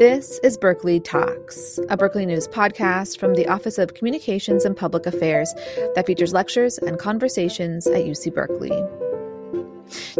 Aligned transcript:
This 0.00 0.40
is 0.42 0.56
Berkeley 0.56 0.98
Talks, 0.98 1.78
a 1.90 1.96
Berkeley 1.98 2.24
News 2.24 2.48
podcast 2.48 3.18
from 3.18 3.34
the 3.34 3.46
Office 3.46 3.76
of 3.76 3.92
Communications 3.92 4.64
and 4.64 4.74
Public 4.74 5.04
Affairs 5.04 5.52
that 5.94 6.06
features 6.06 6.32
lectures 6.32 6.78
and 6.78 6.98
conversations 6.98 7.86
at 7.86 8.04
UC 8.04 8.34
Berkeley. 8.34 8.72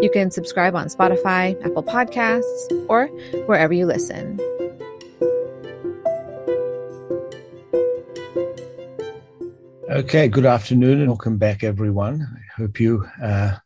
You 0.03 0.11
can 0.11 0.30
subscribe 0.30 0.77
on 0.77 0.88
Spotify, 0.88 1.58
Apple 1.64 1.82
Podcasts, 1.82 2.87
or 2.90 3.06
wherever 3.46 3.72
you 3.72 3.87
listen. 3.87 4.38
Okay, 9.88 10.28
good 10.28 10.44
afternoon 10.44 11.01
and 11.01 11.08
welcome 11.08 11.38
back, 11.38 11.65
everyone. 11.65 12.21
I 12.21 12.60
hope 12.60 12.81
you 12.81 13.08
uh, 13.22 13.56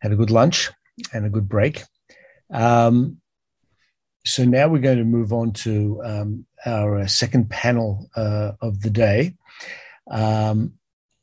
had 0.00 0.12
a 0.12 0.16
good 0.16 0.30
lunch 0.30 0.70
and 1.14 1.24
a 1.24 1.30
good 1.30 1.48
break. 1.48 1.84
Um, 2.52 3.19
so 4.24 4.44
now 4.44 4.68
we're 4.68 4.78
going 4.78 4.98
to 4.98 5.04
move 5.04 5.32
on 5.32 5.52
to 5.52 6.00
um, 6.04 6.46
our 6.66 6.98
uh, 6.98 7.06
second 7.06 7.48
panel 7.48 8.08
uh, 8.16 8.52
of 8.60 8.82
the 8.82 8.90
day 8.90 9.34
um, 10.10 10.74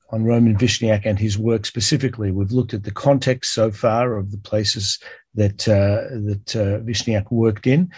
on 0.09 0.23
Roman 0.23 0.57
Vishniac 0.57 1.05
and 1.05 1.19
his 1.19 1.37
work 1.37 1.65
specifically. 1.65 2.31
We've 2.31 2.51
looked 2.51 2.73
at 2.73 2.83
the 2.83 2.91
context 2.91 3.53
so 3.53 3.71
far 3.71 4.17
of 4.17 4.31
the 4.31 4.37
places 4.37 4.99
that 5.35 5.67
uh, 5.67 6.09
that 6.25 6.55
uh, 6.55 6.83
Vishniac 6.83 7.29
worked 7.29 7.67
in, 7.67 7.91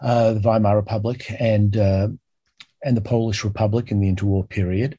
uh, 0.00 0.34
the 0.34 0.40
Weimar 0.40 0.76
Republic 0.76 1.30
and 1.38 1.76
uh, 1.76 2.08
and 2.82 2.96
the 2.96 3.02
Polish 3.02 3.44
Republic 3.44 3.90
in 3.90 4.00
the 4.00 4.10
interwar 4.12 4.48
period. 4.48 4.98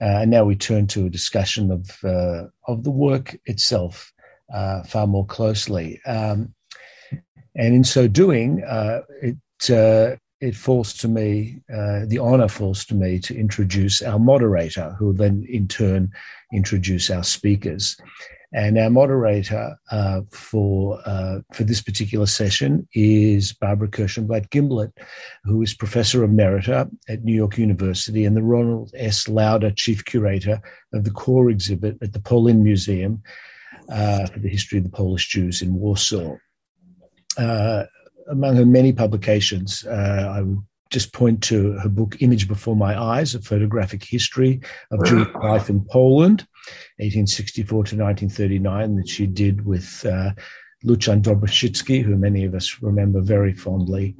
and 0.00 0.30
now 0.30 0.44
we 0.44 0.56
turn 0.56 0.86
to 0.88 1.06
a 1.06 1.10
discussion 1.10 1.70
of 1.70 2.04
of 2.66 2.82
the 2.82 2.90
work 2.90 3.38
itself 3.46 4.12
far 4.86 5.06
more 5.06 5.26
closely. 5.26 6.00
Um, 6.04 6.54
and 7.54 7.74
in 7.74 7.84
so 7.84 8.08
doing, 8.08 8.62
uh, 8.64 9.02
it 9.20 9.70
uh, 9.70 10.16
it 10.42 10.56
falls 10.56 10.92
to 10.94 11.06
me, 11.08 11.60
uh, 11.72 12.00
the 12.06 12.18
honor 12.18 12.48
falls 12.48 12.84
to 12.86 12.96
me 12.96 13.20
to 13.20 13.38
introduce 13.38 14.02
our 14.02 14.18
moderator, 14.18 14.96
who 14.98 15.06
will 15.06 15.12
then 15.12 15.46
in 15.48 15.68
turn 15.68 16.10
introduce 16.52 17.10
our 17.10 17.22
speakers. 17.22 17.96
And 18.52 18.76
our 18.76 18.90
moderator 18.90 19.76
uh, 19.92 20.22
for 20.30 21.00
uh, 21.06 21.38
for 21.54 21.64
this 21.64 21.80
particular 21.80 22.26
session 22.26 22.86
is 22.92 23.52
Barbara 23.52 23.88
Kirshenblatt 23.88 24.50
Gimblett, 24.50 24.92
who 25.44 25.62
is 25.62 25.74
Professor 25.74 26.26
Emerita 26.26 26.90
at 27.08 27.22
New 27.22 27.34
York 27.34 27.56
University 27.56 28.24
and 28.24 28.36
the 28.36 28.42
Ronald 28.42 28.90
S. 28.94 29.28
Lauder 29.28 29.70
Chief 29.70 30.04
Curator 30.04 30.60
of 30.92 31.04
the 31.04 31.10
core 31.10 31.50
exhibit 31.50 31.96
at 32.02 32.12
the 32.12 32.20
Polin 32.20 32.62
Museum 32.62 33.22
uh, 33.88 34.26
for 34.26 34.40
the 34.40 34.50
history 34.50 34.78
of 34.78 34.84
the 34.84 34.90
Polish 34.90 35.28
Jews 35.28 35.62
in 35.62 35.74
Warsaw 35.74 36.36
among 37.38 38.56
her 38.56 38.66
many 38.66 38.92
publications, 38.92 39.84
uh, 39.86 40.32
I 40.36 40.42
would 40.42 40.62
just 40.90 41.12
point 41.12 41.42
to 41.44 41.72
her 41.78 41.88
book 41.88 42.16
Image 42.20 42.46
Before 42.46 42.76
My 42.76 43.00
Eyes, 43.00 43.34
a 43.34 43.40
photographic 43.40 44.04
history 44.04 44.60
of 44.90 45.04
Jewish 45.04 45.34
life 45.42 45.70
in 45.70 45.84
Poland, 45.84 46.46
1864 46.98 47.68
to 47.68 47.96
1939, 47.96 48.96
that 48.96 49.08
she 49.08 49.26
did 49.26 49.64
with 49.64 50.04
uh, 50.06 50.30
Lucjan 50.84 51.22
Dobroszycki, 51.22 52.02
who 52.02 52.16
many 52.16 52.44
of 52.44 52.54
us 52.54 52.82
remember 52.82 53.20
very 53.20 53.54
fondly. 53.54 54.16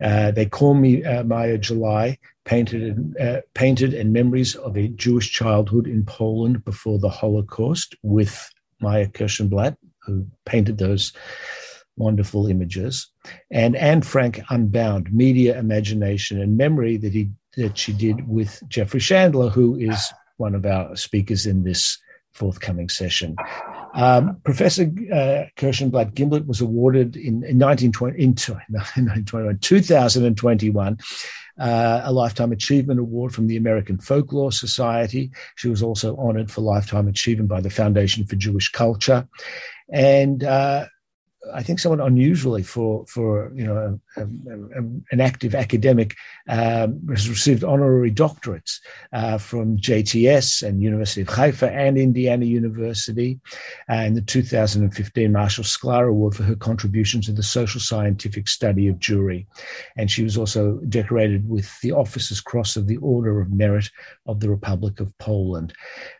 Uh, 0.00 0.30
they 0.30 0.46
call 0.46 0.74
me 0.74 1.04
uh, 1.04 1.24
Mayer 1.24 1.58
July, 1.58 2.18
painted, 2.44 3.16
uh, 3.20 3.40
painted 3.54 3.94
and 3.94 4.12
memories 4.12 4.54
of 4.54 4.76
a 4.76 4.88
Jewish 4.88 5.32
childhood 5.32 5.86
in 5.86 6.04
Poland 6.04 6.64
before 6.64 6.98
the 6.98 7.08
Holocaust 7.08 7.96
with 8.02 8.50
Mayer 8.80 9.06
Kirshenblatt, 9.06 9.76
who 10.04 10.26
painted 10.44 10.78
those 10.78 11.12
wonderful 11.96 12.46
images, 12.46 13.10
and 13.50 13.76
Anne 13.76 14.02
Frank 14.02 14.40
Unbound, 14.50 15.12
Media, 15.12 15.58
Imagination, 15.58 16.40
and 16.40 16.56
Memory 16.56 16.96
that 16.98 17.12
he 17.12 17.30
that 17.56 17.78
she 17.78 17.92
did 17.92 18.26
with 18.28 18.62
Jeffrey 18.68 19.00
Shandler, 19.00 19.48
who 19.48 19.76
is 19.76 20.12
one 20.38 20.54
of 20.54 20.66
our 20.66 20.96
speakers 20.96 21.46
in 21.46 21.62
this 21.62 21.98
forthcoming 22.32 22.88
session. 22.88 23.36
Um, 23.94 24.40
Professor 24.44 24.82
uh, 24.82 25.46
Kirshenblatt 25.56 26.14
Gimblett 26.14 26.46
was 26.46 26.60
awarded 26.60 27.14
in, 27.14 27.44
in 27.44 27.58
1920, 27.60 28.20
in, 28.20 28.30
1921, 28.30 29.58
2021 29.60 30.98
uh, 31.58 32.00
a 32.04 32.12
Lifetime 32.12 32.52
Achievement 32.52 33.00
Award 33.00 33.34
from 33.34 33.46
the 33.46 33.56
American 33.56 33.98
Folklore 33.98 34.52
Society. 34.52 35.30
She 35.56 35.68
was 35.68 35.82
also 35.82 36.16
honored 36.16 36.50
for 36.50 36.60
Lifetime 36.60 37.08
Achievement 37.08 37.48
by 37.48 37.60
the 37.60 37.70
Foundation 37.70 38.26
for 38.26 38.36
Jewish 38.36 38.70
Culture. 38.70 39.28
And 39.92 40.42
uh, 40.42 40.86
I 41.52 41.62
think 41.62 41.78
somewhat 41.78 42.00
unusually 42.00 42.62
for 42.62 43.04
for 43.06 43.52
you 43.54 43.64
know 43.64 43.98
a, 44.16 44.20
a, 44.20 44.24
a, 44.24 44.82
an 45.10 45.20
active 45.20 45.54
academic 45.54 46.14
um, 46.48 47.06
has 47.08 47.28
received 47.28 47.64
honorary 47.64 48.10
doctorates 48.10 48.80
uh, 49.12 49.38
from 49.38 49.76
JTS 49.76 50.66
and 50.66 50.82
University 50.82 51.22
of 51.22 51.28
Haifa 51.28 51.70
and 51.70 51.98
Indiana 51.98 52.44
University, 52.44 53.40
and 53.88 54.16
the 54.16 54.22
2015 54.22 55.32
Marshall 55.32 55.64
Sklare 55.64 56.08
Award 56.08 56.36
for 56.36 56.44
her 56.44 56.56
contribution 56.56 57.20
to 57.22 57.32
the 57.32 57.42
social 57.42 57.80
scientific 57.80 58.48
study 58.48 58.88
of 58.88 58.96
Jewry, 58.96 59.46
and 59.96 60.10
she 60.10 60.22
was 60.22 60.38
also 60.38 60.78
decorated 60.88 61.48
with 61.48 61.80
the 61.80 61.92
Officer's 61.92 62.40
Cross 62.40 62.76
of 62.76 62.86
the 62.86 62.96
Order 62.98 63.40
of 63.40 63.52
Merit 63.52 63.90
of 64.26 64.40
the 64.40 64.50
Republic 64.50 65.00
of 65.00 65.16
Poland. 65.18 65.72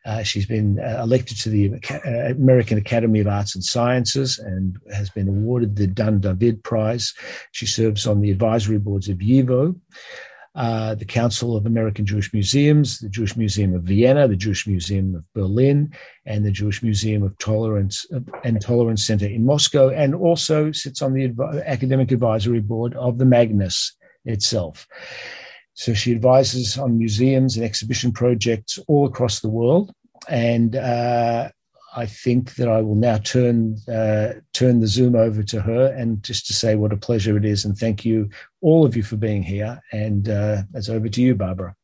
Uh, 0.05 0.23
she's 0.23 0.47
been 0.47 0.79
uh, 0.81 1.01
elected 1.03 1.41
to 1.41 1.49
the 1.49 1.75
uh, 1.91 2.31
American 2.31 2.79
Academy 2.79 3.21
of 3.21 3.27
Arts 3.27 3.55
and 3.55 3.65
Sciences 3.65 4.39
and 4.39 4.79
has 4.93 5.11
been 5.14 5.28
awarded 5.28 5.76
the 5.76 5.86
Dan 5.86 6.20
David 6.20 6.62
Prize. 6.62 7.14
She 7.52 7.66
serves 7.66 8.06
on 8.06 8.20
the 8.20 8.30
advisory 8.30 8.78
boards 8.78 9.08
of 9.08 9.19
YIVO, 9.19 9.75
uh, 10.54 10.94
the 10.94 11.04
Council 11.04 11.56
of 11.56 11.66
American 11.66 12.06
Jewish 12.06 12.32
Museums, 12.32 13.00
the 13.00 13.08
Jewish 13.08 13.36
Museum 13.36 13.75
of 13.75 13.82
Vienna, 13.82 14.28
the 14.28 14.36
Jewish 14.36 14.66
Museum 14.66 15.14
of 15.16 15.25
Berlin, 15.34 15.92
and 16.26 16.44
the 16.44 16.52
Jewish 16.52 16.82
Museum 16.82 17.22
of 17.22 17.36
Tolerance 17.38 18.06
and 18.44 18.60
Tolerance 18.60 19.04
Center 19.04 19.26
in 19.26 19.44
Moscow, 19.44 19.88
and 19.88 20.14
also 20.14 20.70
sits 20.70 21.02
on 21.02 21.12
the 21.12 21.25
adv- 21.25 21.62
academic 21.66 22.12
advisory 22.12 22.60
board 22.60 22.94
of 22.94 23.19
the 23.19 23.25
Magnes 23.25 23.96
itself. 24.25 24.86
So 25.75 25.92
she 25.92 26.12
advises 26.12 26.78
on 26.78 26.98
museums 26.98 27.56
and 27.56 27.64
exhibition 27.64 28.12
projects 28.12 28.78
all 28.86 29.06
across 29.06 29.41
the 29.41 29.48
world. 29.48 29.92
And 30.28 30.76
uh, 30.76 31.50
I 31.97 32.06
think 32.06 32.55
that 32.56 32.69
I 32.69 32.81
will 32.82 32.94
now 32.94 33.19
turn 33.19 33.77
uh, 33.88 34.34
turn 34.53 34.81
the 34.81 34.87
Zoom 34.87 35.15
over 35.15 35.43
to 35.44 35.60
her 35.60 35.94
and 35.97 36.22
just 36.22 36.47
to 36.49 36.53
say 36.53 36.75
what 36.75 36.93
a 36.93 36.97
pleasure 36.97 37.37
it 37.37 37.44
is 37.44 37.65
and 37.65 37.77
thank 37.77 38.05
you 38.05 38.31
all 38.60 38.84
of 38.84 38.97
you 38.97 39.03
for 39.03 39.16
being 39.16 39.43
here. 39.43 39.81
And 39.93 40.28
uh, 40.28 40.62
it's 40.75 40.88
over 40.88 41.09
to 41.09 41.22
you, 41.22 41.34
Barbara. 41.34 41.77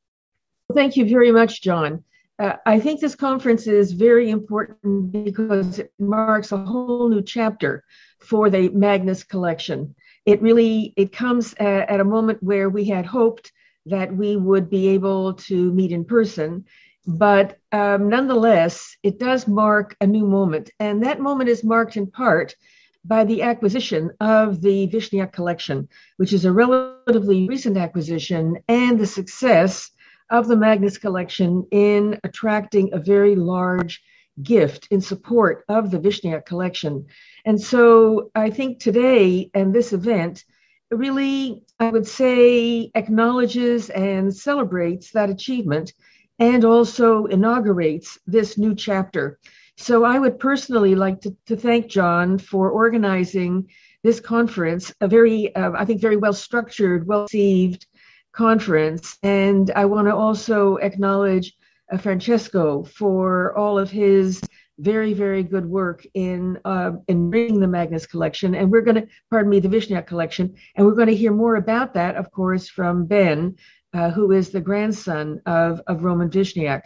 Thank 0.74 0.96
you 0.96 1.08
very 1.08 1.32
much, 1.32 1.62
John. 1.62 2.04
Uh, 2.38 2.56
I 2.64 2.80
think 2.80 3.00
this 3.00 3.14
conference 3.14 3.66
is 3.66 3.92
very 3.92 4.30
important 4.30 5.12
because 5.12 5.78
it 5.78 5.92
marks 5.98 6.52
a 6.52 6.56
whole 6.56 7.08
new 7.08 7.22
chapter 7.22 7.84
for 8.18 8.48
the 8.48 8.70
Magnes 8.70 9.24
collection. 9.24 9.94
It 10.24 10.40
really 10.40 10.94
it 10.96 11.12
comes 11.12 11.54
at, 11.54 11.88
at 11.90 12.00
a 12.00 12.04
moment 12.04 12.42
where 12.42 12.68
we 12.68 12.84
had 12.84 13.06
hoped 13.06 13.52
that 13.86 14.14
we 14.14 14.36
would 14.36 14.70
be 14.70 14.88
able 14.88 15.34
to 15.34 15.72
meet 15.72 15.92
in 15.92 16.04
person 16.04 16.64
but 17.06 17.58
um, 17.72 18.08
nonetheless, 18.08 18.96
it 19.02 19.18
does 19.18 19.48
mark 19.48 19.96
a 20.00 20.06
new 20.06 20.26
moment. 20.26 20.70
And 20.78 21.02
that 21.02 21.20
moment 21.20 21.48
is 21.48 21.64
marked 21.64 21.96
in 21.96 22.06
part 22.06 22.54
by 23.04 23.24
the 23.24 23.42
acquisition 23.42 24.10
of 24.20 24.60
the 24.60 24.86
Vishniac 24.88 25.32
collection, 25.32 25.88
which 26.18 26.32
is 26.32 26.44
a 26.44 26.52
relatively 26.52 27.48
recent 27.48 27.76
acquisition, 27.76 28.58
and 28.68 28.98
the 28.98 29.06
success 29.06 29.90
of 30.28 30.46
the 30.46 30.56
Magnes 30.56 30.98
collection 30.98 31.66
in 31.70 32.20
attracting 32.22 32.90
a 32.92 32.98
very 32.98 33.34
large 33.34 34.02
gift 34.42 34.86
in 34.90 35.00
support 35.00 35.64
of 35.68 35.90
the 35.90 35.98
Vishniac 35.98 36.44
collection. 36.44 37.06
And 37.44 37.60
so 37.60 38.30
I 38.34 38.50
think 38.50 38.80
today 38.80 39.50
and 39.54 39.74
this 39.74 39.92
event 39.92 40.44
really, 40.90 41.62
I 41.78 41.90
would 41.90 42.06
say, 42.06 42.90
acknowledges 42.94 43.90
and 43.90 44.34
celebrates 44.34 45.12
that 45.12 45.30
achievement 45.30 45.92
and 46.40 46.64
also 46.64 47.26
inaugurates 47.26 48.18
this 48.26 48.58
new 48.58 48.74
chapter. 48.74 49.38
So 49.76 50.04
I 50.04 50.18
would 50.18 50.38
personally 50.38 50.94
like 50.94 51.20
to, 51.22 51.36
to 51.46 51.56
thank 51.56 51.86
John 51.86 52.38
for 52.38 52.70
organizing 52.70 53.68
this 54.02 54.20
conference, 54.20 54.92
a 55.00 55.08
very, 55.08 55.54
uh, 55.54 55.72
I 55.76 55.84
think, 55.84 56.00
very 56.00 56.16
well 56.16 56.32
structured, 56.32 57.06
well 57.06 57.22
received 57.22 57.86
conference. 58.32 59.18
And 59.22 59.70
I 59.76 59.84
want 59.84 60.08
to 60.08 60.14
also 60.14 60.76
acknowledge 60.76 61.54
uh, 61.92 61.98
Francesco 61.98 62.84
for 62.84 63.56
all 63.56 63.78
of 63.78 63.90
his 63.90 64.40
very, 64.78 65.12
very 65.12 65.42
good 65.42 65.66
work 65.66 66.06
in 66.14 66.58
uh, 66.64 66.92
in 67.06 67.28
bringing 67.28 67.60
the 67.60 67.68
Magnes 67.68 68.06
collection. 68.06 68.54
And 68.54 68.70
we're 68.70 68.80
going 68.80 68.94
to, 68.94 69.08
pardon 69.28 69.50
me, 69.50 69.60
the 69.60 69.68
Vishniac 69.68 70.06
collection. 70.06 70.54
And 70.74 70.86
we're 70.86 70.94
going 70.94 71.08
to 71.08 71.14
hear 71.14 71.32
more 71.32 71.56
about 71.56 71.92
that, 71.94 72.16
of 72.16 72.30
course, 72.30 72.68
from 72.68 73.04
Ben, 73.04 73.56
uh, 73.92 74.10
who 74.10 74.32
is 74.32 74.50
the 74.50 74.60
grandson 74.60 75.40
of, 75.46 75.80
of 75.86 76.04
Roman 76.04 76.30
Vishniac. 76.30 76.82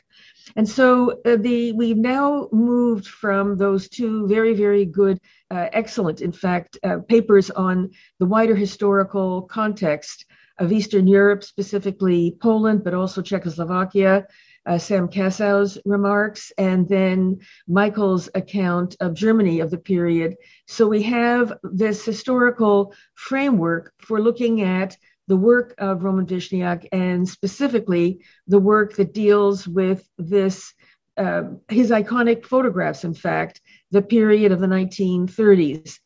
And 0.56 0.68
so 0.68 1.20
uh, 1.24 1.36
the 1.36 1.72
we've 1.72 1.96
now 1.96 2.48
moved 2.52 3.06
from 3.06 3.56
those 3.56 3.88
two 3.88 4.26
very 4.26 4.54
very 4.54 4.84
good 4.84 5.18
uh, 5.50 5.68
excellent, 5.72 6.20
in 6.20 6.32
fact, 6.32 6.78
uh, 6.82 6.98
papers 7.08 7.50
on 7.50 7.90
the 8.18 8.26
wider 8.26 8.54
historical 8.54 9.42
context 9.42 10.26
of 10.58 10.72
Eastern 10.72 11.06
Europe, 11.06 11.44
specifically 11.44 12.36
Poland, 12.40 12.84
but 12.84 12.94
also 12.94 13.22
Czechoslovakia, 13.22 14.26
uh, 14.66 14.78
Sam 14.78 15.08
Kassow's 15.08 15.78
remarks, 15.84 16.52
and 16.56 16.88
then 16.88 17.40
Michael's 17.68 18.28
account 18.34 18.96
of 19.00 19.14
Germany 19.14 19.60
of 19.60 19.70
the 19.70 19.78
period. 19.78 20.36
So 20.66 20.86
we 20.86 21.02
have 21.02 21.52
this 21.62 22.04
historical 22.04 22.94
framework 23.14 23.92
for 23.98 24.20
looking 24.20 24.62
at 24.62 24.96
the 25.26 25.36
work 25.36 25.74
of 25.78 26.04
Roman 26.04 26.26
Vishniac 26.26 26.86
and 26.92 27.28
specifically 27.28 28.24
the 28.46 28.58
work 28.58 28.96
that 28.96 29.14
deals 29.14 29.66
with 29.66 30.06
this, 30.18 30.74
uh, 31.16 31.44
his 31.68 31.90
iconic 31.90 32.44
photographs, 32.44 33.04
in 33.04 33.14
fact, 33.14 33.60
the 33.90 34.02
period 34.02 34.52
of 34.52 34.60
the 34.60 34.66
1930s. 34.66 35.98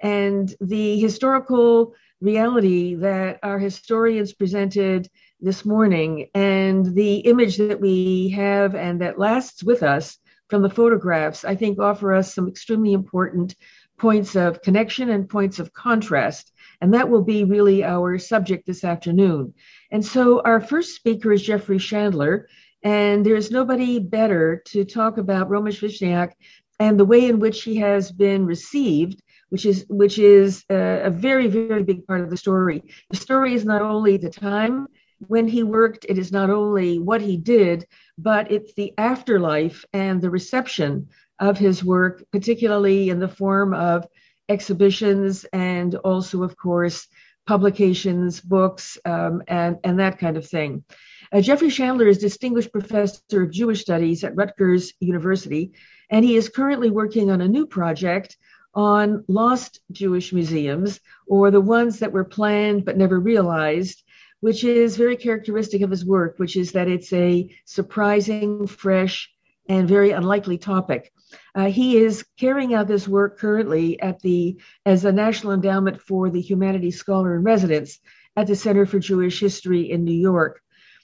And 0.00 0.54
the 0.60 0.98
historical 0.98 1.94
reality 2.20 2.94
that 2.96 3.38
our 3.42 3.58
historians 3.58 4.32
presented 4.32 5.08
this 5.40 5.64
morning 5.64 6.28
and 6.34 6.84
the 6.94 7.18
image 7.18 7.56
that 7.58 7.80
we 7.80 8.30
have 8.30 8.74
and 8.74 9.00
that 9.00 9.18
lasts 9.18 9.62
with 9.62 9.82
us 9.82 10.18
from 10.48 10.62
the 10.62 10.70
photographs, 10.70 11.44
I 11.44 11.54
think 11.54 11.78
offer 11.78 12.14
us 12.14 12.34
some 12.34 12.48
extremely 12.48 12.92
important 12.92 13.54
points 13.98 14.36
of 14.36 14.62
connection 14.62 15.10
and 15.10 15.28
points 15.28 15.58
of 15.58 15.72
contrast. 15.72 16.52
And 16.80 16.94
that 16.94 17.08
will 17.08 17.22
be 17.22 17.44
really 17.44 17.84
our 17.84 18.18
subject 18.18 18.66
this 18.66 18.84
afternoon. 18.84 19.54
And 19.90 20.04
so 20.04 20.40
our 20.44 20.60
first 20.60 20.94
speaker 20.94 21.32
is 21.32 21.42
Jeffrey 21.42 21.78
Shandler. 21.78 22.46
And 22.82 23.26
there's 23.26 23.50
nobody 23.50 23.98
better 23.98 24.62
to 24.66 24.84
talk 24.84 25.18
about 25.18 25.50
Roman 25.50 25.72
Vishniac 25.72 26.32
and 26.78 26.98
the 26.98 27.04
way 27.04 27.28
in 27.28 27.40
which 27.40 27.64
he 27.64 27.76
has 27.76 28.12
been 28.12 28.46
received 28.46 29.20
which 29.50 29.64
is 29.64 29.86
which 29.88 30.18
is 30.18 30.64
a, 30.70 31.02
a, 31.04 31.10
very 31.10 31.46
very 31.46 31.82
big 31.82 32.06
part 32.06 32.20
of 32.20 32.30
the 32.30 32.36
story. 32.36 32.82
The 33.10 33.16
story 33.16 33.54
is 33.54 33.64
not 33.64 33.82
only 33.82 34.16
the 34.16 34.30
time 34.30 34.86
when 35.26 35.48
he 35.48 35.62
worked, 35.62 36.06
it 36.08 36.18
is 36.18 36.30
not 36.30 36.50
only 36.50 36.98
what 36.98 37.20
he 37.20 37.36
did, 37.36 37.86
but 38.16 38.52
it's 38.52 38.74
the 38.74 38.94
afterlife 38.98 39.84
and 39.92 40.20
the 40.20 40.30
reception 40.30 41.08
of 41.40 41.58
his 41.58 41.84
work, 41.84 42.24
particularly 42.32 43.10
in 43.10 43.18
the 43.18 43.28
form 43.28 43.74
of 43.74 44.06
exhibitions 44.48 45.44
and 45.52 45.94
also, 45.96 46.42
of 46.42 46.56
course, 46.56 47.06
publications, 47.46 48.40
books, 48.40 48.98
um, 49.04 49.42
and, 49.48 49.78
and 49.84 49.98
that 49.98 50.18
kind 50.18 50.36
of 50.36 50.46
thing. 50.46 50.84
Uh, 51.32 51.40
Jeffrey 51.40 51.68
Shandler 51.68 52.06
is 52.06 52.18
Distinguished 52.18 52.72
Professor 52.72 53.42
of 53.42 53.50
Jewish 53.50 53.82
Studies 53.82 54.24
at 54.24 54.36
Rutgers 54.36 54.92
University, 55.00 55.72
and 56.10 56.24
he 56.24 56.36
is 56.36 56.48
currently 56.48 56.90
working 56.90 57.30
on 57.30 57.40
a 57.40 57.48
new 57.48 57.66
project 57.66 58.36
on 58.74 59.24
lost 59.28 59.80
Jewish 59.92 60.32
museums 60.32 61.00
or 61.26 61.50
the 61.50 61.60
ones 61.60 61.98
that 61.98 62.12
were 62.12 62.24
planned 62.24 62.84
but 62.84 62.96
never 62.96 63.18
realized 63.18 64.02
which 64.40 64.64
is 64.64 64.96
very 64.96 65.16
characteristic 65.16 65.82
of 65.82 65.90
his 65.90 66.04
work, 66.04 66.38
which 66.38 66.56
is 66.56 66.72
that 66.72 66.88
it's 66.88 67.12
a 67.12 67.48
surprising, 67.64 68.66
fresh, 68.66 69.30
and 69.68 69.88
very 69.88 70.12
unlikely 70.12 70.58
topic. 70.58 71.12
Uh, 71.54 71.66
he 71.66 71.96
is 71.96 72.24
carrying 72.38 72.74
out 72.74 72.88
this 72.88 73.08
work 73.08 73.38
currently 73.38 74.00
at 74.00 74.20
the 74.20 74.60
as 74.86 75.04
a 75.04 75.12
National 75.12 75.52
Endowment 75.52 76.00
for 76.00 76.30
the 76.30 76.40
Humanities 76.40 76.98
Scholar 76.98 77.36
in 77.36 77.42
Residence 77.42 77.98
at 78.36 78.46
the 78.46 78.56
Center 78.56 78.86
for 78.86 78.98
Jewish 78.98 79.40
History 79.40 79.90
in 79.90 80.04
New 80.04 80.12
York. 80.12 80.60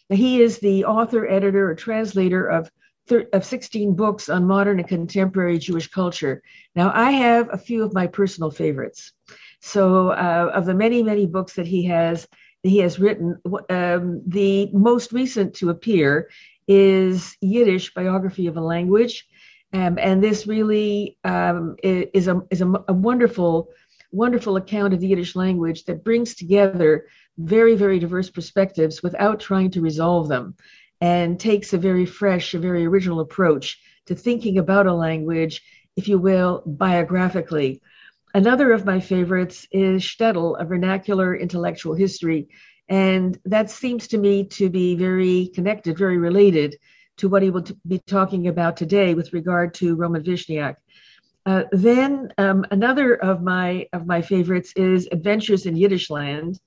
He 0.08 0.40
is 0.40 0.58
the 0.58 0.84
author, 0.84 1.26
editor, 1.26 1.70
or 1.70 1.74
translator 1.74 2.46
of 2.46 2.70
thir- 3.08 3.28
of 3.32 3.44
16 3.44 3.94
books 3.94 4.28
on 4.28 4.46
modern 4.46 4.78
and 4.78 4.88
contemporary 4.88 5.58
Jewish 5.58 5.88
culture. 5.88 6.42
Now, 6.74 6.92
I 6.94 7.12
have 7.12 7.48
a 7.52 7.58
few 7.58 7.82
of 7.82 7.94
my 7.94 8.06
personal 8.06 8.50
favorites. 8.50 9.12
So, 9.60 10.10
uh, 10.10 10.50
of 10.54 10.66
the 10.66 10.74
many, 10.74 11.02
many 11.02 11.26
books 11.26 11.54
that 11.54 11.66
he 11.66 11.84
has, 11.86 12.28
he 12.62 12.78
has 12.78 12.98
written. 12.98 13.38
Um, 13.70 14.22
the 14.26 14.70
most 14.72 15.12
recent 15.12 15.54
to 15.56 15.70
appear 15.70 16.28
is 16.68 17.36
Yiddish 17.40 17.92
Biography 17.94 18.46
of 18.46 18.56
a 18.56 18.60
Language. 18.60 19.26
Um, 19.74 19.98
and 19.98 20.22
this 20.22 20.46
really 20.46 21.18
um, 21.24 21.74
is, 21.82 22.28
a, 22.28 22.40
is 22.48 22.60
a, 22.60 22.72
a, 22.86 22.92
wonderful, 22.92 23.70
wonderful 24.12 24.56
account 24.56 24.94
of 24.94 25.00
the 25.00 25.08
Yiddish 25.08 25.34
language 25.34 25.84
that 25.86 26.04
brings 26.04 26.36
together 26.36 27.06
very, 27.38 27.74
very 27.74 27.98
diverse 27.98 28.30
perspectives 28.30 29.02
without 29.02 29.40
trying 29.40 29.72
to 29.72 29.80
resolve 29.80 30.28
them 30.28 30.54
and 31.00 31.40
takes 31.40 31.72
a 31.72 31.78
very 31.78 32.06
fresh, 32.06 32.54
a 32.54 32.60
very 32.60 32.86
original 32.86 33.18
approach 33.18 33.80
to 34.06 34.14
thinking 34.14 34.58
about 34.58 34.86
a 34.86 34.94
language, 34.94 35.60
if 35.96 36.06
you 36.06 36.18
will, 36.18 36.62
biographically. 36.64 37.82
Another 38.32 38.72
of 38.72 38.84
my 38.84 39.00
favorites 39.00 39.66
is 39.72 40.02
Shtetl, 40.04 40.60
a 40.60 40.64
vernacular 40.64 41.34
intellectual 41.34 41.94
history. 41.94 42.46
And 42.88 43.36
that 43.44 43.70
seems 43.70 44.06
to 44.08 44.18
me 44.18 44.44
to 44.50 44.70
be 44.70 44.94
very 44.94 45.50
connected, 45.52 45.98
very 45.98 46.18
related 46.18 46.76
to 47.18 47.28
what 47.28 47.42
he 47.42 47.50
will 47.50 47.62
t- 47.62 47.76
be 47.86 47.98
talking 48.06 48.48
about 48.48 48.76
today 48.76 49.14
with 49.14 49.32
regard 49.32 49.74
to 49.74 49.96
Roman 49.96 50.22
Vishniac. 50.22 50.76
Uh, 51.46 51.64
then 51.72 52.32
um, 52.38 52.64
another 52.70 53.14
of 53.14 53.42
my 53.42 53.86
of 53.92 54.06
my 54.06 54.22
favorites 54.22 54.72
is 54.76 55.08
Adventures 55.12 55.66
in 55.66 55.74
Yiddishland, 55.74 56.58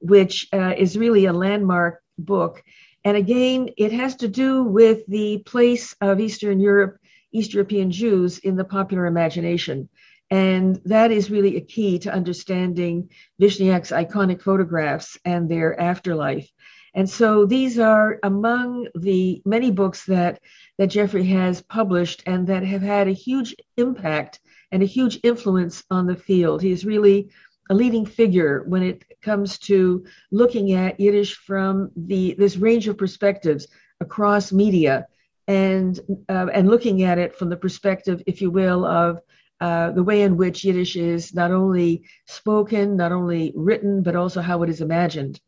which 0.00 0.48
uh, 0.52 0.74
is 0.76 0.98
really 0.98 1.26
a 1.26 1.32
landmark 1.32 2.02
book. 2.18 2.62
And 3.04 3.16
again, 3.16 3.68
it 3.76 3.92
has 3.92 4.16
to 4.16 4.28
do 4.28 4.62
with 4.64 5.06
the 5.06 5.38
place 5.38 5.94
of 6.00 6.20
Eastern 6.20 6.58
Europe, 6.58 6.98
East 7.32 7.52
European 7.54 7.90
Jews 7.90 8.38
in 8.38 8.56
the 8.56 8.64
popular 8.64 9.06
imagination. 9.06 9.88
And 10.30 10.80
that 10.86 11.12
is 11.12 11.30
really 11.30 11.56
a 11.56 11.60
key 11.60 11.98
to 12.00 12.12
understanding 12.12 13.10
Vishniac's 13.40 13.90
iconic 13.90 14.40
photographs 14.40 15.18
and 15.24 15.48
their 15.48 15.78
afterlife. 15.78 16.48
And 16.94 17.10
so 17.10 17.44
these 17.44 17.78
are 17.78 18.20
among 18.22 18.88
the 18.94 19.42
many 19.44 19.70
books 19.70 20.04
that, 20.06 20.40
that 20.78 20.88
Jeffrey 20.88 21.24
has 21.24 21.60
published 21.60 22.22
and 22.26 22.46
that 22.46 22.62
have 22.62 22.82
had 22.82 23.08
a 23.08 23.12
huge 23.12 23.54
impact 23.76 24.40
and 24.70 24.82
a 24.82 24.86
huge 24.86 25.18
influence 25.24 25.84
on 25.90 26.06
the 26.06 26.16
field. 26.16 26.62
He 26.62 26.70
is 26.70 26.84
really 26.84 27.30
a 27.70 27.74
leading 27.74 28.06
figure 28.06 28.64
when 28.66 28.82
it 28.82 29.04
comes 29.22 29.58
to 29.58 30.04
looking 30.30 30.72
at 30.72 31.00
Yiddish 31.00 31.34
from 31.34 31.90
the 31.96 32.34
this 32.38 32.56
range 32.56 32.86
of 32.88 32.98
perspectives 32.98 33.66
across 34.00 34.52
media 34.52 35.06
and 35.48 35.98
uh, 36.28 36.46
and 36.52 36.68
looking 36.68 37.02
at 37.02 37.18
it 37.18 37.36
from 37.36 37.48
the 37.48 37.56
perspective, 37.56 38.22
if 38.26 38.40
you 38.40 38.50
will, 38.50 38.84
of 38.84 39.20
uh, 39.60 39.90
the 39.92 40.02
way 40.02 40.22
in 40.22 40.36
which 40.36 40.64
Yiddish 40.64 40.96
is 40.96 41.34
not 41.34 41.50
only 41.50 42.04
spoken, 42.26 42.96
not 42.96 43.12
only 43.12 43.52
written, 43.54 44.02
but 44.02 44.16
also 44.16 44.40
how 44.40 44.62
it 44.62 44.70
is 44.70 44.80
imagined. 44.80 45.40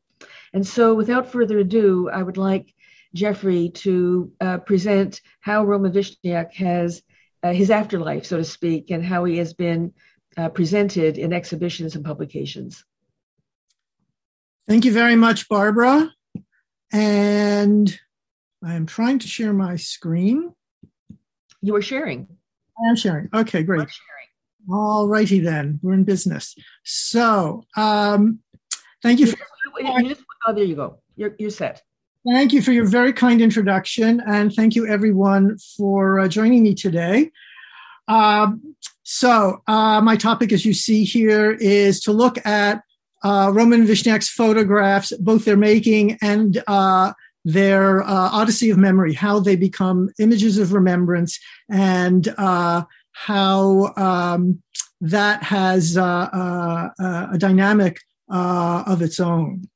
And 0.56 0.66
so, 0.66 0.94
without 0.94 1.30
further 1.30 1.58
ado, 1.58 2.08
I 2.08 2.22
would 2.22 2.38
like 2.38 2.72
Jeffrey 3.12 3.68
to 3.74 4.32
uh, 4.40 4.56
present 4.56 5.20
how 5.40 5.66
Roman 5.66 5.92
Vishniac 5.92 6.54
has 6.54 7.02
uh, 7.42 7.52
his 7.52 7.70
afterlife, 7.70 8.24
so 8.24 8.38
to 8.38 8.44
speak, 8.44 8.90
and 8.90 9.04
how 9.04 9.24
he 9.24 9.36
has 9.36 9.52
been 9.52 9.92
uh, 10.38 10.48
presented 10.48 11.18
in 11.18 11.34
exhibitions 11.34 11.94
and 11.94 12.06
publications. 12.06 12.82
Thank 14.66 14.86
you 14.86 14.94
very 14.94 15.14
much, 15.14 15.46
Barbara. 15.46 16.10
And 16.90 18.00
I 18.64 18.76
am 18.76 18.86
trying 18.86 19.18
to 19.18 19.28
share 19.28 19.52
my 19.52 19.76
screen. 19.76 20.54
You 21.60 21.76
are 21.76 21.82
sharing. 21.82 22.28
I 22.82 22.88
am 22.88 22.96
sharing. 22.96 23.28
Okay, 23.34 23.62
great. 23.62 23.88
All 24.72 25.06
righty 25.06 25.40
then. 25.40 25.80
We're 25.82 25.92
in 25.92 26.04
business. 26.04 26.54
So 26.82 27.64
um, 27.76 28.38
thank 29.02 29.20
you. 29.20 29.26
For- 29.26 29.36
you 29.78 30.08
just, 30.08 30.24
oh, 30.46 30.52
there 30.52 30.64
you 30.64 30.76
go. 30.76 30.98
You're, 31.16 31.34
you're 31.38 31.50
set. 31.50 31.82
Thank 32.26 32.52
you 32.52 32.60
for 32.60 32.72
your 32.72 32.86
very 32.86 33.12
kind 33.12 33.40
introduction. 33.40 34.20
And 34.26 34.52
thank 34.52 34.74
you, 34.74 34.86
everyone, 34.86 35.58
for 35.76 36.20
uh, 36.20 36.28
joining 36.28 36.62
me 36.62 36.74
today. 36.74 37.30
Um, 38.08 38.74
so, 39.04 39.62
uh, 39.68 40.00
my 40.00 40.16
topic, 40.16 40.52
as 40.52 40.64
you 40.64 40.74
see 40.74 41.04
here, 41.04 41.52
is 41.52 42.00
to 42.00 42.12
look 42.12 42.44
at 42.44 42.82
uh, 43.22 43.52
Roman 43.54 43.86
Vishniac's 43.86 44.28
photographs, 44.28 45.12
both 45.20 45.44
their 45.44 45.56
making 45.56 46.18
and 46.20 46.62
uh, 46.66 47.12
their 47.44 48.02
uh, 48.02 48.30
Odyssey 48.32 48.70
of 48.70 48.78
Memory, 48.78 49.14
how 49.14 49.38
they 49.38 49.54
become 49.54 50.10
images 50.18 50.58
of 50.58 50.72
remembrance, 50.72 51.38
and 51.70 52.34
uh, 52.36 52.82
how 53.12 53.94
um, 53.96 54.60
that 55.00 55.42
has 55.44 55.96
a 55.96 57.36
dynamic 57.38 58.00
of 58.28 59.02
its 59.02 59.20
own. 59.20 59.68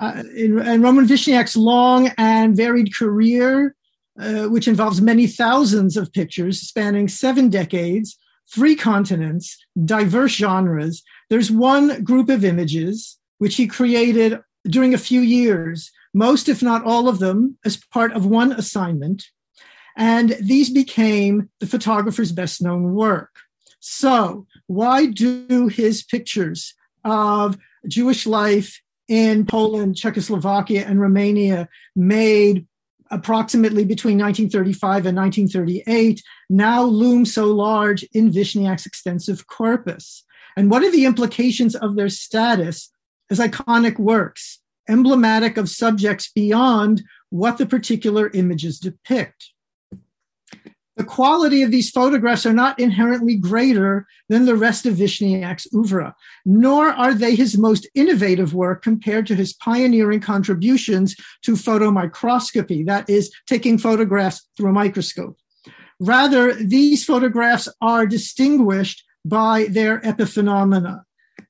Uh, 0.00 0.22
in, 0.36 0.58
in, 0.60 0.82
Roman 0.82 1.06
Vishniac's 1.06 1.56
long 1.56 2.12
and 2.18 2.56
varied 2.56 2.94
career, 2.94 3.74
uh, 4.20 4.44
which 4.44 4.68
involves 4.68 5.00
many 5.00 5.26
thousands 5.26 5.96
of 5.96 6.12
pictures 6.12 6.60
spanning 6.60 7.08
seven 7.08 7.48
decades, 7.48 8.16
three 8.52 8.76
continents, 8.76 9.56
diverse 9.84 10.32
genres, 10.32 11.02
there's 11.30 11.50
one 11.50 12.02
group 12.04 12.28
of 12.28 12.44
images 12.44 13.18
which 13.38 13.56
he 13.56 13.66
created 13.66 14.40
during 14.66 14.94
a 14.94 14.98
few 14.98 15.20
years 15.20 15.90
most, 16.14 16.48
if 16.48 16.62
not 16.62 16.84
all 16.84 17.08
of 17.08 17.18
them, 17.18 17.58
as 17.64 17.76
part 17.76 18.12
of 18.12 18.26
one 18.26 18.52
assignment. 18.52 19.24
And 19.96 20.36
these 20.40 20.70
became 20.70 21.50
the 21.60 21.66
photographer's 21.66 22.32
best 22.32 22.62
known 22.62 22.94
work. 22.94 23.30
So, 23.80 24.46
why 24.66 25.06
do 25.06 25.68
his 25.68 26.02
pictures 26.02 26.74
of 27.04 27.58
Jewish 27.86 28.26
life 28.26 28.80
in 29.08 29.46
Poland, 29.46 29.96
Czechoslovakia, 29.96 30.84
and 30.86 31.00
Romania 31.00 31.68
made 31.96 32.66
approximately 33.10 33.84
between 33.84 34.18
1935 34.18 35.06
and 35.06 35.16
1938 35.16 36.22
now 36.50 36.82
loom 36.82 37.24
so 37.24 37.46
large 37.46 38.02
in 38.12 38.30
Vishniac's 38.30 38.86
extensive 38.86 39.46
corpus? 39.46 40.24
And 40.56 40.70
what 40.70 40.82
are 40.82 40.90
the 40.90 41.06
implications 41.06 41.74
of 41.74 41.96
their 41.96 42.08
status 42.08 42.90
as 43.30 43.38
iconic 43.38 43.98
works, 43.98 44.60
emblematic 44.88 45.56
of 45.56 45.68
subjects 45.68 46.30
beyond 46.30 47.02
what 47.30 47.58
the 47.58 47.66
particular 47.66 48.30
images 48.34 48.78
depict? 48.78 49.52
The 50.98 51.04
quality 51.04 51.62
of 51.62 51.70
these 51.70 51.90
photographs 51.90 52.44
are 52.44 52.52
not 52.52 52.80
inherently 52.80 53.36
greater 53.36 54.08
than 54.28 54.46
the 54.46 54.56
rest 54.56 54.84
of 54.84 54.96
Vishniac's 54.96 55.68
oeuvre, 55.72 56.12
nor 56.44 56.88
are 56.88 57.14
they 57.14 57.36
his 57.36 57.56
most 57.56 57.88
innovative 57.94 58.52
work 58.52 58.82
compared 58.82 59.24
to 59.28 59.36
his 59.36 59.52
pioneering 59.52 60.18
contributions 60.18 61.14
to 61.42 61.52
photomicroscopy, 61.52 62.84
that 62.86 63.08
is, 63.08 63.32
taking 63.46 63.78
photographs 63.78 64.48
through 64.56 64.70
a 64.70 64.72
microscope. 64.72 65.38
Rather, 66.00 66.52
these 66.54 67.04
photographs 67.04 67.68
are 67.80 68.04
distinguished 68.04 69.04
by 69.24 69.66
their 69.70 70.00
epiphenomena, 70.00 71.02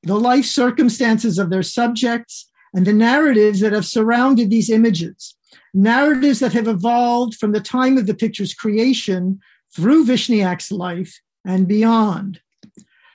the 0.02 0.20
life 0.20 0.44
circumstances 0.44 1.38
of 1.38 1.48
their 1.48 1.62
subjects, 1.62 2.50
and 2.74 2.86
the 2.86 2.92
narratives 2.92 3.60
that 3.60 3.72
have 3.72 3.86
surrounded 3.86 4.50
these 4.50 4.68
images 4.68 5.37
narratives 5.74 6.40
that 6.40 6.52
have 6.52 6.68
evolved 6.68 7.34
from 7.34 7.52
the 7.52 7.60
time 7.60 7.96
of 7.98 8.06
the 8.06 8.14
picture's 8.14 8.54
creation 8.54 9.40
through 9.74 10.06
Vishniac's 10.06 10.70
life 10.70 11.20
and 11.44 11.68
beyond. 11.68 12.40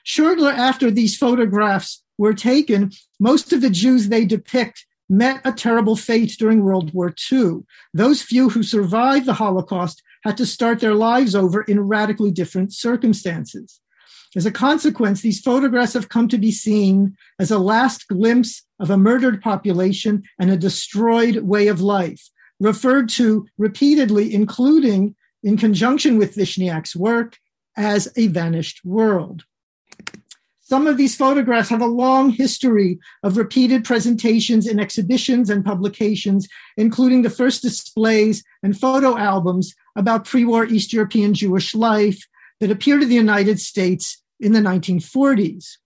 Shortly 0.04 0.48
after 0.48 0.90
these 0.90 1.16
photographs 1.16 2.02
were 2.18 2.34
taken, 2.34 2.92
most 3.18 3.52
of 3.52 3.60
the 3.60 3.70
Jews 3.70 4.08
they 4.08 4.24
depict 4.24 4.86
met 5.08 5.40
a 5.44 5.52
terrible 5.52 5.96
fate 5.96 6.34
during 6.38 6.62
World 6.62 6.92
War 6.94 7.14
II. 7.30 7.60
Those 7.92 8.22
few 8.22 8.48
who 8.48 8.62
survived 8.62 9.26
the 9.26 9.34
Holocaust 9.34 10.02
had 10.24 10.36
to 10.38 10.46
start 10.46 10.80
their 10.80 10.94
lives 10.94 11.34
over 11.34 11.62
in 11.62 11.80
radically 11.80 12.30
different 12.30 12.72
circumstances. 12.72 13.80
As 14.36 14.46
a 14.46 14.50
consequence, 14.50 15.20
these 15.20 15.40
photographs 15.40 15.92
have 15.92 16.08
come 16.08 16.28
to 16.28 16.38
be 16.38 16.50
seen 16.50 17.16
as 17.38 17.50
a 17.50 17.58
last 17.58 18.08
glimpse 18.08 18.63
of 18.80 18.90
a 18.90 18.98
murdered 18.98 19.40
population 19.40 20.22
and 20.38 20.50
a 20.50 20.56
destroyed 20.56 21.36
way 21.38 21.68
of 21.68 21.80
life, 21.80 22.28
referred 22.60 23.08
to 23.10 23.46
repeatedly, 23.58 24.32
including 24.32 25.14
in 25.42 25.56
conjunction 25.56 26.18
with 26.18 26.34
Vishniac's 26.34 26.96
work, 26.96 27.36
as 27.76 28.08
a 28.16 28.28
vanished 28.28 28.80
world. 28.84 29.44
Some 30.60 30.86
of 30.86 30.96
these 30.96 31.14
photographs 31.14 31.68
have 31.68 31.82
a 31.82 31.86
long 31.86 32.30
history 32.30 32.98
of 33.22 33.36
repeated 33.36 33.84
presentations 33.84 34.66
in 34.66 34.80
exhibitions 34.80 35.50
and 35.50 35.62
publications, 35.62 36.48
including 36.78 37.20
the 37.20 37.30
first 37.30 37.60
displays 37.60 38.42
and 38.62 38.78
photo 38.78 39.18
albums 39.18 39.74
about 39.94 40.24
pre 40.24 40.44
war 40.44 40.64
East 40.64 40.92
European 40.92 41.34
Jewish 41.34 41.74
life 41.74 42.26
that 42.60 42.70
appeared 42.70 43.02
in 43.02 43.10
the 43.10 43.14
United 43.14 43.60
States 43.60 44.22
in 44.40 44.52
the 44.52 44.60
1940s. 44.60 45.76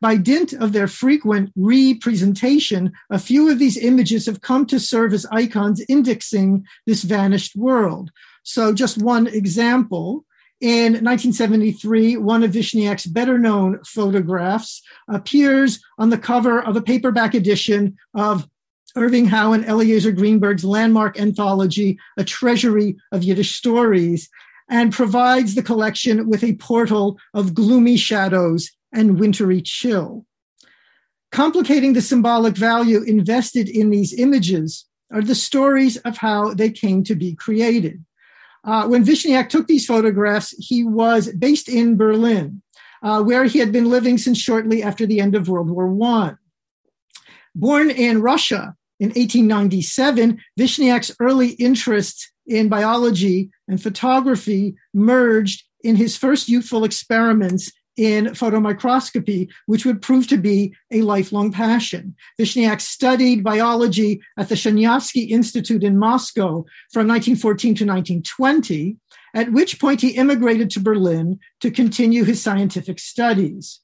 By 0.00 0.16
dint 0.16 0.54
of 0.54 0.72
their 0.72 0.88
frequent 0.88 1.52
representation, 1.56 2.92
a 3.10 3.18
few 3.18 3.50
of 3.50 3.58
these 3.58 3.76
images 3.76 4.24
have 4.26 4.40
come 4.40 4.64
to 4.66 4.80
serve 4.80 5.12
as 5.12 5.26
icons 5.30 5.82
indexing 5.88 6.64
this 6.86 7.02
vanished 7.02 7.54
world. 7.54 8.10
So, 8.42 8.72
just 8.72 8.98
one 8.98 9.26
example. 9.26 10.24
In 10.62 10.92
1973, 10.92 12.16
one 12.18 12.42
of 12.42 12.52
Vishniac's 12.52 13.06
better 13.06 13.38
known 13.38 13.82
photographs 13.84 14.82
appears 15.08 15.82
on 15.98 16.10
the 16.10 16.18
cover 16.18 16.62
of 16.62 16.76
a 16.76 16.82
paperback 16.82 17.34
edition 17.34 17.96
of 18.14 18.46
Irving 18.96 19.26
Howe 19.26 19.52
and 19.52 19.64
Eliezer 19.64 20.12
Greenberg's 20.12 20.64
landmark 20.64 21.18
anthology, 21.18 21.98
A 22.16 22.24
Treasury 22.24 22.96
of 23.12 23.22
Yiddish 23.22 23.56
Stories, 23.56 24.28
and 24.68 24.92
provides 24.92 25.54
the 25.54 25.62
collection 25.62 26.28
with 26.28 26.44
a 26.44 26.56
portal 26.56 27.18
of 27.34 27.54
gloomy 27.54 27.96
shadows 27.96 28.70
and 28.92 29.18
wintry 29.18 29.62
chill. 29.62 30.26
Complicating 31.32 31.92
the 31.92 32.02
symbolic 32.02 32.56
value 32.56 33.02
invested 33.02 33.68
in 33.68 33.90
these 33.90 34.12
images 34.14 34.86
are 35.12 35.22
the 35.22 35.34
stories 35.34 35.96
of 35.98 36.16
how 36.16 36.54
they 36.54 36.70
came 36.70 37.04
to 37.04 37.14
be 37.14 37.34
created. 37.34 38.04
Uh, 38.64 38.86
when 38.86 39.04
Vishniac 39.04 39.48
took 39.48 39.66
these 39.66 39.86
photographs, 39.86 40.54
he 40.58 40.84
was 40.84 41.32
based 41.32 41.68
in 41.68 41.96
Berlin, 41.96 42.62
uh, 43.02 43.22
where 43.22 43.44
he 43.44 43.58
had 43.58 43.72
been 43.72 43.88
living 43.88 44.18
since 44.18 44.38
shortly 44.38 44.82
after 44.82 45.06
the 45.06 45.20
end 45.20 45.34
of 45.34 45.48
World 45.48 45.70
War 45.70 45.96
I. 46.04 46.34
Born 47.54 47.90
in 47.90 48.20
Russia 48.20 48.74
in 48.98 49.08
1897, 49.08 50.40
Vishniac's 50.58 51.14
early 51.20 51.50
interests 51.52 52.30
in 52.46 52.68
biology 52.68 53.50
and 53.66 53.82
photography 53.82 54.74
merged 54.92 55.64
in 55.82 55.96
his 55.96 56.16
first 56.16 56.48
youthful 56.48 56.84
experiments 56.84 57.72
in 57.96 58.26
photomicroscopy, 58.26 59.48
which 59.66 59.84
would 59.84 60.00
prove 60.00 60.26
to 60.28 60.36
be 60.36 60.74
a 60.90 61.02
lifelong 61.02 61.52
passion. 61.52 62.14
Vishniac 62.40 62.80
studied 62.80 63.44
biology 63.44 64.20
at 64.38 64.48
the 64.48 64.54
Shaniavsky 64.54 65.28
Institute 65.30 65.82
in 65.82 65.98
Moscow 65.98 66.64
from 66.92 67.06
1914 67.08 67.74
to 67.74 67.84
1920, 67.84 68.96
at 69.34 69.52
which 69.52 69.80
point 69.80 70.00
he 70.00 70.10
immigrated 70.10 70.70
to 70.70 70.80
Berlin 70.80 71.38
to 71.60 71.70
continue 71.70 72.24
his 72.24 72.42
scientific 72.42 72.98
studies. 72.98 73.80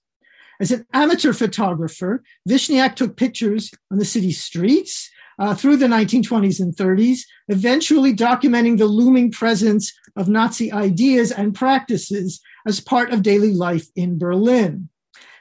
As 0.61 0.71
an 0.71 0.87
amateur 0.93 1.33
photographer, 1.33 2.23
Vishniac 2.49 2.95
took 2.95 3.17
pictures 3.17 3.71
on 3.91 3.99
the 3.99 4.05
city 4.05 4.33
streets 4.33 5.11
uh, 5.39 5.55
through 5.55 5.77
the 5.77 5.87
1920s 5.87 6.61
and 6.61 6.75
30s, 6.75 7.21
eventually 7.49 8.15
documenting 8.15 8.79
the 8.79 8.87
looming 8.87 9.31
presence 9.31 9.93
of 10.17 10.29
Nazi 10.29 10.73
ideas 10.73 11.31
and 11.31 11.55
practices 11.55 12.41
as 12.67 12.81
part 12.81 13.13
of 13.13 13.23
daily 13.23 13.53
life 13.53 13.87
in 13.97 14.19
Berlin. 14.19 14.89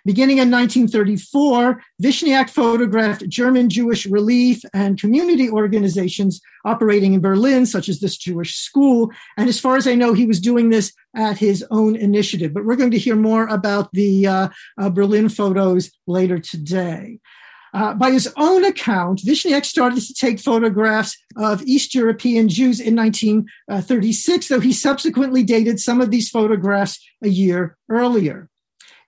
Beginning 0.06 0.38
in 0.38 0.52
1934, 0.52 1.82
Vishniac 2.02 2.52
photographed 2.52 3.28
German 3.28 3.70
Jewish 3.70 4.06
relief 4.06 4.62
and 4.72 5.02
community 5.02 5.50
organizations 5.50 6.42
operating 6.64 7.16
in 7.16 7.22
Berlin, 7.22 7.66
such 7.66 7.90
as 7.90 8.00
this 8.00 8.16
Jewish 8.16 8.56
school. 8.56 9.12
And 9.36 9.50
as 9.50 9.60
far 9.60 9.78
as 9.78 9.88
I 9.88 9.96
know, 9.96 10.14
he 10.14 10.28
was 10.28 10.40
doing 10.40 10.70
this 10.70 10.94
at 11.16 11.40
his 11.40 11.66
own 11.72 11.96
initiative. 11.96 12.54
But 12.54 12.66
we're 12.66 12.76
going 12.76 12.92
to 12.92 13.00
hear 13.00 13.16
more 13.16 13.48
about 13.48 13.92
the 13.94 14.28
uh, 14.28 14.50
uh, 14.80 14.92
Berlin 14.92 15.28
photos 15.28 15.90
later 16.06 16.38
today. 16.38 17.20
Uh, 17.76 17.94
by 17.94 18.10
his 18.10 18.32
own 18.38 18.64
account, 18.64 19.20
Vishniac 19.20 19.66
started 19.66 20.00
to 20.02 20.14
take 20.14 20.40
photographs 20.40 21.18
of 21.36 21.62
East 21.64 21.94
European 21.94 22.48
Jews 22.48 22.80
in 22.80 22.96
1936, 22.96 24.48
though 24.48 24.62
he 24.62 24.72
subsequently 24.72 25.44
dated 25.44 25.82
some 25.82 26.00
of 26.00 26.10
these 26.10 26.30
photographs 26.30 27.06
a 27.22 27.28
year 27.28 27.76
earlier. 27.90 28.50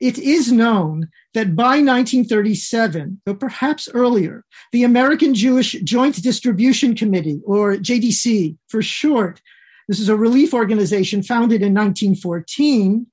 It 0.01 0.17
is 0.19 0.51
known 0.51 1.07
that 1.33 1.55
by 1.55 1.79
1937, 1.79 3.21
though 3.25 3.36
perhaps 3.36 3.88
earlier, 3.93 4.43
the 4.74 4.83
American 4.83 5.33
Jewish 5.33 5.71
Joint 5.86 6.21
Distribution 6.21 6.93
Committee, 6.93 7.39
or 7.45 7.77
JDC 7.77 8.57
for 8.67 8.81
short, 8.81 9.41
this 9.88 10.01
is 10.01 10.09
a 10.09 10.17
relief 10.17 10.53
organization 10.53 11.24
founded 11.24 11.62
in 11.62 11.74
1914, 11.74 13.07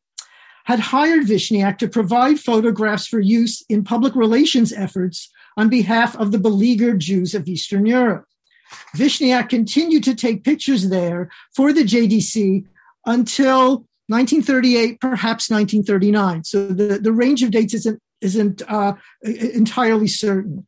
had 0.65 0.81
hired 0.81 1.27
Vishniac 1.27 1.79
to 1.79 1.87
provide 1.87 2.41
photographs 2.41 3.07
for 3.07 3.21
use 3.21 3.63
in 3.69 3.85
public 3.85 4.17
relations 4.17 4.73
efforts 4.73 5.31
on 5.57 5.69
behalf 5.69 6.17
of 6.17 6.33
the 6.33 6.39
beleaguered 6.39 7.01
Jews 7.01 7.35
of 7.35 7.47
Eastern 7.49 7.87
Europe. 7.87 8.27
Vishniac 8.97 9.49
continued 9.49 10.05
to 10.05 10.15
take 10.15 10.45
pictures 10.45 10.89
there 10.89 11.31
for 11.55 11.73
the 11.73 11.85
JDC 11.85 12.65
until 13.07 13.87
1938, 14.09 15.01
perhaps 15.01 15.51
1939. 15.51 16.45
So 16.45 16.69
the, 16.69 16.99
the 16.99 17.13
range 17.13 17.43
of 17.43 17.51
dates 17.51 17.75
isn't, 17.75 18.01
isn't 18.21 18.63
uh, 18.69 18.95
entirely 19.23 20.09
certain. 20.09 20.67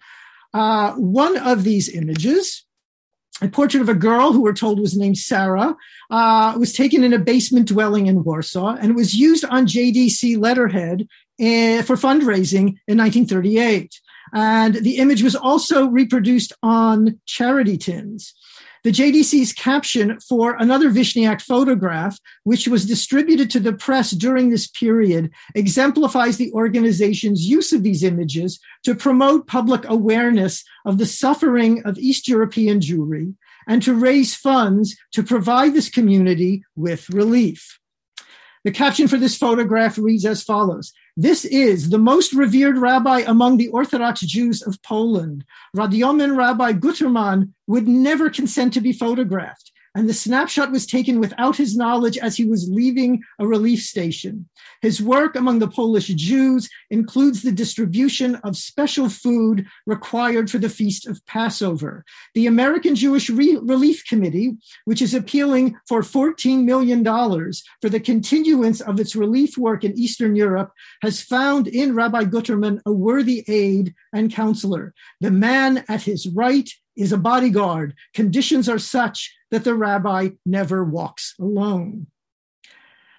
Uh, 0.55 0.93
one 0.95 1.37
of 1.37 1.65
these 1.65 1.89
images, 1.89 2.65
a 3.43 3.49
portrait 3.49 3.83
of 3.83 3.89
a 3.89 3.95
girl 3.95 4.33
who 4.33 4.43
we're 4.43 4.55
told 4.55 4.81
was 4.81 4.97
named 4.97 5.19
Sarah, 5.19 5.77
uh, 6.11 6.55
was 6.59 6.73
taken 6.73 7.05
in 7.05 7.13
a 7.13 7.19
basement 7.19 7.69
dwelling 7.69 8.07
in 8.07 8.25
Warsaw 8.25 8.77
and 8.81 8.97
was 8.97 9.15
used 9.15 9.45
on 9.45 9.67
JDC 9.67 10.39
letterhead 10.39 11.07
uh, 11.39 11.83
for 11.83 11.97
fundraising 11.97 12.79
in 12.89 12.97
1938. 12.97 14.01
And 14.33 14.75
the 14.75 14.99
image 14.99 15.23
was 15.23 15.37
also 15.37 15.87
reproduced 15.87 16.53
on 16.63 17.21
charity 17.27 17.79
tins. 17.79 18.35
The 18.87 18.93
JDC's 18.93 19.53
caption 19.53 20.21
for 20.21 20.55
another 20.61 20.91
Vishniac 20.91 21.43
photograph, 21.43 22.21
which 22.45 22.69
was 22.69 22.87
distributed 22.87 23.51
to 23.51 23.59
the 23.59 23.73
press 23.73 24.13
during 24.13 24.51
this 24.51 24.69
period, 24.69 25.33
exemplifies 25.57 26.37
the 26.37 26.53
organization's 26.53 27.49
use 27.49 27.73
of 27.73 27.83
these 27.83 28.05
images 28.05 28.61
to 28.85 28.95
promote 28.95 29.49
public 29.49 29.85
awareness 29.89 30.63
of 30.85 30.99
the 30.99 31.07
suffering 31.07 31.83
of 31.85 31.99
East 31.99 32.29
European 32.29 32.79
Jewry 32.79 33.35
and 33.67 33.83
to 33.83 33.93
raise 33.93 34.37
funds 34.37 34.97
to 35.15 35.25
provide 35.25 35.75
this 35.75 35.91
community 35.91 36.63
with 36.77 37.11
relief. 37.11 37.81
The 38.63 38.71
caption 38.71 39.09
for 39.09 39.17
this 39.17 39.37
photograph 39.37 39.99
reads 39.99 40.25
as 40.25 40.45
follows 40.45 40.93
This 41.19 41.47
is 41.47 41.89
the 41.89 41.99
most 41.99 42.35
revered 42.35 42.77
rabbi 42.77 43.21
among 43.21 43.57
the 43.57 43.69
Orthodox 43.69 44.21
Jews 44.21 44.61
of 44.61 44.83
Poland. 44.83 45.47
Radzymin 45.75 46.37
Rabbi 46.37 46.75
Guterman 46.75 47.53
would 47.67 47.89
never 47.89 48.29
consent 48.29 48.75
to 48.75 48.83
be 48.83 48.93
photographed 48.93 49.73
and 49.97 50.07
the 50.07 50.15
snapshot 50.15 50.71
was 50.71 50.87
taken 50.87 51.21
without 51.21 51.57
his 51.57 51.75
knowledge 51.75 52.19
as 52.19 52.37
he 52.37 52.45
was 52.45 52.69
leaving 52.69 53.23
a 53.39 53.47
relief 53.47 53.81
station. 53.81 54.47
His 54.83 55.01
work 55.01 55.37
among 55.37 55.59
the 55.59 55.69
Polish 55.69 56.09
Jews 56.09 56.69
includes 56.91 57.41
the 57.41 57.51
distribution 57.51 58.35
of 58.45 58.59
special 58.59 59.09
food 59.09 59.67
required 59.87 60.51
for 60.51 60.59
the 60.59 60.69
feast 60.69 61.07
of 61.07 61.25
Passover. 61.25 62.05
The 62.35 62.47
American 62.47 62.95
Jewish 62.95 63.31
Re- 63.31 63.59
Relief 63.63 64.05
Committee, 64.07 64.59
which 64.85 65.01
is 65.01 65.15
appealing 65.15 65.77
for 65.89 66.03
$14 66.03 66.65
million 66.65 67.03
for 67.03 67.89
the 67.89 67.99
continuance 67.99 68.83
of 68.83 69.01
its 69.01 69.17
relief 69.17 69.57
work 69.57 69.83
in 69.83 69.99
Eastern 69.99 70.37
Europe, 70.37 70.73
has 71.01 71.23
found 71.23 71.69
in 71.69 71.95
Rabbi 71.95 72.25
Guterman 72.25 72.81
a 72.85 72.93
worthy 72.93 73.45
aid 73.49 73.95
and 74.13 74.31
counselor. 74.31 74.93
The 75.23 75.31
man 75.31 75.87
at 75.89 76.03
his 76.03 76.29
right 76.29 76.69
is 76.97 77.13
a 77.13 77.19
bodyguard. 77.19 77.95
Conditions 78.15 78.69
are 78.69 78.79
such 78.79 79.35
that 79.51 79.65
the 79.65 79.75
rabbi 79.75 80.31
never 80.45 80.85
walks 80.85 81.35
alone. 81.39 82.07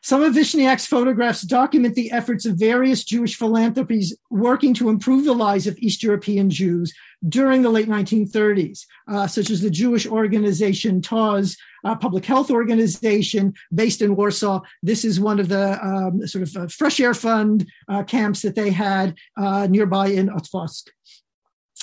Some 0.07 0.23
of 0.23 0.35
Vishniac's 0.35 0.85
photographs 0.85 1.41
document 1.41 1.95
the 1.95 2.11
efforts 2.11 2.45
of 2.45 2.55
various 2.55 3.03
Jewish 3.03 3.35
philanthropies 3.35 4.15
working 4.29 4.73
to 4.75 4.87
improve 4.87 5.25
the 5.25 5.33
lives 5.33 5.67
of 5.67 5.77
East 5.79 6.01
European 6.01 6.49
Jews 6.49 6.93
during 7.27 7.61
the 7.61 7.69
late 7.69 7.89
1930s, 7.89 8.85
uh, 9.09 9.27
such 9.27 9.49
as 9.49 9.59
the 9.59 9.69
Jewish 9.69 10.07
organization 10.07 11.01
TOZ, 11.01 11.57
a 11.83 11.95
public 11.97 12.23
health 12.23 12.51
organization 12.51 13.53
based 13.73 14.01
in 14.01 14.15
Warsaw. 14.15 14.61
This 14.81 15.03
is 15.03 15.19
one 15.19 15.41
of 15.41 15.49
the 15.49 15.77
um, 15.85 16.25
sort 16.25 16.43
of 16.43 16.55
uh, 16.55 16.67
fresh 16.67 17.01
air 17.01 17.13
fund 17.13 17.67
uh, 17.89 18.03
camps 18.03 18.43
that 18.43 18.55
they 18.55 18.69
had 18.69 19.15
uh, 19.35 19.67
nearby 19.69 20.07
in 20.07 20.29
Otwock. 20.29 20.87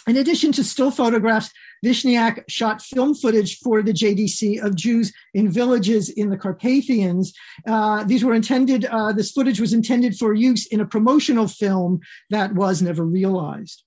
In 0.06 0.18
addition 0.18 0.52
to 0.52 0.64
still 0.64 0.90
photographs, 0.90 1.50
Vishniac 1.84 2.44
shot 2.48 2.80
film 2.80 3.14
footage 3.14 3.58
for 3.58 3.82
the 3.82 3.92
JDC 3.92 4.64
of 4.64 4.74
Jews 4.74 5.12
in 5.34 5.50
villages 5.50 6.08
in 6.08 6.30
the 6.30 6.36
Carpathians. 6.36 7.34
Uh, 7.66 8.04
these 8.04 8.24
were 8.24 8.34
intended, 8.34 8.86
uh, 8.86 9.12
this 9.12 9.32
footage 9.32 9.60
was 9.60 9.72
intended 9.72 10.16
for 10.16 10.32
use 10.32 10.66
in 10.66 10.80
a 10.80 10.86
promotional 10.86 11.46
film 11.46 12.00
that 12.30 12.54
was 12.54 12.80
never 12.80 13.04
realized. 13.04 13.82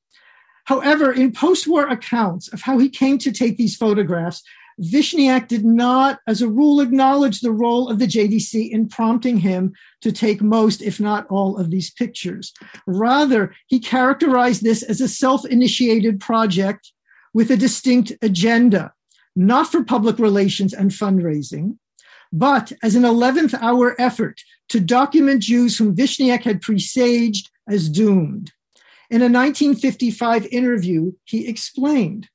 However, 0.65 1.11
in 1.11 1.31
post 1.31 1.67
war 1.67 1.87
accounts 1.87 2.49
of 2.49 2.61
how 2.61 2.77
he 2.77 2.89
came 2.89 3.17
to 3.19 3.31
take 3.31 3.57
these 3.57 3.75
photographs, 3.75 4.43
Vishniac 4.79 5.47
did 5.47 5.65
not, 5.65 6.19
as 6.27 6.41
a 6.41 6.47
rule, 6.47 6.81
acknowledge 6.81 7.39
the 7.39 7.51
role 7.51 7.89
of 7.89 7.97
the 7.97 8.05
JDC 8.05 8.69
in 8.69 8.87
prompting 8.87 9.37
him 9.37 9.73
to 10.01 10.11
take 10.11 10.41
most, 10.41 10.81
if 10.83 10.99
not 10.99 11.25
all, 11.29 11.57
of 11.57 11.71
these 11.71 11.89
pictures. 11.89 12.53
Rather, 12.85 13.55
he 13.67 13.79
characterized 13.79 14.61
this 14.61 14.83
as 14.83 15.01
a 15.01 15.07
self 15.07 15.45
initiated 15.45 16.19
project 16.19 16.91
with 17.33 17.51
a 17.51 17.57
distinct 17.57 18.13
agenda, 18.21 18.93
not 19.35 19.71
for 19.71 19.83
public 19.83 20.19
relations 20.19 20.73
and 20.73 20.91
fundraising, 20.91 21.77
but 22.31 22.71
as 22.83 22.95
an 22.95 23.03
11th 23.03 23.53
hour 23.61 23.99
effort 23.99 24.41
to 24.69 24.79
document 24.79 25.41
Jews 25.41 25.77
whom 25.77 25.95
Vishniac 25.95 26.43
had 26.43 26.61
presaged 26.61 27.49
as 27.69 27.89
doomed. 27.89 28.51
In 29.09 29.21
a 29.21 29.25
1955 29.25 30.47
interview, 30.47 31.13
he 31.23 31.47
explained 31.47 32.27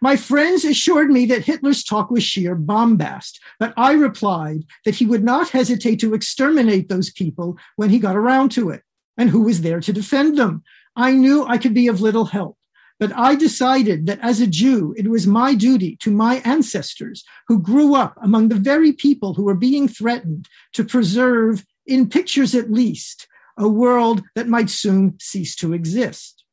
my 0.00 0.16
friends 0.16 0.64
assured 0.64 1.10
me 1.10 1.26
that 1.26 1.44
Hitler's 1.44 1.82
talk 1.82 2.10
was 2.10 2.22
sheer 2.22 2.54
bombast, 2.54 3.40
but 3.58 3.74
I 3.76 3.92
replied 3.92 4.64
that 4.84 4.94
he 4.94 5.06
would 5.06 5.24
not 5.24 5.50
hesitate 5.50 5.98
to 6.00 6.14
exterminate 6.14 6.88
those 6.88 7.10
people 7.10 7.58
when 7.76 7.90
he 7.90 7.98
got 7.98 8.16
around 8.16 8.50
to 8.52 8.70
it. 8.70 8.82
And 9.16 9.28
who 9.28 9.42
was 9.42 9.62
there 9.62 9.80
to 9.80 9.92
defend 9.92 10.38
them? 10.38 10.62
I 10.94 11.12
knew 11.12 11.44
I 11.44 11.58
could 11.58 11.74
be 11.74 11.88
of 11.88 12.00
little 12.00 12.26
help. 12.26 12.56
But 13.00 13.16
I 13.16 13.36
decided 13.36 14.06
that 14.06 14.18
as 14.20 14.40
a 14.40 14.46
Jew, 14.46 14.94
it 14.96 15.08
was 15.08 15.26
my 15.26 15.54
duty 15.54 15.96
to 16.00 16.10
my 16.10 16.36
ancestors 16.44 17.24
who 17.46 17.60
grew 17.60 17.94
up 17.94 18.18
among 18.22 18.48
the 18.48 18.56
very 18.56 18.92
people 18.92 19.34
who 19.34 19.44
were 19.44 19.54
being 19.54 19.86
threatened 19.86 20.48
to 20.72 20.84
preserve, 20.84 21.64
in 21.86 22.08
pictures 22.08 22.54
at 22.54 22.72
least, 22.72 23.28
a 23.56 23.68
world 23.68 24.22
that 24.34 24.48
might 24.48 24.70
soon 24.70 25.16
cease 25.20 25.54
to 25.56 25.72
exist. 25.72 26.44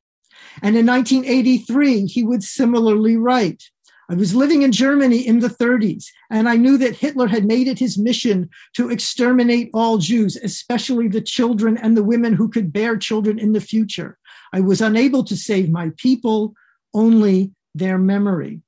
And 0.62 0.78
in 0.78 0.86
1983, 0.86 2.06
he 2.06 2.24
would 2.24 2.44
similarly 2.44 3.18
write. 3.18 3.64
I 4.08 4.14
was 4.14 4.36
living 4.36 4.62
in 4.62 4.72
Germany 4.72 5.26
in 5.26 5.40
the 5.40 5.48
30s, 5.48 6.06
and 6.30 6.48
I 6.48 6.58
knew 6.58 6.78
that 6.78 6.96
Hitler 6.96 7.28
had 7.28 7.46
made 7.46 7.68
it 7.68 7.80
his 7.80 7.98
mission 7.98 8.50
to 8.76 8.92
exterminate 8.92 9.72
all 9.74 9.98
Jews, 9.98 10.36
especially 10.36 11.08
the 11.08 11.22
children 11.22 11.76
and 11.78 11.98
the 11.98 12.04
women 12.04 12.34
who 12.34 12.48
could 12.48 12.72
bear 12.72 12.98
children 12.98 13.40
in 13.40 13.54
the 13.54 13.62
future. 13.62 14.20
I 14.54 14.62
was 14.62 14.82
unable 14.82 15.24
to 15.26 15.36
save 15.36 15.70
my 15.70 15.92
people, 15.98 16.54
only 16.94 17.52
their 17.74 17.98
memory. 17.98 18.62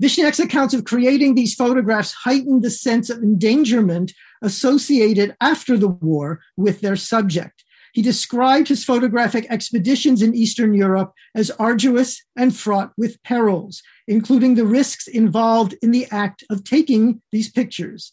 Vishniac's 0.00 0.40
accounts 0.40 0.74
of 0.74 0.84
creating 0.84 1.34
these 1.34 1.54
photographs 1.54 2.12
heightened 2.12 2.62
the 2.62 2.70
sense 2.70 3.08
of 3.08 3.22
endangerment 3.22 4.12
associated 4.42 5.36
after 5.40 5.78
the 5.78 5.88
war 5.88 6.40
with 6.56 6.80
their 6.80 6.96
subject. 6.96 7.64
He 7.92 8.02
described 8.02 8.68
his 8.68 8.84
photographic 8.84 9.46
expeditions 9.50 10.22
in 10.22 10.34
Eastern 10.34 10.74
Europe 10.74 11.12
as 11.34 11.50
arduous 11.52 12.22
and 12.36 12.56
fraught 12.56 12.92
with 12.96 13.22
perils, 13.22 13.82
including 14.08 14.54
the 14.54 14.64
risks 14.64 15.06
involved 15.06 15.76
in 15.82 15.90
the 15.90 16.06
act 16.10 16.42
of 16.50 16.64
taking 16.64 17.20
these 17.30 17.50
pictures. 17.50 18.12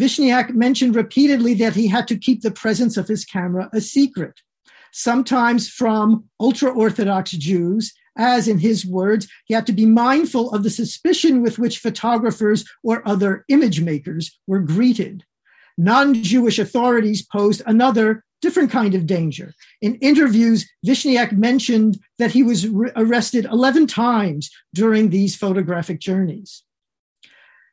Vishniac 0.00 0.54
mentioned 0.54 0.96
repeatedly 0.96 1.54
that 1.54 1.74
he 1.74 1.86
had 1.86 2.08
to 2.08 2.18
keep 2.18 2.42
the 2.42 2.50
presence 2.50 2.96
of 2.96 3.08
his 3.08 3.24
camera 3.24 3.70
a 3.72 3.80
secret, 3.80 4.40
sometimes 4.92 5.68
from 5.68 6.24
ultra 6.38 6.70
Orthodox 6.70 7.32
Jews, 7.32 7.92
as 8.16 8.46
in 8.46 8.58
his 8.58 8.86
words, 8.86 9.26
he 9.46 9.54
had 9.54 9.66
to 9.66 9.72
be 9.72 9.86
mindful 9.86 10.52
of 10.52 10.62
the 10.62 10.70
suspicion 10.70 11.42
with 11.42 11.58
which 11.58 11.78
photographers 11.78 12.64
or 12.82 13.06
other 13.08 13.44
image 13.48 13.80
makers 13.80 14.38
were 14.46 14.60
greeted. 14.60 15.24
Non 15.78 16.14
Jewish 16.14 16.58
authorities 16.58 17.22
posed 17.22 17.62
another 17.66 18.24
different 18.42 18.70
kind 18.70 18.94
of 18.94 19.06
danger. 19.06 19.54
In 19.80 19.94
interviews, 19.96 20.68
Vishniac 20.84 21.32
mentioned 21.32 21.98
that 22.18 22.32
he 22.32 22.42
was 22.42 22.68
re- 22.68 22.90
arrested 22.96 23.46
11 23.46 23.86
times 23.86 24.50
during 24.74 25.08
these 25.08 25.36
photographic 25.36 26.00
journeys. 26.00 26.64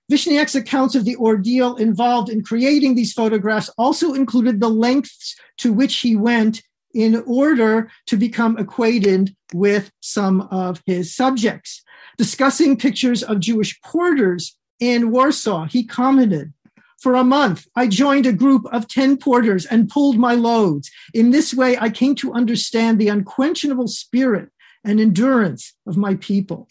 Vishniac's 0.09 0.55
accounts 0.55 0.95
of 0.95 1.05
the 1.05 1.15
ordeal 1.17 1.75
involved 1.75 2.29
in 2.29 2.43
creating 2.43 2.95
these 2.95 3.13
photographs 3.13 3.69
also 3.77 4.13
included 4.13 4.59
the 4.59 4.69
lengths 4.69 5.35
to 5.57 5.73
which 5.73 5.97
he 5.97 6.15
went 6.15 6.61
in 6.93 7.23
order 7.25 7.91
to 8.07 8.17
become 8.17 8.57
acquainted 8.57 9.35
with 9.53 9.91
some 10.01 10.41
of 10.51 10.81
his 10.85 11.15
subjects. 11.15 11.83
Discussing 12.17 12.77
pictures 12.77 13.23
of 13.23 13.39
Jewish 13.39 13.79
porters 13.81 14.57
in 14.79 15.11
Warsaw, 15.11 15.65
he 15.65 15.85
commented, 15.85 16.53
for 17.01 17.15
a 17.15 17.23
month, 17.23 17.65
I 17.75 17.87
joined 17.87 18.25
a 18.25 18.33
group 18.33 18.65
of 18.73 18.87
10 18.89 19.17
porters 19.17 19.65
and 19.65 19.89
pulled 19.89 20.17
my 20.17 20.33
loads. 20.33 20.91
In 21.13 21.31
this 21.31 21.53
way, 21.53 21.77
I 21.77 21.89
came 21.89 22.13
to 22.15 22.33
understand 22.33 22.99
the 22.99 23.07
unquenchable 23.07 23.87
spirit 23.87 24.49
and 24.83 24.99
endurance 24.99 25.73
of 25.87 25.95
my 25.95 26.15
people. 26.15 26.67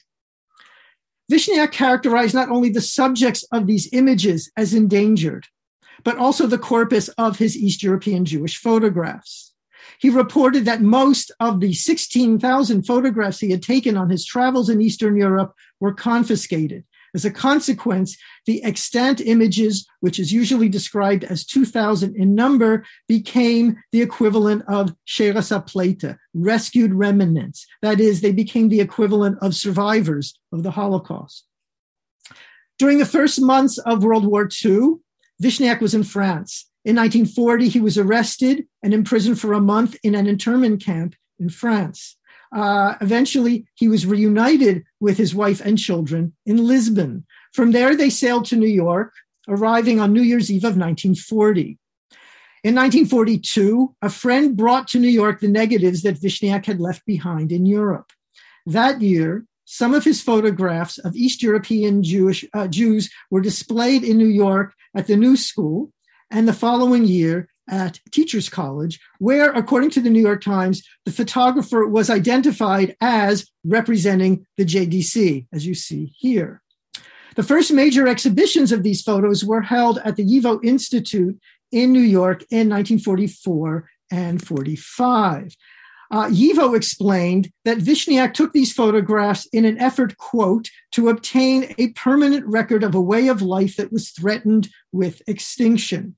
Vishniac 1.31 1.73
characterized 1.73 2.35
not 2.35 2.51
only 2.51 2.69
the 2.69 2.81
subjects 2.81 3.43
of 3.53 3.67
these 3.67 3.89
images 3.93 4.51
as 4.57 4.75
endangered, 4.75 5.47
but 6.05 6.19
also 6.19 6.47
the 6.47 6.59
corpus 6.59 7.09
of 7.09 7.39
his 7.39 7.57
East 7.57 7.83
European 7.83 8.25
Jewish 8.25 8.59
photographs. 8.59 9.48
He 9.99 10.11
reported 10.11 10.65
that 10.65 10.81
most 10.81 11.33
of 11.41 11.61
the 11.61 11.73
16,000 11.73 12.83
photographs 12.83 13.41
he 13.41 13.51
had 13.51 13.63
taken 13.63 13.97
on 13.97 14.11
his 14.11 14.25
travels 14.25 14.69
in 14.69 14.81
Eastern 14.81 15.17
Europe 15.17 15.55
were 15.81 15.93
confiscated 15.93 16.85
as 17.15 17.25
a 17.25 17.31
consequence, 17.31 18.17
the 18.47 18.63
extant 18.63 19.21
images, 19.21 19.87
which 20.01 20.19
is 20.19 20.33
usually 20.33 20.69
described 20.69 21.25
as 21.25 21.45
2,000 21.45 22.15
in 22.17 22.35
number, 22.35 22.85
became 23.07 23.77
the 23.93 24.03
equivalent 24.03 24.63
of 24.69 24.95
Sherasa 25.07 25.67
Pleta, 25.67 26.19
rescued 26.35 26.93
remnants. 26.93 27.67
That 27.83 28.01
is, 28.01 28.21
they 28.21 28.33
became 28.33 28.69
the 28.69 28.81
equivalent 28.81 29.39
of 29.41 29.55
survivors 29.55 30.39
of 30.53 30.63
the 30.63 30.71
Holocaust. 30.71 31.45
During 32.79 32.99
the 32.99 33.07
first 33.07 33.41
months 33.41 33.79
of 33.79 34.05
World 34.05 34.27
War 34.27 34.49
II, 34.65 34.97
Vishniac 35.43 35.81
was 35.81 35.95
in 35.95 36.05
France. 36.05 36.68
In 36.85 36.97
1940, 36.97 37.69
he 37.69 37.81
was 37.81 37.99
arrested 37.99 38.67
and 38.83 38.95
imprisoned 38.95 39.41
for 39.41 39.53
a 39.53 39.61
month 39.61 39.97
in 40.03 40.15
an 40.15 40.27
internment 40.27 40.83
camp 40.83 41.15
in 41.39 41.51
France. 41.51 42.17
Uh, 42.55 42.95
eventually, 43.01 43.67
he 43.75 43.89
was 43.89 44.07
reunited 44.07 44.85
with 45.01 45.19
his 45.19 45.35
wife 45.35 45.61
and 45.61 45.79
children 45.79 46.33
in 46.47 46.65
Lisbon. 46.65 47.27
From 47.53 47.73
there, 47.73 47.95
they 47.95 48.11
sailed 48.11 48.47
to 48.47 48.57
New 48.57 48.69
York, 48.69 49.13
arriving 49.49 50.01
on 50.01 50.13
New 50.13 50.23
Year's 50.23 50.51
Eve 50.51 50.65
of 50.65 50.77
1940. 50.77 51.79
In 52.65 52.75
1942, 52.75 53.95
a 54.03 54.11
friend 54.11 54.57
brought 54.57 54.89
to 54.89 54.99
New 54.99 55.09
York 55.09 55.41
the 55.41 55.49
negatives 55.49 56.03
that 56.03 56.21
Vishniac 56.21 56.67
had 56.67 56.81
left 56.81 57.05
behind 57.07 57.53
in 57.53 57.67
Europe. 57.67 58.13
That 58.67 59.01
year, 59.01 59.45
some 59.65 59.95
of 59.95 60.05
his 60.05 60.23
photographs 60.23 60.99
of 60.99 61.15
East 61.15 61.43
European 61.43 62.03
Jewish, 62.03 62.45
uh, 62.55 62.67
Jews 62.67 63.11
were 63.31 63.41
displayed 63.41 64.03
in 64.03 64.17
New 64.17 64.27
York 64.27 64.75
at 64.97 65.07
the 65.07 65.17
New 65.17 65.37
School, 65.37 65.93
and 66.31 66.47
the 66.47 66.53
following 66.53 67.05
year 67.05 67.49
at 67.69 68.01
Teachers 68.11 68.49
College, 68.49 69.01
where, 69.19 69.53
according 69.53 69.91
to 69.91 70.01
the 70.01 70.11
New 70.11 70.21
York 70.21 70.43
Times, 70.43 70.83
the 71.05 71.13
photographer 71.13 71.87
was 71.87 72.11
identified 72.11 72.97
as 73.01 73.47
representing 73.65 74.47
the 74.57 74.65
JDC, 74.65 75.47
as 75.53 75.67
you 75.67 75.75
see 75.75 76.13
here. 76.17 76.63
The 77.37 77.43
first 77.43 77.73
major 77.73 78.09
exhibitions 78.09 78.73
of 78.73 78.83
these 78.83 79.03
photos 79.03 79.45
were 79.45 79.63
held 79.63 79.99
at 80.05 80.17
the 80.17 80.25
YIVO 80.25 80.65
Institute 80.65 81.39
in 81.71 81.93
New 81.93 82.01
York 82.01 82.43
in 82.51 82.69
1944 82.69 83.89
and 84.11 84.45
45. 84.45 85.55
Uh, 86.11 86.29
YIVO 86.29 86.75
explained 86.75 87.53
that 87.65 87.79
Vishniac 87.79 88.33
took 88.33 88.53
these 88.53 88.73
photographs 88.73 89.47
in 89.53 89.65
an 89.65 89.79
effort, 89.79 90.17
quote, 90.17 90.71
to 90.93 91.09
obtain 91.09 91.75
a 91.77 91.89
permanent 91.91 92.47
record 92.47 92.83
of 92.83 92.95
a 92.95 93.01
way 93.01 93.29
of 93.29 93.43
life 93.43 93.77
that 93.77 93.93
was 93.93 94.11
threatened 94.11 94.69
with 94.93 95.21
extinction. 95.27 96.17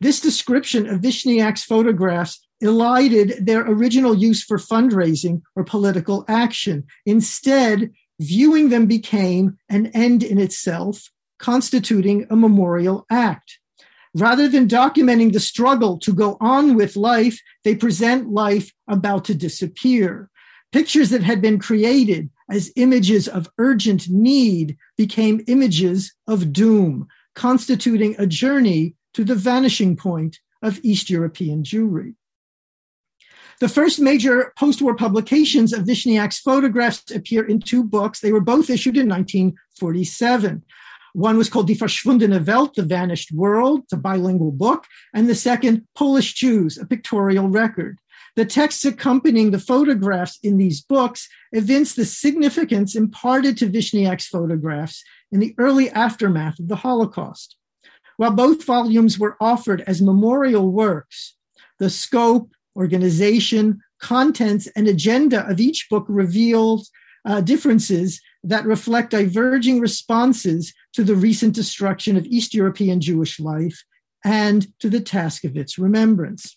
This 0.00 0.20
description 0.20 0.88
of 0.88 1.02
Vishniac's 1.02 1.64
photographs 1.64 2.40
elided 2.62 3.44
their 3.44 3.60
original 3.60 4.14
use 4.14 4.42
for 4.42 4.56
fundraising 4.56 5.42
or 5.54 5.64
political 5.64 6.24
action. 6.26 6.84
Instead, 7.04 7.90
viewing 8.18 8.70
them 8.70 8.86
became 8.86 9.58
an 9.68 9.88
end 9.88 10.22
in 10.22 10.38
itself, 10.38 11.10
constituting 11.38 12.26
a 12.30 12.36
memorial 12.36 13.04
act. 13.10 13.59
Rather 14.14 14.48
than 14.48 14.66
documenting 14.66 15.32
the 15.32 15.40
struggle 15.40 15.98
to 15.98 16.12
go 16.12 16.36
on 16.40 16.74
with 16.74 16.96
life, 16.96 17.40
they 17.62 17.74
present 17.74 18.30
life 18.30 18.72
about 18.88 19.24
to 19.24 19.34
disappear. 19.34 20.28
Pictures 20.72 21.10
that 21.10 21.22
had 21.22 21.40
been 21.40 21.58
created 21.58 22.30
as 22.50 22.72
images 22.76 23.28
of 23.28 23.48
urgent 23.58 24.08
need 24.08 24.76
became 24.96 25.44
images 25.46 26.12
of 26.26 26.52
doom, 26.52 27.06
constituting 27.34 28.14
a 28.18 28.26
journey 28.26 28.94
to 29.14 29.24
the 29.24 29.34
vanishing 29.34 29.96
point 29.96 30.38
of 30.62 30.80
East 30.82 31.08
European 31.08 31.62
Jewry. 31.62 32.14
The 33.60 33.68
first 33.68 34.00
major 34.00 34.52
post 34.58 34.80
war 34.80 34.96
publications 34.96 35.72
of 35.72 35.84
Vishniac's 35.84 36.38
photographs 36.38 37.10
appear 37.14 37.44
in 37.44 37.60
two 37.60 37.84
books. 37.84 38.20
They 38.20 38.32
were 38.32 38.40
both 38.40 38.70
issued 38.70 38.96
in 38.96 39.08
1947. 39.08 40.64
One 41.12 41.36
was 41.36 41.48
called 41.48 41.68
Die 41.68 41.74
Verschwundene 41.74 42.46
Welt, 42.46 42.74
The 42.74 42.82
Vanished 42.82 43.32
World, 43.32 43.84
a 43.92 43.96
bilingual 43.96 44.52
book, 44.52 44.84
and 45.14 45.28
the 45.28 45.34
second, 45.34 45.86
Polish 45.94 46.34
Jews, 46.34 46.78
a 46.78 46.86
pictorial 46.86 47.48
record. 47.48 47.98
The 48.36 48.44
texts 48.44 48.84
accompanying 48.84 49.50
the 49.50 49.58
photographs 49.58 50.38
in 50.42 50.56
these 50.56 50.80
books 50.80 51.28
evince 51.52 51.94
the 51.94 52.04
significance 52.04 52.94
imparted 52.94 53.56
to 53.58 53.66
Vishniac's 53.66 54.28
photographs 54.28 55.02
in 55.32 55.40
the 55.40 55.54
early 55.58 55.90
aftermath 55.90 56.58
of 56.60 56.68
the 56.68 56.76
Holocaust. 56.76 57.56
While 58.16 58.32
both 58.32 58.64
volumes 58.64 59.18
were 59.18 59.36
offered 59.40 59.82
as 59.86 60.00
memorial 60.00 60.70
works, 60.70 61.34
the 61.78 61.90
scope, 61.90 62.52
organization, 62.76 63.80
contents, 63.98 64.68
and 64.76 64.86
agenda 64.86 65.46
of 65.48 65.58
each 65.58 65.88
book 65.90 66.04
reveals 66.08 66.90
uh, 67.24 67.40
differences 67.40 68.20
that 68.44 68.64
reflect 68.64 69.10
diverging 69.10 69.80
responses 69.80 70.72
to 70.94 71.04
the 71.04 71.14
recent 71.14 71.54
destruction 71.54 72.16
of 72.16 72.26
East 72.26 72.54
European 72.54 73.00
Jewish 73.00 73.38
life 73.38 73.84
and 74.24 74.66
to 74.80 74.88
the 74.88 75.00
task 75.00 75.44
of 75.44 75.56
its 75.56 75.78
remembrance. 75.78 76.54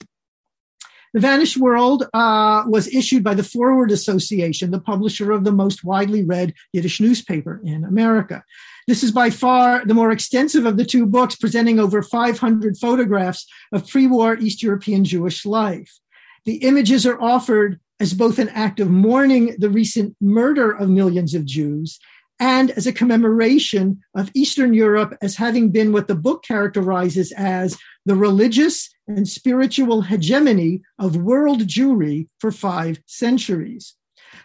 The 1.13 1.19
Vanished 1.19 1.57
World 1.57 2.07
uh, 2.11 2.63
was 2.65 2.87
issued 2.87 3.23
by 3.23 3.35
the 3.35 3.43
Forward 3.43 3.91
Association, 3.91 4.71
the 4.71 4.79
publisher 4.79 5.31
of 5.31 5.43
the 5.43 5.51
most 5.51 5.83
widely 5.83 6.23
read 6.23 6.55
Yiddish 6.73 6.99
newspaper 6.99 7.61
in 7.63 7.83
America. 7.83 8.43
This 8.87 9.03
is 9.03 9.11
by 9.11 9.29
far 9.29 9.85
the 9.85 9.93
more 9.93 10.11
extensive 10.11 10.65
of 10.65 10.75
the 10.75 10.85
two 10.85 11.05
books, 11.05 11.35
presenting 11.35 11.79
over 11.79 12.01
500 12.01 12.77
photographs 12.77 13.45
of 13.71 13.87
pre 13.87 14.07
war 14.07 14.37
East 14.37 14.63
European 14.63 15.05
Jewish 15.05 15.45
life. 15.45 15.99
The 16.45 16.55
images 16.55 17.05
are 17.05 17.21
offered 17.21 17.79
as 18.03 18.13
both 18.13 18.37
an 18.37 18.49
act 18.49 18.81
of 18.81 18.89
mourning 18.89 19.55
the 19.59 19.69
recent 19.69 20.13
murder 20.19 20.73
of 20.73 20.89
millions 20.89 21.33
of 21.33 21.45
Jews 21.45 21.99
and 22.37 22.69
as 22.71 22.85
a 22.85 22.91
commemoration 22.91 24.01
of 24.13 24.29
Eastern 24.35 24.73
Europe 24.73 25.15
as 25.21 25.37
having 25.37 25.71
been 25.71 25.93
what 25.93 26.09
the 26.09 26.15
book 26.15 26.43
characterizes 26.43 27.31
as 27.37 27.77
the 28.05 28.15
religious 28.15 28.93
and 29.07 29.25
spiritual 29.25 30.01
hegemony 30.01 30.81
of 30.99 31.15
world 31.15 31.61
Jewry 31.61 32.27
for 32.39 32.51
five 32.51 32.99
centuries. 33.05 33.95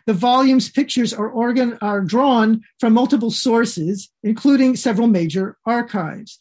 The 0.07 0.15
volume's 0.15 0.71
pictures 0.71 1.13
are, 1.13 1.29
organ, 1.29 1.79
are 1.83 2.01
drawn 2.01 2.61
from 2.79 2.93
multiple 2.93 3.33
sources, 3.33 4.09
including 4.23 4.77
several 4.77 5.09
major 5.09 5.57
archives. 5.67 6.39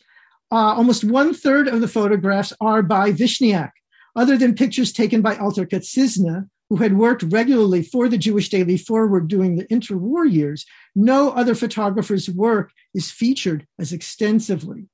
Uh, 0.51 0.75
almost 0.77 1.03
one 1.03 1.33
third 1.33 1.67
of 1.67 1.81
the 1.81 1.87
photographs 1.87 2.53
are 2.61 2.83
by 2.83 3.11
Vishniac, 3.11 3.71
other 4.15 4.37
than 4.37 4.53
pictures 4.53 4.93
taken 4.93 5.23
by 5.23 5.35
Alter 5.37 5.65
Kacyzne, 5.65 6.47
who 6.69 6.77
had 6.77 6.97
worked 6.97 7.23
regularly 7.23 7.81
for 7.81 8.09
the 8.09 8.17
Jewish 8.17 8.49
Daily 8.49 8.77
Forward 8.77 9.27
during 9.27 9.55
the 9.55 9.65
interwar 9.65 10.29
years, 10.29 10.65
no 10.95 11.31
other 11.31 11.55
photographer's 11.55 12.29
work 12.29 12.71
is 12.93 13.09
featured 13.09 13.65
as 13.79 13.93
extensively. 13.93 14.87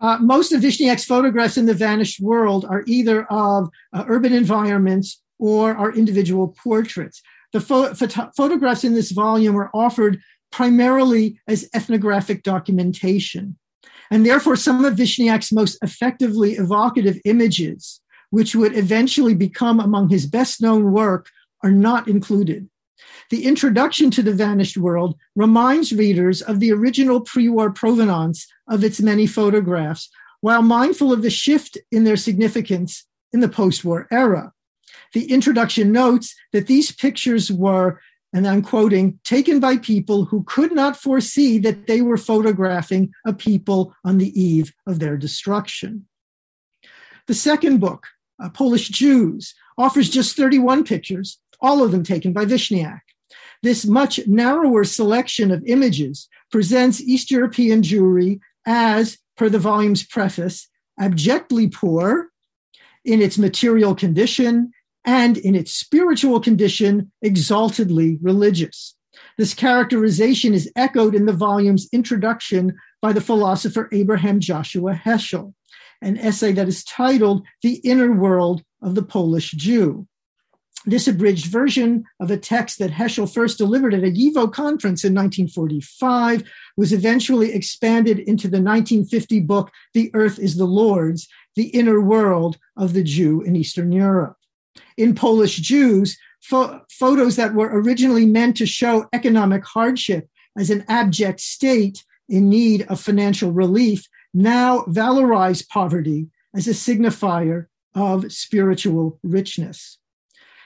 Uh, 0.00 0.18
most 0.20 0.52
of 0.52 0.60
Vishniac's 0.60 1.04
photographs 1.04 1.56
in 1.56 1.66
the 1.66 1.74
vanished 1.74 2.20
world 2.20 2.64
are 2.64 2.84
either 2.86 3.24
of 3.24 3.68
uh, 3.92 4.04
urban 4.06 4.32
environments 4.32 5.20
or 5.40 5.76
are 5.76 5.92
individual 5.92 6.48
portraits. 6.62 7.20
The 7.52 7.60
pho- 7.60 7.94
photo- 7.94 8.30
photographs 8.36 8.84
in 8.84 8.94
this 8.94 9.10
volume 9.10 9.56
are 9.56 9.70
offered 9.74 10.20
primarily 10.52 11.40
as 11.48 11.68
ethnographic 11.74 12.44
documentation. 12.44 13.58
And 14.10 14.24
therefore, 14.24 14.56
some 14.56 14.84
of 14.84 14.94
Vishniac's 14.94 15.52
most 15.52 15.78
effectively 15.82 16.52
evocative 16.52 17.18
images 17.24 18.00
which 18.30 18.54
would 18.54 18.76
eventually 18.76 19.34
become 19.34 19.80
among 19.80 20.08
his 20.08 20.26
best 20.26 20.60
known 20.60 20.92
work, 20.92 21.28
are 21.62 21.70
not 21.70 22.08
included. 22.08 22.68
The 23.30 23.44
introduction 23.44 24.10
to 24.12 24.22
the 24.22 24.32
vanished 24.32 24.76
world 24.76 25.16
reminds 25.36 25.92
readers 25.92 26.42
of 26.42 26.60
the 26.60 26.72
original 26.72 27.20
pre 27.20 27.48
war 27.48 27.70
provenance 27.70 28.46
of 28.68 28.84
its 28.84 29.00
many 29.00 29.26
photographs, 29.26 30.08
while 30.40 30.62
mindful 30.62 31.12
of 31.12 31.22
the 31.22 31.30
shift 31.30 31.78
in 31.90 32.04
their 32.04 32.16
significance 32.16 33.04
in 33.32 33.40
the 33.40 33.48
post 33.48 33.84
war 33.84 34.06
era. 34.10 34.52
The 35.14 35.30
introduction 35.30 35.92
notes 35.92 36.34
that 36.52 36.66
these 36.66 36.92
pictures 36.92 37.50
were, 37.50 38.00
and 38.32 38.46
I'm 38.46 38.62
quoting, 38.62 39.18
taken 39.24 39.60
by 39.60 39.78
people 39.78 40.24
who 40.24 40.44
could 40.44 40.72
not 40.72 40.96
foresee 40.96 41.58
that 41.60 41.86
they 41.86 42.02
were 42.02 42.16
photographing 42.16 43.12
a 43.26 43.32
people 43.32 43.94
on 44.04 44.18
the 44.18 44.38
eve 44.40 44.72
of 44.86 44.98
their 44.98 45.16
destruction. 45.16 46.06
The 47.26 47.34
second 47.34 47.80
book, 47.80 48.06
uh, 48.42 48.48
Polish 48.50 48.88
Jews, 48.88 49.54
offers 49.76 50.10
just 50.10 50.36
31 50.36 50.84
pictures, 50.84 51.38
all 51.60 51.82
of 51.82 51.92
them 51.92 52.02
taken 52.02 52.32
by 52.32 52.44
Vishniac. 52.44 53.00
This 53.62 53.84
much 53.84 54.20
narrower 54.26 54.84
selection 54.84 55.50
of 55.50 55.64
images 55.66 56.28
presents 56.50 57.00
East 57.00 57.30
European 57.30 57.82
Jewry 57.82 58.40
as, 58.66 59.18
per 59.36 59.48
the 59.48 59.58
volume's 59.58 60.04
preface, 60.04 60.68
abjectly 61.00 61.68
poor 61.68 62.28
in 63.04 63.22
its 63.22 63.38
material 63.38 63.94
condition 63.94 64.72
and 65.04 65.38
in 65.38 65.54
its 65.54 65.72
spiritual 65.72 66.40
condition, 66.40 67.10
exaltedly 67.22 68.18
religious. 68.20 68.94
This 69.36 69.54
characterization 69.54 70.54
is 70.54 70.70
echoed 70.76 71.14
in 71.14 71.26
the 71.26 71.32
volume's 71.32 71.88
introduction 71.92 72.76
by 73.00 73.12
the 73.12 73.20
philosopher 73.20 73.88
Abraham 73.92 74.40
Joshua 74.40 74.92
Heschel 74.94 75.54
an 76.02 76.18
essay 76.18 76.52
that 76.52 76.68
is 76.68 76.84
titled 76.84 77.44
The 77.62 77.74
Inner 77.76 78.12
World 78.12 78.62
of 78.82 78.94
the 78.94 79.02
Polish 79.02 79.52
Jew. 79.52 80.06
This 80.86 81.08
abridged 81.08 81.46
version 81.46 82.04
of 82.20 82.30
a 82.30 82.36
text 82.36 82.78
that 82.78 82.92
Heschel 82.92 83.32
first 83.32 83.58
delivered 83.58 83.94
at 83.94 84.04
a 84.04 84.12
YIVO 84.12 84.52
conference 84.52 85.04
in 85.04 85.12
1945 85.12 86.44
was 86.76 86.92
eventually 86.92 87.52
expanded 87.52 88.20
into 88.20 88.46
the 88.46 88.62
1950 88.62 89.40
book, 89.40 89.70
The 89.92 90.10
Earth 90.14 90.38
is 90.38 90.56
the 90.56 90.66
Lord's, 90.66 91.28
The 91.56 91.68
Inner 91.68 92.00
World 92.00 92.58
of 92.76 92.92
the 92.92 93.02
Jew 93.02 93.42
in 93.42 93.56
Eastern 93.56 93.90
Europe. 93.90 94.36
In 94.96 95.14
Polish 95.14 95.56
Jews, 95.56 96.16
pho- 96.40 96.80
photos 96.90 97.36
that 97.36 97.54
were 97.54 97.80
originally 97.80 98.26
meant 98.26 98.56
to 98.58 98.66
show 98.66 99.08
economic 99.12 99.64
hardship 99.64 100.28
as 100.56 100.70
an 100.70 100.84
abject 100.88 101.40
state 101.40 102.04
in 102.28 102.48
need 102.48 102.82
of 102.82 103.00
financial 103.00 103.50
relief 103.50 104.08
now 104.38 104.82
valorize 104.82 105.68
poverty 105.68 106.28
as 106.54 106.68
a 106.68 106.70
signifier 106.70 107.66
of 107.94 108.32
spiritual 108.32 109.18
richness. 109.24 109.98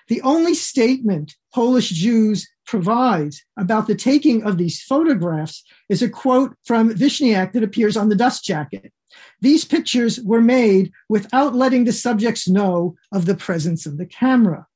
The 0.08 0.20
only 0.20 0.54
statement 0.54 1.36
Polish 1.54 1.88
Jews 1.88 2.46
provides 2.66 3.42
about 3.56 3.86
the 3.86 3.94
taking 3.94 4.44
of 4.44 4.58
these 4.58 4.82
photographs 4.82 5.64
is 5.88 6.02
a 6.02 6.08
quote 6.08 6.54
from 6.64 6.90
Vishniac 6.90 7.52
that 7.52 7.62
appears 7.62 7.96
on 7.96 8.10
the 8.10 8.14
dust 8.14 8.44
jacket. 8.44 8.92
These 9.40 9.64
pictures 9.64 10.20
were 10.20 10.42
made 10.42 10.92
without 11.08 11.54
letting 11.54 11.84
the 11.84 11.92
subjects 11.92 12.46
know 12.48 12.94
of 13.10 13.24
the 13.24 13.34
presence 13.34 13.86
of 13.86 13.96
the 13.96 14.06
camera. 14.06 14.66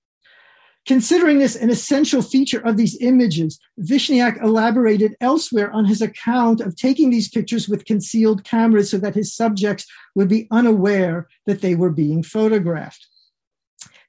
Considering 0.87 1.40
this 1.40 1.57
an 1.57 1.68
essential 1.68 2.22
feature 2.22 2.61
of 2.61 2.77
these 2.77 2.96
images, 3.01 3.59
Vishniac 3.81 4.40
elaborated 4.40 5.16
elsewhere 5.20 5.70
on 5.72 5.85
his 5.85 6.01
account 6.01 6.61
of 6.61 6.77
taking 6.77 7.11
these 7.11 7.29
pictures 7.29 7.68
with 7.68 7.85
concealed 7.85 8.44
cameras 8.44 8.90
so 8.90 8.99
that 8.99 9.16
his 9.16 9.35
subjects 9.35 9.85
would 10.14 10.29
be 10.29 10.46
unaware 10.53 11.27
that 11.44 11.61
they 11.61 11.75
were 11.75 11.90
being 11.90 12.22
photographed. 12.22 13.09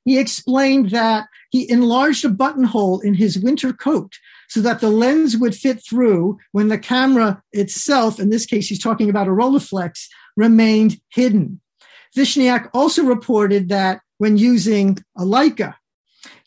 He 0.05 0.19
explained 0.19 0.91
that 0.91 1.25
he 1.49 1.69
enlarged 1.69 2.23
a 2.23 2.29
buttonhole 2.29 2.99
in 3.01 3.15
his 3.15 3.39
winter 3.39 3.73
coat 3.73 4.13
so 4.47 4.61
that 4.61 4.79
the 4.79 4.89
lens 4.89 5.35
would 5.35 5.55
fit 5.55 5.83
through 5.83 6.37
when 6.51 6.67
the 6.67 6.77
camera 6.77 7.41
itself, 7.51 8.19
in 8.19 8.29
this 8.29 8.45
case, 8.45 8.69
he's 8.69 8.81
talking 8.81 9.09
about 9.09 9.27
a 9.27 9.31
Rolleiflex, 9.31 10.07
remained 10.37 11.01
hidden. 11.09 11.59
Vishniac 12.15 12.69
also 12.73 13.03
reported 13.03 13.67
that 13.69 13.99
when 14.19 14.37
using 14.37 14.97
a 15.17 15.23
Leica, 15.23 15.73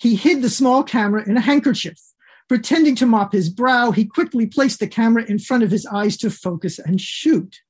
he 0.01 0.17
hid 0.17 0.41
the 0.41 0.51
small 0.51 0.83
camera 0.83 1.23
in 1.29 1.37
a 1.37 1.43
handkerchief. 1.43 2.01
Pretending 2.49 2.97
to 2.97 3.07
mop 3.07 3.33
his 3.33 3.49
brow, 3.49 3.93
he 3.93 4.05
quickly 4.05 4.47
placed 4.47 4.81
the 4.81 4.89
camera 4.89 5.25
in 5.29 5.39
front 5.39 5.63
of 5.63 5.71
his 5.71 5.87
eyes 5.87 6.17
to 6.17 6.31
focus 6.31 6.79
and 6.79 7.01
shoot. 7.01 7.61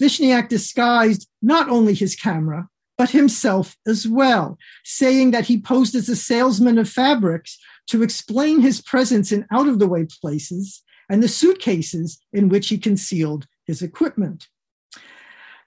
Vishniac 0.00 0.48
disguised 0.48 1.28
not 1.42 1.68
only 1.68 1.92
his 1.92 2.16
camera, 2.16 2.68
but 2.96 3.10
himself 3.10 3.76
as 3.86 4.06
well, 4.06 4.58
saying 4.84 5.32
that 5.32 5.46
he 5.46 5.60
posed 5.60 5.94
as 5.94 6.08
a 6.08 6.16
salesman 6.16 6.78
of 6.78 6.88
fabrics 6.88 7.58
to 7.88 8.02
explain 8.02 8.60
his 8.60 8.80
presence 8.80 9.32
in 9.32 9.44
out 9.50 9.68
of 9.68 9.78
the 9.78 9.88
way 9.88 10.06
places 10.20 10.82
and 11.10 11.22
the 11.22 11.28
suitcases 11.28 12.20
in 12.32 12.48
which 12.48 12.68
he 12.68 12.78
concealed 12.78 13.46
his 13.66 13.82
equipment. 13.82 14.48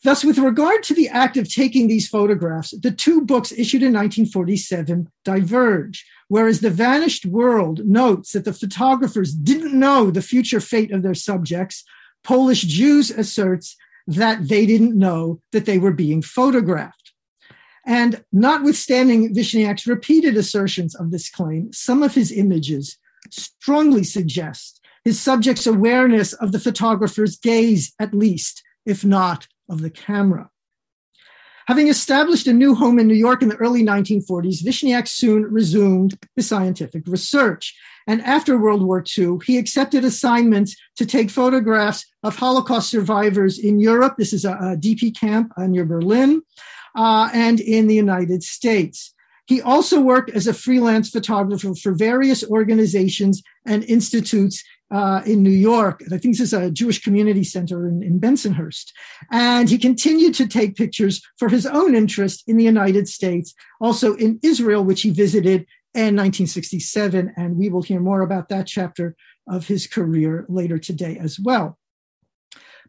Thus, 0.04 0.26
with 0.26 0.38
regard 0.38 0.84
to 0.84 0.94
the 0.94 1.08
act 1.08 1.38
of 1.38 1.50
taking 1.50 1.88
these 1.88 2.10
photographs, 2.10 2.72
the 2.72 2.92
two 2.92 3.22
books 3.22 3.54
issued 3.54 3.84
in 3.84 3.94
1947 3.94 5.10
diverge. 5.24 6.06
Whereas 6.28 6.60
The 6.60 6.70
Vanished 6.70 7.26
World 7.26 7.86
notes 7.86 8.34
that 8.34 8.44
the 8.44 8.54
photographers 8.54 9.34
didn't 9.34 9.74
know 9.74 10.12
the 10.12 10.22
future 10.22 10.60
fate 10.60 10.92
of 10.92 11.04
their 11.04 11.14
subjects, 11.14 11.86
Polish 12.24 12.64
Jews 12.64 13.12
asserts 13.12 13.78
that 14.06 14.50
they 14.50 14.66
didn't 14.66 14.98
know 14.98 15.42
that 15.54 15.66
they 15.66 15.78
were 15.78 15.94
being 15.94 16.22
photographed. 16.22 17.14
And 17.86 18.24
notwithstanding 18.34 19.34
Vishniac's 19.34 19.88
repeated 19.88 20.36
assertions 20.36 20.96
of 20.96 21.12
this 21.12 21.30
claim, 21.30 21.72
some 21.72 22.04
of 22.04 22.14
his 22.14 22.32
images 22.32 22.98
strongly 23.30 24.04
suggest 24.04 24.82
his 25.06 25.20
subject's 25.20 25.68
awareness 25.68 26.34
of 26.34 26.52
the 26.52 26.60
photographer's 26.60 27.38
gaze, 27.38 27.94
at 28.00 28.14
least, 28.14 28.64
if 28.86 29.06
not 29.06 29.48
of 29.74 29.82
the 29.82 29.90
camera. 29.90 30.50
Having 31.68 31.88
established 31.88 32.48
a 32.48 32.54
new 32.54 32.76
home 32.76 33.00
in 33.00 33.08
New 33.08 33.14
York 33.14 33.42
in 33.42 33.50
the 33.50 33.56
early 33.56 33.84
1940s, 33.84 34.64
Vishniac 34.64 35.08
soon 35.08 35.44
resumed 35.44 36.18
his 36.36 36.48
scientific 36.48 37.04
research. 37.08 37.74
And 38.06 38.22
after 38.22 38.58
World 38.58 38.84
War 38.84 39.04
II, 39.18 39.38
he 39.46 39.58
accepted 39.58 40.04
assignments 40.04 40.76
to 40.98 41.06
take 41.06 41.30
photographs 41.30 42.06
of 42.22 42.36
Holocaust 42.36 42.90
survivors 42.90 43.60
in 43.60 43.80
Europe. 43.80 44.16
This 44.18 44.34
is 44.34 44.44
a, 44.44 44.52
a 44.52 44.78
DP 44.78 45.18
camp 45.18 45.54
near 45.58 45.86
Berlin 45.86 46.42
uh, 46.96 47.30
and 47.34 47.62
in 47.62 47.88
the 47.88 47.96
United 47.96 48.44
States. 48.44 49.14
He 49.46 49.62
also 49.62 50.00
worked 50.00 50.32
as 50.32 50.48
a 50.48 50.54
freelance 50.54 51.10
photographer 51.10 51.74
for 51.76 51.94
various 51.94 52.44
organizations 52.46 53.42
and 53.66 53.84
institutes 53.86 54.64
uh, 54.94 55.24
in 55.26 55.42
New 55.42 55.50
York. 55.50 56.04
I 56.06 56.18
think 56.20 56.36
this 56.36 56.40
is 56.40 56.54
a 56.54 56.70
Jewish 56.70 57.02
community 57.02 57.44
center 57.44 57.88
in, 57.88 58.04
in 58.04 58.20
Bensonhurst. 58.20 58.92
And 59.32 59.68
he 59.68 59.78
continued 59.80 60.36
to 60.36 60.48
take 60.48 60.76
pictures 60.76 61.22
for 61.40 61.50
his 61.50 61.66
own 61.66 61.96
interest 61.96 62.44
in 62.48 62.58
the 62.58 62.64
United 62.64 63.08
States, 63.08 63.56
also 63.82 64.14
in 64.16 64.40
Israel, 64.44 64.84
which 64.84 65.02
he 65.02 65.10
visited 65.10 65.66
in 65.96 66.16
1967. 66.16 67.34
And 67.36 67.58
we 67.58 67.70
will 67.70 67.82
hear 67.82 68.00
more 68.00 68.22
about 68.22 68.50
that 68.50 68.68
chapter 68.68 69.16
of 69.50 69.68
his 69.68 69.88
career 69.88 70.46
later 70.48 70.78
today 70.78 71.18
as 71.20 71.40
well. 71.40 71.80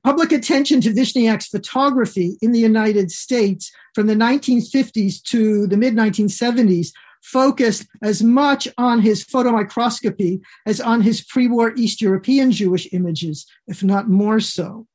Public 0.05 0.33
attention 0.33 0.83
to 0.83 0.91
Vishniac's 0.91 1.47
photography 1.47 2.37
in 2.43 2.53
the 2.53 2.59
United 2.59 3.11
States 3.11 3.73
from 3.95 4.07
the 4.07 4.15
1950s 4.15 5.23
to 5.23 5.67
the 5.67 5.79
mid 5.79 5.95
1970s 5.95 6.89
focused 7.25 7.87
as 8.03 8.23
much 8.23 8.69
on 8.79 9.01
his 9.01 9.25
photomicroscopy 9.25 10.41
as 10.67 10.81
on 10.81 11.01
his 11.01 11.25
pre 11.25 11.49
war 11.49 11.73
East 11.77 12.01
European 12.01 12.53
Jewish 12.53 12.87
images, 12.93 13.47
if 13.67 13.83
not 13.83 14.09
more 14.09 14.41
so. 14.41 14.87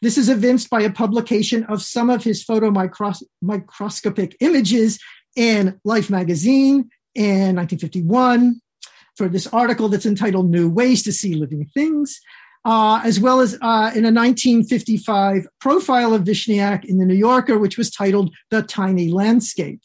This 0.00 0.16
is 0.16 0.28
evinced 0.28 0.70
by 0.70 0.82
a 0.82 0.92
publication 0.92 1.64
of 1.64 1.82
some 1.82 2.08
of 2.10 2.24
his 2.24 2.44
photomicroscopic 2.44 4.34
images 4.40 4.98
in 5.36 5.78
Life 5.84 6.10
magazine 6.10 6.90
in 7.14 7.56
1951 7.56 8.60
for 9.16 9.28
this 9.28 9.46
article 9.48 9.88
that's 9.88 10.06
entitled 10.06 10.50
New 10.50 10.70
Ways 10.70 11.02
to 11.02 11.12
See 11.12 11.34
Living 11.34 11.66
Things 11.74 12.20
uh, 12.64 13.00
as 13.04 13.18
well 13.18 13.40
as 13.40 13.54
uh, 13.54 13.90
in 13.94 14.04
a 14.04 14.12
1955 14.12 15.46
profile 15.60 16.14
of 16.14 16.22
Vishniac 16.22 16.84
in 16.84 16.98
the 16.98 17.04
New 17.04 17.14
Yorker, 17.14 17.58
which 17.58 17.76
was 17.76 17.90
titled 17.90 18.34
The 18.50 18.62
Tiny 18.62 19.10
Landscape. 19.10 19.80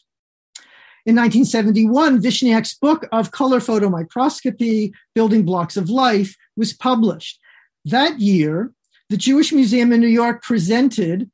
In 1.08 1.16
1971, 1.16 2.20
Vishniac's 2.20 2.74
book 2.74 3.06
of 3.12 3.30
color 3.30 3.60
photomicroscopy, 3.60 4.92
Building 5.14 5.42
Blocks 5.42 5.78
of 5.78 5.88
Life, 5.88 6.36
was 6.54 6.74
published. 6.74 7.40
That 7.86 8.20
year, 8.20 8.74
the 9.08 9.16
Jewish 9.16 9.50
Museum 9.50 9.90
in 9.94 10.02
New 10.02 10.06
York 10.06 10.42
presented 10.42 11.30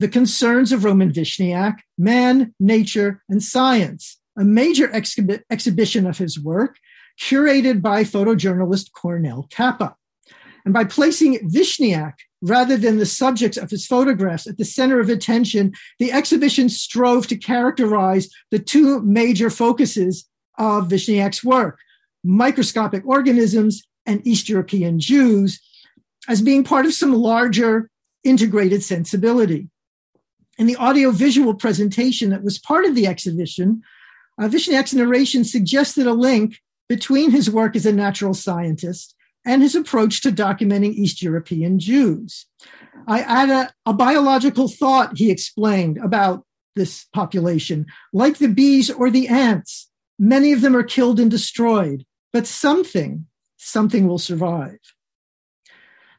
The 0.00 0.08
Concerns 0.08 0.72
of 0.72 0.82
Roman 0.82 1.12
Vishniac, 1.12 1.80
Man, 1.98 2.54
Nature, 2.58 3.22
and 3.28 3.42
Science, 3.42 4.18
a 4.38 4.44
major 4.44 4.90
exhibition 4.94 6.06
of 6.06 6.16
his 6.16 6.40
work 6.40 6.78
curated 7.20 7.82
by 7.82 8.04
photojournalist 8.04 8.92
Cornell 8.92 9.46
Capa. 9.52 9.94
And 10.68 10.74
by 10.74 10.84
placing 10.84 11.48
Vishniac 11.48 12.12
rather 12.42 12.76
than 12.76 12.98
the 12.98 13.06
subjects 13.06 13.56
of 13.56 13.70
his 13.70 13.86
photographs 13.86 14.46
at 14.46 14.58
the 14.58 14.66
center 14.66 15.00
of 15.00 15.08
attention, 15.08 15.72
the 15.98 16.12
exhibition 16.12 16.68
strove 16.68 17.26
to 17.28 17.38
characterize 17.38 18.28
the 18.50 18.58
two 18.58 19.00
major 19.00 19.48
focuses 19.48 20.28
of 20.58 20.88
Vishniac's 20.88 21.42
work 21.42 21.78
microscopic 22.22 23.02
organisms 23.06 23.82
and 24.04 24.20
East 24.26 24.50
European 24.50 25.00
Jews 25.00 25.58
as 26.28 26.42
being 26.42 26.64
part 26.64 26.84
of 26.84 26.92
some 26.92 27.14
larger 27.14 27.88
integrated 28.22 28.82
sensibility. 28.82 29.70
In 30.58 30.66
the 30.66 30.76
audiovisual 30.76 31.54
presentation 31.54 32.28
that 32.28 32.44
was 32.44 32.58
part 32.58 32.84
of 32.84 32.94
the 32.94 33.06
exhibition, 33.06 33.80
uh, 34.38 34.48
Vishniac's 34.48 34.92
narration 34.92 35.44
suggested 35.44 36.06
a 36.06 36.12
link 36.12 36.60
between 36.90 37.30
his 37.30 37.50
work 37.50 37.74
as 37.74 37.86
a 37.86 37.92
natural 37.92 38.34
scientist 38.34 39.14
and 39.48 39.62
his 39.62 39.74
approach 39.74 40.20
to 40.20 40.30
documenting 40.30 40.92
East 40.92 41.22
European 41.22 41.78
Jews. 41.78 42.44
I 43.08 43.20
add 43.20 43.48
a, 43.48 43.72
a 43.86 43.94
biological 43.94 44.68
thought, 44.68 45.16
he 45.16 45.30
explained, 45.30 45.98
about 45.98 46.44
this 46.76 47.06
population. 47.14 47.86
Like 48.12 48.36
the 48.36 48.48
bees 48.48 48.90
or 48.90 49.10
the 49.10 49.26
ants, 49.26 49.88
many 50.18 50.52
of 50.52 50.60
them 50.60 50.76
are 50.76 50.82
killed 50.82 51.18
and 51.18 51.30
destroyed, 51.30 52.04
but 52.30 52.46
something, 52.46 53.26
something 53.56 54.06
will 54.06 54.18
survive. 54.18 54.78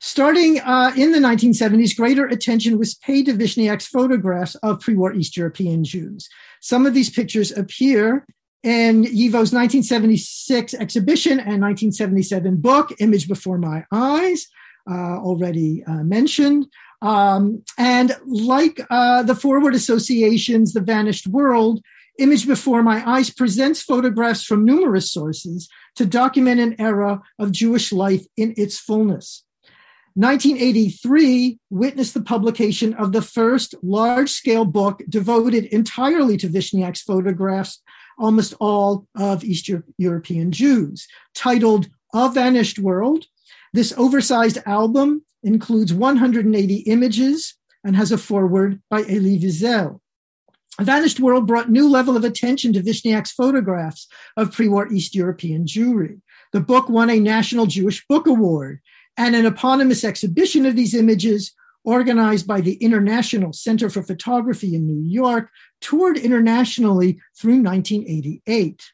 Starting 0.02 0.60
uh, 0.62 0.92
in 0.98 1.12
the 1.12 1.20
1970s, 1.20 1.96
greater 1.96 2.26
attention 2.26 2.80
was 2.80 2.96
paid 2.96 3.28
to 3.28 3.34
Vishniac's 3.34 3.86
photographs 3.86 4.56
of 4.56 4.80
pre 4.80 4.96
war 4.96 5.13
East 5.13 5.38
European 5.38 5.84
Jews. 5.84 6.28
Some 6.62 6.88
of 6.88 6.96
these 6.96 7.12
pictures 7.12 7.52
appear 7.52 8.26
in 8.63 9.04
YIVO's 9.04 9.54
1976 9.54 10.74
exhibition 10.74 11.34
and 11.34 11.62
1977 11.62 12.58
book, 12.58 12.93
Image 13.00 13.28
Before 13.28 13.58
My 13.58 13.86
Eyes, 13.91 14.48
uh, 14.89 15.17
already 15.17 15.84
uh, 15.86 16.04
mentioned. 16.04 16.67
Um, 17.02 17.63
and 17.78 18.15
like 18.26 18.82
uh, 18.89 19.24
the 19.24 19.36
Forward 19.36 19.76
Association's 19.76 20.74
The 20.74 20.82
Vanished 20.82 21.28
World, 21.28 21.82
Image 22.17 22.45
Before 22.45 22.84
My 22.84 23.08
Eyes 23.10 23.30
presents 23.30 23.82
photographs 23.82 24.43
from 24.43 24.65
numerous 24.65 25.10
sources 25.10 25.69
to 25.95 26.06
document 26.06 26.60
an 26.60 26.76
era 26.80 27.22
of 27.38 27.54
Jewish 27.54 27.93
life 27.93 28.26
in 28.36 28.54
its 28.58 28.78
fullness. 28.78 29.45
1983 30.15 31.60
witnessed 31.69 32.13
the 32.13 32.22
publication 32.22 32.93
of 32.95 33.13
the 33.13 33.22
first 33.22 33.74
large 33.82 34.30
scale 34.30 34.65
book 34.65 35.02
devoted 35.08 35.65
entirely 35.65 36.36
to 36.36 36.50
Vishniac's 36.50 37.02
photographs 37.02 37.82
almost 38.20 38.54
all 38.60 39.08
of 39.16 39.44
East 39.44 39.70
European 39.98 40.52
Jews. 40.52 41.08
Titled 41.34 41.88
A 42.14 42.30
Vanished 42.30 42.80
World, 42.80 43.26
this 43.74 43.94
oversized 43.98 44.60
album 44.66 45.24
includes 45.44 45.94
180 45.94 46.76
images 46.76 47.56
and 47.84 47.96
has 47.96 48.12
a 48.12 48.18
foreword 48.18 48.82
by 48.90 49.02
Elie 49.02 49.40
Wiesel. 49.40 50.00
A 50.80 50.84
Vanished 50.84 51.20
World 51.20 51.48
brought 51.48 51.70
new 51.70 51.90
level 51.90 52.16
of 52.16 52.24
attention 52.24 52.74
to 52.74 52.82
Vishniac's 52.82 53.32
photographs 53.32 54.08
of 54.38 54.54
pre-war 54.54 54.92
East 54.92 55.16
European 55.16 55.66
Jewry. 55.66 56.22
The 56.54 56.62
book 56.62 56.90
won 56.90 57.10
a 57.10 57.20
National 57.20 57.66
Jewish 57.66 58.06
Book 58.08 58.28
Award, 58.28 58.80
and 59.18 59.36
an 59.36 59.46
eponymous 59.46 60.06
exhibition 60.06 60.66
of 60.66 60.78
these 60.78 60.96
images 60.96 61.54
organized 61.84 62.48
by 62.48 62.62
the 62.62 62.76
International 62.76 63.52
Center 63.52 63.90
for 63.90 64.04
Photography 64.04 64.76
in 64.76 64.88
New 64.88 65.02
York, 65.10 65.50
toured 65.82 66.18
internationally 66.18 67.20
through 67.38 67.62
1988. 67.62 68.92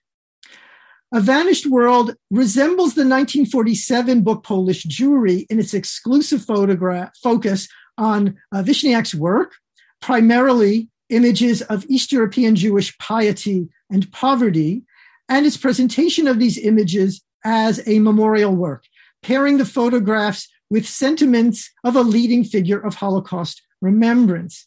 A 1.12 1.22
Vanished 1.22 1.66
World 1.68 2.16
resembles 2.30 2.96
the 2.96 3.02
1947 3.02 4.22
book 4.22 4.44
Polish 4.44 4.84
Jewry 4.86 5.46
in 5.50 5.60
its 5.60 5.74
exclusive 5.74 6.44
photograph 6.44 7.12
focus 7.24 7.68
on 7.98 8.36
uh, 8.52 8.62
Vishniac's 8.64 9.16
work, 9.16 9.54
primarily 10.02 10.90
images 11.10 11.62
of 11.64 11.86
East 11.88 12.12
European 12.12 12.56
Jewish 12.56 12.98
piety 12.98 13.70
and 13.90 14.12
poverty, 14.12 14.84
and 15.30 15.46
its 15.46 15.58
presentation 15.58 16.28
of 16.28 16.40
these 16.40 16.58
images 16.58 17.22
as 17.44 17.82
a 17.88 18.00
memorial 18.00 18.56
work, 18.56 18.86
pairing 19.22 19.58
the 19.58 19.66
photographs 19.66 20.50
with 20.70 20.88
sentiments 20.88 21.72
of 21.84 21.96
a 21.96 22.02
leading 22.02 22.44
figure 22.44 22.80
of 22.80 22.96
Holocaust 22.96 23.62
remembrance. 23.82 24.66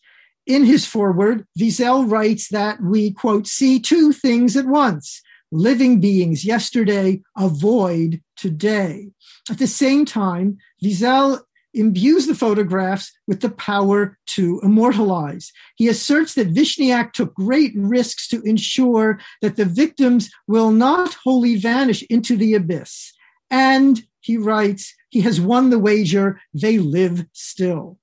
In 0.48 0.64
his 0.64 0.86
foreword, 0.86 1.46
Wiesel 1.60 2.10
writes 2.10 2.48
that 2.48 2.82
we, 2.82 3.12
quote, 3.12 3.46
see 3.46 3.78
two 3.78 4.12
things 4.12 4.56
at 4.56 4.66
once 4.66 5.22
living 5.50 6.00
beings 6.00 6.44
yesterday, 6.44 7.22
a 7.36 7.48
void 7.48 8.20
today. 8.36 9.08
At 9.50 9.58
the 9.58 9.66
same 9.66 10.04
time, 10.04 10.58
Wiesel 10.82 11.40
imbues 11.74 12.26
the 12.26 12.34
photographs 12.34 13.12
with 13.26 13.40
the 13.40 13.50
power 13.50 14.18
to 14.26 14.60
immortalize. 14.62 15.52
He 15.76 15.88
asserts 15.88 16.34
that 16.34 16.52
Vishniac 16.52 17.12
took 17.12 17.34
great 17.34 17.72
risks 17.76 18.28
to 18.28 18.42
ensure 18.42 19.20
that 19.42 19.56
the 19.56 19.64
victims 19.64 20.30
will 20.46 20.70
not 20.70 21.14
wholly 21.14 21.56
vanish 21.56 22.02
into 22.10 22.36
the 22.36 22.54
abyss. 22.54 23.12
And 23.50 24.02
he 24.20 24.36
writes, 24.36 24.94
he 25.10 25.20
has 25.22 25.40
won 25.40 25.70
the 25.70 25.78
wager, 25.78 26.40
they 26.52 26.78
live 26.78 27.24
still. 27.32 27.98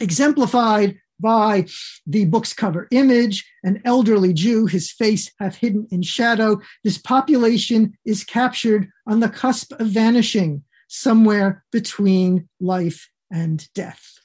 Exemplified 0.00 0.98
by 1.20 1.66
the 2.06 2.24
book's 2.24 2.52
cover 2.52 2.88
image, 2.90 3.44
an 3.64 3.80
elderly 3.84 4.32
Jew, 4.32 4.66
his 4.66 4.90
face 4.90 5.30
half 5.40 5.56
hidden 5.56 5.86
in 5.90 6.02
shadow. 6.02 6.60
This 6.84 6.98
population 6.98 7.96
is 8.04 8.24
captured 8.24 8.88
on 9.06 9.20
the 9.20 9.28
cusp 9.28 9.72
of 9.72 9.88
vanishing, 9.88 10.62
somewhere 10.88 11.64
between 11.72 12.48
life 12.60 13.08
and 13.30 13.66
death. 13.74 14.18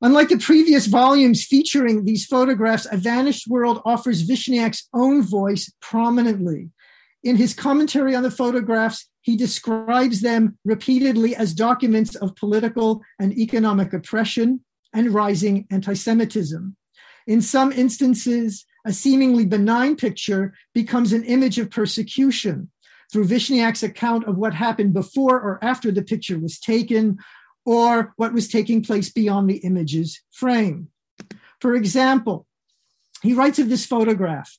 Unlike 0.00 0.28
the 0.28 0.38
previous 0.38 0.86
volumes 0.86 1.44
featuring 1.44 2.04
these 2.04 2.24
photographs, 2.24 2.86
A 2.90 2.96
Vanished 2.96 3.48
World 3.48 3.82
offers 3.84 4.22
Vishniac's 4.22 4.88
own 4.94 5.22
voice 5.22 5.72
prominently. 5.80 6.70
In 7.24 7.34
his 7.34 7.52
commentary 7.52 8.14
on 8.14 8.22
the 8.22 8.30
photographs, 8.30 9.08
he 9.22 9.36
describes 9.36 10.20
them 10.20 10.56
repeatedly 10.64 11.34
as 11.34 11.52
documents 11.52 12.14
of 12.14 12.36
political 12.36 13.02
and 13.18 13.36
economic 13.36 13.92
oppression 13.92 14.60
and 14.98 15.14
rising 15.14 15.64
anti 15.70 15.94
Semitism. 15.94 16.76
In 17.28 17.40
some 17.40 17.70
instances, 17.70 18.66
a 18.84 18.92
seemingly 18.92 19.46
benign 19.46 19.94
picture 19.94 20.54
becomes 20.74 21.12
an 21.12 21.22
image 21.22 21.56
of 21.58 21.70
persecution 21.70 22.68
through 23.12 23.28
Vishniac's 23.28 23.84
account 23.84 24.24
of 24.24 24.36
what 24.36 24.54
happened 24.54 24.92
before 24.92 25.36
or 25.36 25.62
after 25.62 25.92
the 25.92 26.02
picture 26.02 26.38
was 26.38 26.58
taken, 26.58 27.16
or 27.64 28.12
what 28.16 28.32
was 28.32 28.48
taking 28.48 28.82
place 28.82 29.08
beyond 29.10 29.48
the 29.48 29.58
image's 29.58 30.20
frame. 30.32 30.88
For 31.60 31.76
example, 31.76 32.46
he 33.22 33.34
writes 33.34 33.60
of 33.60 33.68
this 33.68 33.86
photograph 33.86 34.58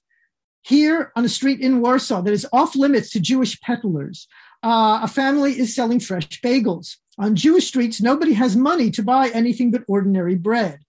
here 0.61 1.11
on 1.17 1.25
a 1.25 1.29
street 1.29 1.59
in 1.59 1.81
Warsaw 1.81 2.21
that 2.21 2.33
is 2.33 2.47
off 2.53 2.77
limits 2.77 3.09
to 3.11 3.19
Jewish 3.19 3.59
peddlers. 3.59 4.27
Uh, 4.63 5.01
a 5.03 5.07
family 5.07 5.59
is 5.59 5.75
selling 5.75 5.99
fresh 5.99 6.39
bagels. 6.41 6.95
On 7.19 7.35
Jewish 7.35 7.67
streets, 7.67 8.01
nobody 8.01 8.31
has 8.33 8.55
money 8.55 8.89
to 8.91 9.03
buy 9.03 9.27
anything 9.29 9.71
but 9.71 9.83
ordinary 9.89 10.35
bread. 10.35 10.79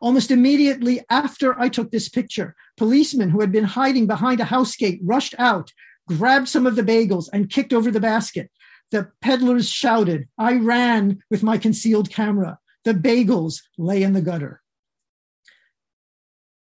Almost 0.00 0.30
immediately 0.30 1.00
after 1.08 1.58
I 1.58 1.70
took 1.70 1.90
this 1.90 2.10
picture, 2.10 2.54
policemen 2.76 3.30
who 3.30 3.40
had 3.40 3.50
been 3.50 3.64
hiding 3.64 4.06
behind 4.06 4.40
a 4.40 4.44
house 4.44 4.76
gate 4.76 5.00
rushed 5.02 5.34
out, 5.38 5.72
grabbed 6.06 6.48
some 6.48 6.66
of 6.66 6.76
the 6.76 6.82
bagels, 6.82 7.30
and 7.32 7.48
kicked 7.48 7.72
over 7.72 7.90
the 7.90 8.00
basket. 8.00 8.50
The 8.90 9.10
peddlers 9.22 9.70
shouted. 9.70 10.28
I 10.36 10.56
ran 10.56 11.22
with 11.30 11.42
my 11.42 11.56
concealed 11.56 12.10
camera. 12.10 12.58
The 12.84 12.92
bagels 12.92 13.62
lay 13.78 14.02
in 14.02 14.12
the 14.12 14.20
gutter. 14.20 14.60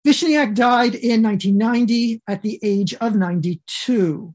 Vishniac 0.06 0.54
died 0.54 0.94
in 0.94 1.22
1990 1.22 2.22
at 2.28 2.42
the 2.42 2.58
age 2.62 2.92
of 2.94 3.16
92. 3.16 4.34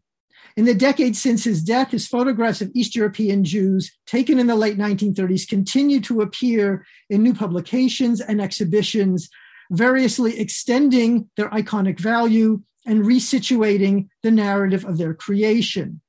In 0.58 0.64
the 0.64 0.74
decades 0.74 1.22
since 1.22 1.44
his 1.44 1.62
death, 1.62 1.92
his 1.92 2.08
photographs 2.08 2.62
of 2.62 2.72
East 2.74 2.96
European 2.96 3.44
Jews 3.44 3.92
taken 4.08 4.40
in 4.40 4.48
the 4.48 4.56
late 4.56 4.78
1930s 4.78 5.48
continue 5.48 6.00
to 6.02 6.22
appear 6.22 6.86
in 7.10 7.24
new 7.24 7.34
publications 7.34 8.22
and 8.22 8.42
exhibitions, 8.42 9.30
variously 9.70 10.40
extending 10.40 11.30
their 11.36 11.50
iconic 11.50 12.00
value 12.00 12.62
and 12.86 13.04
resituating 13.04 14.08
the 14.24 14.32
narrative 14.32 14.86
of 14.86 14.98
their 14.98 15.14
creation. 15.14 16.00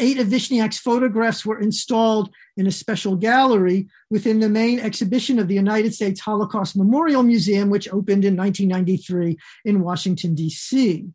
Eight 0.00 0.18
of 0.18 0.28
Vishniac's 0.28 0.78
photographs 0.78 1.46
were 1.46 1.60
installed 1.60 2.30
in 2.56 2.66
a 2.66 2.72
special 2.72 3.14
gallery 3.14 3.88
within 4.10 4.40
the 4.40 4.48
main 4.48 4.80
exhibition 4.80 5.38
of 5.38 5.46
the 5.46 5.54
United 5.54 5.94
States 5.94 6.20
Holocaust 6.20 6.76
Memorial 6.76 7.22
Museum, 7.22 7.70
which 7.70 7.88
opened 7.88 8.24
in 8.24 8.36
1993 8.36 9.36
in 9.64 9.82
Washington, 9.82 10.34
D.C 10.34 11.10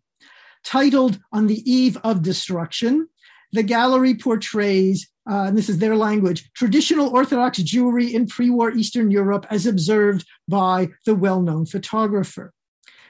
titled 0.63 1.19
On 1.31 1.47
the 1.47 1.69
Eve 1.69 1.97
of 2.03 2.21
Destruction. 2.21 3.07
The 3.51 3.63
gallery 3.63 4.15
portrays, 4.15 5.09
uh, 5.29 5.43
and 5.43 5.57
this 5.57 5.69
is 5.69 5.77
their 5.77 5.95
language, 5.95 6.51
traditional 6.53 7.09
Orthodox 7.09 7.59
Jewry 7.59 8.13
in 8.13 8.27
pre 8.27 8.49
war 8.49 8.71
Eastern 8.71 9.11
Europe 9.11 9.45
as 9.49 9.65
observed 9.65 10.27
by 10.47 10.89
the 11.05 11.15
well 11.15 11.41
known 11.41 11.65
photographer. 11.65 12.53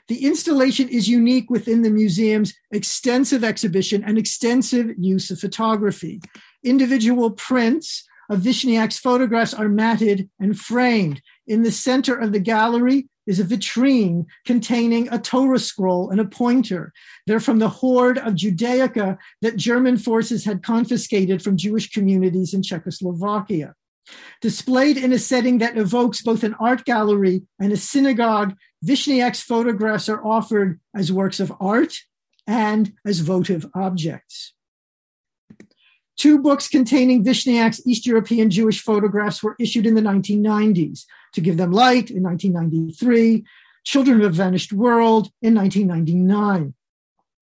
The 0.10 0.26
installation 0.26 0.90
is 0.90 1.08
unique 1.08 1.50
within 1.50 1.82
the 1.82 1.90
museum's 1.90 2.54
extensive 2.72 3.44
exhibition 3.44 4.04
and 4.04 4.18
extensive 4.18 4.88
use 4.98 5.32
of 5.32 5.40
photography. 5.40 6.22
Individual 6.62 7.32
prints 7.32 8.06
of 8.30 8.42
Vishniac's 8.42 9.00
photographs 9.00 9.54
are 9.54 9.70
matted 9.70 10.30
and 10.40 10.60
framed. 10.60 11.22
In 11.48 11.64
the 11.64 11.72
center 11.72 12.18
of 12.18 12.34
the 12.34 12.40
gallery, 12.40 13.08
is 13.26 13.40
a 13.40 13.44
vitrine 13.44 14.26
containing 14.46 15.08
a 15.10 15.20
Torah 15.20 15.60
scroll 15.60 16.10
and 16.10 16.20
a 16.20 16.26
pointer. 16.26 16.94
They're 17.28 17.40
from 17.40 17.60
the 17.60 17.70
hoard 17.70 18.18
of 18.18 18.36
Judaica 18.36 19.18
that 19.42 19.56
German 19.56 19.98
forces 19.98 20.46
had 20.46 20.64
confiscated 20.64 21.42
from 21.42 21.58
Jewish 21.58 21.92
communities 21.92 22.54
in 22.54 22.64
Czechoslovakia. 22.64 23.76
Displayed 24.42 24.98
in 24.98 25.14
a 25.14 25.20
setting 25.20 25.60
that 25.60 25.78
evokes 25.78 26.22
both 26.22 26.44
an 26.44 26.56
art 26.56 26.84
gallery 26.84 27.44
and 27.60 27.72
a 27.72 27.78
synagogue, 27.78 28.54
Vishniac's 28.84 29.42
photographs 29.42 30.10
are 30.10 30.26
offered 30.26 30.80
as 30.94 31.12
works 31.12 31.40
of 31.40 31.54
art 31.60 31.96
and 32.46 32.94
as 33.06 33.20
votive 33.20 33.66
objects. 33.74 34.54
Two 36.18 36.40
books 36.40 36.68
containing 36.68 37.24
Vishniac's 37.24 37.82
East 37.86 38.06
European 38.06 38.50
Jewish 38.50 38.82
photographs 38.82 39.42
were 39.42 39.56
issued 39.60 39.86
in 39.86 39.96
the 39.96 40.02
1990s. 40.02 41.06
To 41.34 41.42
Give 41.42 41.58
Them 41.58 41.72
Light 41.72 42.12
in 42.12 42.24
1993, 42.24 43.44
Children 43.84 44.22
of 44.22 44.28
a 44.28 44.30
Vanished 44.30 44.72
World 44.72 45.30
in 45.42 45.56
1999. 45.56 46.74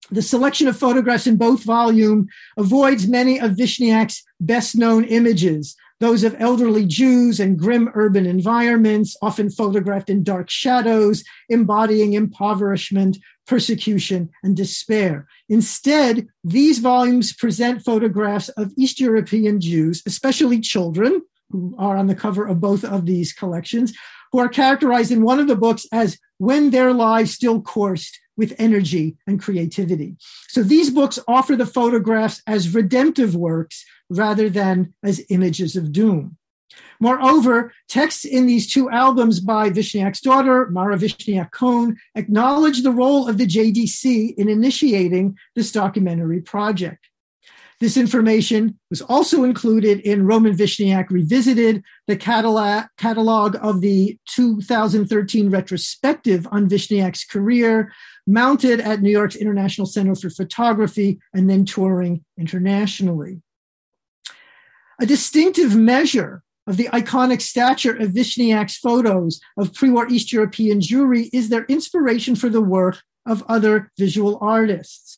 The 0.10 0.22
selection 0.22 0.68
of 0.68 0.78
photographs 0.78 1.28
in 1.28 1.38
both 1.38 1.64
volume 1.64 2.28
avoids 2.58 3.08
many 3.08 3.40
of 3.40 3.52
Vishniac's 3.52 4.24
best 4.40 4.76
known 4.76 5.04
images, 5.06 5.76
those 6.02 6.24
of 6.24 6.36
elderly 6.40 6.86
Jews 6.86 7.40
and 7.40 7.58
grim 7.58 7.92
urban 7.94 8.26
environments, 8.26 9.16
often 9.22 9.52
photographed 9.52 10.10
in 10.10 10.24
dark 10.24 10.50
shadows, 10.50 11.24
embodying 11.48 12.14
impoverishment, 12.14 13.20
persecution, 13.46 14.30
and 14.44 14.58
despair. 14.58 15.28
Instead, 15.48 16.28
these 16.44 16.80
volumes 16.80 17.34
present 17.34 17.86
photographs 17.86 18.50
of 18.50 18.74
East 18.76 19.00
European 19.00 19.62
Jews, 19.62 20.02
especially 20.08 20.60
children, 20.60 21.22
who 21.52 21.76
are 21.78 21.96
on 21.96 22.08
the 22.08 22.16
cover 22.16 22.48
of 22.48 22.60
both 22.60 22.84
of 22.84 23.06
these 23.06 23.32
collections, 23.32 23.94
who 24.32 24.40
are 24.40 24.50
characterized 24.50 25.12
in 25.12 25.22
one 25.22 25.40
of 25.40 25.48
the 25.48 25.56
books 25.56 25.86
as 25.94 26.18
when 26.40 26.72
their 26.72 26.94
lives 26.94 27.32
still 27.32 27.62
coursed 27.62 28.18
with 28.38 28.56
energy 28.58 29.18
and 29.28 29.40
creativity. 29.40 30.16
So 30.48 30.64
these 30.64 30.90
books 30.90 31.20
offer 31.28 31.56
the 31.56 31.66
photographs 31.66 32.42
as 32.48 32.74
redemptive 32.74 33.36
works 33.36 33.86
rather 34.12 34.50
than 34.50 34.94
as 35.04 35.24
images 35.30 35.76
of 35.76 35.92
doom. 35.92 36.38
Moreover, 37.00 37.74
texts 37.90 38.26
in 38.26 38.46
these 38.46 38.72
two 38.72 38.90
albums 38.90 39.40
by 39.40 39.70
Vishniac's 39.70 40.22
daughter, 40.22 40.70
Mara 40.70 40.98
Vishniac 40.98 41.52
Kohn, 41.52 41.98
acknowledge 42.16 42.84
the 42.84 42.92
role 42.92 43.28
of 43.28 43.38
the 43.38 43.48
JDC 43.48 44.36
in 44.36 44.48
initiating 44.48 45.38
this 45.56 45.72
documentary 45.72 46.42
project. 46.42 47.08
This 47.80 47.98
information 47.98 48.78
was 48.92 49.02
also 49.02 49.44
included 49.44 50.02
in 50.02 50.28
Roman 50.28 50.56
Vishniac 50.56 51.10
Revisited, 51.10 51.84
the 52.06 52.16
catalog 52.16 53.56
of 53.60 53.82
the 53.82 54.20
2013 54.30 55.50
retrospective 55.50 56.48
on 56.52 56.70
Vishniac's 56.70 57.26
career, 57.26 57.92
mounted 58.28 58.80
at 58.80 59.02
New 59.02 59.10
York's 59.10 59.36
International 59.36 59.88
Center 59.88 60.14
for 60.14 60.30
Photography 60.30 61.20
and 61.34 61.50
then 61.50 61.66
touring 61.66 62.24
internationally. 62.38 63.42
A 65.02 65.06
distinctive 65.08 65.76
measure 65.76 66.44
of 66.68 66.78
the 66.78 66.88
iconic 66.94 67.42
stature 67.42 67.96
of 67.96 68.12
Vishniac's 68.12 68.78
photos 68.78 69.42
of 69.58 69.74
pre-war 69.74 70.08
East 70.08 70.32
European 70.32 70.80
Jewry 70.80 71.28
is 71.34 71.50
their 71.50 71.66
inspiration 71.66 72.36
for 72.36 72.50
the 72.50 72.62
work 72.62 73.02
of 73.26 73.44
other 73.48 73.92
visual 73.98 74.38
artists. 74.42 75.18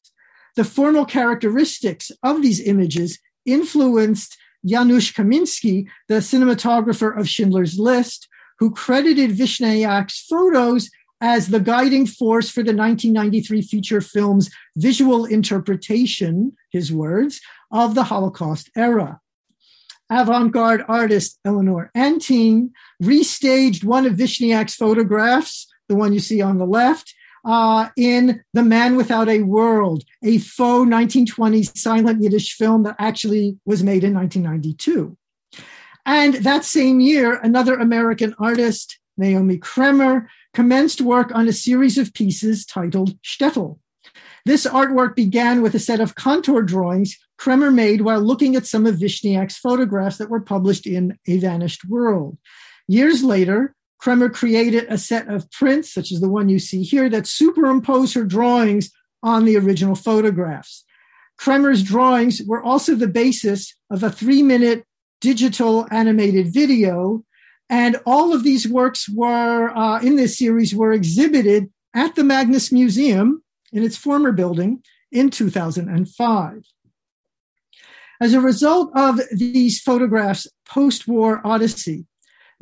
the 0.56 0.64
formal 0.64 1.04
characteristics 1.04 2.12
of 2.22 2.42
these 2.42 2.62
images 2.62 3.20
influenced 3.46 4.38
Janusz 4.66 5.12
Kaminski, 5.12 5.88
the 6.08 6.22
cinematographer 6.22 7.18
of 7.20 7.28
Schindler's 7.28 7.78
List, 7.78 8.30
who 8.60 8.72
credited 8.72 9.32
Vishniac's 9.32 10.22
photos 10.30 10.90
as 11.20 11.48
the 11.48 11.60
guiding 11.60 12.06
force 12.06 12.50
for 12.50 12.64
the 12.64 12.74
1993 12.74 13.62
feature 13.64 14.00
film's 14.00 14.50
visual 14.78 15.26
interpretation, 15.26 16.56
his 16.72 16.94
words, 16.94 17.42
of 17.70 17.96
the 17.96 18.04
Holocaust 18.04 18.70
era. 18.78 19.20
Avant 20.16 20.51
garde 20.51 20.86
artist 20.88 21.39
Eleanor 21.43 21.89
Antin 21.95 22.72
restaged 23.01 23.84
one 23.84 24.05
of 24.05 24.14
Vishniac's 24.14 24.76
photographs, 24.76 25.66
the 25.89 25.95
one 25.95 26.14
you 26.14 26.20
see 26.20 26.39
on 26.39 26.59
the 26.59 26.68
left, 26.68 27.16
uh, 27.45 27.89
in 27.97 28.43
The 28.53 28.61
Man 28.61 28.95
Without 28.95 29.28
a 29.28 29.41
World, 29.41 30.03
a 30.24 30.38
faux 30.38 30.88
1920s 30.88 31.76
silent 31.76 32.22
Yiddish 32.22 32.53
film 32.53 32.84
that 32.84 32.95
actually 32.99 33.57
was 33.66 33.82
made 33.82 34.03
in 34.03 34.14
1992. 34.14 35.18
And 36.05 36.36
that 36.36 36.64
same 36.64 36.99
year, 36.99 37.39
another 37.41 37.74
American 37.74 38.36
artist, 38.38 38.99
Naomi 39.18 39.57
Kremer, 39.57 40.30
commenced 40.53 41.01
work 41.01 41.34
on 41.34 41.47
a 41.47 41.53
series 41.53 41.97
of 41.97 42.14
pieces 42.14 42.68
titled 42.68 43.20
Shtetl. 43.24 43.80
This 44.45 44.68
artwork 44.68 45.16
began 45.16 45.64
with 45.64 45.74
a 45.74 45.80
set 45.80 45.99
of 45.99 46.14
contour 46.14 46.61
drawings 46.61 47.18
Kremer 47.38 47.72
made 47.72 48.02
while 48.02 48.22
looking 48.22 48.56
at 48.56 48.66
some 48.66 48.86
of 48.86 48.96
Vishniac's 48.96 49.58
photographs 49.58 50.18
that 50.18 50.30
were 50.30 50.42
published 50.42 50.86
in 50.86 51.18
A 51.28 51.38
Vanished 51.38 51.86
World. 51.86 52.38
Years 52.88 53.24
later, 53.24 53.76
Kremer 54.00 54.30
created 54.30 54.86
a 54.90 54.98
set 54.98 55.28
of 55.28 55.50
prints, 55.52 55.94
such 55.94 56.12
as 56.12 56.20
the 56.20 56.30
one 56.30 56.50
you 56.50 56.60
see 56.60 56.84
here, 56.84 57.10
that 57.10 57.28
superimpose 57.28 58.14
her 58.14 58.24
drawings 58.24 58.90
on 59.22 59.46
the 59.46 59.58
original 59.58 59.96
photographs. 59.96 60.84
Kremer's 61.38 61.84
drawings 61.84 62.42
were 62.46 62.62
also 62.62 62.96
the 62.96 63.08
basis 63.08 63.74
of 63.90 64.04
a 64.04 64.12
three 64.12 64.44
minute 64.44 64.86
digital 65.22 65.88
animated 65.90 66.54
video 66.54 67.24
and 67.70 67.98
all 68.06 68.34
of 68.34 68.44
these 68.44 68.68
works 68.68 69.10
were 69.10 69.76
uh, 69.76 70.00
in 70.02 70.16
this 70.16 70.38
series 70.38 70.76
were 70.76 70.94
exhibited 70.94 71.72
at 71.96 72.16
the 72.16 72.24
Magnes 72.24 72.72
Museum 72.72 73.44
in 73.72 73.84
its 73.84 73.98
former 73.98 74.32
building 74.32 74.84
in 75.12 75.30
2005. 75.30 76.64
As 78.24 78.34
a 78.34 78.39
result 78.39 78.89
of 78.95 79.19
these 79.34 79.82
photographs' 79.82 80.47
post 80.65 81.09
war 81.09 81.41
odyssey, 81.43 82.05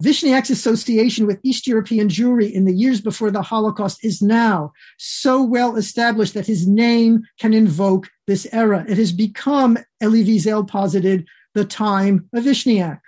Vishniac's 0.02 0.50
association 0.50 1.28
with 1.28 1.40
East 1.44 1.68
European 1.68 2.08
Jewry 2.08 2.52
in 2.52 2.66
the 2.66 2.74
years 2.74 3.00
before 3.00 3.30
the 3.30 3.44
Holocaust 3.44 4.04
is 4.04 4.24
now 4.24 4.72
so 4.98 5.44
well 5.44 5.76
established 5.76 6.34
that 6.34 6.48
his 6.48 6.68
name 6.68 7.22
can 7.40 7.54
invoke 7.54 8.10
this 8.26 8.48
era. 8.52 8.84
It 8.90 8.98
has 8.98 9.12
become, 9.12 9.78
Elie 10.02 10.26
Wiesel 10.26 10.68
posited, 10.68 11.28
the 11.54 11.64
time 11.64 12.28
of 12.34 12.46
Vishniac 12.46 13.00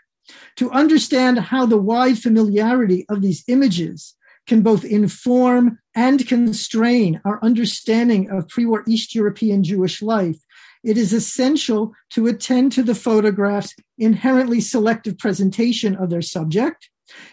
to 0.58 0.70
understand 0.70 1.40
how 1.40 1.66
the 1.66 1.82
wide 1.82 2.20
familiarity 2.20 3.04
of 3.10 3.24
these 3.24 3.44
images 3.48 4.14
can 4.46 4.62
both 4.62 4.86
inform 4.86 5.80
and 5.96 6.28
constrain 6.28 7.20
our 7.26 7.44
understanding 7.44 8.30
of 8.30 8.48
pre 8.48 8.68
war 8.68 8.84
East 8.88 9.16
European 9.16 9.64
Jewish 9.64 10.04
life, 10.04 10.38
it 10.84 10.98
is 10.98 11.14
essential 11.14 11.94
to 12.12 12.28
attend 12.28 12.72
to 12.74 12.84
the 12.84 12.96
photograph's 12.96 13.76
inherently 13.98 14.60
selective 14.60 15.18
presentation 15.18 15.96
of 15.96 16.10
their 16.10 16.22
subject, 16.22 16.90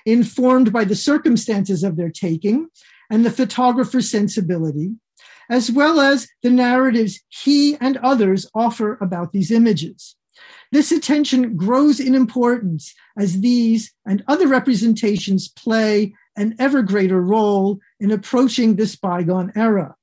informed 0.06 0.72
by 0.72 0.84
the 0.84 0.94
circumstances 0.94 1.82
of 1.82 1.96
their 1.96 2.10
taking 2.10 2.68
and 3.10 3.24
the 3.24 3.30
photographer's 3.30 4.10
sensibility, 4.10 4.92
as 5.50 5.70
well 5.70 6.00
as 6.00 6.28
the 6.42 6.50
narratives 6.50 7.20
he 7.28 7.76
and 7.80 7.96
others 7.98 8.48
offer 8.54 8.96
about 9.00 9.32
these 9.32 9.50
images. 9.50 10.14
This 10.72 10.92
attention 10.92 11.56
grows 11.56 11.98
in 11.98 12.14
importance 12.14 12.94
as 13.18 13.40
these 13.40 13.92
and 14.06 14.22
other 14.28 14.46
representations 14.46 15.48
play 15.48 16.14
an 16.36 16.54
ever 16.58 16.82
greater 16.82 17.20
role 17.20 17.80
in 17.98 18.12
approaching 18.12 18.76
this 18.76 18.94
bygone 18.94 19.52
era. 19.56 19.96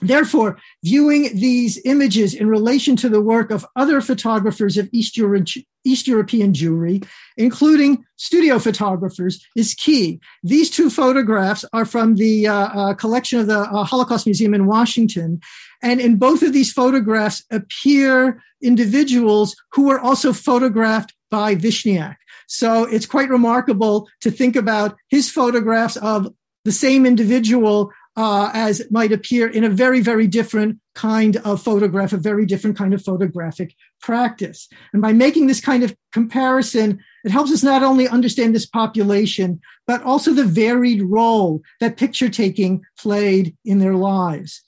Therefore, 0.00 0.58
viewing 0.82 1.34
these 1.34 1.80
images 1.84 2.34
in 2.34 2.48
relation 2.48 2.96
to 2.96 3.08
the 3.08 3.20
work 3.20 3.50
of 3.50 3.64
other 3.76 4.00
photographers 4.00 4.76
of 4.76 4.88
East, 4.92 5.16
Euro- 5.16 5.44
East, 5.84 6.06
European 6.06 6.52
Jewry, 6.52 7.06
including 7.36 8.04
studio 8.16 8.58
photographers, 8.58 9.44
is 9.56 9.74
key. 9.74 10.20
These 10.42 10.70
two 10.70 10.90
photographs 10.90 11.64
are 11.72 11.84
from 11.84 12.16
the 12.16 12.48
uh, 12.48 12.54
uh, 12.54 12.94
collection 12.94 13.38
of 13.40 13.46
the 13.46 13.60
uh, 13.60 13.84
Holocaust 13.84 14.26
Museum 14.26 14.54
in 14.54 14.66
Washington. 14.66 15.40
And 15.82 16.00
in 16.00 16.16
both 16.16 16.42
of 16.42 16.52
these 16.52 16.72
photographs 16.72 17.44
appear 17.50 18.42
individuals 18.62 19.54
who 19.72 19.84
were 19.84 20.00
also 20.00 20.32
photographed 20.32 21.14
by 21.30 21.54
Vishniac. 21.54 22.16
So 22.46 22.84
it's 22.84 23.06
quite 23.06 23.30
remarkable 23.30 24.08
to 24.20 24.30
think 24.30 24.56
about 24.56 24.96
his 25.08 25.30
photographs 25.30 25.96
of 25.96 26.32
the 26.64 26.72
same 26.72 27.04
individual 27.04 27.90
uh, 28.16 28.50
as 28.54 28.80
it 28.80 28.92
might 28.92 29.12
appear 29.12 29.48
in 29.48 29.64
a 29.64 29.68
very, 29.68 30.00
very 30.00 30.26
different 30.26 30.78
kind 30.94 31.36
of 31.38 31.62
photograph, 31.62 32.12
a 32.12 32.16
very 32.16 32.46
different 32.46 32.76
kind 32.76 32.94
of 32.94 33.02
photographic 33.02 33.74
practice. 34.00 34.68
And 34.92 35.02
by 35.02 35.12
making 35.12 35.46
this 35.46 35.60
kind 35.60 35.82
of 35.82 35.96
comparison, 36.12 37.00
it 37.24 37.30
helps 37.30 37.52
us 37.52 37.62
not 37.62 37.82
only 37.82 38.06
understand 38.06 38.54
this 38.54 38.66
population, 38.66 39.60
but 39.86 40.02
also 40.02 40.32
the 40.32 40.44
varied 40.44 41.02
role 41.02 41.62
that 41.80 41.96
picture 41.96 42.28
taking 42.28 42.82
played 42.98 43.56
in 43.64 43.78
their 43.78 43.94
lives. 43.94 44.62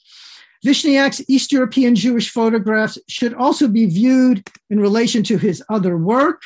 Vishniac's 0.66 1.22
East 1.28 1.52
European 1.52 1.94
Jewish 1.94 2.28
photographs 2.28 2.98
should 3.06 3.32
also 3.32 3.68
be 3.68 3.86
viewed 3.86 4.44
in 4.68 4.80
relation 4.80 5.22
to 5.22 5.38
his 5.38 5.62
other 5.68 5.96
work 5.96 6.42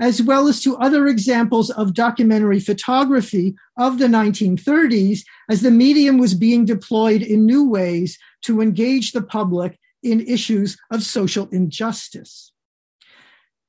as 0.00 0.20
well 0.20 0.48
as 0.48 0.60
to 0.62 0.76
other 0.78 1.06
examples 1.06 1.70
of 1.70 1.94
documentary 1.94 2.58
photography 2.58 3.54
of 3.78 3.98
the 3.98 4.06
1930s 4.06 5.20
as 5.48 5.60
the 5.60 5.70
medium 5.70 6.18
was 6.18 6.34
being 6.34 6.64
deployed 6.64 7.22
in 7.22 7.46
new 7.46 7.68
ways 7.68 8.18
to 8.42 8.60
engage 8.60 9.12
the 9.12 9.22
public 9.22 9.78
in 10.02 10.20
issues 10.22 10.76
of 10.90 11.04
social 11.04 11.48
injustice. 11.52 12.50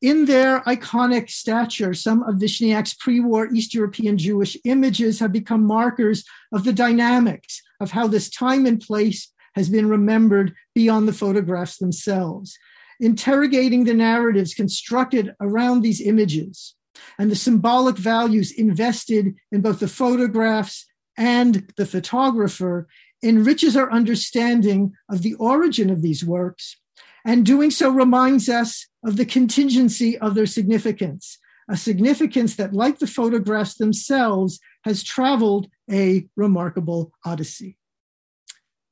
In 0.02 0.26
their 0.26 0.62
iconic 0.62 1.30
stature, 1.30 1.93
some 1.93 2.24
of 2.24 2.38
Vishniac's 2.38 2.95
pre 2.95 3.20
war 3.20 3.54
East 3.54 3.76
European 3.76 4.18
Jewish 4.18 4.58
images 4.66 5.20
have 5.20 5.32
become 5.32 5.64
markers 5.64 6.24
of 6.52 6.64
the 6.64 6.74
dynamics 6.74 7.62
of 7.80 7.91
how 7.91 8.08
this 8.08 8.32
time 8.32 8.66
and 8.66 8.82
place 8.82 9.32
has 9.56 9.70
been 9.70 9.88
remembered 9.88 10.54
beyond 10.74 11.08
the 11.08 11.14
photographs 11.14 11.78
themselves 11.78 12.58
interrogating 13.02 13.84
the 13.84 13.93
narratives 13.93 14.54
constructed 14.54 15.34
around 15.41 15.82
these 15.82 15.99
images 15.99 16.76
and 17.18 17.32
the 17.32 17.36
symbolic 17.36 17.97
values 17.97 18.52
invested 18.52 19.34
in 19.52 19.62
both 19.62 19.80
the 19.80 19.88
photographs 19.88 20.86
and 21.18 21.72
the 21.78 21.86
photographer 21.86 22.88
enriches 23.24 23.76
our 23.76 23.91
understanding 23.91 24.93
of 25.10 25.24
the 25.24 25.34
origin 25.36 25.89
of 25.89 26.02
these 26.02 26.24
works. 26.24 26.78
And 27.26 27.45
doing 27.45 27.70
so 27.70 27.89
reminds 27.89 28.49
us 28.49 28.88
of 29.04 29.18
the 29.18 29.26
contingency 29.26 30.18
of 30.18 30.34
their 30.34 30.47
significance, 30.47 31.38
a 31.70 31.78
significance 31.78 32.56
that, 32.56 32.74
like 32.74 32.97
the 32.97 33.08
photographs 33.08 33.76
themselves, 33.76 34.60
has 34.86 35.04
traveled 35.04 35.68
a 35.91 36.28
remarkable 36.36 37.12
odyssey. 37.24 37.78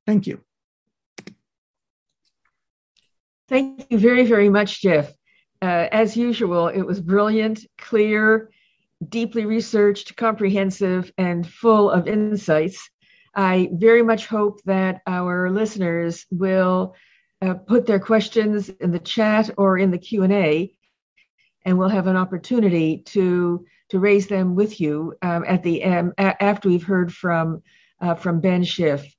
Thank 0.05 0.27
you. 0.27 0.41
Thank 3.49 3.87
you 3.89 3.97
very, 3.97 4.27
very 4.27 4.47
much, 4.47 4.79
Jeff. 4.79 5.11
Uh, 5.59 5.87
as 5.91 6.15
usual, 6.15 6.67
it 6.67 6.83
was 6.83 7.01
brilliant, 7.01 7.65
clear, 7.79 8.51
deeply 9.07 9.45
researched, 9.45 10.15
comprehensive, 10.15 11.11
and 11.17 11.47
full 11.47 11.89
of 11.89 12.07
insights. 12.07 12.87
I 13.33 13.71
very 13.73 14.03
much 14.03 14.27
hope 14.27 14.61
that 14.65 15.01
our 15.07 15.49
listeners 15.49 16.27
will 16.29 16.93
uh, 17.41 17.55
put 17.55 17.87
their 17.87 17.99
questions 17.99 18.69
in 18.69 18.91
the 18.91 18.99
chat 18.99 19.49
or 19.57 19.79
in 19.79 19.89
the 19.89 19.97
Q&A, 19.97 20.71
and 21.65 21.79
we'll 21.79 21.89
have 21.89 22.05
an 22.05 22.17
opportunity 22.17 22.99
to, 23.07 23.65
to 23.89 23.99
raise 23.99 24.27
them 24.27 24.53
with 24.53 24.79
you 24.79 25.15
um, 25.23 25.43
at 25.47 25.63
the 25.63 25.83
um, 25.85 26.13
a- 26.19 26.43
after 26.43 26.69
we've 26.69 26.83
heard 26.83 27.11
from, 27.11 27.63
uh, 27.99 28.13
from 28.13 28.41
Ben 28.41 28.63
Schiff. 28.63 29.11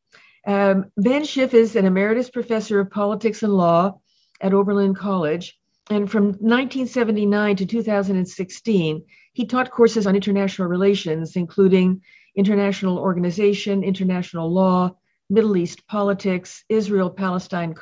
Um, 0.47 0.93
ben 0.97 1.25
Schiff 1.25 1.53
is 1.53 1.75
an 1.75 1.85
emeritus 1.85 2.31
professor 2.31 2.79
of 2.79 2.93
politics 2.93 3.43
and 3.43 3.53
law 3.53 3.99
at 4.41 4.55
Oberlin 4.55 4.95
College. 4.95 5.59
And 5.91 6.11
from 6.11 6.27
1979 6.27 7.57
to 7.57 7.67
2016, 7.67 9.05
he 9.33 9.47
taught 9.47 9.71
courses 9.71 10.07
on 10.07 10.15
international 10.15 10.69
relations, 10.69 11.37
including 11.37 12.03
international 12.37 12.99
organization, 12.99 13.83
international 13.83 14.53
law, 14.53 14.95
Middle 15.29 15.57
East 15.57 15.87
politics, 15.87 16.65
Israel 16.69 17.11
Palestine 17.11 17.75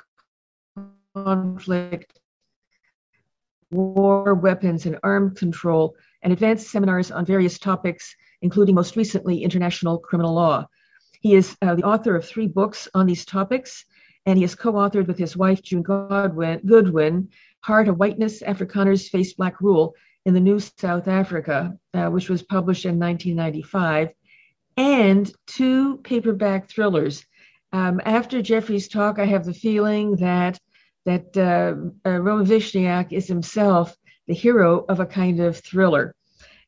conflict, 1.14 2.18
war, 3.70 4.34
weapons, 4.34 4.86
and 4.86 4.98
arms 5.02 5.38
control, 5.38 5.96
and 6.22 6.32
advanced 6.32 6.70
seminars 6.70 7.10
on 7.10 7.24
various 7.24 7.58
topics, 7.58 8.14
including 8.42 8.74
most 8.74 8.96
recently 8.96 9.42
international 9.42 9.98
criminal 9.98 10.34
law. 10.34 10.66
He 11.20 11.34
is 11.34 11.56
uh, 11.62 11.74
the 11.74 11.82
author 11.82 12.16
of 12.16 12.24
three 12.24 12.46
books 12.46 12.88
on 12.94 13.06
these 13.06 13.24
topics, 13.24 13.84
and 14.28 14.36
he 14.36 14.42
has 14.42 14.54
co-authored 14.54 15.06
with 15.06 15.16
his 15.16 15.38
wife 15.38 15.62
June 15.62 15.80
Godwin, 15.80 16.60
Goodwin, 16.66 17.30
"Heart 17.60 17.88
of 17.88 17.96
Whiteness: 17.96 18.42
Afrikaners 18.42 19.08
Face 19.08 19.32
Black 19.32 19.58
Rule" 19.62 19.94
in 20.26 20.34
the 20.34 20.40
New 20.40 20.60
South 20.60 21.08
Africa, 21.08 21.78
uh, 21.94 22.10
which 22.10 22.28
was 22.28 22.42
published 22.42 22.84
in 22.84 22.98
1995, 22.98 24.10
and 24.76 25.32
two 25.46 25.96
paperback 26.04 26.68
thrillers. 26.68 27.24
Um, 27.72 28.02
after 28.04 28.42
Jeffrey's 28.42 28.88
talk, 28.88 29.18
I 29.18 29.24
have 29.24 29.46
the 29.46 29.54
feeling 29.54 30.16
that 30.16 30.58
that 31.06 31.34
uh, 31.34 31.74
uh, 32.06 32.18
Roman 32.20 32.44
Vishniac 32.44 33.14
is 33.14 33.28
himself 33.28 33.96
the 34.26 34.34
hero 34.34 34.84
of 34.90 35.00
a 35.00 35.06
kind 35.06 35.40
of 35.40 35.56
thriller. 35.56 36.14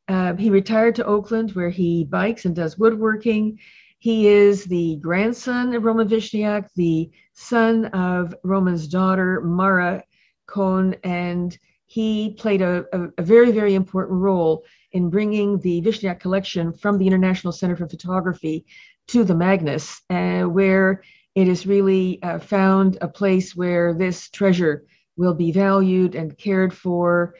Uh, 0.09 0.35
he 0.35 0.49
retired 0.49 0.95
to 0.95 1.05
Oakland, 1.05 1.53
where 1.53 1.69
he 1.69 2.05
bikes 2.05 2.47
and 2.47 2.57
does 2.57 2.79
woodworking. 2.79 3.59
He 4.01 4.29
is 4.29 4.65
the 4.65 4.97
grandson 4.97 5.75
of 5.75 5.85
Roman 5.85 6.09
Vishniac, 6.09 6.71
the 6.75 7.11
son 7.35 7.85
of 7.85 8.35
Roman's 8.43 8.89
daughter, 8.89 9.43
Mara 9.43 10.03
Kohn, 10.47 10.97
and 11.05 11.57
he 11.85 12.35
played 12.39 12.63
a, 12.63 12.87
a, 12.95 13.09
a, 13.19 13.23
very, 13.23 13.53
very 13.53 13.75
important 13.75 14.19
role 14.19 14.65
in 14.93 15.11
bringing 15.11 15.59
the 15.59 15.83
Vishniac 15.83 16.19
collection 16.19 16.73
from 16.73 16.97
the 16.97 17.07
International 17.07 17.53
Center 17.53 17.77
for 17.77 17.87
Photography 17.89 18.65
to 19.09 19.23
the 19.23 19.35
Magnes, 19.35 20.01
uh, 20.09 20.45
where 20.45 21.03
it 21.35 21.47
has 21.47 21.67
really 21.67 22.23
uh, 22.23 22.39
found 22.39 22.97
a 23.03 23.09
place 23.09 23.55
where 23.55 23.93
this 23.93 24.31
treasure 24.31 24.87
will 25.19 25.35
be 25.35 25.53
valued 25.53 26.15
and 26.15 26.39
cared 26.39 26.73
for 26.73 27.35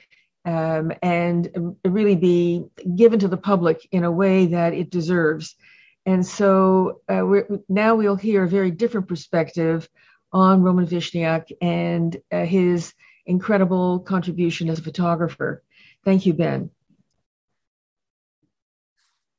um, 0.45 0.91
and 1.01 1.75
really 1.85 2.15
be 2.15 2.65
given 2.95 3.17
to 3.17 3.27
the 3.27 3.37
public 3.37 3.87
in 3.91 4.03
a 4.03 4.11
way 4.11 4.45
that 4.45 4.73
it 4.73 4.91
deserves. 4.91 5.55
And 6.05 6.25
so 6.25 7.01
uh, 7.07 7.23
now 7.69 7.95
we'll 7.95 8.15
hear 8.15 8.43
a 8.43 8.49
very 8.49 8.71
different 8.71 9.07
perspective 9.07 9.87
on 10.33 10.63
Roman 10.63 10.87
Vishniac 10.87 11.51
and 11.61 12.17
uh, 12.31 12.45
his 12.45 12.93
incredible 13.25 13.99
contribution 13.99 14.69
as 14.69 14.79
a 14.79 14.83
photographer. 14.83 15.63
Thank 16.03 16.25
you, 16.25 16.33
Ben. 16.33 16.71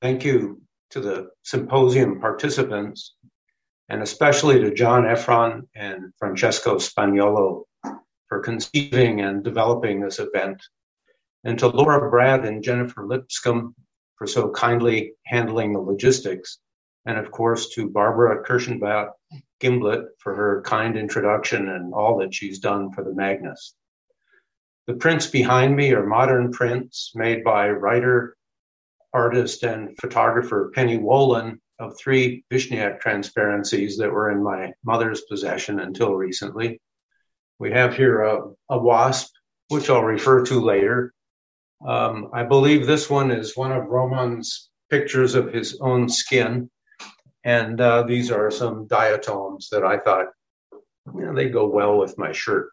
Thank 0.00 0.24
you 0.24 0.62
to 0.90 1.00
the 1.00 1.30
symposium 1.42 2.20
participants, 2.20 3.14
and 3.88 4.02
especially 4.02 4.60
to 4.60 4.74
John 4.74 5.04
Efron 5.04 5.66
and 5.74 6.12
Francesco 6.18 6.76
Spagnolo 6.76 7.64
for 8.28 8.40
conceiving 8.40 9.20
and 9.20 9.42
developing 9.42 10.00
this 10.00 10.18
event, 10.18 10.62
and 11.44 11.58
to 11.58 11.68
Laura 11.68 12.10
Brad 12.10 12.44
and 12.44 12.62
Jennifer 12.62 13.06
Lipscomb 13.06 13.74
for 14.16 14.26
so 14.26 14.50
kindly 14.50 15.14
handling 15.24 15.72
the 15.72 15.80
logistics, 15.80 16.58
and 17.06 17.18
of 17.18 17.30
course 17.30 17.70
to 17.74 17.90
Barbara 17.90 18.44
Kirshenblatt 18.44 19.10
Gimblett 19.60 20.06
for 20.18 20.34
her 20.34 20.62
kind 20.62 20.96
introduction 20.96 21.68
and 21.68 21.94
all 21.94 22.18
that 22.18 22.34
she's 22.34 22.58
done 22.58 22.92
for 22.92 23.04
the 23.04 23.14
Magnes. 23.14 23.74
The 24.86 24.94
prints 24.94 25.28
behind 25.28 25.76
me 25.76 25.92
are 25.92 26.04
modern 26.04 26.50
prints 26.50 27.12
made 27.14 27.44
by 27.44 27.70
writer, 27.70 28.36
artist, 29.12 29.62
and 29.62 29.96
photographer 30.00 30.72
Penny 30.74 30.98
Wolin 30.98 31.58
of 31.78 31.96
three 31.96 32.44
Vishniac 32.50 33.00
transparencies 33.00 33.96
that 33.98 34.10
were 34.10 34.30
in 34.30 34.42
my 34.42 34.72
mother's 34.84 35.22
possession 35.22 35.80
until 35.80 36.14
recently. 36.14 36.80
We 37.58 37.70
have 37.72 37.96
here 37.96 38.22
a, 38.22 38.50
a 38.68 38.78
wasp, 38.78 39.32
which 39.68 39.88
I'll 39.88 40.02
refer 40.02 40.44
to 40.46 40.60
later. 40.60 41.12
Um, 41.86 42.30
I 42.32 42.42
believe 42.42 42.86
this 42.86 43.10
one 43.10 43.30
is 43.30 43.56
one 43.56 43.72
of 43.72 43.86
Roman's 43.86 44.70
pictures 44.90 45.34
of 45.34 45.52
his 45.52 45.78
own 45.80 46.08
skin. 46.08 46.70
And 47.44 47.80
uh, 47.80 48.04
these 48.04 48.30
are 48.30 48.50
some 48.50 48.86
diatoms 48.86 49.68
that 49.70 49.84
I 49.84 49.98
thought 49.98 50.26
you 51.14 51.26
know, 51.26 51.34
they 51.34 51.48
go 51.48 51.66
well 51.66 51.98
with 51.98 52.18
my 52.18 52.32
shirt. 52.32 52.70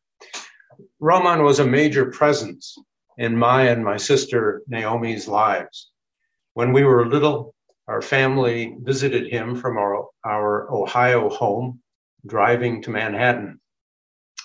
Roman 1.00 1.44
was 1.44 1.60
a 1.60 1.66
major 1.66 2.06
presence 2.06 2.76
in 3.18 3.36
my 3.36 3.64
and 3.64 3.84
my 3.84 3.98
sister 3.98 4.62
Naomi's 4.68 5.28
lives. 5.28 5.92
When 6.54 6.72
we 6.72 6.84
were 6.84 7.08
little, 7.08 7.56
our 7.88 8.02
family 8.02 8.76
visited 8.82 9.32
him 9.32 9.56
from 9.56 9.78
our, 9.78 10.06
our 10.26 10.72
Ohio 10.72 11.30
home, 11.30 11.82
driving 12.28 12.82
to 12.84 12.92
Manhattan. 12.92 13.60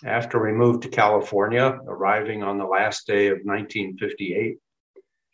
After 0.03 0.43
we 0.43 0.53
moved 0.53 0.83
to 0.83 0.89
California, 0.89 1.79
arriving 1.87 2.43
on 2.43 2.59
the 2.59 2.67
last 2.67 3.07
day 3.07 3.29
of 3.29 3.39
1958, 3.45 4.59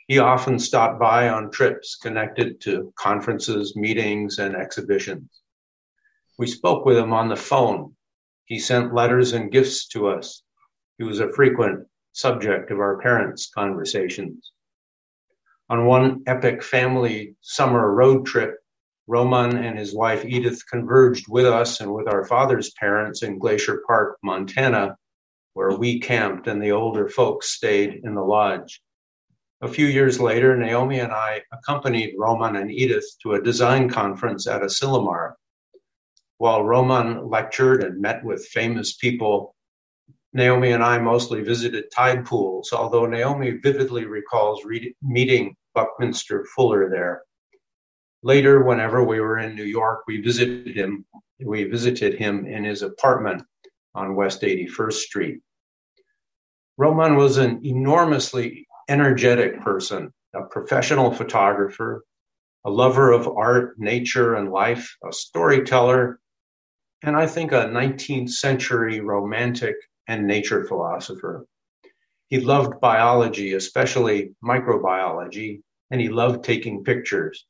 he 0.06 0.18
often 0.18 0.58
stopped 0.58 1.00
by 1.00 1.28
on 1.28 1.50
trips 1.50 1.96
connected 1.96 2.60
to 2.62 2.92
conferences, 2.96 3.74
meetings, 3.74 4.38
and 4.38 4.54
exhibitions. 4.54 5.40
We 6.38 6.46
spoke 6.46 6.84
with 6.84 6.98
him 6.98 7.12
on 7.12 7.28
the 7.28 7.36
phone. 7.36 7.96
He 8.44 8.58
sent 8.58 8.94
letters 8.94 9.32
and 9.32 9.50
gifts 9.50 9.88
to 9.88 10.08
us. 10.08 10.42
He 10.98 11.04
was 11.04 11.20
a 11.20 11.32
frequent 11.32 11.86
subject 12.12 12.70
of 12.70 12.80
our 12.80 12.98
parents' 12.98 13.50
conversations. 13.54 14.52
On 15.68 15.86
one 15.86 16.22
epic 16.26 16.62
family 16.62 17.36
summer 17.40 17.92
road 17.94 18.26
trip, 18.26 18.56
Roman 19.10 19.56
and 19.56 19.76
his 19.76 19.92
wife 19.92 20.24
Edith 20.24 20.64
converged 20.70 21.26
with 21.28 21.44
us 21.44 21.80
and 21.80 21.92
with 21.92 22.06
our 22.06 22.24
father's 22.24 22.70
parents 22.74 23.24
in 23.24 23.40
Glacier 23.40 23.82
Park, 23.84 24.16
Montana, 24.22 24.96
where 25.54 25.76
we 25.76 25.98
camped 25.98 26.46
and 26.46 26.62
the 26.62 26.70
older 26.70 27.08
folks 27.08 27.50
stayed 27.50 28.02
in 28.04 28.14
the 28.14 28.22
lodge. 28.22 28.80
A 29.62 29.68
few 29.68 29.86
years 29.86 30.20
later, 30.20 30.56
Naomi 30.56 31.00
and 31.00 31.10
I 31.10 31.42
accompanied 31.52 32.14
Roman 32.16 32.54
and 32.54 32.70
Edith 32.70 33.04
to 33.24 33.32
a 33.32 33.42
design 33.42 33.88
conference 33.88 34.46
at 34.46 34.62
Asilomar. 34.62 35.32
While 36.38 36.62
Roman 36.62 37.28
lectured 37.28 37.82
and 37.82 38.00
met 38.00 38.22
with 38.22 38.46
famous 38.46 38.96
people, 38.96 39.56
Naomi 40.32 40.70
and 40.70 40.84
I 40.84 41.00
mostly 41.00 41.42
visited 41.42 41.90
tide 41.92 42.24
pools, 42.24 42.72
although 42.72 43.06
Naomi 43.06 43.58
vividly 43.60 44.04
recalls 44.04 44.64
re- 44.64 44.94
meeting 45.02 45.56
Buckminster 45.74 46.46
Fuller 46.54 46.88
there. 46.88 47.24
Later, 48.22 48.62
whenever 48.62 49.02
we 49.02 49.20
were 49.20 49.38
in 49.38 49.54
New 49.54 49.64
York, 49.64 50.02
we 50.06 50.20
visited 50.20 50.76
him. 50.76 51.06
We 51.42 51.64
visited 51.64 52.14
him 52.14 52.44
in 52.46 52.64
his 52.64 52.82
apartment 52.82 53.42
on 53.94 54.14
West 54.14 54.42
81st 54.42 54.92
Street. 54.92 55.40
Roman 56.76 57.16
was 57.16 57.38
an 57.38 57.64
enormously 57.64 58.66
energetic 58.88 59.60
person, 59.62 60.12
a 60.34 60.42
professional 60.42 61.12
photographer, 61.12 62.04
a 62.64 62.70
lover 62.70 63.10
of 63.10 63.26
art, 63.26 63.78
nature, 63.78 64.34
and 64.34 64.50
life, 64.50 64.96
a 65.02 65.12
storyteller, 65.12 66.20
and 67.02 67.16
I 67.16 67.26
think 67.26 67.52
a 67.52 67.64
19th 67.64 68.30
century 68.30 69.00
romantic 69.00 69.76
and 70.08 70.26
nature 70.26 70.66
philosopher. 70.66 71.46
He 72.28 72.38
loved 72.40 72.80
biology, 72.80 73.54
especially 73.54 74.34
microbiology, 74.44 75.62
and 75.90 76.00
he 76.00 76.08
loved 76.08 76.44
taking 76.44 76.84
pictures. 76.84 77.46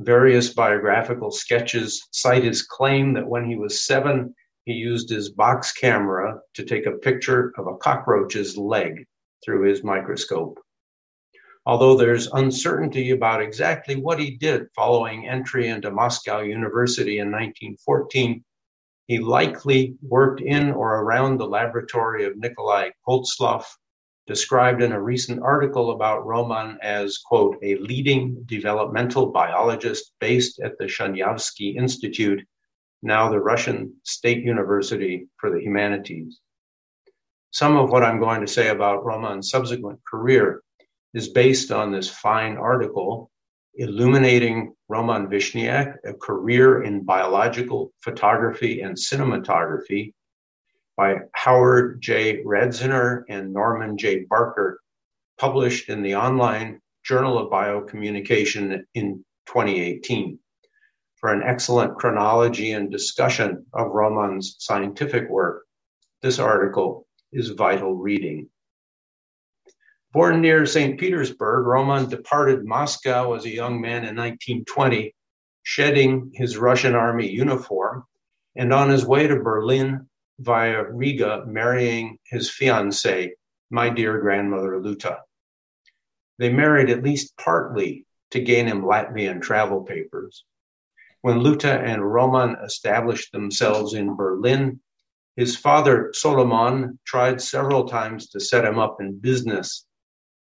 Various 0.00 0.52
biographical 0.52 1.30
sketches 1.30 2.08
cite 2.10 2.42
his 2.42 2.62
claim 2.62 3.14
that 3.14 3.28
when 3.28 3.48
he 3.48 3.56
was 3.56 3.84
seven, 3.84 4.34
he 4.64 4.72
used 4.72 5.08
his 5.08 5.30
box 5.30 5.72
camera 5.72 6.40
to 6.54 6.64
take 6.64 6.86
a 6.86 6.98
picture 6.98 7.52
of 7.56 7.66
a 7.66 7.76
cockroach's 7.76 8.56
leg 8.56 9.06
through 9.44 9.68
his 9.68 9.84
microscope. 9.84 10.58
Although 11.66 11.96
there's 11.96 12.26
uncertainty 12.32 13.10
about 13.10 13.40
exactly 13.40 13.96
what 13.96 14.18
he 14.18 14.36
did 14.36 14.66
following 14.74 15.28
entry 15.28 15.68
into 15.68 15.90
Moscow 15.90 16.40
University 16.40 17.18
in 17.18 17.30
1914, 17.30 18.44
he 19.06 19.18
likely 19.18 19.96
worked 20.02 20.40
in 20.40 20.72
or 20.72 21.02
around 21.02 21.38
the 21.38 21.46
laboratory 21.46 22.24
of 22.24 22.36
Nikolai 22.36 22.90
Koltsov, 23.06 23.64
described 24.26 24.82
in 24.82 24.92
a 24.92 25.00
recent 25.00 25.42
article 25.42 25.90
about 25.90 26.26
Roman 26.26 26.78
as, 26.82 27.18
quote, 27.18 27.58
a 27.62 27.76
leading 27.76 28.42
developmental 28.46 29.26
biologist 29.26 30.12
based 30.20 30.60
at 30.60 30.78
the 30.78 30.84
Shaniavsky 30.84 31.76
Institute, 31.76 32.42
now 33.02 33.28
the 33.28 33.40
Russian 33.40 33.94
State 34.02 34.42
University 34.42 35.26
for 35.36 35.50
the 35.50 35.60
Humanities. 35.60 36.40
Some 37.50 37.76
of 37.76 37.90
what 37.90 38.02
I'm 38.02 38.18
going 38.18 38.40
to 38.40 38.52
say 38.52 38.68
about 38.68 39.04
Roman's 39.04 39.50
subsequent 39.50 40.00
career 40.04 40.62
is 41.12 41.28
based 41.28 41.70
on 41.70 41.92
this 41.92 42.08
fine 42.08 42.56
article 42.56 43.30
illuminating 43.76 44.74
Roman 44.88 45.28
Vishniac, 45.28 45.96
a 46.04 46.14
career 46.14 46.82
in 46.82 47.04
biological 47.04 47.92
photography 48.00 48.80
and 48.80 48.96
cinematography 48.96 50.12
by 50.96 51.16
Howard 51.32 52.00
J. 52.00 52.42
Radzyner 52.44 53.24
and 53.28 53.52
Norman 53.52 53.98
J. 53.98 54.26
Barker, 54.28 54.80
published 55.38 55.88
in 55.88 56.02
the 56.02 56.14
online 56.14 56.80
Journal 57.04 57.38
of 57.38 57.50
Biocommunication 57.50 58.82
in 58.94 59.24
2018. 59.46 60.38
For 61.16 61.32
an 61.32 61.42
excellent 61.42 61.96
chronology 61.96 62.72
and 62.72 62.90
discussion 62.90 63.66
of 63.72 63.90
Roman's 63.90 64.56
scientific 64.58 65.28
work, 65.28 65.64
this 66.22 66.38
article 66.38 67.06
is 67.32 67.50
vital 67.50 67.94
reading. 67.94 68.48
Born 70.12 70.40
near 70.40 70.64
St. 70.64 70.98
Petersburg, 70.98 71.66
Roman 71.66 72.08
departed 72.08 72.64
Moscow 72.64 73.34
as 73.34 73.44
a 73.44 73.54
young 73.54 73.80
man 73.80 74.04
in 74.04 74.14
1920, 74.14 75.12
shedding 75.64 76.30
his 76.34 76.56
Russian 76.56 76.94
army 76.94 77.28
uniform 77.28 78.04
and 78.54 78.72
on 78.72 78.90
his 78.90 79.04
way 79.04 79.26
to 79.26 79.36
Berlin 79.40 80.08
via 80.38 80.84
Riga, 80.84 81.44
marrying 81.46 82.18
his 82.24 82.50
fiancée, 82.50 83.30
my 83.70 83.88
dear 83.88 84.20
grandmother 84.20 84.80
Luta. 84.80 85.18
They 86.38 86.52
married 86.52 86.90
at 86.90 87.02
least 87.02 87.36
partly 87.36 88.06
to 88.30 88.40
gain 88.40 88.66
him 88.66 88.82
Latvian 88.82 89.40
travel 89.40 89.82
papers. 89.82 90.44
When 91.20 91.40
Luta 91.40 91.82
and 91.82 92.12
Roman 92.12 92.56
established 92.56 93.32
themselves 93.32 93.94
in 93.94 94.16
Berlin, 94.16 94.80
his 95.36 95.56
father 95.56 96.12
Solomon 96.12 96.98
tried 97.04 97.40
several 97.40 97.88
times 97.88 98.28
to 98.30 98.40
set 98.40 98.64
him 98.64 98.78
up 98.78 99.00
in 99.00 99.18
business, 99.18 99.86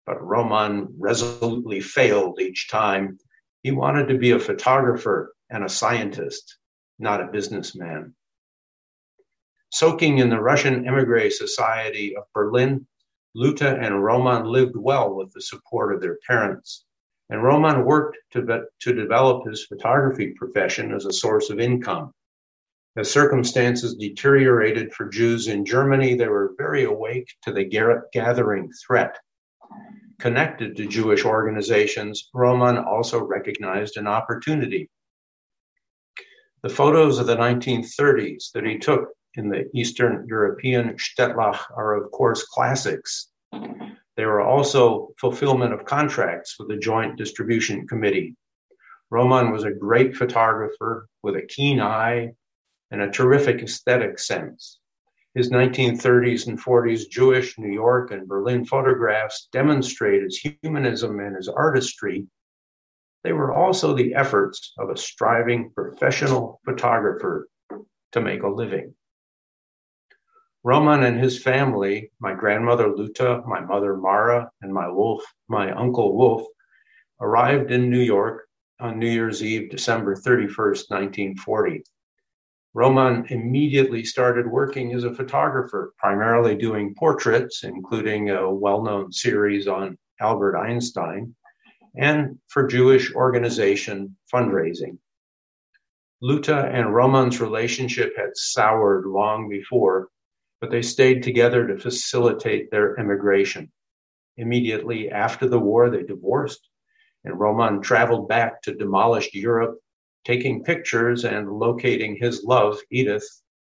but 0.06 0.22
Roman 0.24 0.94
resolutely 0.98 1.80
failed 1.80 2.40
each 2.40 2.68
time. 2.70 3.18
He 3.62 3.70
wanted 3.70 4.08
to 4.08 4.18
be 4.18 4.30
a 4.30 4.38
photographer 4.38 5.34
and 5.50 5.64
a 5.64 5.68
scientist, 5.68 6.58
not 6.98 7.20
a 7.20 7.32
businessman. 7.32 8.14
Soaking 9.70 10.18
in 10.18 10.30
the 10.30 10.40
Russian 10.40 10.86
emigre 10.86 11.30
society 11.30 12.16
of 12.16 12.24
Berlin, 12.32 12.86
Luta 13.36 13.78
and 13.84 14.02
Roman 14.02 14.44
lived 14.44 14.76
well 14.76 15.14
with 15.14 15.32
the 15.32 15.42
support 15.42 15.94
of 15.94 16.00
their 16.00 16.18
parents. 16.26 16.84
And 17.30 17.42
Roman 17.42 17.84
worked 17.84 18.16
to, 18.32 18.62
to 18.80 18.94
develop 18.94 19.46
his 19.46 19.66
photography 19.66 20.32
profession 20.36 20.94
as 20.94 21.04
a 21.04 21.12
source 21.12 21.50
of 21.50 21.60
income. 21.60 22.12
As 22.96 23.10
circumstances 23.10 23.94
deteriorated 23.94 24.92
for 24.92 25.08
Jews 25.08 25.46
in 25.46 25.64
Germany, 25.64 26.14
they 26.14 26.28
were 26.28 26.54
very 26.56 26.84
awake 26.84 27.28
to 27.42 27.52
the 27.52 27.64
gathering 28.12 28.72
threat. 28.86 29.18
Connected 30.18 30.76
to 30.76 30.86
Jewish 30.86 31.24
organizations, 31.24 32.30
Roman 32.34 32.78
also 32.78 33.22
recognized 33.22 33.98
an 33.98 34.08
opportunity. 34.08 34.90
The 36.62 36.68
photos 36.68 37.20
of 37.20 37.26
the 37.26 37.36
1930s 37.36 38.50
that 38.52 38.64
he 38.64 38.78
took 38.78 39.10
in 39.38 39.48
the 39.48 39.70
Eastern 39.72 40.26
European 40.26 40.96
shtetlach 40.96 41.60
are, 41.76 41.94
of 41.94 42.10
course, 42.10 42.42
classics. 42.44 43.28
They 44.16 44.26
were 44.26 44.40
also 44.40 45.14
fulfillment 45.16 45.72
of 45.72 45.84
contracts 45.84 46.56
with 46.58 46.68
the 46.68 46.76
Joint 46.76 47.16
Distribution 47.16 47.86
Committee. 47.86 48.34
Roman 49.10 49.52
was 49.52 49.62
a 49.62 49.70
great 49.70 50.16
photographer 50.16 51.08
with 51.22 51.36
a 51.36 51.46
keen 51.46 51.80
eye 51.80 52.32
and 52.90 53.00
a 53.00 53.10
terrific 53.10 53.62
aesthetic 53.62 54.18
sense. 54.18 54.80
His 55.34 55.50
1930s 55.50 56.48
and 56.48 56.60
40s 56.60 57.08
Jewish, 57.08 57.56
New 57.58 57.72
York, 57.72 58.10
and 58.10 58.26
Berlin 58.26 58.64
photographs 58.64 59.48
demonstrate 59.52 60.24
his 60.24 60.36
humanism 60.62 61.20
and 61.20 61.36
his 61.36 61.48
artistry. 61.48 62.26
They 63.22 63.32
were 63.32 63.54
also 63.54 63.94
the 63.94 64.16
efforts 64.16 64.72
of 64.78 64.90
a 64.90 64.96
striving 64.96 65.70
professional 65.70 66.60
photographer 66.64 67.48
to 68.12 68.20
make 68.20 68.42
a 68.42 68.48
living. 68.48 68.94
Roman 70.68 71.02
and 71.04 71.18
his 71.18 71.42
family, 71.42 72.12
my 72.20 72.34
grandmother 72.34 72.88
Luta, 72.90 73.42
my 73.46 73.58
mother 73.58 73.96
Mara, 73.96 74.50
and 74.60 74.70
my 74.70 74.86
wolf, 74.86 75.24
my 75.48 75.72
uncle 75.72 76.14
Wolf, 76.14 76.46
arrived 77.22 77.70
in 77.70 77.90
New 77.90 78.02
York 78.02 78.46
on 78.78 78.98
New 78.98 79.08
Year's 79.08 79.42
Eve, 79.42 79.70
December 79.70 80.14
31st, 80.14 80.90
1940. 80.90 81.82
Roman 82.74 83.24
immediately 83.30 84.04
started 84.04 84.46
working 84.46 84.92
as 84.92 85.04
a 85.04 85.14
photographer, 85.14 85.94
primarily 85.96 86.54
doing 86.54 86.94
portraits, 86.98 87.64
including 87.64 88.28
a 88.28 88.52
well 88.52 88.82
known 88.82 89.10
series 89.10 89.68
on 89.68 89.96
Albert 90.20 90.58
Einstein, 90.58 91.34
and 91.96 92.38
for 92.48 92.66
Jewish 92.66 93.14
organization 93.14 94.14
fundraising. 94.30 94.98
Luta 96.22 96.70
and 96.70 96.94
Roman's 96.94 97.40
relationship 97.40 98.12
had 98.18 98.36
soured 98.36 99.06
long 99.06 99.48
before 99.48 100.10
but 100.60 100.70
they 100.70 100.82
stayed 100.82 101.22
together 101.22 101.66
to 101.66 101.78
facilitate 101.78 102.70
their 102.70 102.96
immigration. 102.96 103.70
Immediately 104.36 105.10
after 105.10 105.48
the 105.48 105.58
war, 105.58 105.90
they 105.90 106.02
divorced, 106.02 106.68
and 107.24 107.38
Roman 107.38 107.80
traveled 107.80 108.28
back 108.28 108.62
to 108.62 108.74
demolished 108.74 109.34
Europe, 109.34 109.78
taking 110.24 110.64
pictures 110.64 111.24
and 111.24 111.50
locating 111.50 112.16
his 112.16 112.44
love, 112.44 112.78
Edith, 112.90 113.26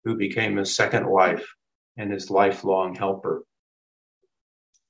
who 0.04 0.16
became 0.16 0.56
his 0.56 0.74
second 0.74 1.06
wife 1.08 1.46
and 1.96 2.12
his 2.12 2.30
lifelong 2.30 2.94
helper. 2.94 3.44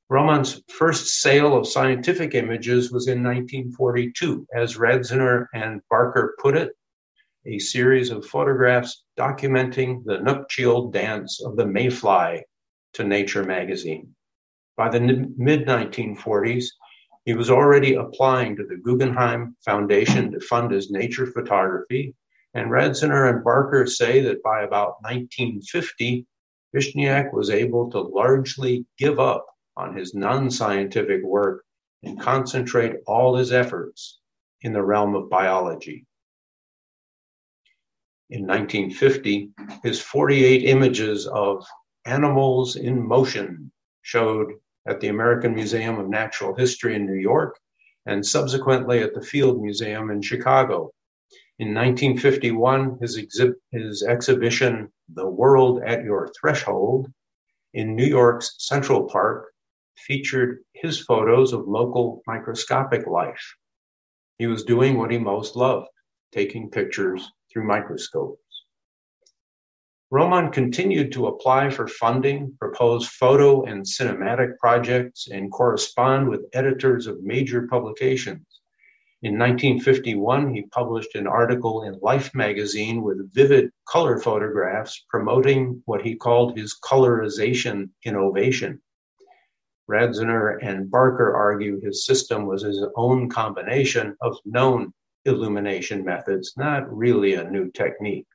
Roman's 0.08 0.62
first 0.68 1.20
sale 1.20 1.56
of 1.56 1.66
scientific 1.66 2.34
images 2.34 2.92
was 2.92 3.08
in 3.08 3.22
1942. 3.22 4.46
As 4.54 4.76
Radzyner 4.76 5.46
and 5.54 5.80
Barker 5.88 6.36
put 6.38 6.54
it, 6.54 6.72
a 7.44 7.58
series 7.58 8.10
of 8.10 8.24
photographs 8.24 9.02
documenting 9.18 10.04
the 10.04 10.18
nuptial 10.18 10.90
dance 10.90 11.42
of 11.42 11.56
the 11.56 11.66
mayfly 11.66 12.40
to 12.92 13.02
Nature 13.02 13.42
magazine. 13.42 14.14
By 14.76 14.88
the 14.90 15.00
mid 15.00 15.66
1940s, 15.66 16.66
he 17.24 17.34
was 17.34 17.50
already 17.50 17.94
applying 17.94 18.56
to 18.56 18.64
the 18.64 18.76
Guggenheim 18.76 19.56
Foundation 19.64 20.30
to 20.32 20.40
fund 20.40 20.70
his 20.70 20.90
nature 20.90 21.26
photography, 21.26 22.14
and 22.54 22.70
Radzyner 22.70 23.28
and 23.28 23.42
Barker 23.42 23.86
say 23.86 24.20
that 24.20 24.42
by 24.42 24.62
about 24.62 25.02
1950, 25.02 26.26
Vishniac 26.74 27.32
was 27.32 27.50
able 27.50 27.90
to 27.90 28.00
largely 28.00 28.86
give 28.98 29.18
up 29.18 29.46
on 29.76 29.96
his 29.96 30.14
non 30.14 30.50
scientific 30.50 31.22
work 31.24 31.64
and 32.04 32.20
concentrate 32.20 32.96
all 33.06 33.36
his 33.36 33.52
efforts 33.52 34.20
in 34.60 34.72
the 34.72 34.82
realm 34.82 35.14
of 35.14 35.28
biology 35.28 36.06
in 38.32 38.46
1950, 38.46 39.50
his 39.82 40.00
48 40.00 40.64
images 40.64 41.26
of 41.26 41.66
animals 42.06 42.76
in 42.76 43.06
motion 43.06 43.70
showed 44.00 44.54
at 44.88 45.00
the 45.00 45.08
American 45.08 45.54
Museum 45.54 45.98
of 45.98 46.08
Natural 46.08 46.54
History 46.54 46.94
in 46.94 47.04
New 47.04 47.20
York 47.20 47.58
and 48.06 48.24
subsequently 48.24 49.00
at 49.02 49.12
the 49.12 49.20
Field 49.20 49.60
Museum 49.60 50.10
in 50.10 50.22
Chicago. 50.22 50.90
In 51.58 51.74
1951, 51.74 52.96
his, 53.02 53.18
exhi- 53.18 53.54
his 53.70 54.02
exhibition, 54.02 54.90
The 55.12 55.28
World 55.28 55.82
at 55.84 56.02
Your 56.02 56.32
Threshold, 56.40 57.12
in 57.74 57.94
New 57.94 58.06
York's 58.06 58.54
Central 58.58 59.04
Park, 59.10 59.52
featured 59.98 60.60
his 60.72 61.00
photos 61.00 61.52
of 61.52 61.68
local 61.68 62.22
microscopic 62.26 63.06
life. 63.06 63.54
He 64.38 64.46
was 64.46 64.64
doing 64.64 64.96
what 64.96 65.10
he 65.10 65.18
most 65.18 65.54
loved, 65.54 65.88
taking 66.32 66.70
pictures 66.70 67.30
through 67.52 67.66
microscopes. 67.66 68.38
Roman 70.10 70.50
continued 70.52 71.10
to 71.12 71.28
apply 71.28 71.70
for 71.70 71.88
funding, 71.88 72.54
propose 72.58 73.08
photo 73.08 73.64
and 73.64 73.82
cinematic 73.82 74.58
projects, 74.58 75.28
and 75.28 75.50
correspond 75.50 76.28
with 76.28 76.48
editors 76.52 77.06
of 77.06 77.22
major 77.22 77.66
publications. 77.66 78.46
In 79.22 79.38
1951, 79.38 80.52
he 80.52 80.66
published 80.66 81.14
an 81.14 81.26
article 81.26 81.84
in 81.84 81.98
Life 82.02 82.34
magazine 82.34 83.02
with 83.02 83.32
vivid 83.32 83.70
color 83.88 84.18
photographs 84.18 85.06
promoting 85.08 85.80
what 85.86 86.02
he 86.02 86.16
called 86.16 86.58
his 86.58 86.76
colorization 86.84 87.88
innovation. 88.04 88.82
Radzyner 89.88 90.58
and 90.60 90.90
Barker 90.90 91.34
argue 91.34 91.80
his 91.80 92.04
system 92.04 92.46
was 92.46 92.62
his 92.62 92.84
own 92.96 93.30
combination 93.30 94.16
of 94.20 94.36
known 94.44 94.92
illumination 95.24 96.04
methods, 96.04 96.54
not 96.56 96.94
really 96.94 97.34
a 97.34 97.50
new 97.50 97.70
technique. 97.70 98.26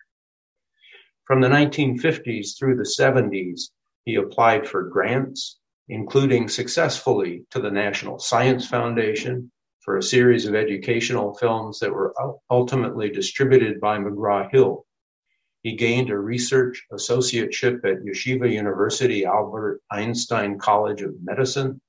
From 1.26 1.42
the 1.42 1.50
1950s 1.50 2.58
through 2.58 2.78
the 2.78 2.84
70s, 2.84 3.70
he 4.06 4.16
applied 4.16 4.68
for 4.68 4.84
grants, 4.84 5.60
including 5.90 6.48
successfully 6.48 7.44
to 7.52 7.60
the 7.60 7.72
National 7.72 8.20
Science 8.20 8.68
Foundation 8.68 9.52
for 9.82 9.98
a 9.98 10.04
series 10.04 10.46
of 10.46 10.56
educational 10.56 11.34
films 11.34 11.80
that 11.80 11.94
were 11.94 12.14
ultimately 12.50 13.10
distributed 13.10 13.80
by 13.80 13.98
McGraw 13.98 14.50
Hill. 14.52 14.86
He 15.64 15.76
gained 15.76 16.10
a 16.10 16.18
research 16.18 16.86
associateship 16.94 17.84
at 17.84 18.04
Yeshiva 18.04 18.52
University 18.52 19.26
Albert 19.26 19.82
Einstein 19.92 20.58
College 20.58 21.02
of 21.02 21.16
Medicine 21.22 21.82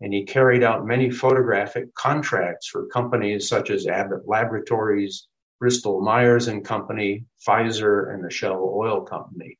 and 0.00 0.12
he 0.12 0.24
carried 0.24 0.62
out 0.62 0.86
many 0.86 1.10
photographic 1.10 1.92
contracts 1.94 2.68
for 2.68 2.86
companies 2.86 3.48
such 3.48 3.70
as 3.70 3.86
Abbott 3.86 4.26
Laboratories, 4.26 5.26
Bristol 5.58 6.00
Myers 6.00 6.46
and 6.48 6.64
Company, 6.64 7.24
Pfizer, 7.46 8.14
and 8.14 8.24
the 8.24 8.30
Shell 8.30 8.72
Oil 8.76 9.02
Company. 9.02 9.58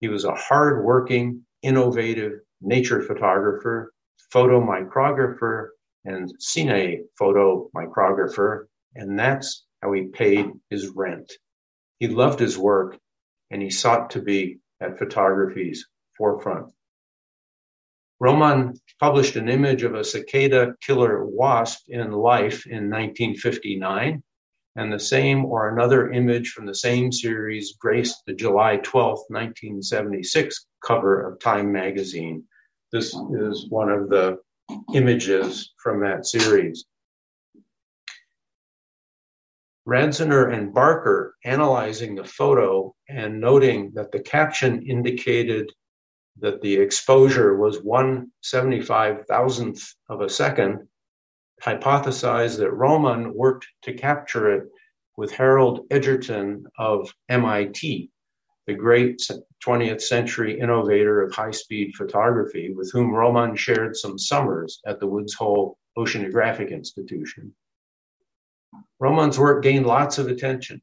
He 0.00 0.08
was 0.08 0.24
a 0.24 0.34
hard-working, 0.34 1.42
innovative 1.62 2.40
nature 2.60 3.02
photographer, 3.02 3.92
photomicrographer, 4.32 5.68
and 6.04 6.30
cine 6.38 7.04
photomicrographer, 7.18 8.64
and 8.94 9.18
that's 9.18 9.64
how 9.82 9.92
he 9.92 10.02
paid 10.08 10.50
his 10.68 10.88
rent. 10.88 11.32
He 11.98 12.08
loved 12.08 12.40
his 12.40 12.58
work, 12.58 12.98
and 13.50 13.62
he 13.62 13.70
sought 13.70 14.10
to 14.10 14.20
be 14.20 14.58
at 14.80 14.98
photography's 14.98 15.86
forefront. 16.18 16.72
Roman 18.24 18.72
published 19.00 19.36
an 19.36 19.50
image 19.50 19.82
of 19.82 19.94
a 19.94 20.02
cicada 20.02 20.74
killer 20.80 21.26
wasp 21.26 21.82
in 21.88 22.10
Life 22.10 22.66
in 22.66 22.88
1959, 22.88 24.22
and 24.76 24.90
the 24.90 24.98
same 24.98 25.44
or 25.44 25.68
another 25.68 26.10
image 26.10 26.52
from 26.52 26.64
the 26.64 26.74
same 26.74 27.12
series 27.12 27.76
graced 27.78 28.22
the 28.26 28.32
July 28.32 28.78
12, 28.78 29.18
1976 29.28 30.66
cover 30.82 31.20
of 31.20 31.38
Time 31.38 31.70
magazine. 31.70 32.42
This 32.92 33.08
is 33.08 33.66
one 33.68 33.90
of 33.90 34.08
the 34.08 34.38
images 34.94 35.74
from 35.76 36.00
that 36.00 36.24
series. 36.24 36.86
Radzyner 39.86 40.50
and 40.50 40.72
Barker 40.72 41.34
analyzing 41.44 42.14
the 42.14 42.24
photo 42.24 42.94
and 43.06 43.38
noting 43.38 43.92
that 43.96 44.12
the 44.12 44.20
caption 44.20 44.82
indicated 44.86 45.70
that 46.40 46.60
the 46.60 46.74
exposure 46.74 47.56
was 47.56 47.82
one 47.82 48.30
seventy-five 48.42 49.26
thousandth 49.26 49.94
of 50.08 50.20
a 50.20 50.28
second, 50.28 50.88
hypothesized 51.62 52.58
that 52.58 52.72
Roman 52.72 53.32
worked 53.34 53.66
to 53.82 53.94
capture 53.94 54.52
it 54.52 54.68
with 55.16 55.30
Harold 55.32 55.86
Edgerton 55.90 56.66
of 56.78 57.12
MIT, 57.28 58.10
the 58.66 58.74
great 58.74 59.20
20th 59.64 60.02
century 60.02 60.58
innovator 60.58 61.22
of 61.22 61.32
high 61.32 61.52
speed 61.52 61.94
photography, 61.96 62.74
with 62.74 62.90
whom 62.92 63.14
Roman 63.14 63.54
shared 63.54 63.96
some 63.96 64.18
summers 64.18 64.80
at 64.86 64.98
the 65.00 65.06
Woods 65.06 65.34
Hole 65.34 65.78
Oceanographic 65.96 66.70
Institution. 66.70 67.54
Roman's 68.98 69.38
work 69.38 69.62
gained 69.62 69.86
lots 69.86 70.18
of 70.18 70.28
attention. 70.28 70.82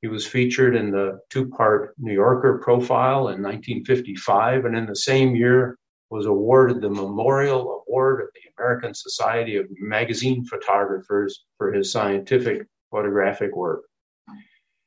He 0.00 0.06
was 0.06 0.26
featured 0.26 0.76
in 0.76 0.92
the 0.92 1.18
two 1.28 1.48
part 1.48 1.94
New 1.98 2.12
Yorker 2.12 2.58
profile 2.58 3.28
in 3.28 3.42
1955, 3.42 4.64
and 4.64 4.76
in 4.76 4.86
the 4.86 4.94
same 4.94 5.34
year 5.34 5.76
was 6.10 6.26
awarded 6.26 6.80
the 6.80 6.88
Memorial 6.88 7.82
Award 7.88 8.20
of 8.22 8.28
the 8.32 8.48
American 8.56 8.94
Society 8.94 9.56
of 9.56 9.66
Magazine 9.80 10.44
Photographers 10.44 11.44
for 11.56 11.72
his 11.72 11.90
scientific 11.90 12.66
photographic 12.92 13.56
work. 13.56 13.82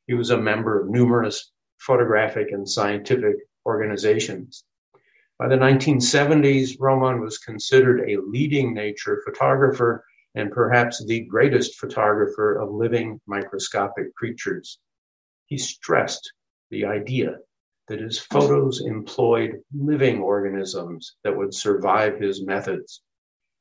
He 0.08 0.14
was 0.14 0.30
a 0.30 0.38
member 0.38 0.80
of 0.80 0.90
numerous 0.90 1.52
photographic 1.80 2.52
and 2.52 2.68
scientific 2.68 3.36
organizations. 3.66 4.64
By 5.38 5.50
the 5.50 5.58
1970s, 5.58 6.78
Roman 6.80 7.20
was 7.20 7.38
considered 7.38 8.10
a 8.10 8.22
leading 8.22 8.74
nature 8.74 9.22
photographer 9.26 10.06
and 10.36 10.52
perhaps 10.52 11.04
the 11.06 11.26
greatest 11.26 11.80
photographer 11.80 12.56
of 12.56 12.72
living 12.72 13.20
microscopic 13.28 14.16
creatures. 14.16 14.80
He 15.52 15.58
stressed 15.58 16.32
the 16.70 16.86
idea 16.86 17.40
that 17.90 18.00
his 18.00 18.18
photos 18.18 18.80
employed 18.80 19.62
living 19.78 20.22
organisms 20.22 21.18
that 21.26 21.36
would 21.36 21.54
survive 21.54 22.18
his 22.18 22.42
methods. 22.42 23.02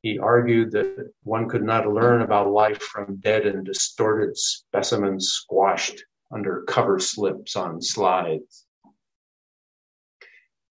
He 0.02 0.16
argued 0.16 0.70
that 0.70 1.12
one 1.24 1.48
could 1.48 1.64
not 1.64 1.92
learn 1.92 2.22
about 2.22 2.52
life 2.52 2.80
from 2.80 3.16
dead 3.16 3.44
and 3.44 3.66
distorted 3.66 4.36
specimens 4.36 5.30
squashed 5.30 6.04
under 6.32 6.62
cover 6.62 7.00
slips 7.00 7.56
on 7.56 7.82
slides. 7.82 8.66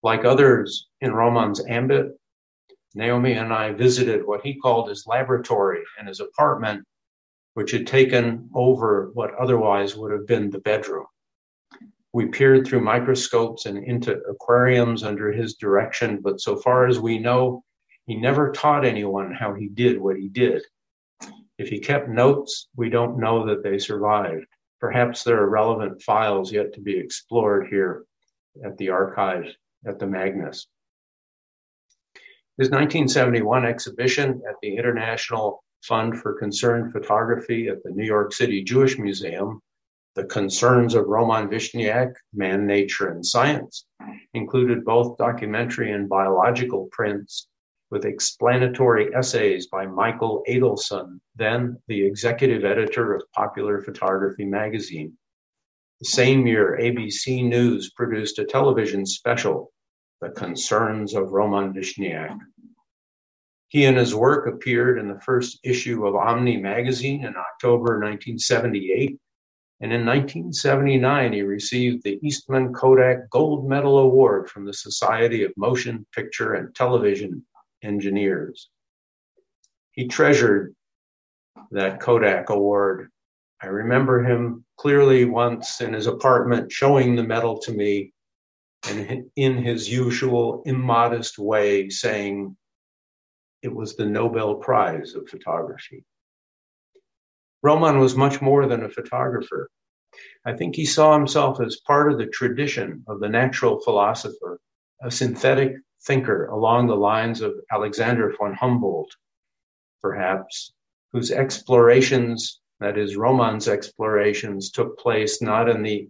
Like 0.02 0.26
others 0.26 0.86
in 1.00 1.14
Roman's 1.14 1.64
ambit, 1.66 2.08
Naomi 2.94 3.32
and 3.32 3.54
I 3.54 3.72
visited 3.72 4.26
what 4.26 4.42
he 4.42 4.60
called 4.60 4.90
his 4.90 5.06
laboratory 5.06 5.82
and 5.98 6.08
his 6.08 6.20
apartment, 6.20 6.86
which 7.56 7.70
had 7.70 7.86
taken 7.86 8.50
over 8.54 9.10
what 9.14 9.34
otherwise 9.36 9.96
would 9.96 10.12
have 10.12 10.26
been 10.26 10.50
the 10.50 10.58
bedroom. 10.58 11.06
We 12.12 12.26
peered 12.26 12.66
through 12.66 12.82
microscopes 12.82 13.64
and 13.64 13.82
into 13.82 14.20
aquariums 14.28 15.02
under 15.02 15.32
his 15.32 15.54
direction, 15.54 16.20
but 16.20 16.38
so 16.38 16.56
far 16.56 16.86
as 16.86 17.00
we 17.00 17.18
know, 17.18 17.64
he 18.04 18.14
never 18.14 18.52
taught 18.52 18.84
anyone 18.84 19.32
how 19.32 19.54
he 19.54 19.68
did 19.68 19.98
what 19.98 20.18
he 20.18 20.28
did. 20.28 20.62
If 21.56 21.68
he 21.68 21.78
kept 21.78 22.10
notes, 22.10 22.68
we 22.76 22.90
don't 22.90 23.18
know 23.18 23.46
that 23.46 23.62
they 23.62 23.78
survived. 23.78 24.44
Perhaps 24.78 25.24
there 25.24 25.42
are 25.42 25.48
relevant 25.48 26.02
files 26.02 26.52
yet 26.52 26.74
to 26.74 26.82
be 26.82 26.98
explored 26.98 27.68
here 27.68 28.04
at 28.62 28.76
the 28.76 28.90
archives 28.90 29.48
at 29.86 29.98
the 29.98 30.06
Magnes. 30.06 30.66
His 32.58 32.68
1971 32.68 33.64
exhibition 33.64 34.42
at 34.46 34.56
the 34.60 34.76
International 34.76 35.64
Fund 35.86 36.20
for 36.20 36.34
Concerned 36.34 36.92
Photography 36.92 37.68
at 37.68 37.82
the 37.82 37.90
New 37.90 38.04
York 38.04 38.32
City 38.32 38.62
Jewish 38.64 38.98
Museum, 38.98 39.60
The 40.16 40.24
Concerns 40.24 40.94
of 40.94 41.06
Roman 41.06 41.48
Vishniac, 41.48 42.12
Man, 42.34 42.66
Nature, 42.66 43.10
and 43.10 43.24
Science, 43.24 43.86
included 44.34 44.84
both 44.84 45.16
documentary 45.16 45.92
and 45.92 46.08
biological 46.08 46.88
prints 46.90 47.48
with 47.90 48.04
explanatory 48.04 49.14
essays 49.14 49.68
by 49.68 49.86
Michael 49.86 50.42
Adelson, 50.48 51.20
then 51.36 51.80
the 51.86 52.04
executive 52.04 52.64
editor 52.64 53.14
of 53.14 53.22
Popular 53.32 53.80
Photography 53.80 54.44
magazine. 54.44 55.16
The 56.00 56.06
same 56.06 56.46
year, 56.46 56.76
ABC 56.80 57.48
News 57.48 57.92
produced 57.92 58.38
a 58.40 58.44
television 58.44 59.06
special, 59.06 59.72
The 60.20 60.30
Concerns 60.30 61.14
of 61.14 61.30
Roman 61.30 61.72
Vishniac. 61.72 62.36
He 63.68 63.84
and 63.84 63.96
his 63.96 64.14
work 64.14 64.46
appeared 64.46 64.98
in 64.98 65.08
the 65.08 65.20
first 65.20 65.58
issue 65.64 66.06
of 66.06 66.14
Omni 66.14 66.56
magazine 66.58 67.24
in 67.24 67.34
October 67.36 67.98
1978. 67.98 69.18
And 69.80 69.92
in 69.92 70.06
1979, 70.06 71.32
he 71.32 71.42
received 71.42 72.02
the 72.02 72.18
Eastman 72.22 72.72
Kodak 72.72 73.28
Gold 73.28 73.68
Medal 73.68 73.98
Award 73.98 74.48
from 74.48 74.64
the 74.64 74.72
Society 74.72 75.42
of 75.42 75.52
Motion 75.56 76.06
Picture 76.14 76.54
and 76.54 76.74
Television 76.74 77.44
engineers. 77.82 78.70
He 79.92 80.08
treasured 80.08 80.74
that 81.72 82.00
Kodak 82.00 82.50
award. 82.50 83.10
I 83.62 83.66
remember 83.66 84.22
him 84.22 84.64
clearly 84.76 85.24
once 85.24 85.80
in 85.80 85.92
his 85.92 86.06
apartment 86.06 86.70
showing 86.70 87.16
the 87.16 87.22
medal 87.22 87.58
to 87.60 87.72
me 87.72 88.12
and 88.88 89.24
in 89.36 89.56
his 89.56 89.90
usual 89.90 90.62
immodest 90.66 91.38
way 91.38 91.88
saying 91.90 92.56
it 93.66 93.74
was 93.74 93.96
the 93.96 94.06
Nobel 94.06 94.54
Prize 94.54 95.16
of 95.16 95.28
photography. 95.28 96.04
Roman 97.64 97.98
was 97.98 98.14
much 98.14 98.40
more 98.40 98.66
than 98.66 98.84
a 98.84 98.88
photographer. 98.88 99.68
I 100.44 100.52
think 100.52 100.76
he 100.76 100.86
saw 100.86 101.18
himself 101.18 101.60
as 101.60 101.80
part 101.84 102.12
of 102.12 102.16
the 102.16 102.28
tradition 102.28 103.02
of 103.08 103.18
the 103.18 103.28
natural 103.28 103.80
philosopher, 103.80 104.60
a 105.02 105.10
synthetic 105.10 105.72
thinker 106.04 106.46
along 106.46 106.86
the 106.86 106.94
lines 106.94 107.40
of 107.40 107.54
Alexander 107.72 108.32
von 108.38 108.54
Humboldt, 108.54 109.10
perhaps, 110.00 110.72
whose 111.12 111.32
explorations, 111.32 112.60
that 112.78 112.96
is, 112.96 113.16
Roman's 113.16 113.66
explorations, 113.66 114.70
took 114.70 114.96
place 114.96 115.42
not 115.42 115.68
in 115.68 115.82
the 115.82 116.08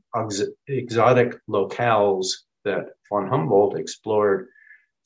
exotic 0.69 1.33
locales 1.49 2.27
that 2.67 2.91
von 3.09 3.29
Humboldt 3.29 3.79
explored 3.79 4.49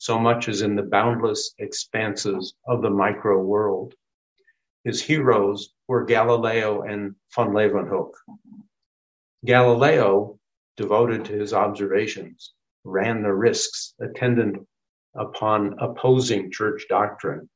so 0.01 0.17
much 0.17 0.49
as 0.49 0.63
in 0.63 0.75
the 0.75 0.81
boundless 0.81 1.53
expanses 1.59 2.55
of 2.65 2.81
the 2.81 2.89
micro 2.89 3.39
world. 3.39 3.93
His 4.83 4.99
heroes 4.99 5.75
were 5.87 6.05
Galileo 6.05 6.81
and 6.81 7.13
von 7.35 7.49
Leeuwenhoek. 7.49 8.09
Galileo, 9.45 10.39
devoted 10.75 11.23
to 11.25 11.33
his 11.33 11.53
observations, 11.53 12.55
ran 12.83 13.21
the 13.21 13.31
risks 13.31 13.93
attendant 14.01 14.67
upon 15.13 15.77
opposing 15.77 16.51
church 16.51 16.87
doctrine. 16.89 17.47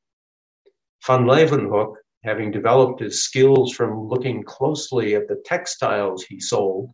Van 1.08 1.26
Leeuwenhoek, 1.26 1.96
having 2.24 2.52
developed 2.52 3.00
his 3.00 3.24
skills 3.24 3.74
from 3.74 4.08
looking 4.08 4.44
closely 4.44 5.16
at 5.16 5.28
the 5.28 5.42
textiles 5.46 6.24
he 6.24 6.40
sold, 6.40 6.92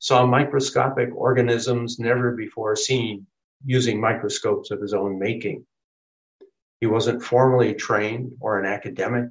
saw 0.00 0.26
microscopic 0.26 1.14
organisms 1.14 2.00
never 2.00 2.32
before 2.32 2.74
seen 2.74 3.24
using 3.64 4.00
microscopes 4.00 4.70
of 4.70 4.80
his 4.80 4.94
own 4.94 5.18
making. 5.18 5.66
He 6.80 6.86
wasn't 6.86 7.22
formally 7.22 7.74
trained 7.74 8.32
or 8.40 8.58
an 8.58 8.66
academic 8.66 9.30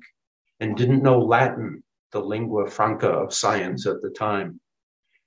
and 0.59 0.75
didn't 0.75 1.03
know 1.03 1.19
Latin, 1.19 1.83
the 2.11 2.19
lingua 2.19 2.69
franca 2.69 3.09
of 3.09 3.33
science 3.33 3.85
at 3.85 4.01
the 4.01 4.09
time 4.09 4.59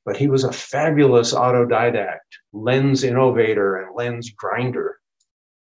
but 0.05 0.17
he 0.17 0.29
was 0.29 0.45
a 0.45 0.53
fabulous 0.53 1.35
autodidact, 1.35 2.19
lens 2.53 3.05
innovator 3.05 3.77
and 3.77 3.95
lens 3.95 4.31
grinder, 4.31 4.99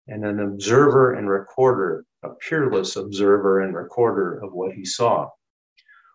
and 0.08 0.24
an 0.24 0.40
observer 0.40 1.14
and 1.14 1.28
recorder, 1.28 2.04
a 2.22 2.30
peerless 2.30 2.96
observer 2.96 3.60
and 3.60 3.74
recorder 3.74 4.42
of 4.42 4.52
what 4.52 4.72
he 4.72 4.84
saw. 4.84 5.28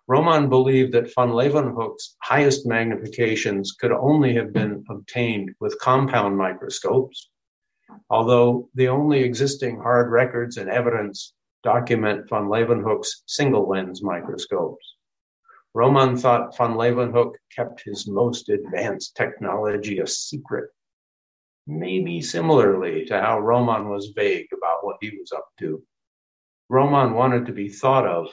Roman 0.10 0.50
believed 0.50 0.94
that 0.94 1.14
von 1.14 1.30
Leeuwenhoek's 1.30 2.16
highest 2.24 2.66
magnifications 2.66 3.78
could 3.80 3.92
only 3.92 4.34
have 4.34 4.52
been 4.52 4.84
obtained 4.90 5.54
with 5.60 5.80
compound 5.80 6.36
microscopes, 6.36 7.30
although 8.10 8.70
the 8.74 8.88
only 8.88 9.20
existing 9.20 9.78
hard 9.78 10.10
records 10.10 10.58
and 10.58 10.68
evidence 10.68 11.36
document 11.62 12.28
von 12.28 12.48
Leeuwenhoek's 12.48 13.22
single 13.28 13.70
lens 13.70 14.02
microscopes. 14.02 14.96
Roman 15.76 16.18
thought 16.18 16.58
von 16.58 16.74
Leeuwenhoek 16.74 17.36
kept 17.56 17.84
his 17.86 18.08
most 18.08 18.50
advanced 18.50 19.16
technology 19.16 20.00
a 20.00 20.08
secret, 20.08 20.72
maybe 21.68 22.20
similarly 22.20 23.06
to 23.06 23.22
how 23.22 23.40
Roman 23.40 23.90
was 23.90 24.12
vague 24.16 24.48
about 24.58 24.84
what 24.84 24.98
he 25.02 25.12
was 25.20 25.32
up 25.32 25.50
to. 25.60 25.84
Roman 26.68 27.14
wanted 27.14 27.46
to 27.46 27.54
be 27.54 27.70
thought 27.70 28.08
of 28.08 28.30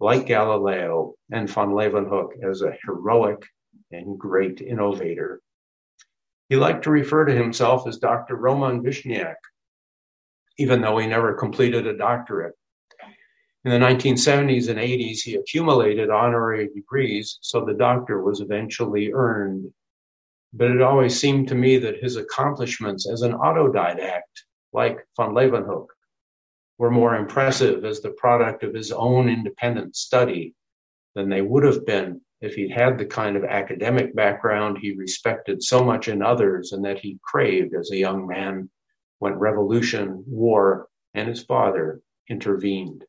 like 0.00 0.26
Galileo 0.26 1.14
and 1.30 1.50
von 1.50 1.70
Leeuwenhoek, 1.70 2.42
as 2.42 2.62
a 2.62 2.76
heroic 2.84 3.44
and 3.90 4.18
great 4.18 4.60
innovator. 4.60 5.40
He 6.48 6.56
liked 6.56 6.84
to 6.84 6.90
refer 6.90 7.24
to 7.24 7.34
himself 7.34 7.86
as 7.86 7.98
Dr. 7.98 8.36
Roman 8.36 8.82
Vishniac, 8.82 9.36
even 10.58 10.80
though 10.80 10.98
he 10.98 11.06
never 11.06 11.34
completed 11.34 11.86
a 11.86 11.96
doctorate. 11.96 12.54
In 13.64 13.72
the 13.72 13.86
1970s 13.86 14.68
and 14.68 14.78
80s, 14.78 15.20
he 15.20 15.34
accumulated 15.34 16.10
honorary 16.10 16.68
degrees, 16.68 17.38
so 17.42 17.64
the 17.64 17.74
doctor 17.74 18.22
was 18.22 18.40
eventually 18.40 19.12
earned. 19.12 19.70
But 20.52 20.70
it 20.70 20.80
always 20.80 21.20
seemed 21.20 21.48
to 21.48 21.54
me 21.54 21.76
that 21.78 22.02
his 22.02 22.16
accomplishments 22.16 23.10
as 23.10 23.22
an 23.22 23.32
autodidact, 23.32 24.22
like 24.72 25.04
von 25.16 25.34
Leeuwenhoek, 25.34 25.88
were 26.78 26.90
more 26.90 27.16
impressive 27.16 27.84
as 27.84 28.00
the 28.00 28.10
product 28.10 28.62
of 28.62 28.72
his 28.72 28.92
own 28.92 29.28
independent 29.28 29.96
study 29.96 30.54
than 31.14 31.28
they 31.28 31.42
would 31.42 31.64
have 31.64 31.84
been 31.84 32.20
if 32.40 32.54
he'd 32.54 32.70
had 32.70 32.96
the 32.96 33.04
kind 33.04 33.36
of 33.36 33.44
academic 33.44 34.14
background 34.14 34.78
he 34.78 34.92
respected 34.92 35.62
so 35.62 35.84
much 35.84 36.06
in 36.06 36.22
others 36.22 36.72
and 36.72 36.84
that 36.84 37.00
he 37.00 37.18
craved 37.22 37.74
as 37.74 37.90
a 37.90 37.96
young 37.96 38.26
man 38.26 38.70
when 39.18 39.34
revolution, 39.34 40.22
war, 40.28 40.86
and 41.14 41.28
his 41.28 41.42
father 41.42 42.00
intervened. 42.30 43.04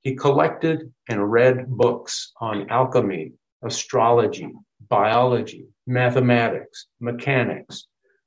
He 0.00 0.16
collected 0.16 0.92
and 1.08 1.30
read 1.30 1.68
books 1.68 2.32
on 2.40 2.68
alchemy, 2.68 3.34
astrology, 3.62 4.52
biology, 4.88 5.66
mathematics, 5.86 6.88
mechanics, 6.98 7.86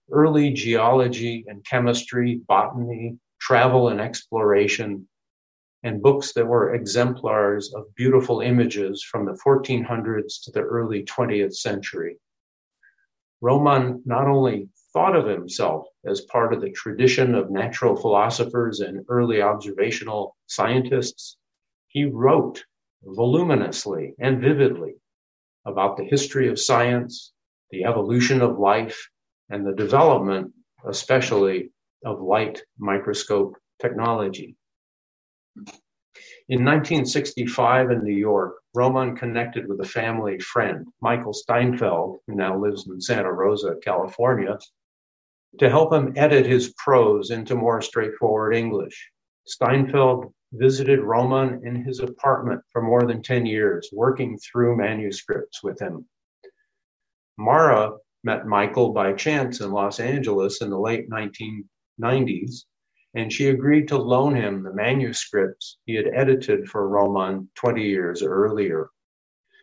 early 0.09 0.51
geology 0.51 1.43
and 1.47 1.65
chemistry, 1.65 2.39
botany, 2.47 3.17
travel 3.39 3.89
and 3.89 4.01
exploration, 4.01 5.07
and 5.83 6.01
books 6.01 6.33
that 6.33 6.47
were 6.47 6.73
exemplars 6.73 7.73
of 7.73 7.93
beautiful 7.95 8.41
images 8.41 9.03
from 9.03 9.25
the 9.25 9.37
1400s 9.45 10.43
to 10.43 10.51
the 10.51 10.61
early 10.61 11.03
20th 11.03 11.55
century. 11.55 12.17
Roman 13.41 14.01
not 14.05 14.27
only 14.27 14.69
thought 14.93 15.15
of 15.15 15.27
himself 15.27 15.85
as 16.05 16.21
part 16.21 16.53
of 16.53 16.61
the 16.61 16.71
tradition 16.71 17.35
of 17.35 17.51
natural 17.51 17.95
philosophers 17.95 18.79
and 18.79 19.05
early 19.09 19.41
observational 19.41 20.35
scientists, 20.47 21.37
he 21.87 22.05
wrote 22.05 22.63
voluminously 23.03 24.15
and 24.19 24.41
vividly 24.41 24.95
about 25.65 25.97
the 25.97 26.03
history 26.03 26.47
of 26.47 26.59
science, 26.59 27.33
the 27.71 27.83
evolution 27.83 28.41
of 28.41 28.57
life, 28.57 29.09
and 29.49 29.65
the 29.65 29.73
development, 29.73 30.51
especially 30.85 31.71
of 32.03 32.21
light 32.21 32.61
microscope 32.77 33.55
technology. 33.81 34.55
In 36.47 36.63
1965 36.63 37.91
in 37.91 38.03
New 38.03 38.13
York, 38.13 38.57
Roman 38.73 39.15
connected 39.15 39.67
with 39.67 39.79
a 39.81 39.87
family 39.87 40.37
friend, 40.39 40.85
Michael 41.01 41.33
Steinfeld, 41.33 42.19
who 42.27 42.35
now 42.35 42.57
lives 42.57 42.87
in 42.87 43.01
Santa 43.01 43.31
Rosa, 43.31 43.75
California, 43.83 44.59
to 45.59 45.69
help 45.69 45.91
him 45.91 46.13
edit 46.15 46.45
his 46.45 46.73
prose 46.77 47.31
into 47.31 47.55
more 47.55 47.81
straightforward 47.81 48.55
English. 48.55 49.11
Steinfeld 49.45 50.33
visited 50.53 50.99
Roman 51.01 51.65
in 51.65 51.83
his 51.83 51.99
apartment 51.99 52.61
for 52.71 52.81
more 52.81 53.03
than 53.07 53.21
10 53.21 53.45
years, 53.45 53.89
working 53.91 54.37
through 54.37 54.77
manuscripts 54.77 55.63
with 55.63 55.79
him. 55.79 56.05
Mara 57.37 57.91
met 58.23 58.47
Michael 58.47 58.93
by 58.93 59.13
chance 59.13 59.61
in 59.61 59.71
Los 59.71 59.99
Angeles 59.99 60.61
in 60.61 60.69
the 60.69 60.79
late 60.79 61.09
1990s 62.01 62.65
and 63.15 63.31
she 63.31 63.47
agreed 63.47 63.87
to 63.87 63.97
loan 63.97 64.35
him 64.35 64.61
the 64.61 64.73
manuscripts 64.73 65.77
he 65.85 65.95
had 65.95 66.07
edited 66.13 66.67
for 66.67 66.87
Roman 66.87 67.49
20 67.55 67.81
years 67.81 68.21
earlier. 68.21 68.89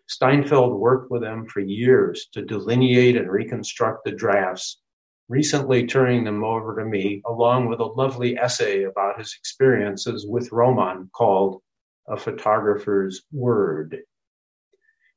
Steinfeld 0.08 0.78
worked 0.78 1.10
with 1.10 1.22
him 1.22 1.46
for 1.46 1.60
years 1.60 2.28
to 2.32 2.42
delineate 2.42 3.16
and 3.16 3.30
reconstruct 3.30 4.04
the 4.04 4.10
drafts, 4.10 4.80
recently 5.28 5.86
turning 5.86 6.24
them 6.24 6.42
over 6.42 6.76
to 6.76 6.84
me, 6.84 7.20
along 7.26 7.68
with 7.68 7.80
a 7.80 7.84
lovely 7.84 8.38
essay 8.38 8.84
about 8.84 9.18
his 9.18 9.34
experiences 9.38 10.26
with 10.26 10.50
Roman 10.50 11.10
called 11.14 11.60
A 12.08 12.16
Photographer's 12.16 13.22
Word. 13.32 13.98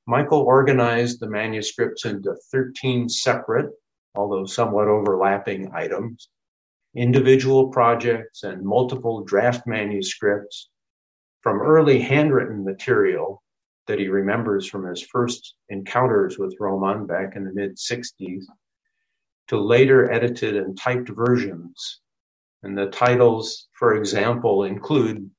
Michael 0.06 0.42
organized 0.42 1.22
the 1.22 1.30
manuscripts 1.30 2.06
into 2.06 2.36
13 2.52 3.08
separate, 3.08 3.72
although 4.14 4.46
somewhat 4.46 4.88
overlapping 4.90 5.72
items 5.74 6.30
individual 6.96 7.68
projects 7.70 8.44
and 8.44 8.64
multiple 8.64 9.24
draft 9.24 9.68
manuscripts 9.68 10.70
from 11.42 11.62
early 11.62 12.00
handwritten 12.00 12.64
material 12.64 13.44
that 13.88 14.00
he 14.00 14.08
remembers 14.08 14.68
from 14.68 14.86
his 14.86 15.02
first 15.02 15.56
encounters 15.70 16.40
with 16.40 16.56
Roman 16.60 17.06
back 17.06 17.36
in 17.36 17.44
the 17.44 17.54
mid 17.54 17.76
60s 17.76 18.44
to 19.48 19.60
later 19.60 20.12
edited 20.12 20.56
and 20.56 20.78
typed 20.78 21.10
versions. 21.10 22.02
And 22.64 22.76
the 22.76 22.88
titles, 22.88 23.68
for 23.74 23.96
example, 23.96 24.64
include 24.64 25.30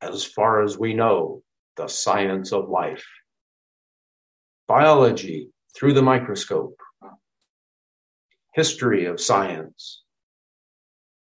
As 0.00 0.24
Far 0.24 0.62
as 0.62 0.76
We 0.76 0.92
Know, 0.92 1.42
The 1.76 1.86
Science 1.86 2.52
of 2.52 2.68
Life, 2.68 3.06
Biology 4.66 5.50
Through 5.76 5.92
the 5.92 6.02
Microscope, 6.02 6.76
history 8.54 9.06
of 9.06 9.20
science, 9.20 10.02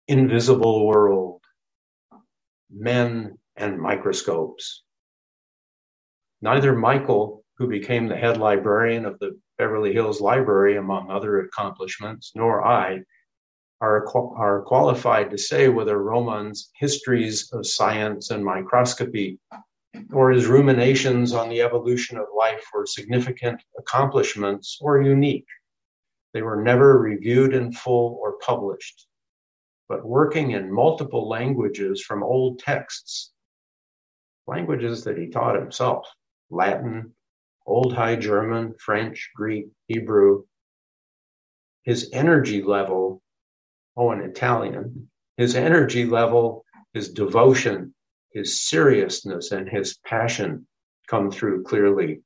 invisible 0.08 0.86
world, 0.86 1.40
men 2.70 3.38
and 3.56 3.80
microscopes. 3.80 4.82
Neither 6.40 6.74
Michael, 6.74 7.44
who 7.58 7.68
became 7.68 8.08
the 8.08 8.16
head 8.16 8.38
librarian 8.38 9.04
of 9.04 9.18
the 9.20 9.38
Beverly 9.58 9.92
Hills 9.92 10.20
Library, 10.20 10.76
among 10.76 11.10
other 11.10 11.40
accomplishments, 11.40 12.32
nor 12.34 12.66
I 12.66 13.02
are, 13.80 14.06
are 14.36 14.62
qualified 14.62 15.30
to 15.30 15.38
say 15.38 15.68
whether 15.68 16.02
Roman's 16.02 16.70
histories 16.74 17.52
of 17.52 17.66
science 17.66 18.30
and 18.30 18.44
microscopy 18.44 19.38
or 20.12 20.30
his 20.30 20.46
ruminations 20.46 21.32
on 21.32 21.48
the 21.48 21.60
evolution 21.60 22.16
of 22.16 22.26
life 22.36 22.64
were 22.72 22.86
significant 22.86 23.62
accomplishments 23.78 24.78
or 24.80 25.02
unique. 25.02 25.46
They 26.34 26.42
were 26.42 26.62
never 26.62 26.98
reviewed 26.98 27.54
in 27.54 27.72
full 27.72 28.18
or 28.20 28.38
published, 28.38 29.06
but 29.88 30.04
working 30.04 30.52
in 30.52 30.72
multiple 30.72 31.28
languages 31.28 32.02
from 32.02 32.22
old 32.22 32.58
texts, 32.58 33.32
languages 34.46 35.04
that 35.04 35.18
he 35.18 35.28
taught 35.28 35.58
himself 35.58 36.08
Latin, 36.50 37.14
Old 37.66 37.94
High 37.94 38.16
German, 38.16 38.74
French, 38.78 39.30
Greek, 39.36 39.68
Hebrew. 39.88 40.44
His 41.84 42.10
energy 42.12 42.62
level, 42.62 43.22
oh, 43.96 44.10
and 44.10 44.22
Italian, 44.22 45.10
his 45.36 45.54
energy 45.56 46.04
level, 46.04 46.64
his 46.94 47.10
devotion, 47.10 47.94
his 48.32 48.62
seriousness, 48.62 49.52
and 49.52 49.68
his 49.68 49.98
passion 50.06 50.66
come 51.08 51.30
through 51.30 51.64
clearly. 51.64 52.22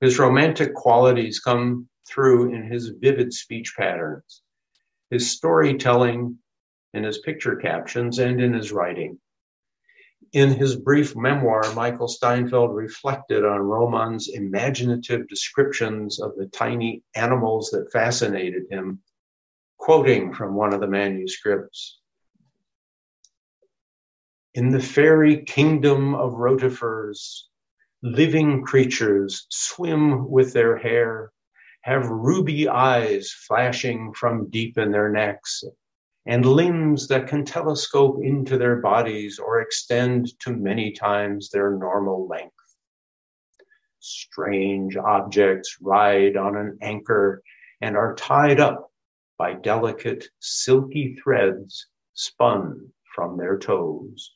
His 0.00 0.18
romantic 0.18 0.74
qualities 0.74 1.40
come 1.40 1.87
through 2.08 2.54
in 2.54 2.64
his 2.64 2.88
vivid 2.88 3.32
speech 3.32 3.74
patterns, 3.76 4.42
his 5.10 5.30
storytelling, 5.30 6.38
in 6.94 7.04
his 7.04 7.18
picture 7.18 7.56
captions, 7.56 8.18
and 8.18 8.40
in 8.40 8.52
his 8.52 8.72
writing. 8.72 9.18
In 10.32 10.50
his 10.50 10.76
brief 10.76 11.16
memoir, 11.16 11.62
Michael 11.74 12.08
Steinfeld 12.08 12.74
reflected 12.74 13.44
on 13.44 13.60
Roman's 13.60 14.28
imaginative 14.28 15.28
descriptions 15.28 16.20
of 16.20 16.36
the 16.36 16.46
tiny 16.46 17.02
animals 17.14 17.70
that 17.70 17.92
fascinated 17.92 18.64
him, 18.70 19.00
quoting 19.78 20.34
from 20.34 20.54
one 20.54 20.74
of 20.74 20.80
the 20.80 20.86
manuscripts. 20.86 22.00
In 24.54 24.70
the 24.70 24.80
fairy 24.80 25.44
kingdom 25.44 26.14
of 26.14 26.32
rotifers, 26.32 27.44
living 28.02 28.64
creatures 28.64 29.46
swim 29.50 30.28
with 30.28 30.52
their 30.52 30.76
hair 30.76 31.32
have 31.82 32.08
ruby 32.08 32.68
eyes 32.68 33.30
flashing 33.30 34.12
from 34.12 34.50
deep 34.50 34.76
in 34.78 34.90
their 34.90 35.10
necks, 35.10 35.64
and 36.26 36.44
limbs 36.44 37.08
that 37.08 37.26
can 37.26 37.44
telescope 37.44 38.18
into 38.22 38.58
their 38.58 38.76
bodies 38.76 39.38
or 39.38 39.60
extend 39.60 40.38
to 40.40 40.50
many 40.50 40.92
times 40.92 41.50
their 41.50 41.70
normal 41.70 42.26
length. 42.28 42.54
Strange 44.00 44.96
objects 44.96 45.78
ride 45.80 46.36
on 46.36 46.56
an 46.56 46.78
anchor 46.82 47.42
and 47.80 47.96
are 47.96 48.14
tied 48.14 48.60
up 48.60 48.90
by 49.38 49.54
delicate 49.54 50.26
silky 50.40 51.16
threads 51.22 51.86
spun 52.14 52.92
from 53.14 53.36
their 53.36 53.56
toes. 53.58 54.34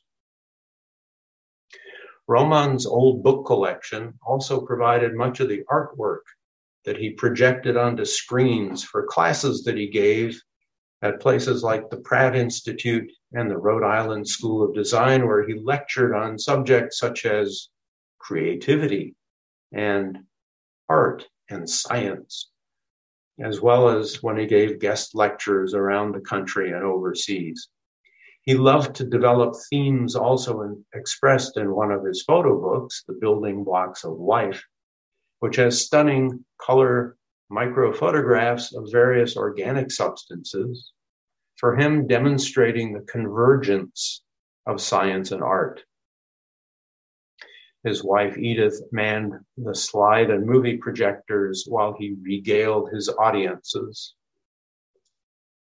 Roman's 2.27 2.85
old 2.85 3.21
book 3.21 3.45
collection 3.45 4.17
also 4.25 4.65
provided 4.65 5.13
much 5.13 5.41
of 5.41 5.49
the 5.49 5.63
artwork 5.69 6.21
that 6.85 6.97
he 6.97 7.11
projected 7.11 7.77
onto 7.77 8.05
screens 8.05 8.83
for 8.83 9.05
classes 9.05 9.63
that 9.63 9.77
he 9.77 9.87
gave 9.87 10.41
at 11.01 11.19
places 11.19 11.63
like 11.63 11.89
the 11.89 11.97
Pratt 11.97 12.35
Institute 12.35 13.11
and 13.33 13.49
the 13.49 13.57
Rhode 13.57 13.83
Island 13.83 14.27
School 14.27 14.63
of 14.63 14.73
Design, 14.73 15.27
where 15.27 15.45
he 15.45 15.55
lectured 15.55 16.15
on 16.15 16.39
subjects 16.39 16.97
such 16.97 17.25
as 17.25 17.69
creativity 18.19 19.15
and 19.73 20.19
art 20.87 21.27
and 21.49 21.69
science, 21.69 22.51
as 23.39 23.59
well 23.59 23.89
as 23.89 24.23
when 24.23 24.37
he 24.37 24.45
gave 24.45 24.79
guest 24.79 25.13
lectures 25.13 25.73
around 25.73 26.13
the 26.13 26.21
country 26.21 26.71
and 26.71 26.83
overseas. 26.83 27.67
He 28.43 28.55
loved 28.55 28.95
to 28.95 29.05
develop 29.05 29.55
themes 29.69 30.15
also 30.15 30.61
in, 30.61 30.85
expressed 30.93 31.57
in 31.57 31.73
one 31.73 31.91
of 31.91 32.05
his 32.05 32.23
photo 32.23 32.59
books, 32.59 33.03
The 33.07 33.13
Building 33.13 33.63
Blocks 33.63 34.03
of 34.03 34.19
Life, 34.19 34.63
which 35.43 35.57
has 35.57 35.85
stunning 35.85 36.45
color 36.57 37.17
microphotographs 37.51 38.73
of 38.73 38.89
various 38.89 39.35
organic 39.35 39.91
substances, 39.91 40.93
for 41.57 41.75
him 41.75 42.07
demonstrating 42.07 42.93
the 42.93 43.01
convergence 43.11 44.23
of 44.65 44.79
science 44.79 45.31
and 45.31 45.43
art. 45.43 45.81
His 47.83 48.05
wife 48.05 48.37
Edith 48.37 48.83
manned 48.93 49.33
the 49.57 49.75
slide 49.75 50.29
and 50.29 50.45
movie 50.45 50.77
projectors 50.77 51.65
while 51.67 51.93
he 51.99 52.15
regaled 52.21 52.91
his 52.93 53.09
audiences. 53.09 54.15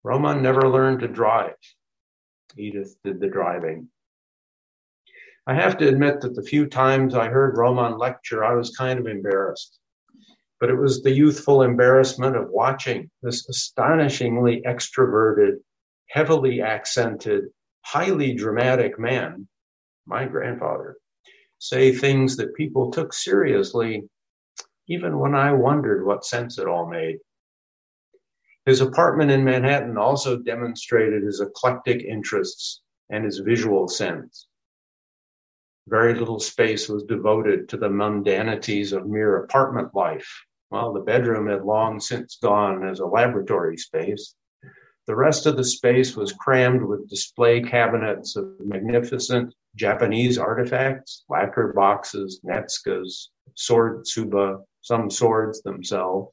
Roman 0.02 0.42
never 0.42 0.68
learned 0.68 0.98
to 0.98 1.06
drive. 1.06 1.54
Edith 2.56 2.96
did 3.04 3.20
the 3.20 3.28
driving. 3.28 3.86
I 5.50 5.54
have 5.54 5.78
to 5.78 5.88
admit 5.88 6.20
that 6.20 6.36
the 6.36 6.44
few 6.44 6.66
times 6.68 7.12
I 7.12 7.26
heard 7.26 7.58
Roman 7.58 7.98
lecture, 7.98 8.44
I 8.44 8.54
was 8.54 8.70
kind 8.76 9.00
of 9.00 9.08
embarrassed. 9.08 9.80
But 10.60 10.70
it 10.70 10.76
was 10.76 11.02
the 11.02 11.10
youthful 11.10 11.62
embarrassment 11.62 12.36
of 12.36 12.50
watching 12.50 13.10
this 13.20 13.48
astonishingly 13.48 14.62
extroverted, 14.64 15.56
heavily 16.08 16.62
accented, 16.62 17.46
highly 17.84 18.32
dramatic 18.32 18.96
man, 18.96 19.48
my 20.06 20.24
grandfather, 20.24 20.98
say 21.58 21.92
things 21.92 22.36
that 22.36 22.54
people 22.54 22.92
took 22.92 23.12
seriously, 23.12 24.04
even 24.86 25.18
when 25.18 25.34
I 25.34 25.50
wondered 25.50 26.06
what 26.06 26.24
sense 26.24 26.58
it 26.58 26.68
all 26.68 26.88
made. 26.88 27.18
His 28.66 28.80
apartment 28.80 29.32
in 29.32 29.42
Manhattan 29.42 29.98
also 29.98 30.36
demonstrated 30.38 31.24
his 31.24 31.40
eclectic 31.40 32.04
interests 32.04 32.82
and 33.10 33.24
his 33.24 33.40
visual 33.40 33.88
sense. 33.88 34.46
Very 35.90 36.14
little 36.14 36.38
space 36.38 36.88
was 36.88 37.02
devoted 37.02 37.68
to 37.68 37.76
the 37.76 37.90
mundanities 37.90 38.92
of 38.92 39.08
mere 39.08 39.38
apartment 39.38 39.92
life. 39.92 40.46
While 40.68 40.92
the 40.92 41.00
bedroom 41.00 41.48
had 41.48 41.64
long 41.64 41.98
since 41.98 42.38
gone 42.40 42.86
as 42.86 43.00
a 43.00 43.06
laboratory 43.06 43.76
space, 43.76 44.36
the 45.08 45.16
rest 45.16 45.46
of 45.46 45.56
the 45.56 45.64
space 45.64 46.16
was 46.16 46.32
crammed 46.32 46.84
with 46.84 47.08
display 47.08 47.60
cabinets 47.60 48.36
of 48.36 48.44
magnificent 48.60 49.52
Japanese 49.74 50.38
artifacts, 50.38 51.24
lacquer 51.28 51.72
boxes, 51.72 52.40
netsukes, 52.44 53.30
sword 53.56 54.04
tsuba, 54.04 54.62
some 54.82 55.10
swords 55.10 55.60
themselves, 55.62 56.30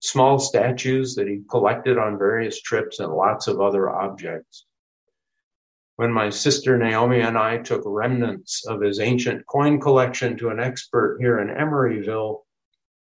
small 0.00 0.40
statues 0.40 1.14
that 1.14 1.28
he 1.28 1.42
collected 1.48 1.96
on 1.96 2.18
various 2.18 2.60
trips, 2.60 2.98
and 2.98 3.12
lots 3.12 3.46
of 3.46 3.60
other 3.60 3.88
objects. 3.88 4.66
When 5.98 6.12
my 6.12 6.30
sister 6.30 6.78
Naomi 6.78 7.22
and 7.22 7.36
I 7.36 7.58
took 7.58 7.82
remnants 7.84 8.64
of 8.68 8.80
his 8.80 9.00
ancient 9.00 9.44
coin 9.48 9.80
collection 9.80 10.36
to 10.36 10.50
an 10.50 10.60
expert 10.60 11.18
here 11.18 11.40
in 11.40 11.48
Emeryville, 11.48 12.42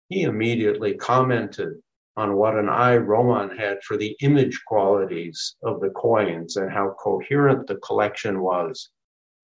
he 0.09 0.23
immediately 0.23 0.95
commented 0.95 1.81
on 2.17 2.35
what 2.35 2.57
an 2.57 2.67
eye 2.67 2.97
Roman 2.97 3.57
had 3.57 3.81
for 3.81 3.95
the 3.95 4.17
image 4.19 4.61
qualities 4.67 5.55
of 5.63 5.79
the 5.79 5.91
coins 5.91 6.57
and 6.57 6.69
how 6.69 6.93
coherent 7.01 7.65
the 7.65 7.77
collection 7.77 8.41
was 8.41 8.89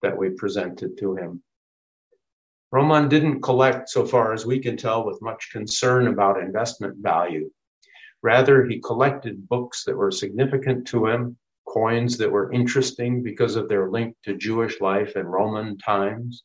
that 0.02 0.18
we 0.18 0.32
presented 0.32 0.98
to 0.98 1.16
him. 1.16 1.42
Roman 2.74 3.08
didn't 3.08 3.44
collect, 3.44 3.88
so 3.88 4.06
far 4.06 4.34
as 4.34 4.46
we 4.46 4.60
can 4.60 4.76
tell, 4.76 5.06
with 5.06 5.22
much 5.22 5.52
concern 5.54 6.08
about 6.08 6.42
investment 6.42 6.98
value. 6.98 7.50
Rather, 8.22 8.66
he 8.66 8.82
collected 8.82 9.48
books 9.48 9.86
that 9.86 9.96
were 9.96 10.12
significant 10.12 10.86
to 10.88 11.08
him, 11.08 11.38
coins 11.78 12.18
that 12.18 12.32
were 12.32 12.52
interesting 12.52 13.22
because 13.22 13.56
of 13.56 13.70
their 13.70 13.92
link 13.92 14.16
to 14.24 14.36
Jewish 14.36 14.82
life 14.82 15.16
in 15.16 15.28
Roman 15.28 15.78
times, 15.78 16.44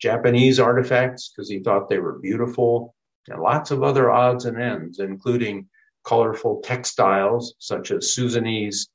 Japanese 0.00 0.60
artifacts 0.60 1.32
because 1.32 1.50
he 1.50 1.58
thought 1.58 1.88
they 1.88 1.98
were 1.98 2.20
beautiful, 2.20 2.94
and 3.26 3.40
lots 3.40 3.72
of 3.72 3.82
other 3.82 4.08
odds 4.08 4.44
and 4.44 4.62
ends, 4.62 5.00
including 5.00 5.68
colorful 6.04 6.60
textiles 6.62 7.54
such 7.58 7.90
as 7.90 8.14
Suzanese 8.14 8.86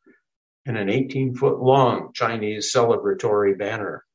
and 0.65 0.77
an 0.77 0.89
18 0.89 1.35
foot 1.35 1.59
long 1.59 2.11
Chinese 2.13 2.71
celebratory 2.73 3.57
banner. 3.57 4.05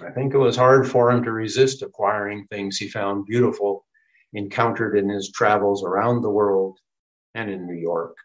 I 0.00 0.10
think 0.10 0.34
it 0.34 0.38
was 0.38 0.56
hard 0.56 0.90
for 0.90 1.12
him 1.12 1.22
to 1.22 1.30
resist 1.30 1.82
acquiring 1.82 2.46
things 2.46 2.78
he 2.78 2.88
found 2.88 3.26
beautiful, 3.26 3.86
encountered 4.32 4.98
in 4.98 5.08
his 5.08 5.30
travels 5.30 5.84
around 5.84 6.22
the 6.22 6.30
world 6.30 6.78
and 7.36 7.48
in 7.48 7.64
New 7.64 7.80
York. 7.80 8.16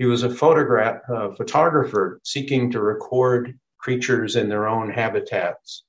He 0.00 0.06
was 0.06 0.22
a 0.22 0.34
photograph, 0.34 1.02
photographer 1.36 2.20
seeking 2.24 2.70
to 2.70 2.80
record 2.80 3.58
creatures 3.76 4.34
in 4.34 4.48
their 4.48 4.66
own 4.66 4.90
habitats, 4.90 5.84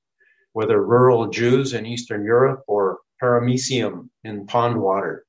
whether 0.52 0.84
rural 0.86 1.28
Jews 1.30 1.74
in 1.74 1.86
Eastern 1.86 2.26
Europe 2.26 2.66
or 2.68 3.00
paramecium 3.24 4.10
in 4.26 4.46
pond 4.48 4.82
water. 4.82 5.24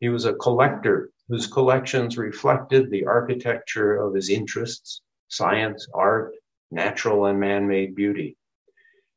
He 0.00 0.10
was 0.10 0.26
a 0.26 0.34
collector 0.34 1.12
whose 1.28 1.46
collections 1.46 2.18
reflected 2.18 2.90
the 2.90 3.06
architecture 3.06 3.96
of 3.96 4.14
his 4.14 4.28
interests, 4.28 5.00
science, 5.28 5.88
art, 5.94 6.34
natural 6.70 7.24
and 7.24 7.40
man 7.40 7.66
made 7.66 7.94
beauty. 7.94 8.36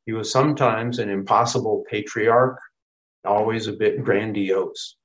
He 0.06 0.14
was 0.14 0.32
sometimes 0.32 1.00
an 1.00 1.10
impossible 1.10 1.84
patriarch, 1.90 2.58
always 3.26 3.68
a 3.68 3.74
bit 3.74 4.02
grandiose. 4.02 4.96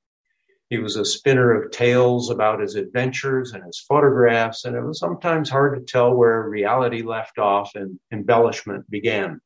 He 0.73 0.79
was 0.79 0.95
a 0.95 1.05
spinner 1.05 1.53
of 1.53 1.69
tales 1.69 2.31
about 2.31 2.59
his 2.59 2.73
adventures 2.73 3.53
and 3.53 3.63
his 3.63 3.79
photographs, 3.87 4.65
and 4.65 4.75
it 4.75 4.81
was 4.81 4.97
sometimes 4.97 5.47
hard 5.47 5.77
to 5.77 5.85
tell 5.85 6.15
where 6.15 6.49
reality 6.49 7.03
left 7.03 7.37
off 7.37 7.75
and 7.75 7.99
embellishment 8.11 8.89
began. 8.89 9.39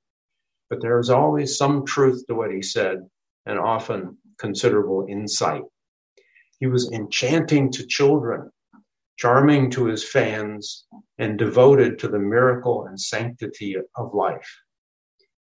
But 0.69 0.79
there 0.81 0.95
was 0.95 1.09
always 1.09 1.57
some 1.57 1.85
truth 1.85 2.25
to 2.27 2.33
what 2.33 2.53
he 2.53 2.61
said, 2.61 3.09
and 3.45 3.59
often 3.59 4.17
considerable 4.37 5.05
insight. 5.09 5.63
He 6.61 6.67
was 6.67 6.89
enchanting 6.93 7.73
to 7.73 7.85
children 7.85 8.49
charming 9.17 9.71
to 9.71 9.85
his 9.85 10.07
fans, 10.07 10.85
and 11.17 11.37
devoted 11.37 11.99
to 11.99 12.07
the 12.07 12.19
miracle 12.19 12.85
and 12.85 12.97
sanctity 12.97 13.75
of 13.95 14.13
life. 14.13 14.61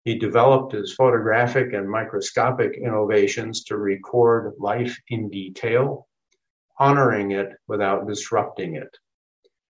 He 0.05 0.17
developed 0.17 0.71
his 0.71 0.93
photographic 0.93 1.73
and 1.73 1.89
microscopic 1.89 2.77
innovations 2.77 3.63
to 3.65 3.77
record 3.77 4.53
life 4.59 4.97
in 5.09 5.29
detail, 5.29 6.07
honoring 6.79 7.31
it 7.31 7.49
without 7.67 8.07
disrupting 8.07 8.75
it. 8.75 8.97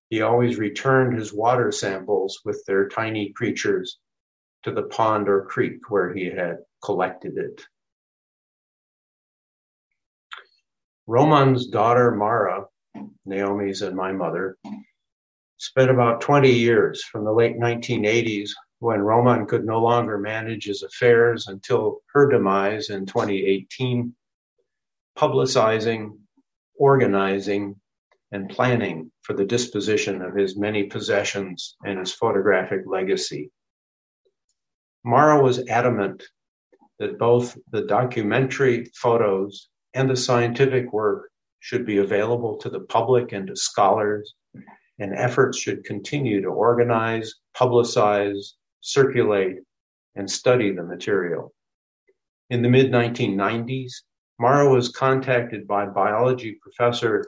He 0.09 0.21
always 0.21 0.59
returned 0.59 1.17
his 1.17 1.33
water 1.33 1.71
samples 1.71 2.41
with 2.45 2.63
their 2.67 2.88
tiny 2.89 3.31
creatures 3.31 3.97
to 4.63 4.71
the 4.71 4.83
pond 4.83 5.29
or 5.29 5.45
creek 5.45 5.89
where 5.89 6.13
he 6.13 6.25
had 6.25 6.57
collected 6.83 7.38
it. 7.38 7.65
Roman's 11.07 11.67
daughter 11.67 12.11
Mara 12.11 12.65
Naomi's 13.25 13.81
and 13.81 13.95
my 13.95 14.11
mother, 14.11 14.57
spent 15.57 15.89
about 15.89 16.21
20 16.21 16.51
years 16.51 17.03
from 17.03 17.23
the 17.23 17.31
late 17.31 17.57
1980s 17.57 18.51
when 18.86 19.01
Roman 19.01 19.47
could 19.47 19.65
no 19.65 19.81
longer 19.81 20.19
manage 20.19 20.65
his 20.65 20.83
affairs 20.83 21.47
until 21.47 22.01
her 22.13 22.29
demise 22.29 22.91
in 22.91 23.07
2018, 23.07 24.13
publicizing, 25.17 26.11
organizing, 26.75 27.81
and 28.31 28.47
planning 28.47 29.11
for 29.23 29.33
the 29.33 29.43
disposition 29.43 30.21
of 30.21 30.36
his 30.36 30.55
many 30.55 30.83
possessions 30.83 31.77
and 31.83 31.97
his 31.97 32.13
photographic 32.13 32.81
legacy. 32.86 33.49
Mara 35.03 35.41
was 35.41 35.67
adamant 35.67 36.21
that 36.99 37.17
both 37.17 37.57
the 37.71 37.88
documentary 37.88 38.86
photos 38.93 39.67
and 39.95 40.07
the 40.07 40.15
scientific 40.15 40.93
work 40.93 41.31
should 41.59 41.88
be 41.88 41.97
available 41.97 42.59
to 42.59 42.69
the 42.69 42.81
public 42.81 43.31
and 43.31 43.47
to 43.47 43.55
scholars, 43.55 44.36
and 44.99 45.15
efforts 45.15 45.57
should 45.57 45.83
continue 45.86 46.39
to 46.43 46.49
organize, 46.49 47.33
publicize, 47.59 48.51
circulate, 48.86 49.57
and 50.15 50.29
study 50.29 50.71
the 50.71 50.83
material. 50.83 51.51
In 52.51 52.61
the 52.61 52.69
mid 52.69 52.91
1990s, 52.91 53.91
Mara 54.39 54.69
was 54.69 54.89
contacted 54.89 55.67
by 55.67 55.88
biology 55.88 56.57
professor 56.61 57.25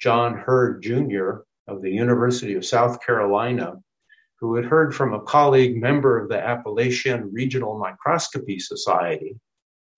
John 0.00 0.36
Herr 0.36 0.78
Jr. 0.80 1.42
of 1.68 1.80
the 1.80 1.90
University 1.90 2.54
of 2.54 2.66
South 2.66 3.00
Carolina, 3.06 3.74
who 4.40 4.56
had 4.56 4.64
heard 4.64 4.94
from 4.94 5.14
a 5.14 5.22
colleague 5.22 5.80
member 5.80 6.20
of 6.20 6.28
the 6.28 6.44
Appalachian 6.44 7.32
Regional 7.32 7.78
Microscopy 7.78 8.58
Society 8.58 9.38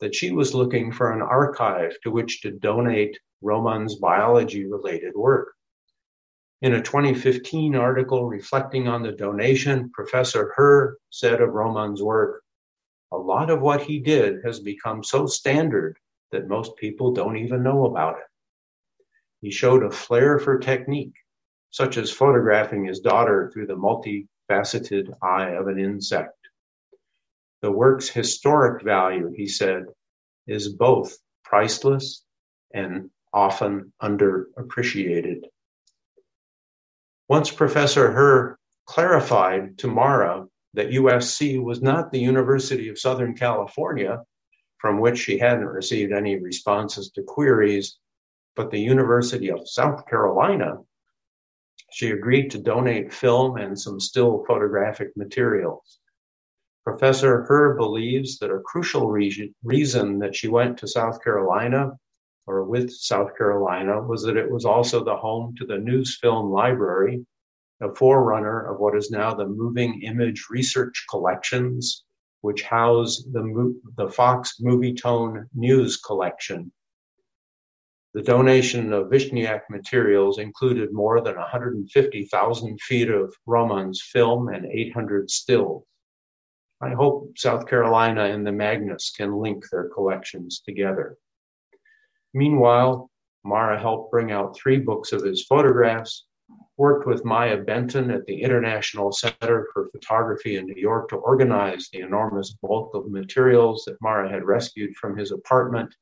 that 0.01 0.15
she 0.15 0.31
was 0.31 0.55
looking 0.55 0.93
for 0.93 1.13
an 1.13 1.23
archive 1.23 1.93
to 2.03 2.11
which 2.11 2.43
to 2.43 2.51
donate 2.51 3.19
Roman's 3.41 3.97
biology 3.97 4.67
related 4.67 5.15
work. 5.15 5.55
In 6.61 6.75
a 6.75 6.83
2015 6.83 7.77
article 7.77 8.29
reflecting 8.29 8.89
on 8.89 9.05
the 9.05 9.13
donation, 9.13 9.91
Professor 9.91 10.53
Herr 10.57 10.97
said 11.09 11.41
of 11.41 11.51
Roman's 11.51 12.03
work, 12.03 12.43
a 13.13 13.17
lot 13.17 13.49
of 13.49 13.61
what 13.61 13.83
he 13.83 14.01
did 14.01 14.45
has 14.45 14.59
become 14.59 15.05
so 15.05 15.27
standard 15.27 15.99
that 16.33 16.49
most 16.49 16.77
people 16.77 17.13
don't 17.13 17.37
even 17.37 17.63
know 17.63 17.87
about 17.87 18.19
it. 18.19 18.27
He 19.41 19.53
showed 19.53 19.85
a 19.85 19.91
flair 19.91 20.41
for 20.41 20.59
technique, 20.59 21.15
such 21.71 21.97
as 21.97 22.11
photographing 22.11 22.85
his 22.85 22.99
daughter 22.99 23.53
through 23.53 23.69
the 23.69 23.77
multifaceted 23.77 25.15
eye 25.23 25.51
of 25.51 25.69
an 25.69 25.79
insect. 25.79 26.37
The 27.63 27.71
work's 27.71 28.09
historic 28.09 28.83
value, 28.83 29.31
he 29.33 29.47
said, 29.47 29.85
is 30.49 30.75
both 30.75 31.17
priceless 31.45 32.25
and 32.75 33.11
often 33.33 33.93
underappreciated. 34.03 35.43
Once 37.29 37.51
Professor 37.51 38.11
Herr 38.11 38.59
clarified 38.87 39.77
to 39.77 39.87
Mara 39.87 40.47
that 40.73 40.89
USC 40.89 41.63
was 41.63 41.83
not 41.83 42.11
the 42.11 42.21
University 42.21 42.89
of 42.89 42.99
Southern 42.99 43.35
California, 43.35 44.23
from 44.79 44.99
which 44.99 45.19
she 45.19 45.39
hadn't 45.39 45.67
received 45.67 46.11
any 46.11 46.39
responses 46.39 47.11
to 47.11 47.23
queries, 47.23 47.99
but 48.57 48.71
the 48.71 48.81
University 48.81 49.51
of 49.51 49.69
South 49.69 50.07
Carolina, 50.07 50.79
she 51.91 52.13
agreed 52.13 52.51
to 52.51 52.59
donate 52.59 53.13
film 53.13 53.59
and 53.59 53.79
some 53.79 54.01
still 54.01 54.43
photographic 54.47 55.15
materials. 55.15 55.99
Professor 56.83 57.45
Herr 57.45 57.75
believes 57.75 58.39
that 58.39 58.51
a 58.51 58.61
crucial 58.61 59.11
reason, 59.11 59.55
reason 59.63 60.19
that 60.21 60.35
she 60.35 60.49
went 60.49 60.79
to 60.79 60.89
South 60.89 61.23
Carolina 61.23 61.91
or 62.49 62.65
with 62.65 62.91
South 62.91 63.37
Carolina 63.37 64.01
was 64.01 64.23
that 64.23 64.39
it 64.39 64.51
was 64.51 64.65
also 64.65 65.05
the 65.05 65.15
home 65.15 65.55
to 65.59 65.67
the 65.67 65.75
Newsfilm 65.75 66.51
Library, 66.51 67.25
a 67.83 67.95
forerunner 67.95 68.73
of 68.73 68.81
what 68.81 68.97
is 68.97 69.11
now 69.11 69.35
the 69.35 69.47
Moving 69.47 70.01
Image 70.03 70.47
Research 70.49 71.05
Collections, 71.11 72.05
which 72.41 72.63
house 72.63 73.23
the, 73.33 73.79
the 73.99 74.09
Fox 74.09 74.61
Movietone 74.63 75.45
News 75.55 75.99
Collection. 75.99 76.73
The 78.15 78.23
donation 78.23 78.95
of 78.95 79.11
Vishniac 79.11 79.69
materials 79.69 80.39
included 80.39 80.91
more 80.91 81.21
than 81.21 81.37
150,000 81.37 82.81
feet 82.81 83.11
of 83.11 83.35
Roman's 83.45 84.03
film 84.03 84.49
and 84.49 84.65
800 84.65 85.31
stills. 85.31 85.85
I 86.81 86.91
hope 86.91 87.37
South 87.37 87.67
Carolina 87.67 88.25
and 88.25 88.47
the 88.47 88.53
Magnes 88.53 89.13
can 89.15 89.37
link 89.37 89.69
their 89.71 89.91
collections 89.91 90.63
together. 90.65 91.19
Meanwhile, 92.35 93.11
Mara 93.45 93.81
helped 93.81 94.11
bring 94.11 94.33
out 94.33 94.57
three 94.57 94.79
books 94.79 95.13
of 95.13 95.23
his 95.23 95.47
photographs, 95.47 96.27
worked 96.77 97.07
with 97.07 97.25
Maya 97.25 97.57
Benton 97.57 98.11
at 98.11 98.25
the 98.27 98.43
International 98.43 99.11
Center 99.11 99.69
for 99.73 99.89
Photography 99.91 100.57
in 100.57 100.67
New 100.67 100.81
York 100.81 101.09
to 101.09 101.17
organize 101.17 101.89
the 101.93 102.01
enormous 102.01 102.53
bulk 102.63 102.95
of 102.95 103.11
materials 103.11 103.85
that 103.87 104.01
Mara 104.01 104.31
had 104.31 104.45
rescued 104.45 104.95
from 104.97 105.17
his 105.17 105.33
apartment, 105.33 105.95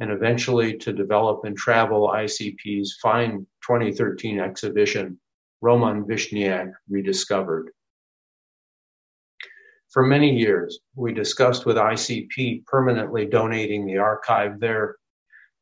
and 0.00 0.10
eventually 0.10 0.76
to 0.78 0.92
develop 0.92 1.44
and 1.44 1.56
travel 1.56 2.08
ICP's 2.08 2.98
fine 3.02 3.46
2013 3.66 4.40
exhibition, 4.40 5.20
Roman 5.60 6.04
Vishniac 6.04 6.72
Rediscovered. 6.88 7.70
For 9.90 10.04
many 10.04 10.36
years, 10.36 10.80
we 10.96 11.12
discussed 11.12 11.66
with 11.66 11.76
ICP 11.76 12.64
permanently 12.64 13.26
donating 13.26 13.84
the 13.84 13.98
archive 13.98 14.58
there, 14.58 14.96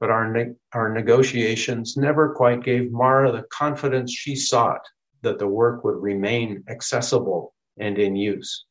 but 0.01 0.11
our, 0.11 0.33
ne- 0.33 0.55
our 0.73 0.93
negotiations 0.93 1.97
never 1.97 2.35
quite 2.35 2.65
gave 2.65 2.91
Mara 2.91 3.31
the 3.31 3.45
confidence 3.53 4.13
she 4.13 4.35
sought 4.35 4.81
that 5.23 5.39
the 5.39 5.47
work 5.47 5.85
would 5.85 6.03
remain 6.03 6.65
accessible 6.69 7.55
and 7.79 7.99
in 7.99 8.17
use. 8.17 8.65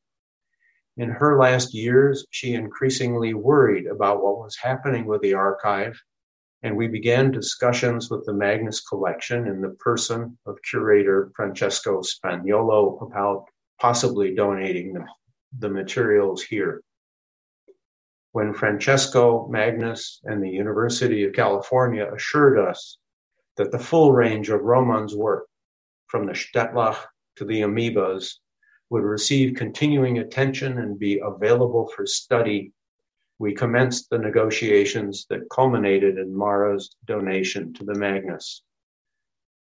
In 0.98 1.10
her 1.10 1.40
last 1.40 1.74
years, 1.74 2.26
she 2.32 2.56
increasingly 2.56 3.34
worried 3.34 3.86
about 3.86 4.22
what 4.22 4.40
was 4.40 4.58
happening 4.58 5.06
with 5.06 5.22
the 5.22 5.36
archive, 5.36 5.98
and 6.64 6.76
we 6.76 6.88
began 6.88 7.32
discussions 7.32 8.10
with 8.10 8.26
the 8.26 8.34
Magnes 8.34 8.82
Collection 8.82 9.48
in 9.48 9.62
the 9.62 9.78
person 9.80 10.38
of 10.46 10.58
curator 10.70 11.32
Francesco 11.36 12.02
Spagnuolo 12.02 13.02
about 13.02 13.46
possibly 13.80 14.36
donating 14.36 14.92
the 14.92 15.06
the 15.58 15.70
materials 15.70 16.44
here. 16.44 16.82
When 18.40 18.54
Francesco 18.54 19.50
Magnes 19.50 20.22
and 20.24 20.42
the 20.42 20.50
University 20.50 21.26
of 21.26 21.34
California 21.34 22.10
assured 22.10 22.58
us 22.58 22.98
that 23.58 23.70
the 23.70 23.78
full 23.78 24.14
range 24.14 24.50
of 24.50 24.62
Roman's 24.62 25.14
work, 25.14 25.46
from 26.08 26.26
the 26.26 26.32
shtetlach 26.32 26.96
to 27.36 27.44
the 27.44 27.64
amoebas, 27.64 28.36
would 28.90 29.04
receive 29.04 29.58
continuing 29.58 30.20
attention 30.20 30.78
and 30.78 30.98
be 30.98 31.20
available 31.22 31.92
for 31.94 32.06
study, 32.06 32.72
we 33.40 33.54
commenced 33.54 34.10
the 34.10 34.18
negotiations 34.18 35.26
that 35.30 35.50
culminated 35.52 36.18
in 36.18 36.34
Mara's 36.34 36.96
donation 37.04 37.74
to 37.74 37.84
the 37.84 37.96
Magnes. 37.96 38.64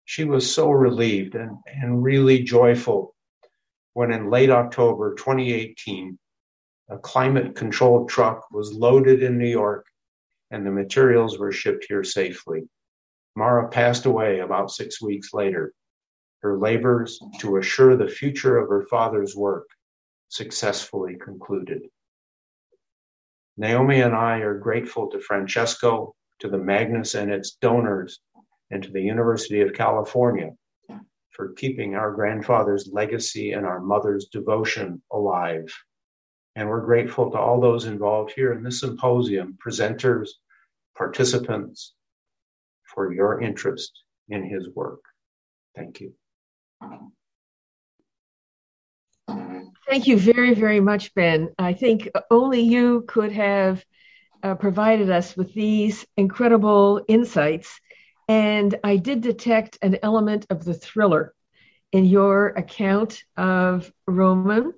She 0.05 0.23
was 0.23 0.49
so 0.49 0.71
relieved 0.71 1.35
and, 1.35 1.57
and 1.65 2.01
really 2.01 2.41
joyful 2.41 3.13
when 3.91 4.13
in 4.13 4.29
late 4.29 4.51
October 4.51 5.15
2018, 5.15 6.17
a 6.89 6.97
climate 6.97 7.55
controlled 7.55 8.09
truck 8.09 8.49
was 8.51 8.73
loaded 8.73 9.23
in 9.23 9.37
New 9.37 9.49
York 9.49 9.85
and 10.51 10.65
the 10.65 10.71
materials 10.71 11.39
were 11.39 11.51
shipped 11.51 11.85
here 11.87 12.03
safely. 12.03 12.67
Mara 13.35 13.67
passed 13.69 14.05
away 14.05 14.39
about 14.39 14.71
six 14.71 15.01
weeks 15.01 15.33
later. 15.33 15.73
Her 16.41 16.59
labors 16.59 17.19
to 17.39 17.57
assure 17.57 17.95
the 17.95 18.07
future 18.07 18.57
of 18.57 18.69
her 18.69 18.85
father's 18.85 19.35
work 19.35 19.67
successfully 20.27 21.15
concluded. 21.15 21.83
Naomi 23.57 24.01
and 24.01 24.15
I 24.15 24.39
are 24.39 24.57
grateful 24.57 25.09
to 25.09 25.19
Francesco, 25.19 26.13
to 26.39 26.49
the 26.49 26.57
Magnes 26.57 27.15
and 27.15 27.31
its 27.31 27.51
donors, 27.55 28.19
and 28.71 28.83
to 28.83 28.91
the 28.91 29.01
University 29.01 29.61
of 29.61 29.73
California 29.73 30.51
for 31.31 31.53
keeping 31.53 31.95
our 31.95 32.11
grandfather's 32.11 32.89
legacy 32.91 33.53
and 33.53 33.65
our 33.65 33.79
mother's 33.79 34.25
devotion 34.25 35.01
alive. 35.11 35.65
And 36.55 36.69
we're 36.69 36.81
grateful 36.81 37.31
to 37.31 37.37
all 37.37 37.59
those 37.59 37.85
involved 37.85 38.33
here 38.35 38.53
in 38.53 38.63
this 38.63 38.79
symposium, 38.79 39.57
presenters, 39.65 40.29
participants, 40.95 41.93
for 42.83 43.11
your 43.11 43.41
interest 43.41 44.03
in 44.29 44.43
his 44.43 44.69
work. 44.69 45.01
Thank 45.75 45.99
you. 45.99 46.13
Thank 49.89 50.07
you 50.07 50.17
very, 50.17 50.53
very 50.53 50.79
much, 50.79 51.13
Ben. 51.15 51.49
I 51.57 51.73
think 51.73 52.09
only 52.29 52.61
you 52.61 53.03
could 53.07 53.31
have 53.31 53.83
uh, 54.43 54.55
provided 54.55 55.09
us 55.09 55.35
with 55.35 55.53
these 55.53 56.05
incredible 56.17 57.03
insights 57.07 57.79
and 58.27 58.75
I 58.83 58.97
did 58.97 59.21
detect 59.21 59.77
an 59.81 59.97
element 60.01 60.45
of 60.49 60.63
the 60.63 60.73
thriller 60.73 61.33
in 61.91 62.05
your 62.05 62.47
account 62.47 63.23
of 63.37 63.91
Roman 64.07 64.73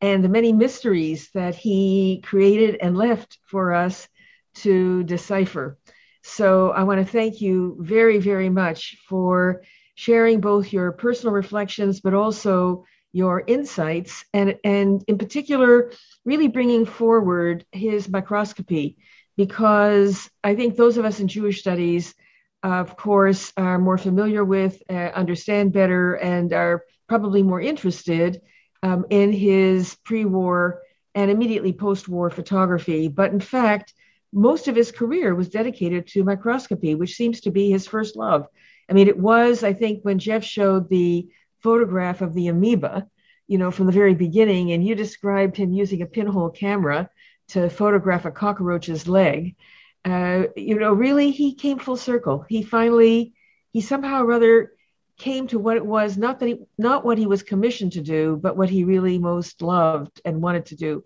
and 0.00 0.22
the 0.22 0.28
many 0.28 0.52
mysteries 0.52 1.30
that 1.34 1.54
he 1.54 2.22
created 2.24 2.76
and 2.80 2.96
left 2.96 3.38
for 3.44 3.72
us 3.74 4.08
to 4.54 5.02
decipher. 5.04 5.78
So 6.22 6.70
I 6.70 6.82
want 6.84 7.04
to 7.04 7.10
thank 7.10 7.40
you 7.40 7.76
very, 7.80 8.18
very 8.18 8.48
much 8.48 8.96
for 9.08 9.62
sharing 9.94 10.40
both 10.40 10.72
your 10.72 10.92
personal 10.92 11.32
reflections, 11.34 12.00
but 12.00 12.14
also 12.14 12.84
your 13.12 13.42
insights, 13.46 14.24
and, 14.34 14.56
and 14.64 15.02
in 15.08 15.18
particular, 15.18 15.92
really 16.24 16.48
bringing 16.48 16.84
forward 16.84 17.64
his 17.72 18.08
microscopy, 18.08 18.98
because 19.36 20.30
I 20.44 20.54
think 20.54 20.76
those 20.76 20.98
of 20.98 21.04
us 21.04 21.18
in 21.18 21.28
Jewish 21.28 21.60
studies 21.60 22.14
of 22.62 22.96
course, 22.96 23.52
are 23.56 23.78
more 23.78 23.98
familiar 23.98 24.44
with, 24.44 24.82
uh, 24.90 24.92
understand 24.92 25.72
better, 25.72 26.14
and 26.14 26.52
are 26.52 26.84
probably 27.08 27.42
more 27.42 27.60
interested 27.60 28.40
um, 28.82 29.06
in 29.10 29.32
his 29.32 29.96
pre 30.04 30.24
war 30.24 30.82
and 31.14 31.30
immediately 31.30 31.72
post 31.72 32.08
war 32.08 32.30
photography. 32.30 33.08
But 33.08 33.32
in 33.32 33.40
fact, 33.40 33.94
most 34.32 34.68
of 34.68 34.76
his 34.76 34.92
career 34.92 35.34
was 35.34 35.48
dedicated 35.48 36.06
to 36.08 36.24
microscopy, 36.24 36.94
which 36.94 37.14
seems 37.14 37.40
to 37.42 37.50
be 37.50 37.70
his 37.70 37.86
first 37.86 38.16
love. 38.16 38.46
I 38.88 38.92
mean, 38.92 39.08
it 39.08 39.18
was, 39.18 39.62
I 39.62 39.72
think, 39.72 40.02
when 40.02 40.18
Jeff 40.18 40.44
showed 40.44 40.88
the 40.88 41.28
photograph 41.62 42.20
of 42.20 42.34
the 42.34 42.48
amoeba, 42.48 43.06
you 43.46 43.58
know, 43.58 43.70
from 43.70 43.86
the 43.86 43.92
very 43.92 44.14
beginning, 44.14 44.72
and 44.72 44.86
you 44.86 44.94
described 44.94 45.56
him 45.56 45.72
using 45.72 46.02
a 46.02 46.06
pinhole 46.06 46.50
camera 46.50 47.10
to 47.48 47.70
photograph 47.70 48.26
a 48.26 48.30
cockroach's 48.30 49.08
leg 49.08 49.56
uh, 50.04 50.44
you 50.56 50.78
know, 50.78 50.92
really 50.92 51.30
he 51.30 51.54
came 51.54 51.78
full 51.78 51.96
circle. 51.96 52.44
He 52.48 52.62
finally, 52.62 53.34
he 53.72 53.80
somehow 53.80 54.24
or 54.24 54.32
other 54.32 54.72
came 55.18 55.48
to 55.48 55.58
what 55.58 55.76
it 55.76 55.84
was, 55.84 56.16
not 56.16 56.38
that 56.38 56.46
he, 56.46 56.60
not 56.78 57.04
what 57.04 57.18
he 57.18 57.26
was 57.26 57.42
commissioned 57.42 57.92
to 57.92 58.00
do, 58.00 58.38
but 58.40 58.56
what 58.56 58.70
he 58.70 58.84
really 58.84 59.18
most 59.18 59.60
loved 59.62 60.20
and 60.24 60.40
wanted 60.40 60.66
to 60.66 60.76
do. 60.76 61.04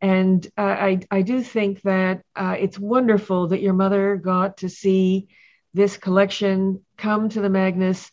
And 0.00 0.46
uh, 0.56 0.62
I, 0.62 1.00
I 1.10 1.22
do 1.22 1.42
think 1.42 1.82
that 1.82 2.22
uh, 2.36 2.54
it's 2.58 2.78
wonderful 2.78 3.48
that 3.48 3.60
your 3.60 3.74
mother 3.74 4.16
got 4.16 4.58
to 4.58 4.68
see 4.68 5.26
this 5.74 5.96
collection 5.96 6.84
come 6.96 7.28
to 7.30 7.40
the 7.40 7.50
Magnes 7.50 8.10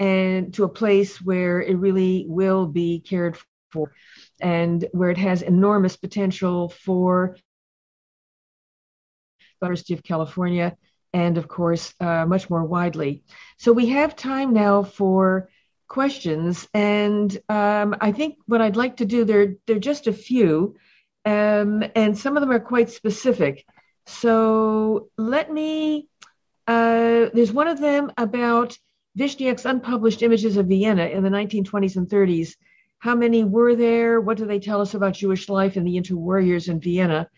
and 0.00 0.52
to 0.54 0.64
a 0.64 0.68
place 0.68 1.20
where 1.22 1.60
it 1.60 1.76
really 1.76 2.26
will 2.28 2.66
be 2.66 3.00
cared 3.00 3.38
for 3.70 3.92
and 4.40 4.84
where 4.92 5.10
it 5.10 5.18
has 5.18 5.42
enormous 5.42 5.96
potential 5.96 6.68
for 6.68 7.36
the 9.60 9.66
University 9.66 9.94
of 9.94 10.02
California 10.02 10.76
and 11.18 11.36
of 11.36 11.48
course 11.48 11.94
uh, 12.00 12.24
much 12.26 12.48
more 12.48 12.64
widely. 12.64 13.22
So 13.58 13.72
we 13.72 13.86
have 13.88 14.14
time 14.14 14.52
now 14.52 14.84
for 14.84 15.48
questions 15.88 16.68
and 16.74 17.28
um, 17.48 17.96
I 18.00 18.12
think 18.12 18.36
what 18.46 18.60
I'd 18.60 18.76
like 18.76 18.98
to 18.98 19.06
do 19.06 19.24
there 19.24 19.56
there 19.66 19.76
are 19.76 19.88
just 19.92 20.06
a 20.06 20.12
few 20.12 20.76
um, 21.24 21.82
and 21.96 22.16
some 22.16 22.36
of 22.36 22.40
them 22.40 22.52
are 22.52 22.72
quite 22.72 22.90
specific. 22.90 23.66
So 24.06 25.08
let 25.16 25.52
me 25.52 26.08
uh, 26.66 27.30
there's 27.34 27.52
one 27.52 27.68
of 27.68 27.80
them 27.80 28.12
about 28.16 28.78
Vishniac's 29.18 29.64
unpublished 29.64 30.22
images 30.22 30.56
of 30.56 30.66
Vienna 30.66 31.06
in 31.06 31.22
the 31.24 31.30
1920s 31.30 31.96
and 31.96 32.08
30s. 32.08 32.54
How 32.98 33.14
many 33.14 33.42
were 33.42 33.74
there? 33.74 34.20
What 34.20 34.36
do 34.36 34.46
they 34.46 34.60
tell 34.60 34.80
us 34.80 34.94
about 34.94 35.14
Jewish 35.14 35.48
life 35.48 35.76
in 35.76 35.84
the 35.84 35.96
interwar 35.96 36.44
years 36.44 36.68
in 36.68 36.80
Vienna? 36.80 37.28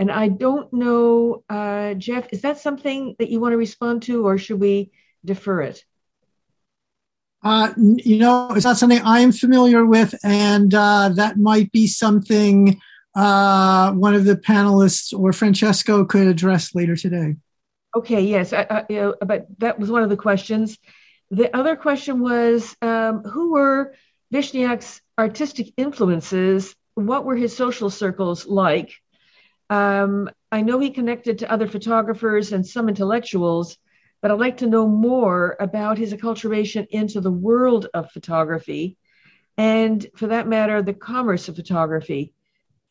And 0.00 0.10
I 0.10 0.28
don't 0.28 0.72
know, 0.72 1.44
uh, 1.50 1.92
Jeff, 1.92 2.32
is 2.32 2.40
that 2.40 2.58
something 2.58 3.16
that 3.18 3.28
you 3.28 3.38
want 3.38 3.52
to 3.52 3.58
respond 3.58 4.00
to, 4.04 4.26
or 4.26 4.38
should 4.38 4.58
we 4.58 4.92
defer 5.22 5.60
it? 5.60 5.84
Uh, 7.42 7.74
you 7.76 8.16
know, 8.16 8.48
it's 8.52 8.64
not 8.64 8.78
something 8.78 9.02
I 9.02 9.20
am 9.20 9.30
familiar 9.30 9.84
with, 9.84 10.14
and 10.24 10.72
uh, 10.72 11.10
that 11.16 11.36
might 11.36 11.70
be 11.70 11.86
something 11.86 12.80
uh, 13.14 13.92
one 13.92 14.14
of 14.14 14.24
the 14.24 14.36
panelists 14.36 15.12
or 15.12 15.34
Francesco 15.34 16.06
could 16.06 16.28
address 16.28 16.74
later 16.74 16.96
today. 16.96 17.36
Okay, 17.94 18.22
yes, 18.22 18.54
I, 18.54 18.66
I, 18.70 18.84
you 18.88 18.96
know, 18.96 19.14
but 19.20 19.48
that 19.58 19.78
was 19.78 19.90
one 19.90 20.02
of 20.02 20.08
the 20.08 20.16
questions. 20.16 20.78
The 21.30 21.54
other 21.54 21.76
question 21.76 22.20
was 22.20 22.74
um, 22.80 23.22
who 23.22 23.52
were 23.52 23.94
Vishniac's 24.32 25.02
artistic 25.18 25.74
influences? 25.76 26.74
What 26.94 27.26
were 27.26 27.36
his 27.36 27.54
social 27.54 27.90
circles 27.90 28.46
like? 28.46 28.94
Um, 29.70 30.28
I 30.50 30.62
know 30.62 30.80
he 30.80 30.90
connected 30.90 31.38
to 31.38 31.50
other 31.50 31.68
photographers 31.68 32.52
and 32.52 32.66
some 32.66 32.88
intellectuals, 32.88 33.78
but 34.20 34.30
I'd 34.30 34.40
like 34.40 34.58
to 34.58 34.66
know 34.66 34.88
more 34.88 35.56
about 35.60 35.96
his 35.96 36.12
acculturation 36.12 36.88
into 36.90 37.20
the 37.20 37.30
world 37.30 37.86
of 37.94 38.10
photography 38.10 38.98
and, 39.56 40.04
for 40.16 40.26
that 40.26 40.48
matter, 40.48 40.82
the 40.82 40.92
commerce 40.92 41.48
of 41.48 41.56
photography. 41.56 42.32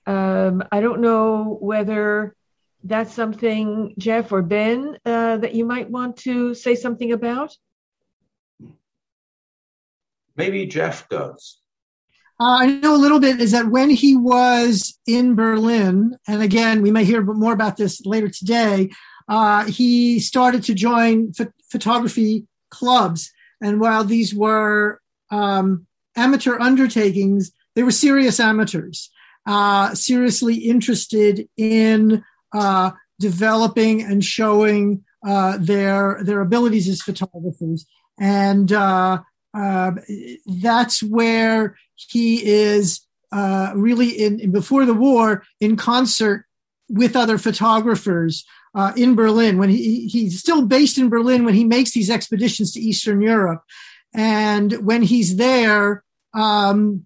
Um, 0.05 0.63
I 0.71 0.79
don't 0.79 1.01
know 1.01 1.57
whether 1.59 2.35
that's 2.83 3.13
something, 3.13 3.93
Jeff 3.97 4.31
or 4.31 4.41
Ben, 4.41 4.97
uh, 5.05 5.37
that 5.37 5.53
you 5.53 5.65
might 5.65 5.89
want 5.89 6.17
to 6.17 6.55
say 6.55 6.75
something 6.75 7.11
about. 7.11 7.55
Maybe 10.37 10.65
Jeff 10.65 11.09
does. 11.09 11.58
Uh, 12.41 12.59
I 12.59 12.65
know 12.67 12.95
a 12.95 12.97
little 12.97 13.19
bit 13.19 13.41
is 13.41 13.51
that 13.51 13.69
when 13.69 13.89
he 13.89 14.15
was 14.15 14.97
in 15.05 15.35
Berlin, 15.35 16.17
and 16.25 16.41
again, 16.41 16.81
we 16.81 16.89
may 16.89 17.03
hear 17.03 17.21
more 17.21 17.51
about 17.51 17.75
this 17.75 18.05
later 18.05 18.29
today, 18.29 18.91
uh, 19.27 19.65
he 19.65 20.19
started 20.19 20.63
to 20.63 20.73
join 20.73 21.33
ph- 21.33 21.49
photography 21.69 22.47
clubs. 22.71 23.29
And 23.61 23.81
while 23.81 24.05
these 24.05 24.33
were 24.33 25.01
um, 25.31 25.85
amateur 26.15 26.57
undertakings, 26.59 27.51
they 27.75 27.83
were 27.83 27.91
serious 27.91 28.39
amateurs, 28.39 29.11
uh, 29.45 29.93
seriously 29.93 30.55
interested 30.55 31.47
in 31.57 32.23
uh, 32.53 32.91
developing 33.19 34.01
and 34.01 34.23
showing 34.23 35.03
uh, 35.27 35.57
their 35.59 36.21
their 36.23 36.39
abilities 36.39 36.87
as 36.87 37.01
photographers. 37.01 37.85
And 38.17 38.71
uh, 38.71 39.19
um, 39.53 39.99
that's 40.45 41.01
where 41.01 41.75
he 41.95 42.45
is 42.45 43.01
uh, 43.31 43.71
really 43.75 44.09
in, 44.09 44.39
in, 44.39 44.51
before 44.51 44.85
the 44.85 44.93
war 44.93 45.43
in 45.59 45.75
concert 45.75 46.45
with 46.89 47.15
other 47.15 47.37
photographers 47.37 48.45
uh, 48.75 48.91
in 48.95 49.15
Berlin. 49.15 49.57
When 49.57 49.69
he, 49.69 50.07
he's 50.07 50.39
still 50.39 50.65
based 50.65 50.97
in 50.97 51.09
Berlin 51.09 51.45
when 51.45 51.53
he 51.53 51.63
makes 51.63 51.91
these 51.91 52.09
expeditions 52.09 52.73
to 52.73 52.79
Eastern 52.79 53.21
Europe, 53.21 53.63
and 54.13 54.73
when 54.85 55.03
he's 55.03 55.35
there, 55.35 56.03
um, 56.33 57.05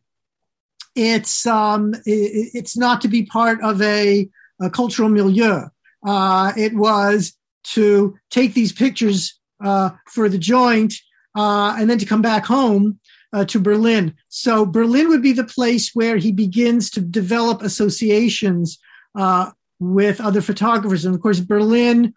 it's 0.96 1.46
um, 1.46 1.94
it, 2.06 2.52
it's 2.54 2.78
not 2.78 3.02
to 3.02 3.08
be 3.08 3.26
part 3.26 3.62
of 3.62 3.82
a, 3.82 4.30
a 4.62 4.70
cultural 4.70 5.10
milieu. 5.10 5.64
Uh, 6.06 6.52
it 6.58 6.74
was 6.74 7.34
to 7.64 8.18
take 8.30 8.54
these 8.54 8.74
pictures 8.74 9.40
uh, 9.64 9.92
for 10.10 10.28
the 10.28 10.38
joint 10.38 10.94
uh, 11.36 11.76
and 11.78 11.90
then 11.90 11.98
to 11.98 12.06
come 12.06 12.22
back 12.22 12.46
home 12.46 13.00
uh, 13.34 13.46
to 13.46 13.60
Berlin. 13.60 14.14
So 14.30 14.66
Berlin 14.66 15.10
would 15.10 15.22
be 15.22 15.34
the 15.34 15.44
place 15.44 15.92
where 15.94 16.18
he 16.18 16.32
begins 16.32 16.92
to 16.92 17.02
develop 17.02 17.62
associations 17.62 18.80
uh, 19.16 19.52
with 19.80 20.22
other 20.22 20.42
photographers. 20.42 21.06
And 21.06 21.16
of 21.16 21.22
course, 21.22 21.40
Berlin 21.40 22.14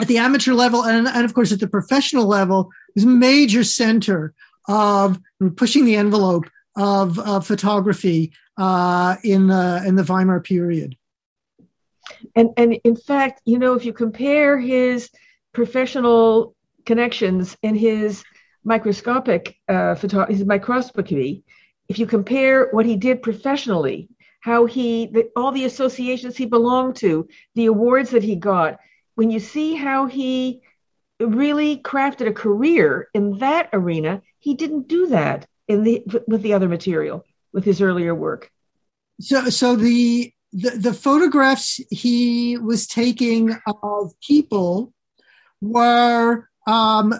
at 0.00 0.06
the 0.06 0.18
amateur 0.18 0.52
level 0.54 0.84
and, 0.84 1.08
and 1.08 1.24
of 1.24 1.34
course 1.34 1.50
at 1.50 1.60
the 1.60 1.66
professional 1.66 2.26
level 2.26 2.70
is 2.94 3.04
a 3.04 3.08
major 3.08 3.64
center 3.64 4.32
of 4.68 5.18
pushing 5.56 5.84
the 5.84 5.96
envelope 5.96 6.44
of, 6.76 7.18
of 7.18 7.46
photography 7.46 8.32
uh, 8.56 9.16
in 9.24 9.48
the 9.48 9.82
in 9.86 9.96
the 9.96 10.04
Weimar 10.04 10.40
period. 10.40 10.96
And 12.34 12.50
and 12.56 12.74
in 12.84 12.96
fact, 12.96 13.40
you 13.44 13.58
know, 13.58 13.74
if 13.74 13.84
you 13.84 13.92
compare 13.92 14.58
his 14.58 15.10
professional 15.52 16.54
connections 16.88 17.56
in 17.62 17.74
his 17.74 18.24
microscopic 18.64 19.56
uh, 19.68 19.94
photo- 19.94 20.26
his 20.26 20.44
microscopy, 20.44 21.44
if 21.88 21.98
you 21.98 22.06
compare 22.06 22.68
what 22.72 22.86
he 22.86 22.96
did 22.96 23.22
professionally, 23.22 24.08
how 24.40 24.66
he 24.66 25.06
the, 25.14 25.28
all 25.36 25.52
the 25.52 25.66
associations 25.66 26.34
he 26.36 26.46
belonged 26.46 26.96
to, 26.96 27.28
the 27.54 27.66
awards 27.66 28.10
that 28.10 28.22
he 28.22 28.36
got, 28.36 28.78
when 29.16 29.30
you 29.30 29.38
see 29.38 29.74
how 29.74 30.06
he 30.06 30.62
really 31.20 31.76
crafted 31.90 32.28
a 32.28 32.32
career 32.32 33.08
in 33.12 33.38
that 33.38 33.68
arena, 33.72 34.22
he 34.38 34.54
didn't 34.54 34.88
do 34.88 35.08
that 35.08 35.46
in 35.66 35.84
the 35.84 36.02
with 36.26 36.42
the 36.42 36.54
other 36.54 36.68
material 36.68 37.24
with 37.52 37.64
his 37.64 37.80
earlier 37.82 38.14
work. 38.14 38.50
So, 39.20 39.50
so 39.50 39.76
the 39.76 40.32
the, 40.52 40.70
the 40.70 40.94
photographs 40.94 41.80
he 41.90 42.56
was 42.56 42.86
taking 42.86 43.54
of 43.82 44.12
people 44.20 44.94
were 45.60 46.47
um, 46.68 47.14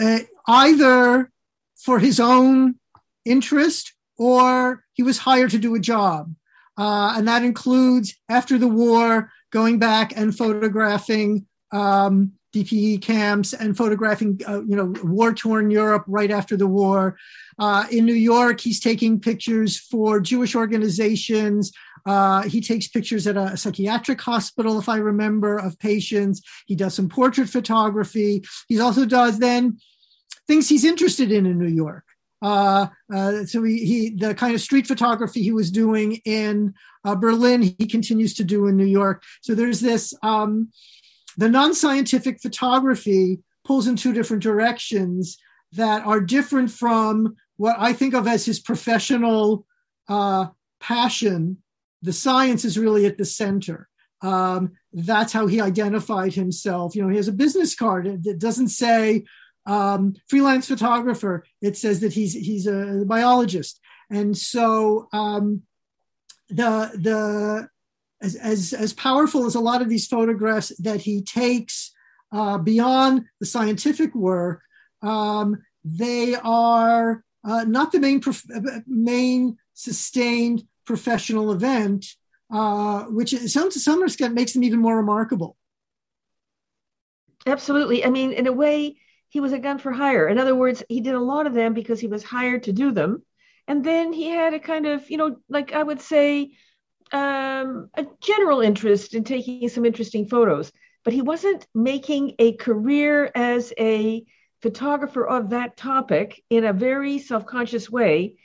uh, 0.00 0.18
either 0.48 1.30
for 1.76 1.98
his 1.98 2.18
own 2.18 2.76
interest 3.24 3.92
or 4.16 4.82
he 4.94 5.02
was 5.02 5.18
hired 5.18 5.50
to 5.50 5.58
do 5.58 5.74
a 5.74 5.80
job. 5.80 6.34
Uh, 6.76 7.14
and 7.16 7.28
that 7.28 7.44
includes 7.44 8.14
after 8.28 8.58
the 8.58 8.66
war 8.66 9.30
going 9.52 9.78
back 9.78 10.16
and 10.16 10.36
photographing 10.36 11.46
um, 11.70 12.32
DPE 12.54 13.02
camps 13.02 13.52
and 13.52 13.76
photographing, 13.76 14.40
uh, 14.48 14.62
you 14.62 14.76
know, 14.76 14.94
war-torn 15.04 15.70
Europe 15.70 16.04
right 16.06 16.30
after 16.30 16.56
the 16.56 16.66
war. 16.66 17.16
Uh, 17.58 17.84
in 17.90 18.06
New 18.06 18.14
York, 18.14 18.60
he's 18.60 18.80
taking 18.80 19.20
pictures 19.20 19.78
for 19.78 20.18
Jewish 20.18 20.54
organizations, 20.54 21.72
uh, 22.06 22.42
he 22.42 22.60
takes 22.60 22.88
pictures 22.88 23.26
at 23.26 23.36
a 23.36 23.56
psychiatric 23.56 24.20
hospital, 24.20 24.78
if 24.78 24.88
I 24.88 24.96
remember, 24.96 25.58
of 25.58 25.78
patients. 25.78 26.42
He 26.66 26.74
does 26.74 26.94
some 26.94 27.08
portrait 27.08 27.48
photography. 27.48 28.44
He 28.68 28.78
also 28.80 29.04
does 29.06 29.38
then 29.38 29.78
things 30.46 30.68
he's 30.68 30.84
interested 30.84 31.32
in 31.32 31.46
in 31.46 31.58
New 31.58 31.74
York. 31.74 32.04
Uh, 32.42 32.88
uh, 33.12 33.44
so 33.44 33.62
he, 33.62 33.86
he, 33.86 34.10
the 34.10 34.34
kind 34.34 34.54
of 34.54 34.60
street 34.60 34.86
photography 34.86 35.42
he 35.42 35.52
was 35.52 35.70
doing 35.70 36.16
in 36.26 36.74
uh, 37.04 37.14
Berlin, 37.14 37.62
he 37.62 37.86
continues 37.86 38.34
to 38.34 38.44
do 38.44 38.66
in 38.66 38.76
New 38.76 38.84
York. 38.84 39.22
So 39.40 39.54
there's 39.54 39.80
this, 39.80 40.12
um, 40.22 40.68
the 41.38 41.48
non-scientific 41.48 42.42
photography 42.42 43.38
pulls 43.64 43.86
in 43.86 43.96
two 43.96 44.12
different 44.12 44.42
directions 44.42 45.38
that 45.72 46.04
are 46.04 46.20
different 46.20 46.70
from 46.70 47.34
what 47.56 47.76
I 47.78 47.94
think 47.94 48.12
of 48.12 48.26
as 48.26 48.44
his 48.44 48.60
professional 48.60 49.66
uh, 50.08 50.48
passion 50.80 51.62
the 52.04 52.12
science 52.12 52.64
is 52.64 52.78
really 52.78 53.06
at 53.06 53.16
the 53.16 53.24
center. 53.24 53.88
Um, 54.20 54.72
that's 54.92 55.32
how 55.32 55.46
he 55.46 55.60
identified 55.60 56.34
himself. 56.34 56.94
You 56.94 57.02
know, 57.02 57.08
he 57.08 57.16
has 57.16 57.28
a 57.28 57.32
business 57.32 57.74
card 57.74 58.24
that 58.24 58.38
doesn't 58.38 58.68
say 58.68 59.24
um, 59.66 60.14
freelance 60.28 60.68
photographer. 60.68 61.44
It 61.62 61.76
says 61.76 62.00
that 62.00 62.12
he's 62.12 62.34
he's 62.34 62.66
a 62.66 63.04
biologist, 63.06 63.80
and 64.10 64.36
so 64.36 65.08
um, 65.12 65.62
the 66.48 66.90
the 66.94 67.68
as, 68.22 68.36
as 68.36 68.72
as 68.74 68.92
powerful 68.92 69.46
as 69.46 69.54
a 69.54 69.60
lot 69.60 69.82
of 69.82 69.88
these 69.88 70.06
photographs 70.06 70.68
that 70.78 71.00
he 71.00 71.22
takes 71.22 71.92
uh, 72.32 72.58
beyond 72.58 73.24
the 73.40 73.46
scientific 73.46 74.14
work, 74.14 74.60
um, 75.02 75.62
they 75.84 76.34
are 76.34 77.24
uh, 77.44 77.64
not 77.64 77.92
the 77.92 78.00
main 78.00 78.20
prof- 78.20 78.46
main 78.86 79.56
sustained 79.72 80.62
professional 80.84 81.52
event, 81.52 82.06
uh, 82.50 83.04
which 83.04 83.32
is, 83.32 83.52
some 83.52 83.70
to 83.70 83.80
some 83.80 84.02
extent 84.02 84.34
makes 84.34 84.52
them 84.52 84.64
even 84.64 84.80
more 84.80 84.96
remarkable. 84.96 85.56
Absolutely. 87.46 88.04
I 88.04 88.10
mean, 88.10 88.32
in 88.32 88.46
a 88.46 88.52
way, 88.52 88.96
he 89.28 89.40
was 89.40 89.52
a 89.52 89.58
gun 89.58 89.78
for 89.78 89.92
hire. 89.92 90.28
In 90.28 90.38
other 90.38 90.54
words, 90.54 90.82
he 90.88 91.00
did 91.00 91.14
a 91.14 91.20
lot 91.20 91.46
of 91.46 91.54
them 91.54 91.74
because 91.74 92.00
he 92.00 92.06
was 92.06 92.22
hired 92.22 92.62
to 92.64 92.72
do 92.72 92.92
them. 92.92 93.22
And 93.66 93.84
then 93.84 94.12
he 94.12 94.28
had 94.28 94.54
a 94.54 94.60
kind 94.60 94.86
of, 94.86 95.10
you 95.10 95.16
know, 95.16 95.36
like 95.48 95.72
I 95.72 95.82
would 95.82 96.00
say, 96.00 96.52
um, 97.12 97.90
a 97.94 98.06
general 98.20 98.60
interest 98.60 99.14
in 99.14 99.24
taking 99.24 99.68
some 99.68 99.84
interesting 99.84 100.26
photos, 100.26 100.72
but 101.04 101.12
he 101.12 101.22
wasn't 101.22 101.66
making 101.74 102.34
a 102.38 102.52
career 102.54 103.30
as 103.34 103.72
a 103.78 104.24
photographer 104.62 105.26
of 105.26 105.50
that 105.50 105.76
topic 105.76 106.42
in 106.48 106.64
a 106.64 106.72
very 106.72 107.18
self 107.18 107.44
conscious 107.44 107.90
way. 107.90 108.36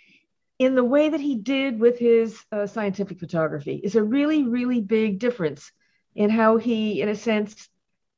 In 0.59 0.75
the 0.75 0.83
way 0.83 1.09
that 1.09 1.21
he 1.21 1.35
did 1.35 1.79
with 1.79 1.97
his 1.97 2.37
uh, 2.51 2.67
scientific 2.67 3.19
photography 3.19 3.79
is 3.81 3.95
a 3.95 4.03
really, 4.03 4.43
really 4.43 4.81
big 4.81 5.19
difference 5.19 5.71
in 6.15 6.29
how 6.29 6.57
he, 6.57 7.01
in 7.01 7.09
a 7.09 7.15
sense, 7.15 7.69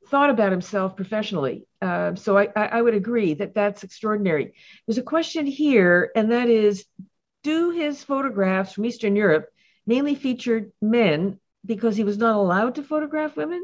thought 0.07 0.31
about 0.31 0.51
himself 0.51 0.95
professionally. 0.95 1.68
Uh, 1.81 2.15
so 2.15 2.38
I, 2.38 2.49
I 2.55 2.81
would 2.81 2.95
agree 2.95 3.35
that 3.35 3.53
that's 3.53 3.84
extraordinary. 3.84 4.53
There's 4.85 4.97
a 4.97 5.03
question 5.03 5.45
here, 5.45 6.11
and 6.15 6.31
that 6.31 6.49
is 6.49 6.85
do 7.43 7.72
his 7.72 8.03
photographs 8.03 8.73
from 8.73 8.85
Eastern 8.85 9.15
Europe 9.15 9.47
mainly 9.85 10.15
featured 10.15 10.72
men 10.81 11.39
because 11.65 11.95
he 11.95 12.03
was 12.03 12.18
not 12.18 12.35
allowed 12.35 12.76
to 12.76 12.84
photograph 12.84 13.35
women? 13.35 13.61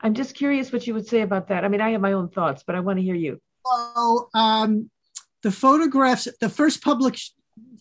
I'm 0.00 0.14
just 0.14 0.34
curious 0.34 0.72
what 0.72 0.86
you 0.86 0.94
would 0.94 1.06
say 1.06 1.22
about 1.22 1.48
that. 1.48 1.64
I 1.64 1.68
mean, 1.68 1.80
I 1.80 1.90
have 1.90 2.00
my 2.00 2.12
own 2.12 2.28
thoughts, 2.28 2.62
but 2.66 2.76
I 2.76 2.80
want 2.80 2.98
to 2.98 3.02
hear 3.02 3.14
you. 3.14 3.40
Well, 3.64 4.30
um, 4.34 4.90
the 5.42 5.50
photographs, 5.50 6.28
the 6.40 6.48
first 6.48 6.82
public, 6.82 7.18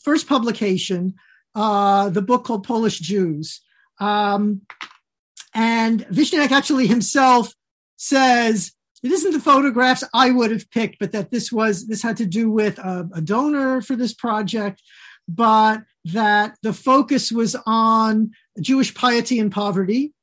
first 0.03 0.27
publication, 0.27 1.15
uh, 1.53 2.09
the 2.09 2.21
book 2.21 2.45
called 2.45 2.65
Polish 2.65 2.99
Jews, 2.99 3.61
um, 3.99 4.61
and 5.53 6.05
Vishniac 6.07 6.51
actually 6.51 6.87
himself 6.87 7.53
says 7.97 8.73
it 9.03 9.11
isn't 9.11 9.31
the 9.31 9.39
photographs 9.39 10.03
I 10.13 10.31
would 10.31 10.51
have 10.51 10.69
picked, 10.71 10.99
but 10.99 11.11
that 11.11 11.31
this 11.31 11.51
was 11.51 11.87
this 11.87 12.01
had 12.01 12.17
to 12.17 12.25
do 12.25 12.49
with 12.49 12.79
a, 12.79 13.07
a 13.13 13.21
donor 13.21 13.81
for 13.81 13.95
this 13.95 14.13
project, 14.13 14.81
but 15.27 15.83
that 16.05 16.57
the 16.61 16.73
focus 16.73 17.31
was 17.31 17.55
on 17.65 18.31
Jewish 18.59 18.93
piety 18.93 19.39
and 19.39 19.51
poverty. 19.51 20.13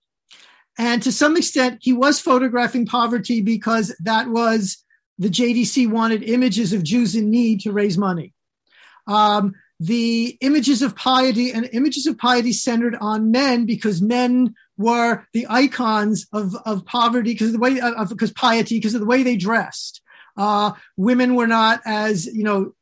And 0.78 1.02
to 1.02 1.12
some 1.12 1.36
extent, 1.36 1.78
he 1.80 1.92
was 1.92 2.20
photographing 2.20 2.86
poverty 2.86 3.40
because 3.40 3.94
that 4.00 4.28
was 4.28 4.82
the 5.18 5.28
JDC 5.28 5.88
wanted 5.88 6.22
images 6.22 6.72
of 6.72 6.82
Jews 6.82 7.14
in 7.14 7.30
need 7.30 7.60
to 7.60 7.72
raise 7.72 7.96
money. 7.96 8.32
Um, 9.06 9.54
the 9.82 10.38
images 10.40 10.80
of 10.80 10.94
piety 10.94 11.52
and 11.52 11.68
images 11.72 12.06
of 12.06 12.16
piety 12.16 12.52
centered 12.52 12.94
on 13.00 13.32
men 13.32 13.66
because 13.66 14.00
men 14.00 14.54
were 14.76 15.26
the 15.32 15.44
icons 15.50 16.28
of, 16.32 16.54
of 16.64 16.86
poverty 16.86 17.32
because 17.32 17.48
of 17.48 17.54
the 17.54 17.58
way 17.58 17.80
of 17.80 18.08
because 18.08 18.32
piety 18.32 18.76
because 18.76 18.94
of 18.94 19.00
the 19.00 19.06
way 19.06 19.24
they 19.24 19.36
dressed. 19.36 20.00
Uh, 20.36 20.70
women 20.96 21.34
were 21.34 21.48
not 21.48 21.80
as 21.84 22.26
you 22.26 22.44
know 22.44 22.72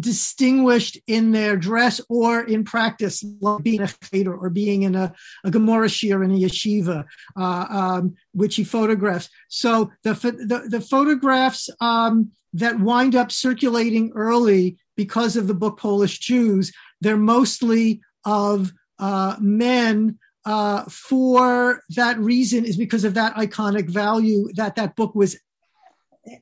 distinguished 0.00 0.96
in 1.06 1.30
their 1.30 1.58
dress 1.58 2.00
or 2.08 2.40
in 2.40 2.64
practice, 2.64 3.22
like 3.40 3.62
being 3.62 3.82
a 3.82 3.88
cheder 4.10 4.34
or 4.34 4.48
being 4.48 4.82
in 4.82 4.94
a, 4.94 5.12
a 5.44 5.50
Gemara 5.50 5.88
shiur 5.88 6.24
in 6.24 6.30
a 6.30 6.38
yeshiva, 6.38 7.04
uh, 7.36 7.66
um, 7.68 8.14
which 8.32 8.56
he 8.56 8.64
photographs. 8.64 9.28
So 9.48 9.92
the 10.04 10.14
the, 10.14 10.68
the 10.70 10.80
photographs 10.80 11.68
um, 11.82 12.30
that 12.54 12.80
wind 12.80 13.14
up 13.14 13.30
circulating 13.30 14.12
early 14.14 14.78
because 14.96 15.36
of 15.36 15.46
the 15.46 15.54
book 15.54 15.78
Polish 15.78 16.18
Jews, 16.18 16.72
they're 17.00 17.16
mostly 17.16 18.00
of 18.24 18.72
uh, 18.98 19.36
men. 19.40 20.18
Uh, 20.44 20.84
for 20.84 21.82
that 21.96 22.16
reason, 22.18 22.64
is 22.64 22.76
because 22.76 23.02
of 23.02 23.14
that 23.14 23.34
iconic 23.34 23.90
value 23.90 24.48
that 24.54 24.76
that 24.76 24.94
book 24.94 25.12
was 25.16 25.36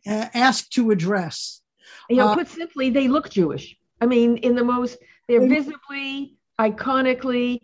uh, 0.07 0.27
asked 0.35 0.73
to 0.75 0.91
address. 0.91 1.63
You 2.11 2.17
know, 2.17 2.29
uh, 2.29 2.35
put 2.35 2.49
simply, 2.49 2.91
they 2.91 3.09
look 3.09 3.31
Jewish. 3.31 3.77
I 4.03 4.07
mean, 4.07 4.37
in 4.37 4.57
the 4.57 4.65
most, 4.65 4.99
they're 5.27 5.47
visibly, 5.47 6.37
iconically, 6.61 7.61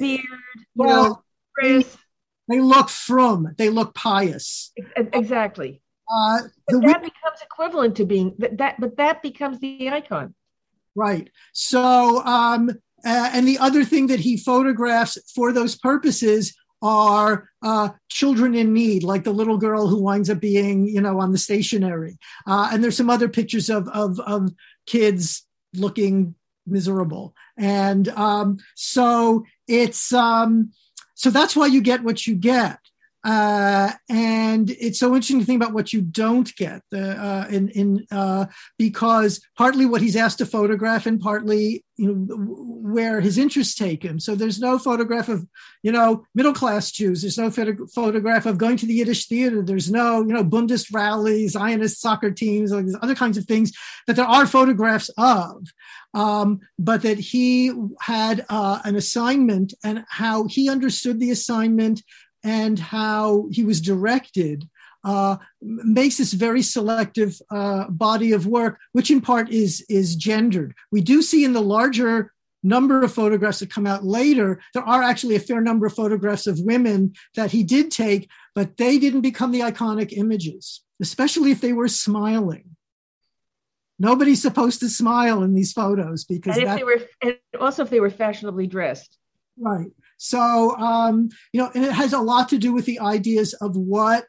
beard, 0.00 0.20
you 0.20 0.64
well, 0.74 1.04
know, 1.04 1.22
Chris. 1.56 1.96
They 2.48 2.60
look 2.60 2.88
from, 2.88 3.54
they 3.56 3.70
look 3.70 3.94
pious. 3.94 4.72
Exactly. 4.96 5.82
Uh, 6.10 6.38
but 6.68 6.82
that 6.82 7.02
becomes 7.02 7.40
equivalent 7.42 7.96
to 7.96 8.04
being 8.04 8.34
that, 8.38 8.58
that, 8.58 8.80
but 8.80 8.96
that 8.96 9.22
becomes 9.22 9.58
the 9.60 9.90
icon. 9.90 10.34
Right. 10.94 11.28
So, 11.52 12.22
um, 12.24 12.70
uh, 13.04 13.30
and 13.32 13.46
the 13.46 13.58
other 13.58 13.84
thing 13.84 14.06
that 14.08 14.20
he 14.20 14.36
photographs 14.36 15.18
for 15.34 15.52
those 15.52 15.76
purposes 15.76 16.54
are 16.82 17.48
uh, 17.62 17.90
children 18.08 18.54
in 18.54 18.72
need, 18.72 19.02
like 19.02 19.24
the 19.24 19.32
little 19.32 19.58
girl 19.58 19.86
who 19.86 20.02
winds 20.02 20.30
up 20.30 20.40
being, 20.40 20.86
you 20.86 21.00
know, 21.00 21.20
on 21.20 21.32
the 21.32 21.38
stationery. 21.38 22.18
Uh, 22.46 22.70
and 22.72 22.82
there's 22.82 22.96
some 22.96 23.10
other 23.10 23.28
pictures 23.28 23.68
of 23.68 23.88
of, 23.88 24.20
of 24.20 24.52
kids 24.86 25.46
looking 25.74 26.34
miserable, 26.66 27.34
and 27.56 28.08
um, 28.10 28.58
so 28.74 29.44
it's 29.68 30.12
um, 30.12 30.72
so 31.14 31.30
that's 31.30 31.56
why 31.56 31.66
you 31.66 31.80
get 31.80 32.02
what 32.02 32.26
you 32.26 32.34
get. 32.34 32.78
Uh, 33.26 33.90
and 34.08 34.70
it's 34.70 35.00
so 35.00 35.08
interesting 35.08 35.40
to 35.40 35.44
think 35.44 35.60
about 35.60 35.74
what 35.74 35.92
you 35.92 36.00
don't 36.00 36.54
get 36.54 36.80
uh, 36.94 37.44
in, 37.50 37.68
in 37.70 38.06
uh, 38.12 38.46
because 38.78 39.40
partly 39.58 39.84
what 39.84 40.00
he's 40.00 40.14
asked 40.14 40.38
to 40.38 40.46
photograph 40.46 41.06
and 41.06 41.20
partly 41.20 41.84
you 41.96 42.14
know 42.14 42.36
where 42.36 43.20
his 43.20 43.36
interests 43.36 43.74
take 43.74 44.04
him. 44.04 44.20
So 44.20 44.36
there's 44.36 44.60
no 44.60 44.78
photograph 44.78 45.28
of 45.28 45.44
you 45.82 45.90
know 45.90 46.24
middle 46.36 46.52
class 46.52 46.92
Jews. 46.92 47.22
There's 47.22 47.38
no 47.38 47.50
photo- 47.50 47.86
photograph 47.88 48.46
of 48.46 48.58
going 48.58 48.76
to 48.76 48.86
the 48.86 48.94
Yiddish 48.94 49.26
theater. 49.26 49.60
There's 49.60 49.90
no 49.90 50.20
you 50.20 50.32
know 50.32 50.44
Bundist 50.44 50.94
rallies, 50.94 51.52
Zionist 51.52 52.00
soccer 52.00 52.30
teams, 52.30 52.72
other 52.72 53.16
kinds 53.16 53.38
of 53.38 53.46
things 53.46 53.72
that 54.06 54.14
there 54.14 54.24
are 54.24 54.46
photographs 54.46 55.10
of. 55.18 55.66
Um, 56.14 56.60
but 56.78 57.02
that 57.02 57.18
he 57.18 57.72
had 58.00 58.46
uh, 58.48 58.80
an 58.84 58.96
assignment 58.96 59.74
and 59.84 60.02
how 60.08 60.44
he 60.44 60.70
understood 60.70 61.20
the 61.20 61.30
assignment 61.30 62.02
and 62.46 62.78
how 62.78 63.48
he 63.50 63.64
was 63.64 63.80
directed 63.80 64.68
uh, 65.02 65.36
makes 65.60 66.16
this 66.16 66.32
very 66.32 66.62
selective 66.62 67.38
uh, 67.50 67.88
body 67.90 68.32
of 68.32 68.46
work, 68.46 68.78
which 68.92 69.10
in 69.10 69.20
part 69.20 69.50
is 69.50 69.84
is 69.88 70.16
gendered. 70.16 70.74
We 70.90 71.00
do 71.00 71.22
see 71.22 71.44
in 71.44 71.52
the 71.52 71.60
larger 71.60 72.32
number 72.62 73.02
of 73.02 73.12
photographs 73.12 73.60
that 73.60 73.70
come 73.70 73.86
out 73.86 74.04
later, 74.04 74.60
there 74.74 74.82
are 74.82 75.02
actually 75.02 75.36
a 75.36 75.40
fair 75.40 75.60
number 75.60 75.86
of 75.86 75.94
photographs 75.94 76.46
of 76.46 76.58
women 76.60 77.12
that 77.34 77.52
he 77.52 77.62
did 77.62 77.90
take, 77.90 78.28
but 78.54 78.76
they 78.76 78.98
didn't 78.98 79.20
become 79.20 79.52
the 79.52 79.60
iconic 79.60 80.12
images, 80.12 80.82
especially 81.00 81.50
if 81.50 81.60
they 81.60 81.72
were 81.72 81.88
smiling. 81.88 82.76
Nobody's 83.98 84.42
supposed 84.42 84.80
to 84.80 84.88
smile 84.88 85.42
in 85.42 85.54
these 85.54 85.72
photos 85.72 86.24
because 86.24 86.56
and 86.56 86.64
if 86.64 86.68
that, 86.68 86.76
they 86.76 86.84
were, 86.84 87.02
and 87.22 87.38
also 87.60 87.82
if 87.82 87.90
they 87.90 88.00
were 88.00 88.10
fashionably 88.10 88.66
dressed. 88.66 89.16
Right. 89.58 89.90
So, 90.16 90.76
um, 90.76 91.28
you 91.52 91.60
know, 91.60 91.70
and 91.74 91.84
it 91.84 91.92
has 91.92 92.12
a 92.12 92.20
lot 92.20 92.48
to 92.50 92.58
do 92.58 92.72
with 92.72 92.86
the 92.86 93.00
ideas 93.00 93.54
of 93.54 93.76
what 93.76 94.26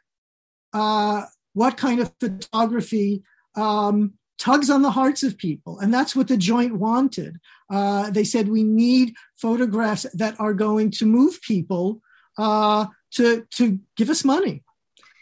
uh, 0.72 1.22
what 1.54 1.76
kind 1.76 2.00
of 2.00 2.12
photography 2.20 3.22
um, 3.56 4.14
tugs 4.38 4.70
on 4.70 4.82
the 4.82 4.90
hearts 4.90 5.22
of 5.22 5.38
people, 5.38 5.78
and 5.78 5.92
that's 5.92 6.14
what 6.14 6.28
the 6.28 6.36
joint 6.36 6.76
wanted. 6.76 7.36
Uh, 7.70 8.10
they 8.10 8.24
said 8.24 8.48
we 8.48 8.64
need 8.64 9.14
photographs 9.36 10.06
that 10.14 10.38
are 10.38 10.54
going 10.54 10.90
to 10.90 11.06
move 11.06 11.40
people 11.42 12.00
uh, 12.36 12.86
to 13.12 13.46
to 13.52 13.80
give 13.96 14.10
us 14.10 14.24
money. 14.24 14.62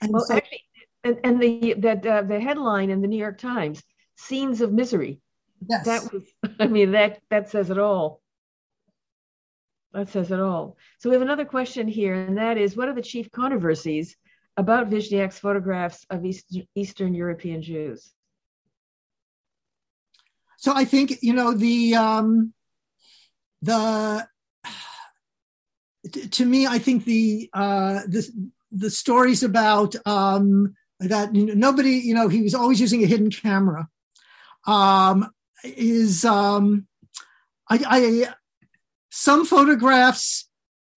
And 0.02 0.12
well, 0.12 0.24
so, 0.24 0.36
actually, 0.36 0.64
and, 1.04 1.18
and 1.24 1.40
the 1.40 1.74
that 1.78 2.06
uh, 2.06 2.22
the 2.22 2.40
headline 2.40 2.90
in 2.90 3.00
the 3.00 3.08
New 3.08 3.18
York 3.18 3.38
Times: 3.38 3.82
"Scenes 4.16 4.60
of 4.60 4.72
Misery." 4.72 5.20
Yes. 5.68 5.86
That 5.86 6.12
was, 6.12 6.22
I 6.60 6.66
mean, 6.66 6.92
that 6.92 7.20
that 7.30 7.50
says 7.50 7.70
it 7.70 7.78
all. 7.78 8.20
That 9.96 10.10
says 10.10 10.30
it 10.30 10.38
all. 10.38 10.76
So 10.98 11.08
we 11.08 11.14
have 11.14 11.22
another 11.22 11.46
question 11.46 11.88
here, 11.88 12.12
and 12.12 12.36
that 12.36 12.58
is 12.58 12.76
what 12.76 12.86
are 12.86 12.94
the 12.94 13.00
chief 13.00 13.32
controversies 13.32 14.14
about 14.58 14.90
Vishniac's 14.90 15.38
photographs 15.38 16.04
of 16.10 16.22
East, 16.22 16.54
Eastern 16.74 17.14
European 17.14 17.62
Jews? 17.62 18.12
So 20.58 20.74
I 20.74 20.84
think, 20.84 21.22
you 21.22 21.32
know, 21.32 21.54
the, 21.54 21.94
um, 21.94 22.52
the, 23.62 24.28
to 26.32 26.44
me, 26.44 26.66
I 26.66 26.78
think 26.78 27.06
the, 27.06 27.48
uh, 27.54 28.00
the, 28.06 28.50
the 28.72 28.90
stories 28.90 29.42
about 29.42 29.96
um, 30.06 30.74
that 31.00 31.34
you 31.34 31.46
know, 31.46 31.54
nobody, 31.54 31.92
you 31.92 32.12
know, 32.12 32.28
he 32.28 32.42
was 32.42 32.54
always 32.54 32.82
using 32.82 33.02
a 33.02 33.06
hidden 33.06 33.30
camera 33.30 33.88
um, 34.66 35.30
is, 35.64 36.26
um, 36.26 36.86
I, 37.70 37.80
I, 37.86 38.34
some 39.16 39.46
photographs 39.46 40.46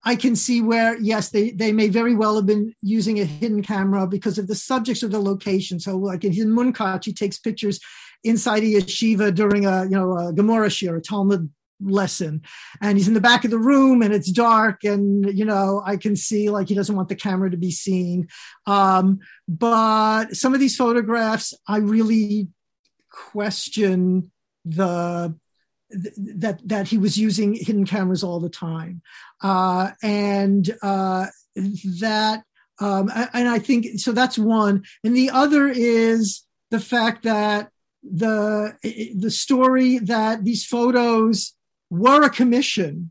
I 0.02 0.16
can 0.16 0.34
see 0.34 0.62
where, 0.62 0.98
yes, 0.98 1.28
they, 1.28 1.50
they 1.50 1.72
may 1.72 1.88
very 1.88 2.14
well 2.14 2.36
have 2.36 2.46
been 2.46 2.74
using 2.80 3.20
a 3.20 3.24
hidden 3.24 3.62
camera 3.62 4.06
because 4.06 4.38
of 4.38 4.46
the 4.46 4.54
subjects 4.54 5.02
or 5.02 5.08
the 5.08 5.20
location. 5.20 5.78
So, 5.78 5.96
like 5.96 6.24
in 6.24 6.32
Munkach, 6.32 7.04
he 7.04 7.12
takes 7.12 7.38
pictures 7.38 7.80
inside 8.24 8.62
a 8.62 8.66
yeshiva 8.66 9.34
during 9.34 9.66
a 9.66 9.84
you 9.84 9.90
know 9.90 10.16
a 10.16 10.32
Gemara 10.32 10.68
shiur, 10.68 10.96
a 10.96 11.00
Talmud 11.00 11.50
lesson 11.82 12.42
and 12.82 12.98
he's 12.98 13.08
in 13.08 13.14
the 13.14 13.22
back 13.22 13.42
of 13.46 13.50
the 13.50 13.58
room 13.58 14.02
and 14.02 14.12
it's 14.12 14.30
dark 14.30 14.84
and 14.84 15.38
you 15.38 15.46
know 15.46 15.82
i 15.86 15.96
can 15.96 16.14
see 16.14 16.50
like 16.50 16.68
he 16.68 16.74
doesn't 16.74 16.94
want 16.94 17.08
the 17.08 17.14
camera 17.14 17.50
to 17.50 17.56
be 17.56 17.70
seen 17.70 18.28
um, 18.66 19.18
but 19.48 20.36
some 20.36 20.52
of 20.52 20.60
these 20.60 20.76
photographs 20.76 21.54
i 21.66 21.78
really 21.78 22.48
question 23.10 24.30
the 24.66 25.34
that 25.90 26.60
that 26.64 26.88
he 26.88 26.98
was 26.98 27.16
using 27.16 27.54
hidden 27.54 27.84
cameras 27.84 28.22
all 28.22 28.40
the 28.40 28.48
time 28.48 29.02
uh, 29.42 29.90
and 30.02 30.76
uh, 30.82 31.26
that 32.00 32.42
um, 32.80 33.10
and 33.34 33.48
i 33.48 33.58
think 33.58 33.98
so 33.98 34.12
that's 34.12 34.38
one 34.38 34.82
and 35.04 35.16
the 35.16 35.30
other 35.30 35.68
is 35.68 36.42
the 36.70 36.80
fact 36.80 37.24
that 37.24 37.70
the 38.02 38.74
the 39.16 39.30
story 39.30 39.98
that 39.98 40.44
these 40.44 40.64
photos 40.64 41.54
were 41.90 42.22
a 42.22 42.30
commission 42.30 43.10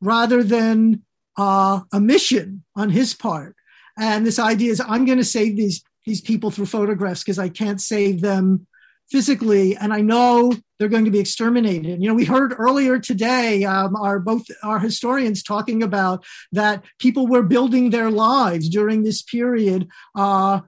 rather 0.00 0.42
than 0.42 1.02
uh, 1.36 1.80
a 1.92 2.00
mission 2.00 2.64
on 2.76 2.90
his 2.90 3.14
part. 3.14 3.56
And 3.98 4.26
this 4.26 4.38
idea 4.38 4.70
is 4.70 4.80
I'm 4.80 5.04
going 5.04 5.18
to 5.18 5.24
save 5.24 5.56
these 5.56 5.82
these 6.06 6.20
people 6.20 6.50
through 6.50 6.66
photographs 6.66 7.22
because 7.22 7.38
I 7.38 7.48
can't 7.48 7.80
save 7.80 8.20
them 8.20 8.66
physically, 9.10 9.76
and 9.76 9.92
I 9.92 10.00
know 10.00 10.52
they're 10.78 10.88
going 10.88 11.04
to 11.04 11.10
be 11.10 11.18
exterminated. 11.18 12.00
You 12.00 12.08
know, 12.08 12.14
we 12.14 12.24
heard 12.24 12.54
earlier 12.56 12.98
today 12.98 13.64
um, 13.64 13.96
our 13.96 14.18
both 14.18 14.46
our 14.62 14.78
historians 14.78 15.42
talking 15.42 15.82
about 15.82 16.24
that 16.52 16.84
people 16.98 17.26
were 17.26 17.42
building 17.42 17.90
their 17.90 18.10
lives 18.10 18.68
during 18.68 19.02
this 19.02 19.22
period. 19.22 19.88
Uh, 20.14 20.60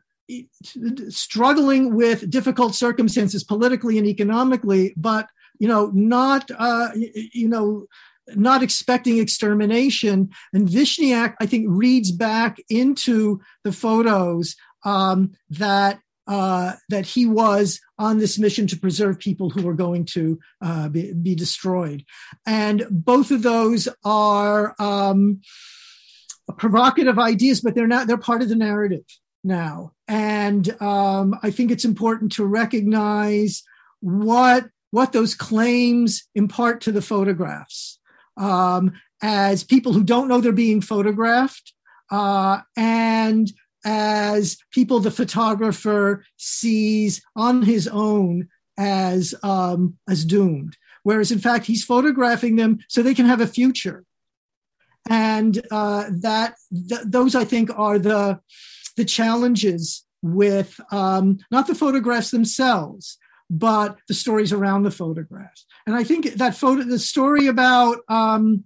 struggling 1.08 1.96
with 1.96 2.30
difficult 2.30 2.76
circumstances 2.76 3.42
politically 3.42 3.98
and 3.98 4.06
economically, 4.06 4.94
but 4.96 5.28
you 5.58 5.68
know, 5.68 5.90
not, 5.92 6.50
uh, 6.58 6.88
you 6.94 7.48
know, 7.48 7.86
not 8.34 8.62
expecting 8.62 9.18
extermination. 9.18 10.30
And 10.52 10.68
Vishniac, 10.68 11.34
I 11.40 11.46
think, 11.46 11.66
reads 11.68 12.10
back 12.10 12.58
into 12.68 13.40
the 13.62 13.72
photos 13.72 14.56
um, 14.84 15.32
that 15.50 16.00
uh, 16.26 16.74
that 16.88 17.06
he 17.06 17.26
was 17.26 17.80
on 17.98 18.18
this 18.18 18.38
mission 18.38 18.66
to 18.68 18.78
preserve 18.78 19.18
people 19.18 19.50
who 19.50 19.62
were 19.62 19.74
going 19.74 20.04
to 20.04 20.38
uh, 20.62 20.88
be, 20.88 21.12
be, 21.12 21.34
destroyed. 21.34 22.04
And 22.46 22.86
both 22.90 23.30
of 23.30 23.42
those 23.42 23.88
are 24.04 24.74
um, 24.78 25.40
provocative 26.56 27.18
ideas, 27.18 27.60
but 27.60 27.74
they're 27.74 27.86
not, 27.86 28.06
they're 28.06 28.16
part 28.16 28.42
of 28.42 28.48
the 28.48 28.56
narrative 28.56 29.04
now. 29.42 29.92
And 30.06 30.80
um, 30.80 31.34
I 31.42 31.50
think 31.50 31.70
it's 31.70 31.84
important 31.84 32.32
to 32.32 32.44
recognize 32.44 33.62
what 34.00 34.66
what 34.92 35.12
those 35.12 35.34
claims 35.34 36.24
impart 36.34 36.80
to 36.80 36.92
the 36.92 37.02
photographs 37.02 38.00
um, 38.36 38.92
as 39.22 39.62
people 39.62 39.92
who 39.92 40.02
don't 40.02 40.26
know 40.26 40.40
they're 40.40 40.52
being 40.52 40.80
photographed 40.80 41.72
uh, 42.10 42.58
and 42.76 43.52
as 43.84 44.58
people 44.70 45.00
the 45.00 45.10
photographer 45.10 46.24
sees 46.36 47.22
on 47.36 47.62
his 47.62 47.88
own 47.88 48.48
as 48.78 49.34
um, 49.42 49.96
as 50.08 50.24
doomed 50.24 50.76
whereas 51.02 51.32
in 51.32 51.38
fact 51.38 51.66
he's 51.66 51.84
photographing 51.84 52.56
them 52.56 52.78
so 52.88 53.02
they 53.02 53.14
can 53.14 53.26
have 53.26 53.40
a 53.40 53.46
future 53.46 54.04
and 55.08 55.66
uh, 55.70 56.04
that 56.10 56.54
th- 56.88 57.02
those 57.04 57.34
i 57.34 57.44
think 57.44 57.70
are 57.76 57.98
the 57.98 58.38
the 58.96 59.04
challenges 59.04 60.04
with 60.22 60.78
um, 60.92 61.38
not 61.50 61.66
the 61.66 61.74
photographs 61.74 62.30
themselves 62.30 63.18
but 63.50 63.98
the 64.06 64.14
stories 64.14 64.52
around 64.52 64.84
the 64.84 64.90
photographs. 64.92 65.66
And 65.84 65.96
I 65.96 66.04
think 66.04 66.34
that 66.34 66.54
photo, 66.54 66.84
the 66.84 67.00
story 67.00 67.48
about, 67.48 67.98
um, 68.08 68.64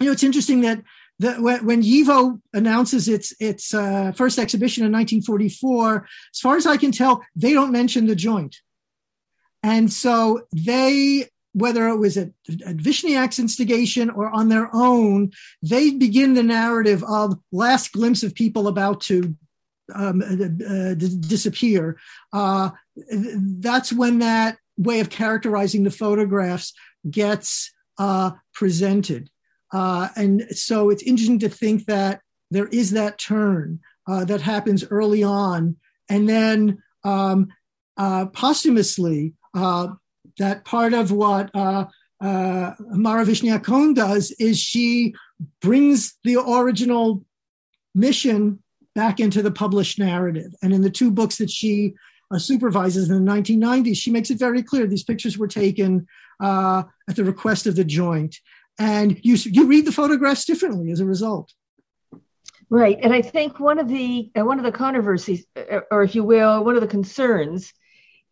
you 0.00 0.06
know, 0.06 0.12
it's 0.12 0.24
interesting 0.24 0.62
that 0.62 0.82
the, 1.18 1.34
when, 1.34 1.82
YIVO 1.82 2.40
announces 2.52 3.08
its 3.08 3.32
its 3.40 3.72
uh, 3.72 4.12
first 4.12 4.38
exhibition 4.38 4.84
in 4.84 4.92
1944, 4.92 6.06
as 6.34 6.40
far 6.40 6.56
as 6.56 6.66
I 6.66 6.76
can 6.76 6.92
tell, 6.92 7.22
they 7.34 7.52
don't 7.52 7.72
mention 7.72 8.06
the 8.06 8.16
joint, 8.16 8.56
and 9.62 9.90
so 9.92 10.42
they, 10.54 11.28
whether 11.54 11.88
it 11.88 11.96
was 11.96 12.16
at, 12.16 12.30
at 12.66 12.76
Vishniac's 12.76 13.38
instigation 13.38 14.10
or 14.10 14.28
on 14.28 14.48
their 14.48 14.68
own, 14.74 15.32
they 15.62 15.90
begin 15.90 16.34
the 16.34 16.42
narrative 16.42 17.02
of 17.04 17.38
last 17.50 17.92
glimpse 17.92 18.22
of 18.22 18.34
people 18.34 18.68
about 18.68 19.00
to 19.02 19.34
um, 19.94 20.22
uh, 20.22 20.64
uh, 20.64 20.94
disappear. 20.94 21.98
Uh, 22.32 22.70
that's 23.06 23.92
when 23.92 24.18
that 24.18 24.58
way 24.76 25.00
of 25.00 25.10
characterizing 25.10 25.84
the 25.84 25.90
photographs 25.90 26.72
gets 27.10 27.72
uh, 27.98 28.32
presented. 28.52 29.30
Uh, 29.72 30.08
and 30.16 30.46
so 30.50 30.90
it's 30.90 31.02
interesting 31.02 31.38
to 31.40 31.48
think 31.48 31.86
that 31.86 32.20
there 32.50 32.68
is 32.68 32.92
that 32.92 33.18
turn 33.18 33.80
uh, 34.06 34.24
that 34.24 34.40
happens 34.40 34.84
early 34.90 35.22
on. 35.22 35.76
And 36.08 36.28
then 36.28 36.82
um, 37.04 37.48
posthumously, 37.96 39.34
that 39.54 40.64
part 40.64 40.92
of 40.92 41.10
what 41.10 41.50
uh, 41.54 41.86
Mara 42.20 43.24
Vishniac 43.24 43.94
does 43.94 44.30
is 44.38 44.58
she 44.58 45.14
brings 45.60 46.16
the 46.24 46.36
original 46.36 47.24
mission 47.94 48.62
back 48.94 49.20
into 49.20 49.42
the 49.42 49.50
published 49.50 49.98
narrative. 49.98 50.54
And 50.62 50.72
in 50.72 50.82
the 50.82 50.90
two 50.90 51.10
books 51.10 51.36
that 51.38 51.50
she 51.50 51.94
uh, 52.30 52.38
supervises 52.38 53.10
in 53.10 53.24
the 53.24 53.32
1990s, 53.32 53.96
she 53.96 54.10
makes 54.10 54.30
it 54.30 54.38
very 54.38 54.62
clear 54.62 54.86
these 54.86 55.04
pictures 55.04 55.36
were 55.38 55.48
taken 55.48 56.06
uh, 56.40 56.84
at 57.08 57.16
the 57.16 57.24
request 57.24 57.66
of 57.66 57.76
the 57.76 57.84
joint. 57.84 58.36
And 58.78 59.18
you, 59.24 59.36
you 59.36 59.66
read 59.66 59.86
the 59.86 59.92
photographs 59.92 60.44
differently 60.44 60.90
as 60.90 61.00
a 61.00 61.06
result. 61.06 61.52
Right, 62.68 62.98
and 63.00 63.12
I 63.12 63.22
think 63.22 63.60
one 63.60 63.78
of 63.78 63.88
the 63.88 64.30
uh, 64.36 64.44
one 64.44 64.58
of 64.58 64.64
the 64.64 64.72
controversies, 64.72 65.46
uh, 65.56 65.80
or 65.90 66.02
if 66.02 66.16
you 66.16 66.24
will, 66.24 66.64
one 66.64 66.74
of 66.74 66.80
the 66.80 66.88
concerns, 66.88 67.72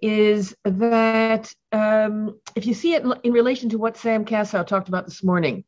is 0.02 0.56
that 0.64 1.54
um, 1.70 2.40
if 2.56 2.66
you 2.66 2.74
see 2.74 2.94
it 2.94 3.04
in 3.22 3.32
relation 3.32 3.68
to 3.70 3.78
what 3.78 3.96
Sam 3.96 4.24
Kassow 4.24 4.66
talked 4.66 4.88
about 4.88 5.04
this 5.04 5.22
morning, 5.22 5.64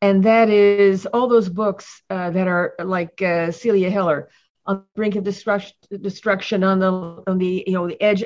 and 0.00 0.22
that 0.22 0.48
is 0.48 1.06
all 1.06 1.26
those 1.26 1.48
books 1.48 2.02
uh, 2.08 2.30
that 2.30 2.46
are 2.46 2.74
like 2.78 3.20
uh, 3.20 3.50
Celia 3.50 3.90
Heller 3.90 4.28
on 4.64 4.76
the 4.76 4.84
brink 4.94 5.16
of 5.16 5.24
destruction, 5.24 5.76
destruction 6.00 6.62
on 6.62 6.78
the 6.78 6.92
on 7.26 7.38
the 7.38 7.64
you 7.66 7.72
know 7.72 7.88
the 7.88 8.00
edge. 8.00 8.22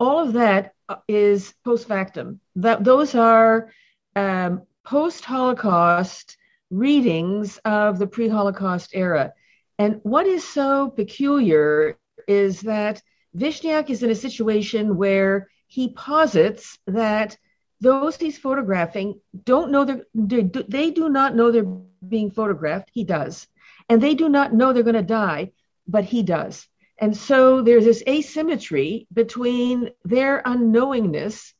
All 0.00 0.20
of 0.20 0.32
that 0.32 0.72
is 1.06 1.52
post 1.64 1.86
factum. 1.86 2.40
That 2.56 2.82
those 2.82 3.14
are 3.14 3.70
um, 4.16 4.62
post 4.84 5.24
Holocaust 5.24 6.36
readings 6.70 7.58
of 7.64 7.98
the 7.98 8.06
pre 8.06 8.28
Holocaust 8.28 8.90
era. 8.94 9.32
And 9.78 10.00
what 10.02 10.26
is 10.26 10.46
so 10.46 10.90
peculiar 10.90 11.98
is 12.28 12.62
that 12.62 13.02
Vishniac 13.36 13.90
is 13.90 14.02
in 14.02 14.10
a 14.10 14.14
situation 14.14 14.96
where 14.96 15.48
he 15.66 15.92
posits 15.92 16.78
that 16.86 17.36
those 17.80 18.16
he's 18.16 18.38
photographing 18.38 19.20
don't 19.44 19.72
know 19.72 19.84
they're, 19.84 20.04
they, 20.14 20.42
they 20.42 20.90
do 20.90 21.08
not 21.08 21.34
know 21.34 21.50
they're 21.50 21.64
being 22.06 22.30
photographed. 22.30 22.90
He 22.92 23.04
does. 23.04 23.48
And 23.88 24.00
they 24.00 24.14
do 24.14 24.28
not 24.28 24.54
know 24.54 24.72
they're 24.72 24.82
going 24.82 24.94
to 24.94 25.02
die, 25.02 25.52
but 25.88 26.04
he 26.04 26.22
does. 26.22 26.68
And 26.98 27.16
so 27.16 27.62
there's 27.62 27.84
this 27.84 28.02
asymmetry 28.06 29.08
between 29.12 29.90
their 30.04 30.42
unknowingness 30.42 31.52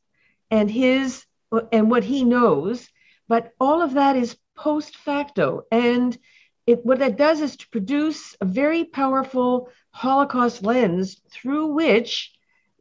and 0.49 0.71
his 0.71 1.25
and 1.71 1.91
what 1.91 2.03
he 2.03 2.23
knows, 2.23 2.87
but 3.27 3.51
all 3.59 3.81
of 3.81 3.93
that 3.93 4.15
is 4.15 4.37
post 4.55 4.97
facto. 4.97 5.63
And 5.71 6.17
it, 6.65 6.85
what 6.85 6.99
that 6.99 7.17
does 7.17 7.41
is 7.41 7.57
to 7.57 7.69
produce 7.69 8.35
a 8.39 8.45
very 8.45 8.85
powerful 8.85 9.69
Holocaust 9.91 10.63
lens 10.63 11.19
through 11.31 11.67
which 11.67 12.31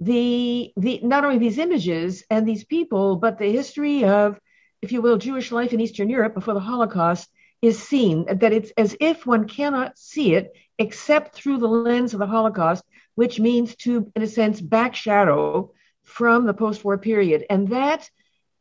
the 0.01 0.73
the 0.77 1.01
not 1.02 1.24
only 1.24 1.39
these 1.39 1.59
images 1.59 2.24
and 2.31 2.47
these 2.47 2.64
people, 2.64 3.16
but 3.16 3.39
the 3.39 3.52
history 3.52 4.05
of, 4.05 4.39
if 4.81 4.93
you 4.93 5.02
will, 5.02 5.16
Jewish 5.16 5.52
life 5.52 5.73
in 5.73 5.81
Eastern 5.81 6.09
Europe 6.09 6.35
before 6.35 6.55
the 6.55 6.60
Holocaust 6.60 7.28
is 7.60 7.82
seen. 7.82 8.27
That 8.27 8.52
it's 8.52 8.73
as 8.77 8.97
if 9.01 9.27
one 9.27 9.47
cannot 9.47 9.98
see 9.98 10.35
it 10.35 10.52
except 10.78 11.35
through 11.35 11.59
the 11.59 11.69
lens 11.69 12.14
of 12.14 12.20
the 12.20 12.27
Holocaust, 12.27 12.85
which 13.14 13.39
means 13.39 13.77
to, 13.77 14.10
in 14.16 14.23
a 14.23 14.27
sense, 14.27 14.60
backshadow 14.60 15.70
from 16.02 16.47
the 16.47 16.55
post-war 16.55 16.98
period, 16.98 17.44
and 17.48 17.69
that. 17.69 18.09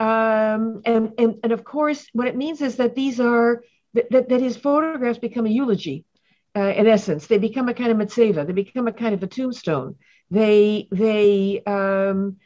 Um, 0.02 0.82
and, 0.84 1.14
and 1.20 1.36
and 1.44 1.52
of 1.52 1.64
course, 1.64 2.08
what 2.12 2.28
it 2.28 2.36
means 2.36 2.62
is 2.62 2.78
that 2.78 2.96
these 2.96 3.20
are 3.20 3.64
that, 3.94 4.30
that 4.30 4.42
his 4.42 4.58
photographs 4.58 5.20
become 5.20 5.46
a 5.46 5.50
eulogy, 5.50 6.06
uh, 6.56 6.74
in 6.76 6.88
essence. 6.88 7.28
They 7.28 7.38
become 7.38 7.70
a 7.70 7.76
kind 7.76 7.92
of 7.92 7.98
mitzvah. 7.98 8.46
They 8.46 8.54
become 8.54 8.88
a 8.88 8.94
kind 8.94 9.14
of 9.14 9.22
a 9.22 9.28
tombstone. 9.28 9.98
They 10.32 10.88
they 10.92 11.62
um, 11.68 12.38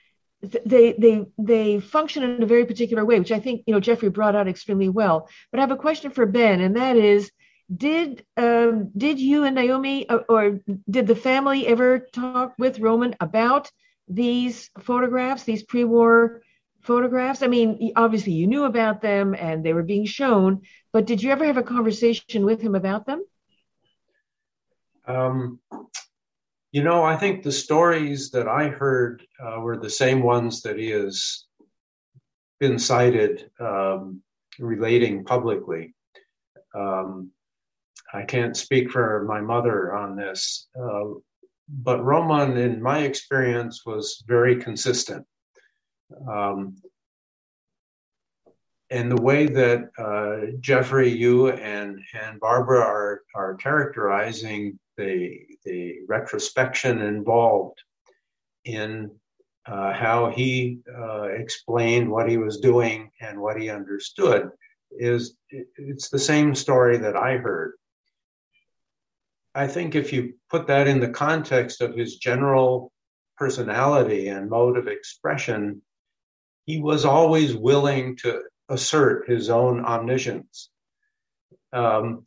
they 0.42 0.96
they 1.00 1.26
they 1.38 1.80
function 1.80 2.24
in 2.24 2.44
a 2.44 2.46
very 2.46 2.66
particular 2.66 3.06
way, 3.06 3.20
which 3.20 3.32
I 3.32 3.40
think 3.40 3.64
you 3.66 3.74
know 3.74 3.80
Jeffrey 3.80 4.10
brought 4.10 4.36
out 4.36 4.50
extremely 4.50 4.90
well. 4.90 5.30
But 5.50 5.60
I 5.60 5.64
have 5.64 5.72
a 5.72 5.78
question 5.78 6.12
for 6.12 6.26
Ben, 6.26 6.60
and 6.60 6.76
that 6.76 6.98
is, 6.98 7.32
did 7.74 8.26
um, 8.36 8.92
did 8.98 9.18
you 9.18 9.46
and 9.46 9.56
Naomi 9.56 10.10
or, 10.10 10.26
or 10.28 10.60
did 10.90 11.08
the 11.08 11.16
family 11.16 11.66
ever 11.68 12.00
talk 12.00 12.54
with 12.58 12.80
Roman 12.80 13.16
about 13.22 13.72
these 14.10 14.70
photographs, 14.82 15.44
these 15.44 15.64
pre-war 15.64 16.42
photographs? 16.86 17.42
I 17.42 17.48
mean, 17.48 17.92
obviously 17.96 18.34
you 18.34 18.48
knew 18.48 18.66
about 18.66 19.02
them 19.02 19.34
and 19.34 19.64
they 19.64 19.74
were 19.74 19.84
being 19.84 20.06
shown, 20.06 20.62
but 20.94 21.06
did 21.06 21.22
you 21.22 21.32
ever 21.32 21.46
have 21.46 21.58
a 21.58 21.64
conversation 21.64 22.46
with 22.46 22.62
him 22.62 22.76
about 22.76 23.06
them? 23.06 23.24
Um, 25.08 25.60
you 26.72 26.84
know, 26.84 27.04
I 27.04 27.16
think 27.16 27.42
the 27.42 27.52
stories 27.52 28.32
that 28.32 28.48
I 28.48 28.68
heard 28.68 29.26
uh, 29.44 29.60
were 29.60 29.78
the 29.78 29.90
same 29.90 30.22
ones 30.22 30.62
that 30.62 30.78
he 30.78 30.90
has 30.92 31.46
been 32.60 32.78
cited 32.80 33.50
um, 33.60 34.22
relating 34.60 35.24
publicly. 35.24 35.94
Um, 36.74 37.32
I 38.14 38.24
can't 38.24 38.56
speak 38.56 38.92
for 38.92 39.26
my 39.28 39.42
mother 39.42 39.96
on 39.96 40.16
this, 40.16 40.68
uh, 40.80 41.16
but 41.68 42.04
Roman, 42.04 42.58
in 42.58 42.82
my 42.82 43.00
experience, 43.00 43.86
was 43.86 44.24
very 44.28 44.58
consistent. 44.58 45.26
Um, 46.28 46.76
and 48.92 49.12
the 49.12 49.22
way 49.22 49.48
that 49.48 49.90
uh, 49.98 50.58
Jeffrey, 50.60 51.10
you 51.10 51.50
and 51.50 52.00
and 52.14 52.40
Barbara 52.40 52.82
are 52.82 53.22
are 53.34 53.56
characterizing 53.56 54.80
the 54.98 55.40
the 55.66 56.00
retrospection 56.08 57.02
involved 57.02 57.82
in 58.64 59.12
uh, 59.66 59.94
how 59.94 60.30
he 60.30 60.80
uh, 60.96 61.24
explained 61.24 62.10
what 62.10 62.30
he 62.30 62.38
was 62.38 62.60
doing 62.60 63.10
and 63.22 63.40
what 63.40 63.60
he 63.60 63.70
understood 63.70 64.50
is 64.92 65.36
it's 65.50 66.10
the 66.10 66.20
same 66.20 66.54
story 66.54 66.98
that 66.98 67.16
I 67.16 67.38
heard. 67.38 67.74
I 69.56 69.68
think 69.68 69.96
if 69.96 70.14
you 70.14 70.36
put 70.50 70.68
that 70.68 70.88
in 70.88 71.00
the 71.00 71.10
context 71.10 71.82
of 71.82 71.96
his 71.96 72.18
general 72.18 72.92
personality 73.38 74.28
and 74.28 74.50
mode 74.50 74.78
of 74.78 74.88
expression, 74.88 75.82
he 76.66 76.80
was 76.80 77.06
always 77.06 77.56
willing 77.56 78.18
to 78.18 78.42
assert 78.70 79.30
his 79.30 79.50
own 79.50 79.86
omniscience. 79.86 80.70
Um, 81.72 82.26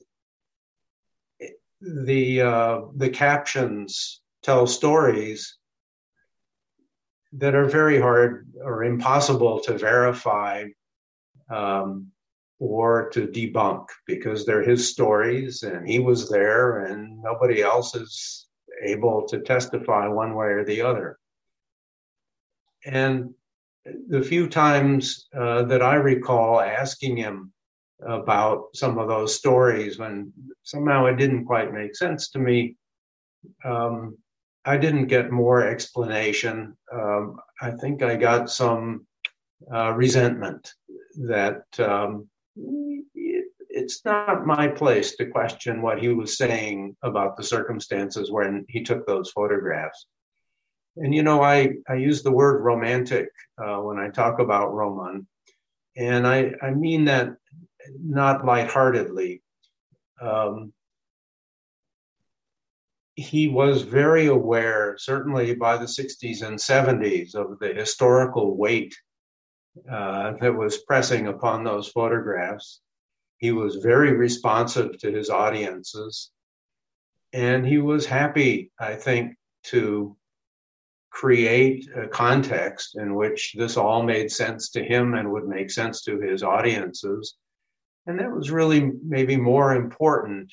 the 1.81 2.43
uh, 2.43 2.81
the 2.97 3.11
captions 3.11 4.21
tell 4.43 4.67
stories 4.67 5.57
that 7.33 7.55
are 7.55 7.67
very 7.67 8.01
hard 8.01 8.49
or 8.63 8.85
impossible 8.85 9.61
to 9.61 9.77
verify 9.77 10.65
um, 11.51 12.09
or 12.59 13.11
to 13.11 13.27
debunk 13.27 13.87
because 14.07 14.45
they're 14.45 14.63
his 14.63 14.89
stories 14.91 15.63
and 15.63 15.87
he 15.87 15.99
was 15.99 16.29
there 16.29 16.87
and 16.87 17.23
nobody 17.23 17.63
else 17.63 17.95
is 17.95 18.47
able 18.83 19.27
to 19.29 19.41
testify 19.41 20.09
one 20.09 20.35
way 20.35 20.47
or 20.47 20.65
the 20.65 20.83
other. 20.83 21.19
And 22.85 23.35
the 24.09 24.23
few 24.23 24.49
times 24.49 25.29
uh, 25.37 25.63
that 25.65 25.83
I 25.83 25.95
recall 25.95 26.61
asking 26.61 27.17
him 27.17 27.53
about 28.07 28.67
some 28.75 28.99
of 28.99 29.09
those 29.09 29.35
stories 29.35 29.99
when 29.99 30.33
somehow 30.63 31.07
it 31.07 31.17
didn't 31.17 31.47
quite 31.47 31.73
make 31.73 31.97
sense 31.97 32.31
to 32.31 32.39
me, 32.39 32.77
um, 33.65 34.17
I 34.65 34.77
didn't 34.77 35.07
get 35.07 35.31
more 35.31 35.67
explanation. 35.67 36.77
Um, 36.93 37.37
I 37.61 37.71
think 37.73 38.03
I 38.03 38.17
got 38.17 38.51
some 38.51 39.07
uh, 39.73 39.93
resentment 39.93 40.73
that 41.27 41.65
um, 41.81 42.29
it's 43.69 44.05
not 44.05 44.47
my 44.47 44.69
place 44.69 45.17
to 45.17 45.27
question 45.27 45.83
what 45.83 46.01
he 46.01 46.09
was 46.09 46.37
saying 46.37 46.97
about 47.03 47.37
the 47.37 47.45
circumstances 47.45 48.31
when 48.31 48.65
he 48.69 48.83
took 48.83 49.07
those 49.07 49.31
photographs. 49.31 50.07
And 51.01 51.15
you 51.15 51.23
know, 51.23 51.43
I, 51.43 51.75
I 51.89 51.95
use 51.95 52.23
the 52.23 52.33
word 52.33 52.63
romantic 52.63 53.29
uh, 53.57 53.79
when 53.79 53.99
I 53.99 54.09
talk 54.09 54.41
about 54.41 54.75
Roman, 54.75 55.27
and 55.97 56.27
I, 56.27 56.53
I 56.63 56.71
mean 56.71 57.05
that 57.07 57.37
not 58.03 58.45
lightheartedly. 58.45 59.43
Um, 60.21 60.73
he 63.15 63.49
was 63.49 63.83
very 63.83 64.27
aware, 64.27 64.97
certainly 64.99 65.55
by 65.55 65.77
the 65.77 65.87
60s 65.87 66.43
and 66.43 66.57
70s, 66.59 67.35
of 67.35 67.59
the 67.59 67.75
historical 67.75 68.57
weight 68.57 68.95
uh, 69.91 70.35
that 70.41 70.55
was 70.55 70.83
pressing 70.83 71.27
upon 71.27 71.65
those 71.65 71.89
photographs. 71.89 72.81
He 73.39 73.51
was 73.51 73.77
very 73.77 74.13
responsive 74.13 74.99
to 74.99 75.11
his 75.11 75.31
audiences. 75.31 76.31
And 77.33 77.67
he 77.67 77.79
was 77.79 78.07
happy, 78.07 78.71
I 78.79 78.95
think, 78.95 79.37
to 79.65 80.17
create 81.19 81.89
a 81.97 82.07
context 82.07 82.97
in 82.97 83.13
which 83.17 83.53
this 83.59 83.77
all 83.77 84.05
made 84.05 84.31
sense 84.31 84.71
to 84.71 84.85
him 84.85 85.15
and 85.15 85.29
would 85.29 85.49
make 85.49 85.69
sense 85.69 86.05
to 86.05 86.21
his 86.21 86.45
audiences. 86.45 87.35
And 88.07 88.21
that 88.21 88.31
was 88.31 88.53
really 88.53 88.93
maybe 89.05 89.37
more 89.37 89.75
important 89.75 90.53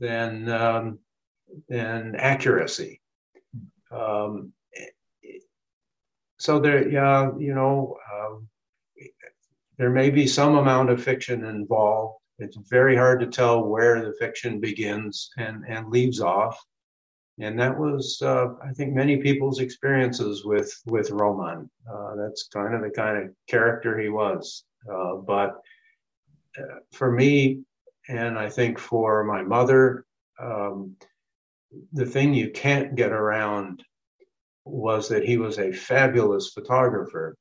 than, 0.00 0.48
um, 0.48 1.00
than 1.68 2.16
accuracy. 2.16 3.02
Um, 3.90 4.54
so 6.38 6.60
there, 6.60 6.88
yeah, 6.88 7.32
you 7.38 7.54
know, 7.54 7.98
um, 8.10 8.48
there 9.76 9.90
may 9.90 10.08
be 10.08 10.26
some 10.26 10.56
amount 10.56 10.88
of 10.88 11.02
fiction 11.02 11.44
involved. 11.44 12.16
It's 12.38 12.56
very 12.70 12.96
hard 12.96 13.20
to 13.20 13.26
tell 13.26 13.62
where 13.64 14.00
the 14.00 14.14
fiction 14.18 14.60
begins 14.60 15.28
and, 15.36 15.66
and 15.68 15.90
leaves 15.90 16.22
off. 16.22 16.58
And 17.40 17.58
that 17.58 17.78
was, 17.78 18.20
uh, 18.20 18.54
I 18.62 18.72
think, 18.72 18.94
many 18.94 19.18
people's 19.18 19.60
experiences 19.60 20.44
with 20.44 20.72
with 20.86 21.10
Roman. 21.10 21.70
Uh, 21.90 22.16
that's 22.16 22.48
kind 22.48 22.74
of 22.74 22.82
the 22.82 22.90
kind 22.90 23.16
of 23.18 23.34
character 23.46 23.98
he 23.98 24.08
was. 24.08 24.64
Uh, 24.92 25.16
but 25.16 25.60
uh, 26.58 26.80
for 26.92 27.12
me, 27.12 27.62
and 28.08 28.38
I 28.38 28.48
think 28.48 28.78
for 28.78 29.22
my 29.24 29.42
mother, 29.42 30.04
um, 30.40 30.96
the 31.92 32.06
thing 32.06 32.34
you 32.34 32.50
can't 32.50 32.94
get 32.94 33.12
around 33.12 33.84
was 34.64 35.08
that 35.08 35.24
he 35.24 35.38
was 35.38 35.58
a 35.58 35.72
fabulous 35.72 36.50
photographer. 36.50 37.36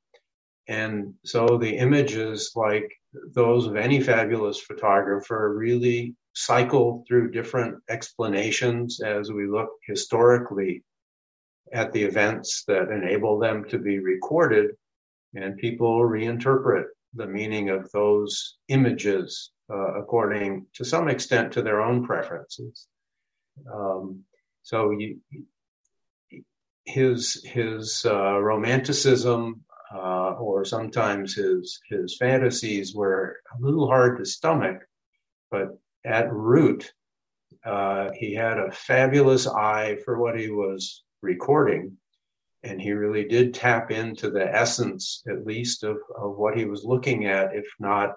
And 0.67 1.13
so 1.23 1.57
the 1.57 1.77
images, 1.77 2.51
like 2.55 2.91
those 3.33 3.65
of 3.65 3.75
any 3.75 4.01
fabulous 4.01 4.59
photographer, 4.59 5.55
really 5.57 6.15
cycle 6.37 7.03
through 7.07 7.31
different 7.31 7.81
explanations 7.89 9.01
as 9.01 9.31
we 9.31 9.47
look 9.47 9.69
historically 9.85 10.83
at 11.73 11.91
the 11.91 12.03
events 12.03 12.63
that 12.67 12.91
enable 12.91 13.39
them 13.39 13.65
to 13.69 13.79
be 13.79 13.99
recorded. 13.99 14.71
And 15.35 15.57
people 15.57 15.99
reinterpret 15.99 16.85
the 17.13 17.27
meaning 17.27 17.69
of 17.69 17.91
those 17.91 18.57
images 18.67 19.51
uh, 19.69 19.99
according 19.99 20.67
to 20.75 20.85
some 20.85 21.09
extent 21.09 21.51
to 21.53 21.61
their 21.61 21.81
own 21.81 22.05
preferences. 22.05 22.87
Um, 23.73 24.23
so 24.61 24.91
you, 24.91 25.19
his 26.85 27.43
his 27.43 28.05
uh, 28.05 28.39
romanticism 28.39 29.63
uh, 29.93 30.31
or 30.33 30.63
sometimes 30.65 31.35
his 31.35 31.79
his 31.89 32.15
fantasies 32.17 32.95
were 32.95 33.37
a 33.57 33.61
little 33.61 33.87
hard 33.87 34.17
to 34.17 34.25
stomach, 34.25 34.83
but 35.51 35.77
at 36.07 36.31
root, 36.31 36.91
uh, 37.65 38.11
he 38.15 38.33
had 38.33 38.57
a 38.57 38.71
fabulous 38.71 39.47
eye 39.47 39.97
for 40.05 40.17
what 40.17 40.39
he 40.39 40.49
was 40.49 41.03
recording, 41.21 41.97
and 42.63 42.81
he 42.81 42.91
really 42.93 43.25
did 43.25 43.53
tap 43.53 43.91
into 43.91 44.29
the 44.31 44.55
essence, 44.55 45.21
at 45.29 45.45
least, 45.45 45.83
of, 45.83 45.97
of 46.15 46.37
what 46.37 46.57
he 46.57 46.65
was 46.65 46.83
looking 46.83 47.25
at, 47.25 47.55
if 47.55 47.65
not, 47.79 48.13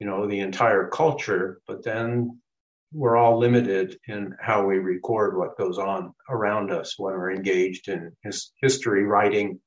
you 0.00 0.06
know, 0.06 0.26
the 0.26 0.40
entire 0.40 0.88
culture. 0.88 1.60
But 1.66 1.84
then 1.84 2.40
we're 2.92 3.16
all 3.16 3.38
limited 3.38 3.98
in 4.08 4.34
how 4.40 4.66
we 4.66 4.78
record 4.78 5.36
what 5.36 5.58
goes 5.58 5.78
on 5.78 6.12
around 6.28 6.70
us 6.70 6.98
when 6.98 7.14
we're 7.14 7.32
engaged 7.32 7.88
in 7.88 8.12
his 8.22 8.52
history 8.60 9.04
writing 9.04 9.60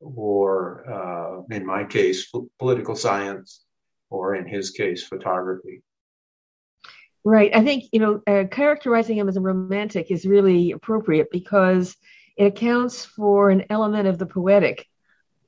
or 0.00 0.84
uh, 0.90 1.54
in 1.54 1.64
my 1.64 1.84
case 1.84 2.30
political 2.58 2.94
science 2.94 3.64
or 4.10 4.34
in 4.34 4.46
his 4.46 4.70
case 4.70 5.02
photography 5.02 5.82
right 7.26 7.54
i 7.54 7.62
think 7.62 7.84
you 7.92 8.00
know 8.00 8.22
uh, 8.26 8.44
characterizing 8.50 9.18
him 9.18 9.28
as 9.28 9.36
a 9.36 9.40
romantic 9.40 10.10
is 10.10 10.24
really 10.24 10.70
appropriate 10.70 11.28
because 11.30 11.96
it 12.36 12.44
accounts 12.44 13.04
for 13.04 13.50
an 13.50 13.64
element 13.70 14.06
of 14.06 14.18
the 14.18 14.26
poetic 14.26 14.86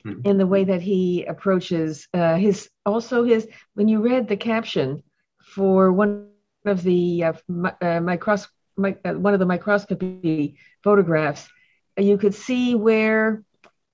mm-hmm. 0.05 0.21
in 0.25 0.39
the 0.39 0.47
way 0.47 0.65
that 0.65 0.83
he 0.83 1.25
approaches 1.25 2.09
uh, 2.13 2.37
his 2.37 2.69
also 2.85 3.25
his 3.25 3.49
when 3.75 3.89
you 3.89 4.01
read 4.01 4.29
the 4.29 4.37
caption 4.37 5.03
for 5.41 5.93
one 5.93 6.29
of 6.65 6.83
the 6.83 7.25
uh, 7.25 7.33
uh, 7.49 8.01
micros- 8.01 8.49
my, 8.77 8.97
uh, 9.05 9.15
one 9.15 9.35
of 9.35 9.41
the 9.41 9.47
microscopy 9.47 10.57
photographs, 10.83 11.49
you 11.97 12.19
could 12.19 12.35
see 12.35 12.75
where 12.75 13.43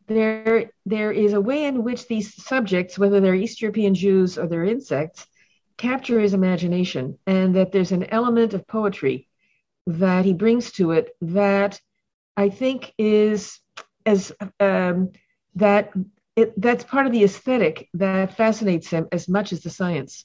there 0.06 0.70
there 0.84 1.12
is 1.12 1.32
a 1.32 1.40
way 1.40 1.64
in 1.64 1.82
which 1.82 2.06
these 2.06 2.34
subjects, 2.42 2.98
whether 2.98 3.20
they're 3.20 3.34
East 3.34 3.62
European 3.62 3.94
Jews 3.94 4.36
or 4.36 4.46
they're 4.46 4.64
insects, 4.64 5.26
capture 5.76 6.20
his 6.20 6.34
imagination, 6.34 7.18
and 7.26 7.56
that 7.56 7.72
there's 7.72 7.92
an 7.92 8.04
element 8.04 8.54
of 8.54 8.66
poetry 8.66 9.28
that 9.86 10.24
he 10.24 10.32
brings 10.32 10.72
to 10.72 10.92
it 10.92 11.10
that 11.20 11.80
I 12.36 12.48
think 12.48 12.92
is 12.98 13.60
as 14.06 14.32
um, 14.60 15.12
that 15.56 15.92
it, 16.36 16.60
that's 16.60 16.84
part 16.84 17.06
of 17.06 17.12
the 17.12 17.24
aesthetic 17.24 17.88
that 17.94 18.36
fascinates 18.36 18.88
him 18.88 19.08
as 19.12 19.28
much 19.28 19.52
as 19.52 19.62
the 19.62 19.70
science. 19.70 20.24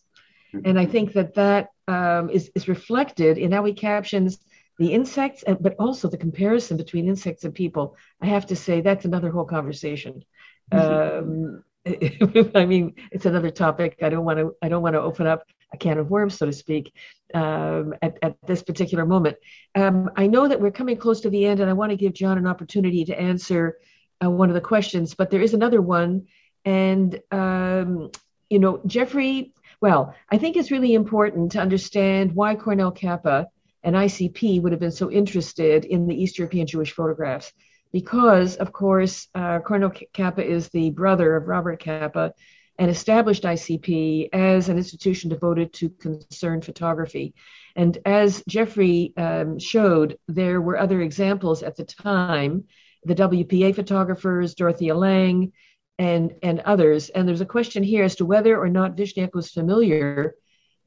And 0.65 0.79
I 0.79 0.85
think 0.85 1.13
that 1.13 1.35
that 1.35 1.69
um, 1.87 2.29
is 2.31 2.51
is 2.55 2.67
reflected 2.67 3.37
in 3.37 3.51
how 3.51 3.63
he 3.65 3.73
captions 3.73 4.39
the 4.79 4.93
insects, 4.93 5.43
but 5.59 5.75
also 5.77 6.07
the 6.07 6.17
comparison 6.17 6.77
between 6.77 7.07
insects 7.07 7.43
and 7.43 7.53
people. 7.53 7.95
I 8.21 8.27
have 8.27 8.47
to 8.47 8.55
say 8.55 8.81
that's 8.81 9.05
another 9.05 9.29
whole 9.29 9.45
conversation. 9.45 10.23
Um, 10.71 11.63
I 12.55 12.65
mean, 12.65 12.95
it's 13.11 13.25
another 13.25 13.51
topic. 13.51 13.99
I 14.01 14.09
don't 14.09 14.25
want 14.25 14.39
to. 14.39 14.55
I 14.61 14.69
don't 14.69 14.83
want 14.83 14.95
to 14.95 15.01
open 15.01 15.27
up 15.27 15.43
a 15.73 15.77
can 15.77 15.97
of 15.97 16.09
worms, 16.09 16.37
so 16.37 16.45
to 16.45 16.51
speak, 16.51 16.93
um, 17.33 17.93
at, 18.01 18.17
at 18.21 18.35
this 18.45 18.63
particular 18.63 19.05
moment. 19.05 19.37
Um, 19.75 20.09
I 20.15 20.27
know 20.27 20.47
that 20.47 20.59
we're 20.59 20.71
coming 20.71 20.97
close 20.97 21.21
to 21.21 21.29
the 21.29 21.45
end, 21.45 21.59
and 21.59 21.69
I 21.69 21.73
want 21.73 21.91
to 21.91 21.95
give 21.95 22.13
John 22.13 22.37
an 22.37 22.47
opportunity 22.47 23.05
to 23.05 23.19
answer 23.19 23.77
uh, 24.23 24.29
one 24.29 24.49
of 24.49 24.55
the 24.55 24.61
questions. 24.61 25.13
But 25.13 25.29
there 25.29 25.41
is 25.41 25.53
another 25.53 25.81
one, 25.81 26.27
and 26.65 27.19
um, 27.31 28.11
you 28.49 28.59
know, 28.59 28.81
Jeffrey. 28.85 29.53
Well, 29.81 30.13
I 30.29 30.37
think 30.37 30.57
it's 30.57 30.71
really 30.71 30.93
important 30.93 31.53
to 31.53 31.59
understand 31.59 32.35
why 32.35 32.55
Cornell 32.55 32.91
Capa 32.91 33.47
and 33.81 33.95
ICP 33.95 34.61
would 34.61 34.73
have 34.73 34.81
been 34.81 34.91
so 34.91 35.09
interested 35.09 35.85
in 35.85 36.07
the 36.07 36.21
East 36.21 36.37
European 36.37 36.67
Jewish 36.67 36.91
photographs 36.91 37.53
because, 37.91 38.55
of 38.55 38.71
course, 38.71 39.27
uh, 39.33 39.59
Capa 39.59 40.45
is 40.45 40.69
the 40.69 40.91
brother 40.91 41.35
of 41.35 41.47
Robert 41.47 41.83
Capa 41.83 42.33
and 42.77 42.89
established 42.89 43.43
ICP 43.43 44.29
as 44.31 44.69
an 44.69 44.77
institution 44.77 45.29
devoted 45.29 45.73
to 45.73 45.89
concerned 45.89 46.63
photography. 46.63 47.33
And 47.75 47.97
as 48.05 48.43
Jeffrey 48.47 49.13
um, 49.17 49.59
showed, 49.59 50.17
there 50.27 50.61
were 50.61 50.77
other 50.77 51.01
examples 51.01 51.61
at 51.61 51.75
the 51.75 51.85
time 51.85 52.65
the 53.05 53.15
WPA 53.15 53.73
photographers, 53.75 54.55
Dorothea 54.55 54.93
Lange, 54.95 55.53
and, 55.97 56.33
and 56.43 56.59
others. 56.61 57.09
And 57.09 57.27
there's 57.27 57.41
a 57.41 57.45
question 57.45 57.83
here 57.83 58.03
as 58.03 58.15
to 58.15 58.25
whether 58.25 58.57
or 58.57 58.69
not 58.69 58.95
Vishniac 58.95 59.33
was 59.33 59.51
familiar 59.51 60.35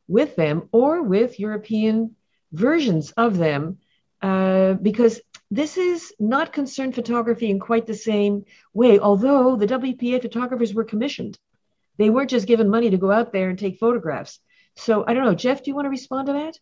with 0.09 0.37
them 0.37 0.69
or 0.73 1.03
with 1.03 1.39
European 1.41 2.17
versions 2.53 3.13
of 3.13 3.39
them, 3.39 3.79
uh, 4.21 4.75
because 4.75 5.21
this 5.53 5.77
is 5.77 6.15
not 6.19 6.55
concerned 6.55 6.95
photography 6.95 7.51
in 7.51 7.61
quite 7.61 7.87
the 7.87 7.95
same 7.95 8.47
way, 8.73 8.99
although 8.99 9.55
the 9.55 9.67
WPA 9.67 10.23
photographers 10.23 10.73
were 10.73 10.83
commissioned. 10.83 11.39
They 11.99 12.09
weren't 12.09 12.31
just 12.31 12.47
given 12.47 12.71
money 12.71 12.89
to 12.89 12.97
go 12.97 13.13
out 13.13 13.35
there 13.35 13.51
and 13.51 13.59
take 13.59 13.79
photographs. 13.79 14.41
So 14.77 15.05
I 15.07 15.13
don't 15.13 15.27
know, 15.27 15.35
Jeff, 15.35 15.63
do 15.63 15.71
you 15.71 15.75
want 15.75 15.85
to 15.85 15.91
respond 15.91 16.29
to 16.29 16.33
that? 16.33 16.59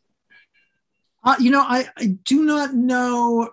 Uh, 1.22 1.36
you 1.38 1.52
know, 1.52 1.60
I, 1.60 1.86
I 1.96 2.18
do 2.24 2.44
not 2.44 2.74
know 2.74 3.50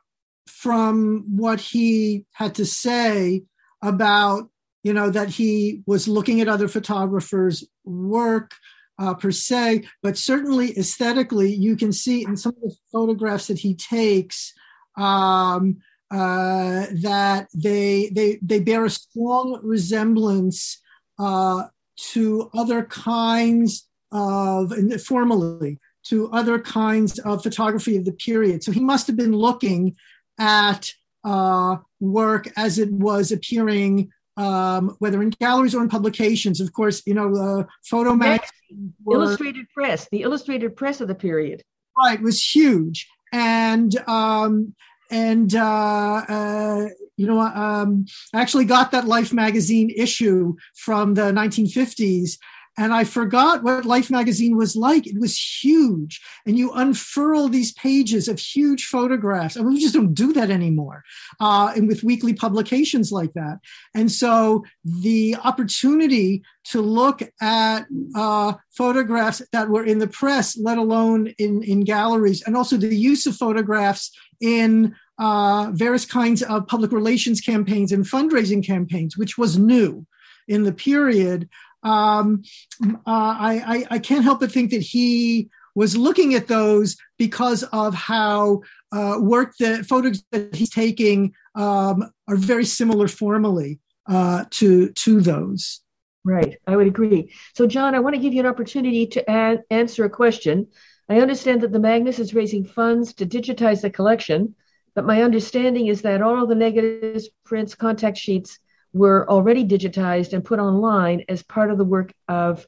from 0.48 1.26
what 1.36 1.60
he 1.60 2.26
had 2.32 2.56
to 2.56 2.66
say 2.66 3.44
about, 3.84 4.50
you 4.82 4.94
know, 4.94 5.12
that 5.12 5.30
he 5.30 5.84
was 5.86 6.08
looking 6.08 6.42
at 6.42 6.48
other 6.48 6.68
photographers' 6.68 7.64
work 7.84 8.56
uh, 8.98 9.14
per 9.14 9.30
se, 9.30 9.84
but 10.02 10.18
certainly 10.18 10.76
aesthetically, 10.76 11.54
you 11.54 11.76
can 11.76 11.92
see 11.92 12.24
in 12.24 12.36
some 12.38 12.54
of 12.56 12.62
the 12.62 12.76
photographs 12.92 13.46
that 13.48 13.60
he 13.60 13.76
takes 13.76 14.56
um, 14.98 15.78
uh, 16.12 16.88
that 17.02 17.48
they 17.54 18.10
they 18.14 18.40
they 18.42 18.60
bear 18.60 18.86
a 18.86 18.90
strong 18.90 19.60
resemblance 19.64 20.82
uh, 21.20 21.64
to 21.96 22.50
other 22.54 22.84
kinds 22.84 23.88
of 24.12 24.74
formally 25.02 25.80
to 26.06 26.32
other 26.32 26.58
kinds 26.60 27.20
of 27.20 27.44
photography 27.44 27.98
of 27.98 28.06
the 28.06 28.14
period. 28.14 28.64
So 28.64 28.72
he 28.72 28.80
must 28.80 29.08
have 29.08 29.18
been 29.18 29.36
looking 29.36 29.96
at 30.40 30.94
uh, 31.24 31.78
work 32.00 32.50
as 32.56 32.80
it 32.80 32.90
was 32.92 33.34
appearing, 33.34 34.12
um, 34.38 34.96
whether 35.00 35.22
in 35.22 35.32
galleries 35.32 35.76
or 35.76 35.84
in 35.84 35.90
publications. 35.90 36.62
Of 36.62 36.72
course, 36.72 37.04
you 37.06 37.14
know, 37.14 37.34
the 37.34 37.68
photo 37.84 38.16
magazine, 38.16 38.94
illustrated 39.12 39.70
press, 39.74 40.08
the 40.10 40.22
illustrated 40.22 40.78
press 40.78 41.02
of 41.02 41.10
the 41.10 41.16
period, 41.16 41.64
right, 41.98 42.22
was 42.22 42.42
huge, 42.42 43.10
and 43.32 43.96
um, 44.08 44.74
and 45.10 45.54
uh, 45.56 46.24
uh, 46.28 46.88
you 47.16 47.26
know, 47.26 47.40
um, 47.40 48.06
I 48.34 48.42
actually 48.42 48.66
got 48.66 48.92
that 48.92 49.06
Life 49.06 49.34
magazine 49.34 49.90
issue 49.90 50.56
from 50.76 51.16
the 51.16 51.32
1950s, 51.32 52.38
and 52.78 52.94
I 52.94 53.06
forgot 53.06 53.64
what 53.64 53.86
Life 53.86 54.12
magazine 54.12 54.56
was 54.56 54.76
like. 54.76 55.08
It 55.08 55.20
was 55.20 55.36
huge. 55.38 56.22
And 56.46 56.58
you 56.58 56.72
unfurl 56.72 57.48
these 57.48 57.74
pages 57.74 58.28
of 58.28 58.40
huge 58.40 58.86
photographs. 58.86 59.56
And 59.56 59.66
we 59.66 59.80
just 59.80 59.96
don't 59.96 60.14
do 60.14 60.32
that 60.34 60.52
anymore. 60.52 61.04
Uh, 61.40 61.74
and 61.76 61.88
with 61.88 62.04
weekly 62.04 62.34
publications 62.34 63.12
like 63.12 63.34
that. 63.34 63.58
And 63.96 64.12
so 64.12 64.64
the 64.86 65.36
opportunity 65.44 66.44
to 66.66 66.82
look 66.82 67.24
at 67.42 67.88
uh, 68.16 68.54
photographs 68.78 69.42
that 69.52 69.70
were 69.70 69.84
in 69.84 69.98
the 69.98 70.08
press, 70.08 70.56
let 70.58 70.78
alone 70.78 71.28
in, 71.40 71.64
in 71.64 71.82
galleries, 71.82 72.44
and 72.44 72.56
also 72.56 72.78
the 72.78 72.96
use 72.96 73.26
of 73.26 73.36
photographs 73.36 74.12
in 74.40 74.96
uh, 75.18 75.72
various 75.74 76.06
kinds 76.06 76.44
of 76.44 76.68
public 76.68 76.92
relations 76.92 77.42
campaigns 77.42 77.92
and 77.92 78.06
fundraising 78.06 78.64
campaigns, 78.64 79.18
which 79.18 79.36
was 79.36 79.58
new 79.58 80.06
in 80.48 80.64
the 80.64 80.72
period, 80.72 81.50
um, 81.84 82.44
uh, 82.84 82.96
I, 83.06 83.64
I, 83.66 83.96
I, 83.96 84.00
can't 84.00 84.24
help 84.24 84.40
but 84.40 84.52
think 84.52 84.72
that 84.72 84.82
he 84.82 85.50
was 85.76 85.96
looking 85.96 86.34
at 86.34 86.48
those 86.48 86.98
because 87.18 87.64
of 87.72 87.94
how 87.94 88.62
uh, 88.92 89.18
work 89.20 89.54
that 89.60 89.86
photos 89.86 90.24
that 90.32 90.56
he's 90.56 90.72
taking 90.72 91.34
um, 91.56 92.10
are 92.28 92.36
very 92.36 92.66
similar 92.66 93.08
formally 93.08 93.80
uh, 94.08 94.46
to 94.52 94.92
to 94.94 95.22
those. 95.22 95.82
Right, 96.26 96.58
I 96.68 96.76
would 96.76 96.88
agree. 96.88 97.32
So, 97.56 97.68
John, 97.68 97.96
I 97.96 98.00
want 98.00 98.16
to 98.16 98.22
give 98.22 98.34
you 98.34 98.42
an 98.42 98.48
opportunity 98.48 99.08
to 99.08 99.30
answer 99.72 100.04
a 100.04 100.10
question. 100.10 100.68
I 101.08 101.22
understand 101.22 101.62
that 101.62 101.72
the 101.72 101.80
Magnes 101.80 102.20
is 102.20 102.34
raising 102.34 102.66
funds 102.66 103.14
to 103.14 103.26
digitize 103.26 103.82
the 103.82 103.90
collection, 103.90 104.56
but 104.94 105.06
my 105.06 105.22
understanding 105.22 105.88
is 105.88 106.02
that 106.02 106.22
all 106.22 106.42
of 106.42 106.50
the 106.50 106.56
negatives, 106.56 107.30
prints, 107.46 107.76
contact 107.76 108.18
sheets, 108.18 108.60
were 108.94 109.30
already 109.30 109.66
digitized 109.66 110.34
and 110.34 110.44
put 110.44 110.60
online 110.60 111.24
as 111.30 111.44
part 111.44 111.72
of 111.72 111.78
the 111.78 111.86
work 111.86 112.14
of 112.28 112.66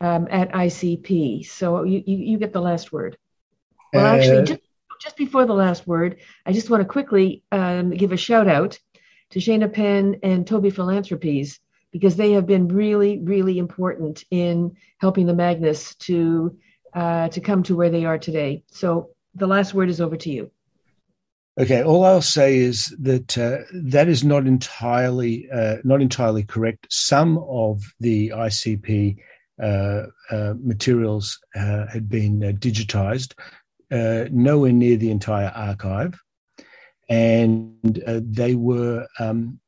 um, 0.00 0.26
at 0.30 0.52
ICP. 0.52 1.46
So 1.46 1.84
you, 1.84 2.02
you, 2.04 2.16
you, 2.16 2.38
get 2.38 2.52
the 2.52 2.60
last 2.60 2.92
word. 2.92 3.16
Well, 3.92 4.04
uh, 4.04 4.16
actually, 4.16 4.44
just, 4.44 4.60
just 5.00 5.16
before 5.16 5.46
the 5.46 5.54
last 5.54 5.86
word, 5.86 6.18
I 6.44 6.52
just 6.52 6.70
want 6.70 6.80
to 6.82 6.88
quickly 6.88 7.44
um, 7.52 7.90
give 7.90 8.10
a 8.10 8.16
shout 8.16 8.48
out 8.48 8.78
to 9.30 9.38
Shana 9.38 9.72
Penn 9.72 10.16
and 10.22 10.46
Taube 10.46 10.72
Philanthropies 10.72 11.60
because 11.92 12.16
they 12.16 12.32
have 12.32 12.46
been 12.46 12.68
really, 12.68 13.18
really 13.18 13.58
important 13.58 14.24
in 14.30 14.76
helping 14.98 15.26
the 15.26 15.34
Magnes 15.34 15.94
to 15.96 16.58
uh, 16.94 17.28
to 17.28 17.40
come 17.40 17.62
to 17.62 17.76
where 17.76 17.90
they 17.90 18.04
are 18.04 18.18
today. 18.18 18.64
So 18.66 19.10
the 19.34 19.46
last 19.46 19.72
word 19.72 19.88
is 19.88 20.00
over 20.00 20.16
to 20.16 20.30
you. 20.30 20.50
Okay, 21.60 21.82
all 21.82 22.04
I'll 22.04 22.22
say 22.22 22.56
is 22.56 22.86
that 22.98 23.36
uh, 23.36 23.58
that 23.74 24.08
is 24.08 24.24
not 24.24 24.46
entirely 24.46 25.50
uh, 25.50 25.76
not 25.84 26.00
entirely 26.00 26.44
correct. 26.44 26.86
Some 26.90 27.36
of 27.46 27.82
the 28.00 28.30
ICP 28.30 29.18
uh, 29.62 30.04
uh, 30.30 30.54
materials 30.58 31.38
uh, 31.54 31.86
had 31.88 32.08
been 32.08 32.40
digitized, 32.58 33.34
nowhere 33.90 34.72
near 34.72 34.96
the 34.96 35.10
entire 35.10 35.52
archive, 35.54 36.18
and 37.10 38.02
they 38.06 38.54
were, 38.54 39.06
um, 39.18 39.60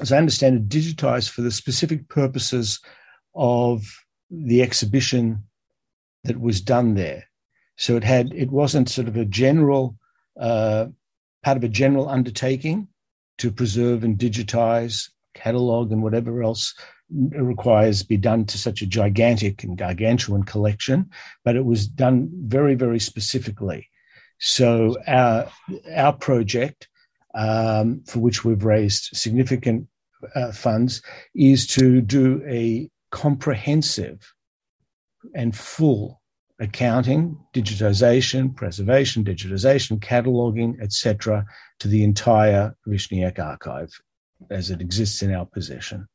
as 0.00 0.10
I 0.10 0.18
understand 0.18 0.56
it, 0.56 0.68
digitized 0.68 1.30
for 1.30 1.42
the 1.42 1.52
specific 1.52 2.08
purposes 2.08 2.80
of 3.36 3.84
the 4.28 4.60
exhibition 4.60 5.44
that 6.24 6.40
was 6.40 6.60
done 6.60 6.94
there. 6.94 7.28
So 7.76 7.96
it 7.96 8.02
had 8.02 8.32
it 8.32 8.50
wasn't 8.50 8.88
sort 8.88 9.06
of 9.06 9.16
a 9.16 9.24
general 9.24 9.96
uh, 10.38 10.86
part 11.42 11.56
of 11.56 11.64
a 11.64 11.68
general 11.68 12.08
undertaking 12.08 12.88
to 13.38 13.50
preserve 13.50 14.04
and 14.04 14.18
digitize, 14.18 15.10
catalog, 15.34 15.92
and 15.92 16.02
whatever 16.02 16.42
else 16.42 16.74
requires 17.10 18.02
be 18.02 18.16
done 18.16 18.44
to 18.44 18.58
such 18.58 18.82
a 18.82 18.86
gigantic 18.86 19.64
and 19.64 19.78
gargantuan 19.78 20.42
collection, 20.42 21.08
but 21.44 21.56
it 21.56 21.64
was 21.64 21.86
done 21.86 22.28
very, 22.32 22.74
very 22.74 23.00
specifically. 23.00 23.88
So 24.38 24.96
our 25.06 25.50
our 25.94 26.12
project, 26.12 26.88
um, 27.34 28.02
for 28.06 28.20
which 28.20 28.44
we've 28.44 28.64
raised 28.64 29.10
significant 29.14 29.88
uh, 30.34 30.52
funds, 30.52 31.02
is 31.34 31.66
to 31.68 32.00
do 32.00 32.42
a 32.46 32.90
comprehensive 33.10 34.34
and 35.34 35.56
full 35.56 36.17
accounting, 36.60 37.38
digitization, 37.54 38.54
preservation, 38.54 39.24
digitization, 39.24 39.98
cataloging, 39.98 40.80
etc., 40.80 41.44
to 41.78 41.88
the 41.88 42.02
entire 42.02 42.74
Vishniac 42.86 43.38
archive 43.38 43.90
as 44.50 44.70
it 44.70 44.80
exists 44.80 45.22
in 45.22 45.32
our 45.34 45.46
possession. 45.46 46.08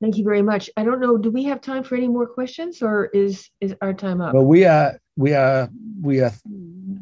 Thank 0.00 0.18
you 0.18 0.24
very 0.24 0.42
much. 0.42 0.68
I 0.76 0.84
don't 0.84 1.00
know. 1.00 1.16
Do 1.16 1.30
we 1.30 1.44
have 1.44 1.60
time 1.60 1.82
for 1.82 1.96
any 1.96 2.08
more 2.08 2.26
questions, 2.26 2.82
or 2.82 3.06
is 3.06 3.48
is 3.60 3.74
our 3.80 3.94
time 3.94 4.20
up? 4.20 4.34
Well, 4.34 4.44
we 4.44 4.66
are 4.66 5.00
we 5.16 5.32
are 5.32 5.70
we 6.02 6.20
are 6.20 6.32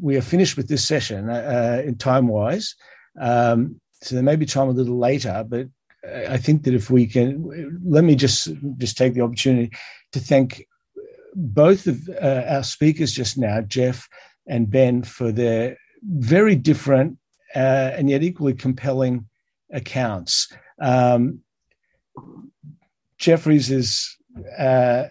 we 0.00 0.16
are 0.16 0.22
finished 0.22 0.56
with 0.56 0.68
this 0.68 0.86
session 0.86 1.28
uh, 1.28 1.82
in 1.84 1.96
time 1.96 2.28
wise. 2.28 2.76
Um, 3.20 3.80
so 4.02 4.14
there 4.14 4.22
may 4.22 4.36
be 4.36 4.46
time 4.46 4.68
a 4.68 4.72
little 4.72 4.98
later, 4.98 5.44
but 5.48 5.66
I 6.28 6.36
think 6.36 6.64
that 6.64 6.74
if 6.74 6.90
we 6.90 7.06
can, 7.06 7.80
let 7.84 8.04
me 8.04 8.14
just 8.14 8.48
just 8.78 8.96
take 8.96 9.14
the 9.14 9.22
opportunity 9.22 9.72
to 10.12 10.20
thank 10.20 10.64
both 11.34 11.86
of 11.86 12.08
uh, 12.20 12.44
our 12.48 12.62
speakers 12.62 13.12
just 13.12 13.36
now, 13.38 13.60
Jeff 13.60 14.08
and 14.46 14.70
Ben, 14.70 15.02
for 15.02 15.32
their 15.32 15.76
very 16.02 16.54
different 16.54 17.18
uh, 17.54 17.92
and 17.96 18.10
yet 18.10 18.22
equally 18.22 18.54
compelling 18.54 19.26
accounts. 19.72 20.52
Um, 20.80 21.40
Jeffrey's 23.18 23.70
is 23.70 24.16
uh, 24.58 25.04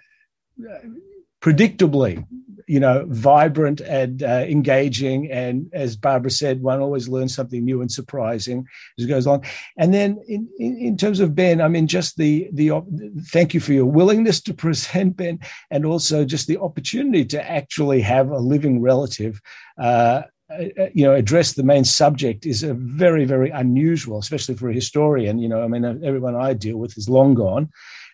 predictably 1.41 2.25
you 2.67 2.79
know, 2.79 3.05
vibrant 3.07 3.81
and 3.81 4.23
uh, 4.23 4.45
engaging. 4.47 5.31
And 5.31 5.69
as 5.73 5.95
Barbara 5.95 6.31
said, 6.31 6.61
one 6.61 6.79
always 6.79 7.07
learns 7.07 7.35
something 7.35 7.63
new 7.63 7.81
and 7.81 7.91
surprising 7.91 8.65
as 8.97 9.05
it 9.05 9.09
goes 9.09 9.27
on. 9.27 9.41
And 9.77 9.93
then 9.93 10.21
in, 10.27 10.47
in, 10.57 10.77
in 10.77 10.97
terms 10.97 11.19
of 11.19 11.35
Ben, 11.35 11.61
I 11.61 11.67
mean, 11.67 11.87
just 11.87 12.17
the, 12.17 12.49
the, 12.53 12.71
thank 13.29 13.53
you 13.53 13.59
for 13.59 13.73
your 13.73 13.85
willingness 13.85 14.41
to 14.41 14.53
present 14.63 15.17
Ben 15.17 15.39
and 15.71 15.85
also 15.85 16.25
just 16.25 16.47
the 16.47 16.57
opportunity 16.57 17.25
to 17.25 17.51
actually 17.51 18.01
have 18.01 18.29
a 18.29 18.39
living 18.39 18.81
relative, 18.81 19.41
uh, 19.77 20.23
uh, 20.49 20.87
you 20.93 21.03
know, 21.03 21.13
address 21.13 21.53
the 21.53 21.63
main 21.63 21.83
subject 21.83 22.45
is 22.45 22.63
a 22.63 22.73
very, 22.73 23.25
very 23.25 23.49
unusual, 23.49 24.19
especially 24.19 24.55
for 24.55 24.69
a 24.69 24.73
historian. 24.73 25.39
You 25.39 25.49
know, 25.49 25.63
I 25.63 25.67
mean, 25.67 25.83
everyone 25.83 26.35
I 26.35 26.53
deal 26.53 26.77
with 26.77 26.97
is 26.97 27.09
long 27.09 27.33
gone 27.33 27.69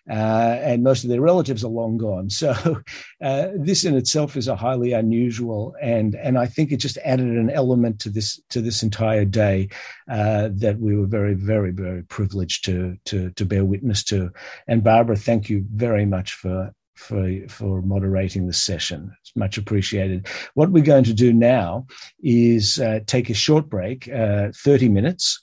uh, 0.08 0.58
and 0.62 0.82
most 0.82 1.04
of 1.04 1.10
their 1.10 1.20
relatives 1.20 1.64
are 1.64 1.68
long 1.68 1.98
gone. 1.98 2.30
So 2.30 2.50
uh, 3.22 3.48
this 3.56 3.84
in 3.84 3.96
itself 3.96 4.36
is 4.36 4.48
a 4.48 4.56
highly 4.56 4.92
unusual, 4.92 5.74
and 5.80 6.14
and 6.14 6.38
I 6.38 6.46
think 6.46 6.72
it 6.72 6.78
just 6.78 6.98
added 7.04 7.26
an 7.26 7.50
element 7.50 8.00
to 8.00 8.10
this 8.10 8.40
to 8.50 8.60
this 8.60 8.82
entire 8.82 9.24
day 9.24 9.68
uh, 10.10 10.48
that 10.54 10.78
we 10.78 10.96
were 10.96 11.06
very 11.06 11.34
very 11.34 11.72
very 11.72 12.02
privileged 12.04 12.64
to 12.66 12.96
to 13.06 13.30
to 13.30 13.44
bear 13.44 13.64
witness 13.64 14.04
to. 14.04 14.30
And 14.68 14.82
Barbara, 14.82 15.16
thank 15.16 15.50
you 15.50 15.64
very 15.74 16.06
much 16.06 16.34
for 16.34 16.72
for 17.00 17.30
for 17.48 17.82
moderating 17.82 18.46
the 18.46 18.52
session. 18.52 19.10
It's 19.22 19.34
much 19.34 19.58
appreciated. 19.58 20.28
What 20.54 20.70
we're 20.70 20.84
going 20.84 21.04
to 21.04 21.14
do 21.14 21.32
now 21.32 21.86
is 22.22 22.78
uh, 22.78 23.00
take 23.06 23.30
a 23.30 23.34
short 23.34 23.68
break, 23.68 24.08
uh, 24.08 24.48
thirty 24.54 24.88
minutes, 24.88 25.42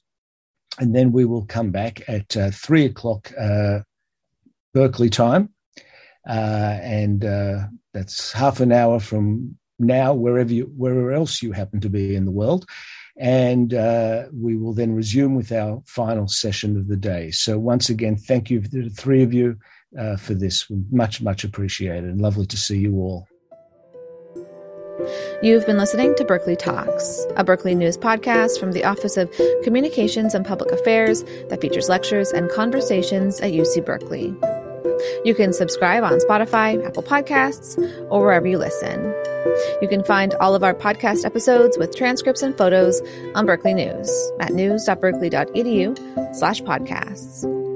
and 0.80 0.96
then 0.96 1.12
we 1.12 1.26
will 1.26 1.46
come 1.46 1.72
back 1.72 2.08
at 2.08 2.38
uh, 2.38 2.52
three 2.52 2.86
o'clock 2.86 3.32
uh, 3.40 3.80
Berkeley 4.78 5.10
time. 5.10 5.49
Uh, 6.30 6.78
and 6.82 7.26
uh, 7.26 7.66
that's 7.95 8.32
half 8.32 8.60
an 8.60 8.72
hour 8.72 8.99
from 8.99 9.58
now, 9.80 10.14
wherever 10.14 10.54
you, 10.54 10.72
wherever 10.78 11.12
else 11.12 11.41
you 11.41 11.52
happen 11.52 11.80
to 11.80 11.90
be 11.90 12.16
in 12.16 12.26
the 12.26 12.32
world. 12.32 12.70
And 13.18 13.74
uh, 13.74 14.26
we 14.32 14.56
will 14.56 14.74
then 14.74 14.94
resume 14.94 15.34
with 15.34 15.52
our 15.52 15.82
final 15.88 16.28
session 16.28 16.78
of 16.78 16.88
the 16.88 16.95
day. 16.95 17.32
So 17.32 17.58
once 17.58 17.90
again, 17.90 18.18
thank 18.18 18.52
you 18.52 18.62
to 18.62 18.84
the 18.84 18.90
three 18.91 19.24
of 19.24 19.34
you 19.34 19.58
uh, 19.98 20.18
for 20.18 20.36
this. 20.36 20.68
Much, 20.91 21.24
much 21.24 21.44
appreciated, 21.44 22.04
and 22.04 22.22
lovely 22.22 22.45
to 22.45 22.58
see 22.58 22.78
you 22.78 22.98
all. 22.98 23.28
You've 25.41 25.66
been 25.66 25.78
listening 25.78 26.14
to 26.16 26.26
Berkeley 26.26 26.56
Talks, 26.56 27.26
a 27.36 27.44
Berkeley 27.44 27.74
News 27.74 27.98
podcast 27.98 28.60
from 28.60 28.74
the 28.74 28.84
Office 28.84 29.18
of 29.18 29.32
Communications 29.64 30.36
and 30.36 30.45
Public 30.45 30.72
Affairs 30.72 31.24
that 31.49 31.62
features 31.62 31.90
lectures 31.90 32.32
and 32.32 32.49
conversations 32.52 33.40
at 33.40 33.54
UC 33.54 33.86
Berkeley. 33.86 34.36
You 35.26 35.36
can 35.36 35.54
subscribe 35.54 36.04
on 36.04 36.20
Spotify, 36.20 36.86
Apple 36.86 37.04
Podcasts, 37.04 37.78
or 38.10 38.22
wherever 38.22 38.48
you 38.48 38.58
listen. 38.58 39.14
You 39.82 39.88
can 39.88 40.04
find 40.04 40.34
all 40.36 40.56
of 40.56 40.64
our 40.64 40.74
podcast 40.74 41.26
episodes 41.26 41.78
with 41.78 41.96
transcripts 41.96 42.42
and 42.42 42.58
photos 42.58 43.02
on 43.36 43.46
Berkeley 43.46 43.74
News 43.74 44.32
at 44.40 44.54
news.berkeley.edu 44.54 46.36
slash 46.36 46.62
podcasts. 46.62 47.66